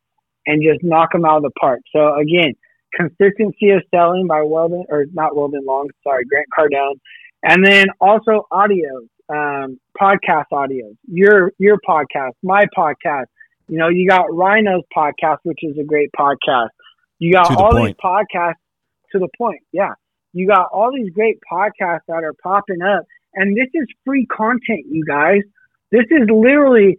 and 0.46 0.62
just 0.62 0.84
knock 0.84 1.12
them 1.12 1.26
out 1.26 1.38
of 1.38 1.44
the 1.44 1.52
park. 1.60 1.82
So 1.96 2.16
again, 2.16 2.54
consistency 2.96 3.72
of 3.72 3.82
selling 3.94 4.28
by 4.28 4.42
Weldon 4.42 4.86
or 4.90 5.06
not 5.14 5.36
Weldon 5.36 5.64
Long, 5.66 5.90
sorry, 6.04 6.24
Grant 6.26 6.48
Cardone. 6.58 7.00
And 7.44 7.66
then 7.66 7.88
also 8.00 8.48
audio 8.52 9.02
um, 9.30 9.80
podcast 10.00 10.46
audio, 10.52 10.94
your 11.08 11.52
your 11.58 11.78
podcast, 11.88 12.32
my 12.42 12.66
podcast. 12.78 13.26
You 13.68 13.78
know, 13.78 13.88
you 13.90 14.08
got 14.08 14.34
Rhino's 14.34 14.84
podcast, 14.96 15.38
which 15.44 15.60
is 15.62 15.78
a 15.80 15.84
great 15.84 16.10
podcast. 16.18 16.70
You 17.20 17.34
got 17.34 17.56
all 17.56 17.72
point. 17.72 17.96
these 17.98 18.04
podcasts 18.04 18.56
to 19.14 19.20
the 19.20 19.30
point. 19.38 19.62
Yeah. 19.72 19.94
You 20.34 20.48
got 20.48 20.68
all 20.74 20.92
these 20.94 21.12
great 21.14 21.38
podcasts 21.52 22.02
that 22.08 22.24
are 22.24 22.34
popping 22.44 22.82
up. 22.82 23.06
And 23.36 23.58
this 23.58 23.70
is 23.74 23.88
free 24.06 24.26
content, 24.26 24.86
you 24.90 25.04
guys. 25.06 25.42
This 25.92 26.06
is 26.10 26.30
literally 26.30 26.98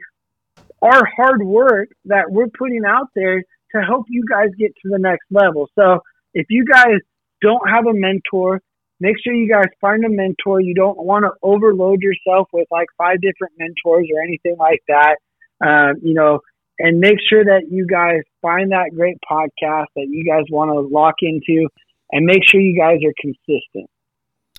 our 0.83 1.03
hard 1.17 1.43
work 1.43 1.89
that 2.07 2.31
we're 2.31 2.49
putting 2.49 2.85
out 2.87 3.09
there 3.15 3.43
to 3.75 3.83
help 3.83 4.07
you 4.09 4.25
guys 4.29 4.51
get 4.59 4.73
to 4.83 4.91
the 4.91 4.99
next 4.99 5.25
level. 5.31 5.69
So 5.79 6.01
if 6.35 6.47
you 6.51 6.65
guys 6.65 6.99
don't 7.41 7.69
have 7.69 7.87
a 7.87 7.93
mentor, 7.93 8.61
make 9.01 9.17
sure 9.23 9.35
you 9.35 9.49
guys 9.49 9.67
find 9.81 10.05
a 10.05 10.09
mentor. 10.09 10.61
You 10.61 10.75
don't 10.75 10.99
want 10.99 11.25
to 11.25 11.31
overload 11.43 12.01
yourself 12.01 12.49
with 12.53 12.69
like 12.71 12.89
five 12.97 13.21
different 13.21 13.55
mentors 13.59 14.09
or 14.15 14.23
anything 14.23 14.57
like 14.59 14.83
that. 14.89 15.17
Um, 15.65 15.97
you 16.03 16.15
know, 16.15 16.41
and 16.79 16.99
make 16.99 17.19
sure 17.29 17.45
that 17.45 17.71
you 17.71 17.87
guys 17.87 18.23
find 18.43 18.73
that 18.73 18.91
great 18.95 19.17
podcast 19.31 19.87
that 19.97 20.09
you 20.09 20.25
guys 20.25 20.45
want 20.51 20.71
to 20.71 20.81
lock 20.81 21.17
into 21.23 21.69
and 22.11 22.27
make 22.27 22.43
sure 22.45 22.61
you 22.61 22.79
guys 22.79 22.99
are 23.05 23.15
consistent. 23.21 23.89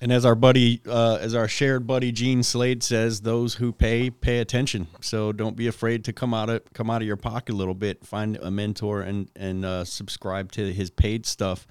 And 0.02 0.12
as 0.12 0.26
our 0.26 0.34
buddy, 0.34 0.82
uh, 0.86 1.16
as 1.22 1.34
our 1.34 1.48
shared 1.48 1.86
buddy 1.86 2.12
Gene 2.12 2.42
Slade 2.42 2.82
says, 2.82 3.22
those 3.22 3.54
who 3.54 3.72
pay 3.72 4.10
pay 4.10 4.40
attention. 4.40 4.88
So 5.00 5.32
don't 5.32 5.56
be 5.56 5.68
afraid 5.68 6.04
to 6.04 6.12
come 6.12 6.34
out 6.34 6.50
of 6.50 6.70
come 6.74 6.90
out 6.90 7.00
of 7.00 7.06
your 7.06 7.16
pocket 7.16 7.54
a 7.54 7.56
little 7.56 7.74
bit, 7.74 8.04
find 8.04 8.36
a 8.36 8.50
mentor, 8.50 9.00
and 9.00 9.30
and 9.34 9.64
uh, 9.64 9.84
subscribe 9.86 10.52
to 10.52 10.70
his 10.70 10.90
paid 10.90 11.24
stuff, 11.24 11.66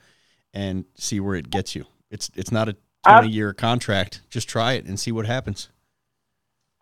and 0.56 0.86
see 0.96 1.20
where 1.20 1.36
it 1.36 1.52
gets 1.52 1.76
you. 1.76 1.86
It's 2.10 2.32
it's 2.36 2.52
not 2.52 2.68
a 2.68 2.76
twenty 3.06 3.30
year 3.30 3.54
contract. 3.54 4.22
Just 4.32 4.50
try 4.50 4.74
it 4.74 4.86
and 4.86 5.00
see 5.00 5.12
what 5.12 5.28
happens. 5.28 5.70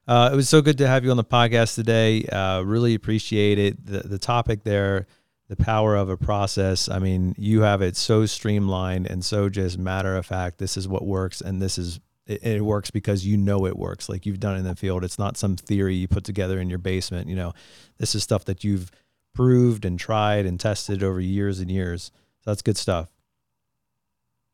Uh, 0.06 0.30
it 0.32 0.36
was 0.36 0.48
so 0.48 0.62
good 0.62 0.78
to 0.78 0.86
have 0.86 1.04
you 1.04 1.10
on 1.10 1.16
the 1.16 1.24
podcast 1.24 1.74
today. 1.74 2.24
Uh, 2.26 2.62
really 2.62 2.94
appreciate 2.94 3.58
it. 3.58 3.84
The, 3.84 4.00
the 4.00 4.18
topic 4.18 4.62
there, 4.62 5.06
the 5.48 5.56
power 5.56 5.96
of 5.96 6.08
a 6.08 6.16
process. 6.16 6.88
I 6.88 6.98
mean, 6.98 7.34
you 7.38 7.62
have 7.62 7.82
it 7.82 7.96
so 7.96 8.26
streamlined 8.26 9.06
and 9.06 9.24
so 9.24 9.48
just 9.48 9.78
matter 9.78 10.16
of 10.16 10.26
fact. 10.26 10.58
This 10.58 10.76
is 10.76 10.86
what 10.86 11.04
works, 11.04 11.40
and 11.40 11.60
this 11.60 11.78
is 11.78 12.00
it, 12.26 12.42
it 12.44 12.62
works 12.62 12.90
because 12.90 13.26
you 13.26 13.36
know 13.36 13.66
it 13.66 13.76
works. 13.76 14.08
Like 14.08 14.26
you've 14.26 14.40
done 14.40 14.56
in 14.56 14.64
the 14.64 14.76
field. 14.76 15.02
It's 15.02 15.18
not 15.18 15.36
some 15.36 15.56
theory 15.56 15.94
you 15.94 16.06
put 16.06 16.24
together 16.24 16.60
in 16.60 16.68
your 16.68 16.78
basement. 16.78 17.28
You 17.28 17.36
know, 17.36 17.52
this 17.98 18.14
is 18.14 18.22
stuff 18.22 18.44
that 18.44 18.62
you've 18.62 18.90
proved 19.34 19.84
and 19.84 19.98
tried 19.98 20.46
and 20.46 20.58
tested 20.58 21.02
over 21.02 21.20
years 21.20 21.60
and 21.60 21.70
years. 21.70 22.12
So 22.46 22.52
that's 22.52 22.62
good 22.62 22.76
stuff. 22.76 23.10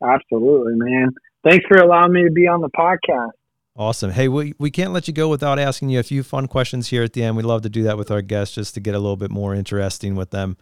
Absolutely, 0.03 0.73
man. 0.77 1.11
Thanks 1.45 1.67
for 1.69 1.77
allowing 1.77 2.13
me 2.13 2.25
to 2.25 2.31
be 2.31 2.49
on 2.49 2.63
the 2.63 2.71
podcast. 2.71 3.33
Awesome. 3.77 4.11
Hey, 4.11 4.29
we, 4.29 4.55
we 4.59 4.71
can't 4.71 4.95
let 4.95 5.09
you 5.09 5.15
go 5.15 5.29
without 5.29 5.59
asking 5.59 5.91
you 5.91 6.01
a 6.01 6.03
few 6.03 6.23
fun 6.23 6.49
questions 6.49 6.89
here 6.89 7.03
at 7.03 7.13
the 7.13 7.23
end. 7.23 7.37
We 7.37 7.43
love 7.43 7.61
to 7.63 7.69
do 7.69 7.83
that 7.83 7.99
with 7.99 8.11
our 8.11 8.23
guests 8.23 8.55
just 8.55 8.73
to 8.75 8.81
get 8.81 8.95
a 8.95 8.99
little 8.99 9.19
bit 9.19 9.31
more 9.31 9.55
interesting 9.55 10.15
with 10.15 10.31
them. 10.31 10.57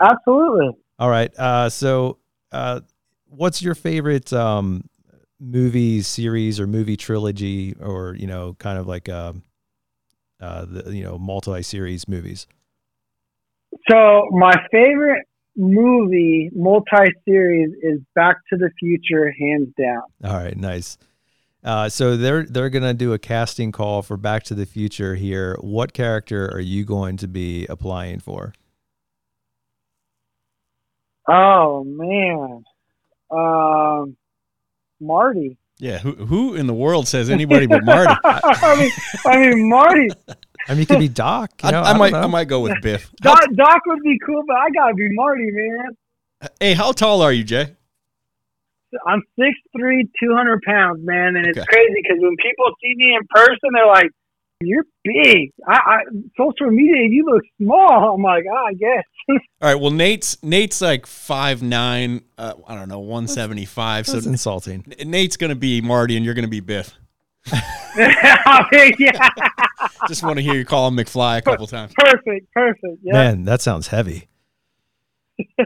Absolutely. 0.00 0.70
All 0.98 1.08
right. 1.08 1.32
Uh, 1.38 1.70
so, 1.70 2.18
uh, 2.50 2.80
what's 3.26 3.62
your 3.62 3.76
favorite 3.76 4.32
um, 4.32 4.88
movie 5.38 6.02
series 6.02 6.58
or 6.58 6.66
movie 6.66 6.96
trilogy, 6.96 7.76
or 7.80 8.16
you 8.16 8.26
know, 8.26 8.54
kind 8.58 8.78
of 8.78 8.88
like 8.88 9.08
uh, 9.08 9.32
uh, 10.40 10.66
the 10.66 10.96
you 10.96 11.04
know 11.04 11.16
multi 11.16 11.62
series 11.62 12.08
movies? 12.08 12.46
So 13.88 14.28
my 14.32 14.54
favorite 14.70 15.26
movie 15.56 16.50
multi 16.54 17.12
series 17.24 17.74
is 17.82 18.00
Back 18.14 18.36
to 18.50 18.56
the 18.56 18.70
Future, 18.78 19.32
hands 19.38 19.68
down. 19.78 20.02
All 20.24 20.36
right, 20.36 20.56
nice. 20.56 20.98
Uh, 21.64 21.88
so 21.88 22.16
they're 22.16 22.44
they're 22.44 22.70
gonna 22.70 22.94
do 22.94 23.12
a 23.12 23.18
casting 23.18 23.70
call 23.70 24.02
for 24.02 24.16
Back 24.16 24.42
to 24.44 24.54
the 24.54 24.66
Future 24.66 25.14
here. 25.14 25.56
What 25.60 25.92
character 25.92 26.48
are 26.52 26.60
you 26.60 26.84
going 26.84 27.16
to 27.18 27.28
be 27.28 27.66
applying 27.66 28.18
for? 28.18 28.52
Oh 31.28 31.84
man, 31.84 32.64
um, 33.30 34.16
Marty. 35.00 35.56
Yeah, 35.82 35.98
who 35.98 36.12
who 36.12 36.54
in 36.54 36.68
the 36.68 36.74
world 36.74 37.08
says 37.08 37.28
anybody 37.28 37.66
but 37.66 37.82
Marty? 37.82 38.14
I 38.24 38.76
mean, 38.76 38.92
I 39.26 39.36
mean 39.36 39.68
Marty. 39.68 40.10
I 40.68 40.74
mean, 40.74 40.82
it 40.82 40.88
could 40.88 41.00
be 41.00 41.08
Doc. 41.08 41.50
You 41.64 41.72
know, 41.72 41.82
I, 41.82 41.90
I 41.90 41.92
don't 41.92 41.98
might 41.98 42.12
know. 42.12 42.20
I 42.20 42.26
might 42.28 42.46
go 42.46 42.60
with 42.60 42.80
Biff. 42.80 43.10
Doc, 43.20 43.40
Doc 43.56 43.80
would 43.86 44.00
be 44.04 44.16
cool, 44.24 44.44
but 44.46 44.54
I 44.54 44.70
gotta 44.70 44.94
be 44.94 45.08
Marty, 45.10 45.50
man. 45.50 45.96
Hey, 46.60 46.74
how 46.74 46.92
tall 46.92 47.20
are 47.20 47.32
you, 47.32 47.42
Jay? 47.42 47.74
I'm 49.08 49.22
6'3", 49.36 50.08
200 50.22 50.62
pounds, 50.62 51.00
man, 51.02 51.34
and 51.34 51.46
it's 51.46 51.58
Okay. 51.58 51.66
crazy 51.68 51.94
because 52.00 52.18
when 52.20 52.36
people 52.36 52.66
see 52.80 52.94
me 52.94 53.16
in 53.18 53.26
person, 53.28 53.74
they're 53.74 53.84
like, 53.84 54.10
"You're 54.66 54.86
big." 55.04 55.52
I, 55.66 55.74
I 55.74 55.98
social 56.36 56.70
media, 56.70 57.08
you 57.08 57.24
look 57.30 57.42
small. 57.60 58.14
I'm 58.14 58.22
like, 58.22 58.44
ah, 58.52 58.66
I 58.68 58.74
guess. 58.74 59.04
All 59.60 59.68
right. 59.72 59.80
Well, 59.80 59.90
Nate's 59.90 60.42
Nate's 60.42 60.80
like 60.80 61.06
five 61.06 61.62
nine. 61.62 62.22
Uh, 62.38 62.54
I 62.66 62.74
don't 62.74 62.88
know, 62.88 63.00
one 63.00 63.28
seventy 63.28 63.64
five. 63.64 64.06
So 64.06 64.18
insulting. 64.18 64.84
Nate's 65.04 65.36
gonna 65.36 65.54
be 65.54 65.80
Marty, 65.80 66.16
and 66.16 66.24
you're 66.24 66.34
gonna 66.34 66.48
be 66.48 66.60
Biff. 66.60 66.94
I 67.52 68.64
mean, 68.70 68.92
yeah, 68.98 69.28
Just 70.06 70.22
want 70.22 70.36
to 70.36 70.42
hear 70.42 70.54
you 70.54 70.64
call 70.64 70.86
him 70.88 70.96
McFly 70.96 71.38
a 71.38 71.42
couple 71.42 71.66
times. 71.66 71.92
perfect, 71.96 72.52
perfect. 72.52 72.98
Yeah. 73.02 73.12
Man, 73.14 73.44
that 73.44 73.60
sounds 73.60 73.88
heavy. 73.88 74.28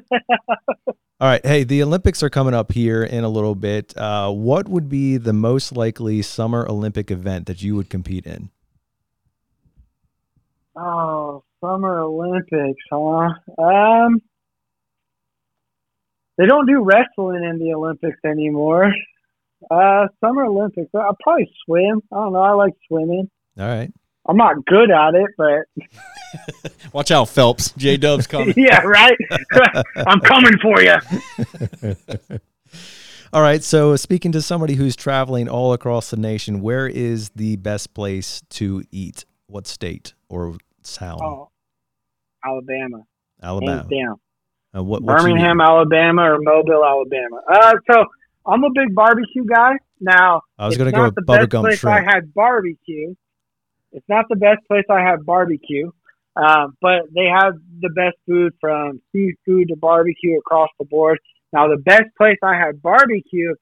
All 1.18 1.28
right. 1.28 1.44
Hey, 1.44 1.64
the 1.64 1.82
Olympics 1.82 2.22
are 2.22 2.30
coming 2.30 2.54
up 2.54 2.72
here 2.72 3.02
in 3.02 3.24
a 3.24 3.28
little 3.28 3.54
bit. 3.54 3.96
Uh, 3.96 4.30
what 4.30 4.68
would 4.68 4.88
be 4.88 5.16
the 5.16 5.32
most 5.32 5.74
likely 5.74 6.20
summer 6.22 6.66
Olympic 6.68 7.10
event 7.10 7.46
that 7.46 7.62
you 7.62 7.74
would 7.74 7.88
compete 7.88 8.26
in? 8.26 8.50
Oh, 10.76 11.42
Summer 11.60 12.00
Olympics, 12.00 12.82
huh? 12.90 13.30
Um, 13.58 14.20
they 16.36 16.46
don't 16.46 16.66
do 16.66 16.82
wrestling 16.82 17.44
in 17.44 17.58
the 17.58 17.72
Olympics 17.74 18.18
anymore. 18.24 18.92
Uh, 19.70 20.08
Summer 20.22 20.44
Olympics, 20.44 20.90
I'll 20.94 21.16
probably 21.22 21.50
swim. 21.64 22.02
I 22.12 22.16
don't 22.16 22.32
know. 22.34 22.40
I 22.40 22.52
like 22.52 22.74
swimming. 22.88 23.30
All 23.58 23.66
right. 23.66 23.90
I'm 24.28 24.36
not 24.36 24.64
good 24.66 24.90
at 24.90 25.14
it, 25.14 25.30
but 25.38 26.72
Watch 26.92 27.10
out, 27.10 27.28
Phelps. 27.28 27.72
J 27.76 27.96
Dub's 27.96 28.26
coming. 28.26 28.54
yeah, 28.56 28.80
right. 28.82 29.16
I'm 29.96 30.20
coming 30.20 30.58
for 30.60 30.82
you. 30.82 30.96
All 33.32 33.40
right. 33.40 33.62
So, 33.62 33.96
speaking 33.96 34.32
to 34.32 34.42
somebody 34.42 34.74
who's 34.74 34.96
traveling 34.96 35.48
all 35.48 35.72
across 35.72 36.10
the 36.10 36.16
nation, 36.16 36.60
where 36.60 36.88
is 36.88 37.30
the 37.30 37.56
best 37.56 37.94
place 37.94 38.42
to 38.50 38.82
eat? 38.90 39.24
What 39.46 39.68
state 39.68 40.14
or 40.28 40.56
town? 40.94 41.18
Oh, 41.22 41.50
Alabama, 42.44 43.04
Alabama. 43.42 43.72
hands 43.72 43.88
down. 43.88 44.16
Uh, 44.76 44.82
what, 44.82 45.02
Birmingham. 45.02 45.60
Alabama, 45.60 46.22
or 46.22 46.38
Mobile, 46.40 46.84
Alabama. 46.84 47.40
Uh, 47.50 47.74
so 47.90 48.04
I'm 48.46 48.64
a 48.64 48.70
big 48.74 48.94
barbecue 48.94 49.44
guy. 49.44 49.72
Now, 50.00 50.42
I 50.58 50.66
was 50.66 50.76
going 50.76 50.90
to 50.90 50.96
go 50.96 51.04
with 51.04 51.14
the 51.14 51.22
best 51.22 51.50
place 51.50 51.78
shrimp. 51.78 51.96
I 51.96 52.02
had 52.02 52.34
barbecue. 52.34 53.14
It's 53.92 54.08
not 54.08 54.26
the 54.28 54.36
best 54.36 54.60
place 54.68 54.84
I 54.90 55.00
had 55.00 55.24
barbecue, 55.24 55.90
um, 56.36 56.76
but 56.82 57.02
they 57.14 57.26
have 57.32 57.54
the 57.80 57.88
best 57.88 58.16
food 58.26 58.52
from 58.60 59.00
seafood 59.12 59.68
to 59.68 59.76
barbecue 59.76 60.38
across 60.38 60.68
the 60.78 60.84
board. 60.84 61.18
Now, 61.52 61.68
the 61.68 61.78
best 61.78 62.04
place 62.18 62.36
I 62.42 62.56
had 62.56 62.82
barbecue 62.82 63.54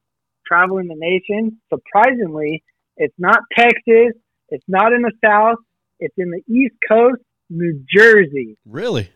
traveling 0.45 0.87
the 0.87 0.95
nation, 0.95 1.61
surprisingly, 1.69 2.63
it's 2.97 3.15
not 3.17 3.39
Texas. 3.57 4.13
It's 4.49 4.65
not 4.67 4.93
in 4.93 5.01
the 5.01 5.11
South. 5.23 5.57
It's 5.99 6.13
in 6.17 6.31
the 6.31 6.41
East 6.53 6.75
Coast, 6.87 7.21
New 7.49 7.83
Jersey. 7.93 8.57
Really? 8.65 9.09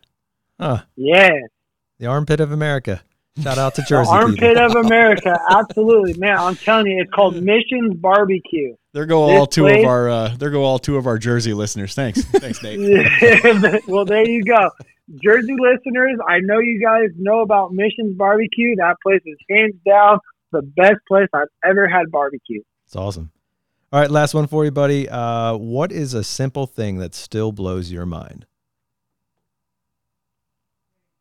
Huh. 0.60 0.84
Yes. 0.96 1.34
The 2.00 2.06
armpit 2.08 2.40
of 2.40 2.52
America. 2.52 3.02
Shout 3.42 3.58
out 3.58 3.76
to 3.76 3.82
Jersey. 3.84 4.10
armpit 4.12 4.58
of 4.58 4.76
America. 4.76 5.38
Absolutely. 5.50 6.14
Man, 6.16 6.38
I'm 6.38 6.56
telling 6.56 6.88
you, 6.88 7.02
it's 7.02 7.12
called 7.12 7.42
Missions 7.42 7.96
Barbecue. 7.96 8.76
There 8.92 9.06
go 9.06 9.28
This 9.28 9.40
all 9.40 9.46
two 9.48 9.62
place- 9.64 9.84
of 9.84 9.90
our. 9.90 10.10
Uh, 10.10 10.36
there 10.38 10.50
go 10.50 10.64
all 10.64 10.80
two 10.80 10.98
of 10.98 11.08
our 11.08 11.18
Jersey 11.18 11.54
listeners. 11.54 11.94
Thanks, 11.94 12.22
thanks, 12.24 12.62
Nate. 12.64 13.88
well, 13.88 14.04
there 14.04 14.28
you 14.28 14.44
go. 14.44 14.70
Jersey 15.24 15.56
listeners, 15.58 16.18
I 16.28 16.40
know 16.42 16.60
you 16.60 16.82
guys 16.84 17.10
know 17.18 17.42
about 17.42 17.72
Missions 17.74 18.16
Barbecue. 18.18 18.76
That 18.78 18.96
place 19.02 19.22
is 19.26 19.38
hands 19.50 19.76
down 19.86 20.20
the 20.52 20.62
best 20.62 20.98
place 21.08 21.28
I've 21.34 21.48
ever 21.64 21.88
had 21.88 22.12
barbecue. 22.12 22.62
It's 22.86 22.96
awesome. 22.96 23.32
All 23.92 24.00
right, 24.00 24.12
last 24.12 24.36
one 24.36 24.46
for 24.46 24.66
you, 24.66 24.70
buddy. 24.70 25.10
Uh, 25.10 25.56
what 25.58 25.92
is 25.92 26.14
a 26.14 26.24
simple 26.24 26.68
thing 26.68 27.00
that 27.00 27.16
still 27.16 27.52
blows 27.52 27.92
your 27.92 28.06
mind? 28.06 28.46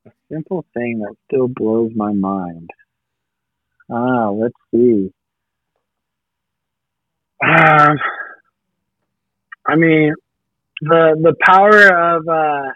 A 0.05 0.11
simple 0.31 0.67
thing 0.75 0.99
that 0.99 1.15
still 1.27 1.49
blows 1.49 1.93
my 1.97 2.13
mind. 2.13 2.69
Ah, 3.91 4.29
let's 4.29 4.53
see. 4.71 5.11
Um, 7.43 7.97
I 9.67 9.77
mean, 9.77 10.13
the 10.83 11.17
the 11.23 11.35
power 11.41 12.17
of 12.17 12.29
uh, 12.29 12.71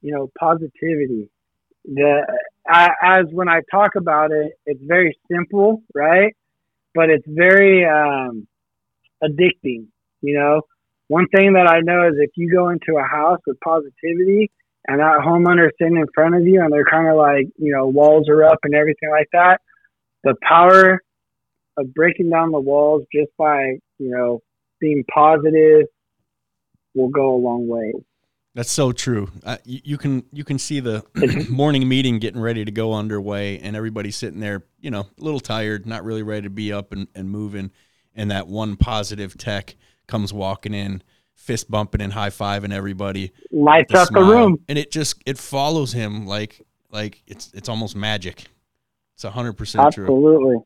you 0.00 0.14
know 0.14 0.30
positivity. 0.40 1.28
The 1.84 2.22
I, 2.66 2.88
as 3.02 3.26
when 3.30 3.50
I 3.50 3.60
talk 3.70 3.90
about 3.94 4.32
it, 4.32 4.52
it's 4.64 4.82
very 4.82 5.14
simple, 5.30 5.82
right? 5.94 6.34
But 6.94 7.10
it's 7.10 7.26
very 7.28 7.84
um, 7.84 8.46
addicting. 9.22 9.86
You 10.22 10.38
know, 10.38 10.62
one 11.08 11.26
thing 11.34 11.52
that 11.54 11.68
I 11.68 11.80
know 11.80 12.08
is 12.08 12.14
if 12.18 12.30
you 12.36 12.50
go 12.50 12.70
into 12.70 12.96
a 12.96 13.02
house 13.02 13.40
with 13.46 13.58
positivity, 13.60 14.50
and 14.86 15.00
that 15.00 15.20
homeowner 15.24 15.70
sitting 15.80 15.96
in 15.96 16.06
front 16.14 16.34
of 16.34 16.46
you 16.46 16.62
and 16.62 16.72
they're 16.72 16.84
kind 16.84 17.08
of 17.08 17.16
like, 17.16 17.46
you 17.56 17.72
know, 17.72 17.86
walls 17.86 18.28
are 18.28 18.44
up 18.44 18.58
and 18.64 18.74
everything 18.74 19.10
like 19.10 19.28
that, 19.32 19.60
the 20.24 20.34
power 20.46 21.02
of 21.76 21.94
breaking 21.94 22.30
down 22.30 22.52
the 22.52 22.60
walls 22.60 23.02
just 23.12 23.30
by, 23.38 23.78
you 23.98 24.10
know, 24.10 24.40
being 24.80 25.04
positive 25.12 25.86
will 26.94 27.08
go 27.08 27.34
a 27.34 27.40
long 27.40 27.66
way. 27.66 27.92
That's 28.54 28.70
so 28.70 28.92
true. 28.92 29.30
Uh, 29.42 29.56
you, 29.64 29.80
you 29.82 29.98
can 29.98 30.22
you 30.32 30.44
can 30.44 30.58
see 30.58 30.78
the 30.78 31.02
morning 31.50 31.88
meeting 31.88 32.20
getting 32.20 32.40
ready 32.40 32.64
to 32.64 32.70
go 32.70 32.92
underway, 32.92 33.58
and 33.58 33.74
everybody's 33.74 34.14
sitting 34.16 34.38
there, 34.38 34.62
you 34.80 34.90
know, 34.90 35.00
a 35.00 35.24
little 35.24 35.40
tired, 35.40 35.86
not 35.86 36.04
really 36.04 36.22
ready 36.22 36.42
to 36.42 36.50
be 36.50 36.72
up 36.72 36.92
and, 36.92 37.08
and 37.16 37.30
moving. 37.30 37.72
And 38.14 38.30
that 38.30 38.46
one 38.46 38.76
positive 38.76 39.36
tech 39.36 39.74
comes 40.06 40.32
walking 40.32 40.72
in, 40.74 41.02
fist 41.34 41.70
bumping 41.70 42.00
and 42.00 42.12
high 42.12 42.30
fiving 42.30 42.72
everybody, 42.72 43.32
Lights 43.50 43.92
the 43.92 43.98
up 44.00 44.08
the 44.10 44.20
room. 44.22 44.58
and 44.68 44.78
it 44.78 44.90
just 44.92 45.22
it 45.26 45.36
follows 45.38 45.92
him 45.92 46.26
like 46.26 46.64
like 46.90 47.22
it's 47.26 47.50
it's 47.54 47.68
almost 47.68 47.96
magic. 47.96 48.44
It's 49.14 49.24
hundred 49.24 49.54
percent 49.54 49.92
true. 49.94 50.04
Absolutely. 50.04 50.56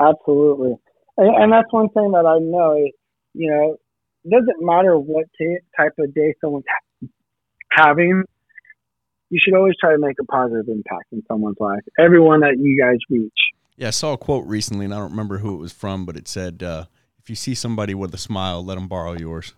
Absolutely. 0.00 0.74
And, 1.16 1.42
and 1.42 1.52
that's 1.52 1.72
one 1.72 1.88
thing 1.90 2.12
that 2.12 2.24
I 2.26 2.38
know, 2.38 2.76
is, 2.78 2.92
you 3.34 3.50
know, 3.50 3.76
it 4.24 4.30
doesn't 4.30 4.64
matter 4.64 4.96
what 4.96 5.26
t- 5.36 5.58
type 5.76 5.92
of 5.98 6.14
day 6.14 6.34
someone's 6.40 6.64
ha- 6.68 7.08
having, 7.70 8.22
you 9.30 9.40
should 9.42 9.54
always 9.56 9.74
try 9.80 9.92
to 9.92 9.98
make 9.98 10.16
a 10.20 10.24
positive 10.24 10.68
impact 10.68 11.06
in 11.12 11.22
someone's 11.26 11.56
life. 11.58 11.80
Everyone 11.98 12.40
that 12.40 12.56
you 12.58 12.80
guys 12.80 12.98
reach. 13.10 13.32
Yeah, 13.78 13.88
I 13.88 13.90
saw 13.90 14.12
a 14.12 14.18
quote 14.18 14.46
recently, 14.46 14.84
and 14.84 14.92
I 14.92 14.98
don't 14.98 15.12
remember 15.12 15.38
who 15.38 15.54
it 15.54 15.58
was 15.58 15.72
from, 15.72 16.04
but 16.04 16.16
it 16.16 16.26
said, 16.26 16.64
uh, 16.64 16.86
"If 17.20 17.30
you 17.30 17.36
see 17.36 17.54
somebody 17.54 17.94
with 17.94 18.12
a 18.12 18.18
smile, 18.18 18.64
let 18.64 18.74
them 18.74 18.88
borrow 18.88 19.12
yours." 19.12 19.54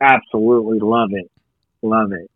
Absolutely 0.00 0.78
love 0.80 1.08
it. 1.12 1.30
Love 1.80 2.12
it. 2.12 2.30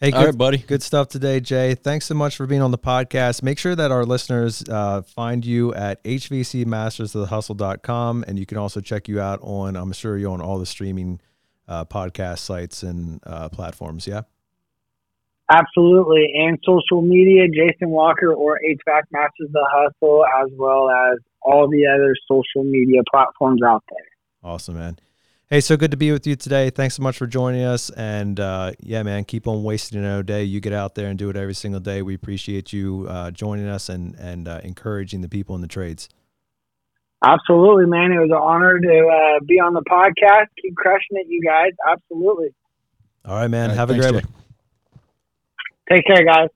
Hey, 0.00 0.10
All 0.10 0.20
good, 0.20 0.26
right, 0.26 0.38
buddy. 0.38 0.56
Good 0.58 0.82
stuff 0.82 1.08
today, 1.08 1.38
Jay. 1.40 1.74
Thanks 1.74 2.06
so 2.06 2.14
much 2.14 2.36
for 2.36 2.46
being 2.46 2.62
on 2.62 2.70
the 2.70 2.78
podcast. 2.78 3.42
Make 3.42 3.58
sure 3.58 3.76
that 3.76 3.90
our 3.90 4.06
listeners 4.06 4.64
uh, 4.68 5.02
find 5.02 5.44
you 5.46 5.72
at 5.74 6.02
hvcmastersofthehustle.com 6.04 8.24
and 8.26 8.38
you 8.38 8.46
can 8.46 8.56
also 8.58 8.80
check 8.80 9.06
you 9.06 9.20
out 9.20 9.38
on, 9.42 9.76
I'm 9.76 9.92
sure 9.92 10.18
you're 10.18 10.32
on 10.32 10.40
all 10.40 10.58
the 10.58 10.66
streaming 10.66 11.20
uh, 11.68 11.84
podcast 11.84 12.40
sites 12.40 12.82
and 12.82 13.20
uh, 13.24 13.48
platforms. 13.50 14.06
Yeah. 14.06 14.22
Absolutely. 15.50 16.32
And 16.34 16.58
social 16.64 17.02
media, 17.02 17.48
Jason 17.48 17.90
Walker 17.90 18.32
or 18.32 18.58
HVAC 18.66 19.02
Masters 19.12 19.50
the 19.52 19.66
Hustle, 19.70 20.24
as 20.42 20.50
well 20.56 20.88
as 20.90 21.18
all 21.42 21.68
the 21.68 21.86
other 21.86 22.14
social 22.26 22.64
media 22.64 23.02
platforms 23.12 23.60
out 23.62 23.84
there. 23.90 24.06
Awesome, 24.42 24.76
man. 24.76 24.98
Hey, 25.50 25.60
so 25.60 25.76
good 25.76 25.90
to 25.90 25.96
be 25.98 26.10
with 26.10 26.26
you 26.26 26.36
today. 26.36 26.70
Thanks 26.70 26.94
so 26.96 27.02
much 27.02 27.18
for 27.18 27.26
joining 27.26 27.62
us. 27.62 27.90
And 27.90 28.40
uh, 28.40 28.72
yeah, 28.80 29.02
man, 29.02 29.24
keep 29.24 29.46
on 29.46 29.62
wasting 29.62 29.98
another 29.98 30.22
day. 30.22 30.44
You 30.44 30.60
get 30.60 30.72
out 30.72 30.94
there 30.94 31.08
and 31.08 31.18
do 31.18 31.28
it 31.28 31.36
every 31.36 31.54
single 31.54 31.80
day. 31.80 32.00
We 32.00 32.14
appreciate 32.14 32.72
you 32.72 33.06
uh, 33.08 33.30
joining 33.30 33.66
us 33.68 33.90
and 33.90 34.14
and 34.16 34.48
uh, 34.48 34.60
encouraging 34.64 35.20
the 35.20 35.28
people 35.28 35.54
in 35.54 35.60
the 35.60 35.68
trades. 35.68 36.08
Absolutely, 37.22 37.86
man. 37.86 38.12
It 38.12 38.18
was 38.18 38.30
an 38.30 38.36
honor 38.36 38.78
to 38.78 39.06
uh, 39.06 39.44
be 39.46 39.60
on 39.60 39.74
the 39.74 39.82
podcast. 39.82 40.46
Keep 40.60 40.76
crushing 40.76 41.18
it, 41.18 41.26
you 41.28 41.42
guys. 41.42 41.72
Absolutely. 41.86 42.48
All 43.26 43.36
right, 43.36 43.48
man. 43.48 43.64
All 43.64 43.68
right, 43.68 43.76
Have 43.76 43.88
thanks, 43.90 44.06
a 44.06 44.10
great 44.10 44.22
Jay. 44.22 44.26
one. 44.26 44.43
Take 45.90 46.06
care, 46.06 46.24
guys. 46.24 46.48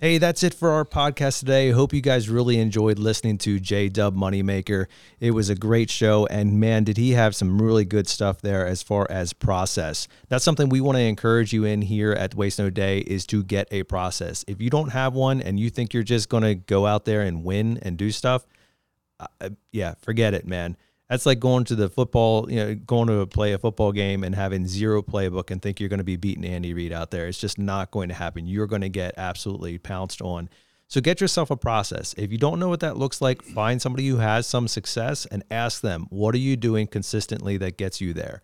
Hey, 0.00 0.18
that's 0.18 0.42
it 0.42 0.52
for 0.52 0.70
our 0.70 0.84
podcast 0.84 1.38
today. 1.38 1.70
Hope 1.70 1.94
you 1.94 2.02
guys 2.02 2.28
really 2.28 2.58
enjoyed 2.58 2.98
listening 2.98 3.38
to 3.38 3.58
J 3.58 3.88
Dub 3.88 4.14
Moneymaker. 4.14 4.86
It 5.18 5.30
was 5.30 5.48
a 5.48 5.54
great 5.54 5.88
show, 5.88 6.26
and 6.26 6.60
man, 6.60 6.84
did 6.84 6.98
he 6.98 7.12
have 7.12 7.34
some 7.34 7.62
really 7.62 7.86
good 7.86 8.06
stuff 8.06 8.42
there 8.42 8.66
as 8.66 8.82
far 8.82 9.06
as 9.08 9.32
process. 9.32 10.06
That's 10.28 10.44
something 10.44 10.68
we 10.68 10.82
want 10.82 10.96
to 10.96 11.02
encourage 11.02 11.54
you 11.54 11.64
in 11.64 11.80
here 11.80 12.12
at 12.12 12.34
Waste 12.34 12.58
No 12.58 12.68
Day 12.68 12.98
is 12.98 13.24
to 13.28 13.42
get 13.42 13.68
a 13.70 13.84
process. 13.84 14.44
If 14.46 14.60
you 14.60 14.68
don't 14.68 14.90
have 14.90 15.14
one 15.14 15.40
and 15.40 15.58
you 15.58 15.70
think 15.70 15.94
you're 15.94 16.02
just 16.02 16.28
going 16.28 16.42
to 16.42 16.54
go 16.54 16.86
out 16.86 17.06
there 17.06 17.22
and 17.22 17.42
win 17.42 17.78
and 17.80 17.96
do 17.96 18.10
stuff, 18.10 18.46
uh, 19.20 19.50
yeah, 19.72 19.94
forget 20.02 20.34
it, 20.34 20.46
man. 20.46 20.76
That's 21.08 21.26
like 21.26 21.38
going 21.38 21.64
to 21.64 21.74
the 21.74 21.88
football, 21.88 22.50
you 22.50 22.56
know, 22.56 22.74
going 22.74 23.08
to 23.08 23.26
play 23.26 23.52
a 23.52 23.58
football 23.58 23.92
game 23.92 24.24
and 24.24 24.34
having 24.34 24.66
zero 24.66 25.02
playbook 25.02 25.50
and 25.50 25.60
think 25.60 25.78
you're 25.78 25.90
going 25.90 25.98
to 25.98 26.04
be 26.04 26.16
beating 26.16 26.44
Andy 26.44 26.72
Reid 26.72 26.92
out 26.92 27.10
there. 27.10 27.26
It's 27.26 27.38
just 27.38 27.58
not 27.58 27.90
going 27.90 28.08
to 28.08 28.14
happen. 28.14 28.46
You're 28.46 28.66
going 28.66 28.82
to 28.82 28.88
get 28.88 29.14
absolutely 29.18 29.76
pounced 29.76 30.22
on. 30.22 30.48
So 30.88 31.00
get 31.00 31.20
yourself 31.20 31.50
a 31.50 31.56
process. 31.56 32.14
If 32.16 32.32
you 32.32 32.38
don't 32.38 32.58
know 32.58 32.68
what 32.68 32.80
that 32.80 32.96
looks 32.96 33.20
like, 33.20 33.42
find 33.42 33.82
somebody 33.82 34.08
who 34.08 34.16
has 34.18 34.46
some 34.46 34.66
success 34.68 35.26
and 35.26 35.42
ask 35.50 35.82
them, 35.82 36.06
what 36.08 36.34
are 36.34 36.38
you 36.38 36.56
doing 36.56 36.86
consistently 36.86 37.56
that 37.58 37.76
gets 37.76 38.00
you 38.00 38.12
there? 38.14 38.42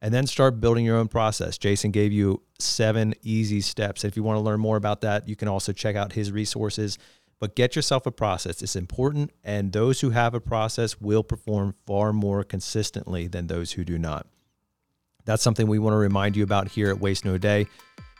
And 0.00 0.12
then 0.12 0.26
start 0.26 0.60
building 0.60 0.84
your 0.84 0.96
own 0.96 1.08
process. 1.08 1.58
Jason 1.58 1.92
gave 1.92 2.12
you 2.12 2.42
seven 2.58 3.14
easy 3.22 3.60
steps. 3.60 4.04
If 4.04 4.16
you 4.16 4.22
want 4.22 4.36
to 4.36 4.40
learn 4.40 4.58
more 4.58 4.76
about 4.76 5.02
that, 5.02 5.28
you 5.28 5.36
can 5.36 5.48
also 5.48 5.72
check 5.72 5.94
out 5.94 6.12
his 6.12 6.32
resources 6.32 6.98
but 7.42 7.56
get 7.56 7.74
yourself 7.74 8.06
a 8.06 8.12
process. 8.12 8.62
It's 8.62 8.76
important, 8.76 9.32
and 9.42 9.72
those 9.72 10.00
who 10.00 10.10
have 10.10 10.32
a 10.32 10.38
process 10.38 11.00
will 11.00 11.24
perform 11.24 11.74
far 11.88 12.12
more 12.12 12.44
consistently 12.44 13.26
than 13.26 13.48
those 13.48 13.72
who 13.72 13.82
do 13.82 13.98
not. 13.98 14.28
That's 15.24 15.42
something 15.42 15.66
we 15.66 15.80
want 15.80 15.94
to 15.94 15.98
remind 15.98 16.36
you 16.36 16.44
about 16.44 16.68
here 16.68 16.88
at 16.88 17.00
Waste 17.00 17.24
No 17.24 17.38
Day 17.38 17.66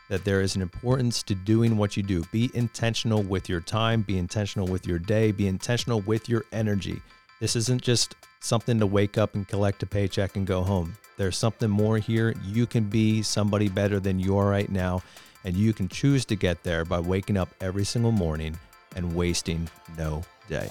that 0.09 0.25
there 0.25 0.41
is 0.41 0.57
an 0.57 0.61
importance 0.61 1.23
to 1.23 1.35
doing 1.35 1.77
what 1.77 1.95
you 1.95 2.03
do. 2.03 2.25
Be 2.33 2.51
intentional 2.53 3.23
with 3.23 3.47
your 3.47 3.61
time, 3.61 4.01
be 4.01 4.17
intentional 4.17 4.67
with 4.67 4.85
your 4.85 4.99
day, 4.99 5.31
be 5.31 5.47
intentional 5.47 6.01
with 6.01 6.27
your 6.27 6.43
energy. 6.51 7.01
This 7.39 7.55
isn't 7.55 7.81
just 7.81 8.15
something 8.41 8.77
to 8.77 8.85
wake 8.85 9.17
up 9.17 9.35
and 9.35 9.47
collect 9.47 9.83
a 9.83 9.85
paycheck 9.85 10.35
and 10.35 10.45
go 10.45 10.63
home. 10.63 10.97
There's 11.15 11.37
something 11.37 11.69
more 11.69 11.97
here. 11.97 12.35
You 12.43 12.65
can 12.65 12.83
be 12.83 13.21
somebody 13.21 13.69
better 13.69 14.01
than 14.01 14.19
you 14.19 14.37
are 14.37 14.49
right 14.49 14.69
now, 14.69 15.01
and 15.45 15.55
you 15.55 15.71
can 15.71 15.87
choose 15.87 16.25
to 16.25 16.35
get 16.35 16.61
there 16.63 16.83
by 16.83 16.99
waking 16.99 17.37
up 17.37 17.47
every 17.61 17.85
single 17.85 18.11
morning 18.11 18.59
and 18.95 19.15
wasting 19.15 19.69
no 19.97 20.23
day. 20.49 20.69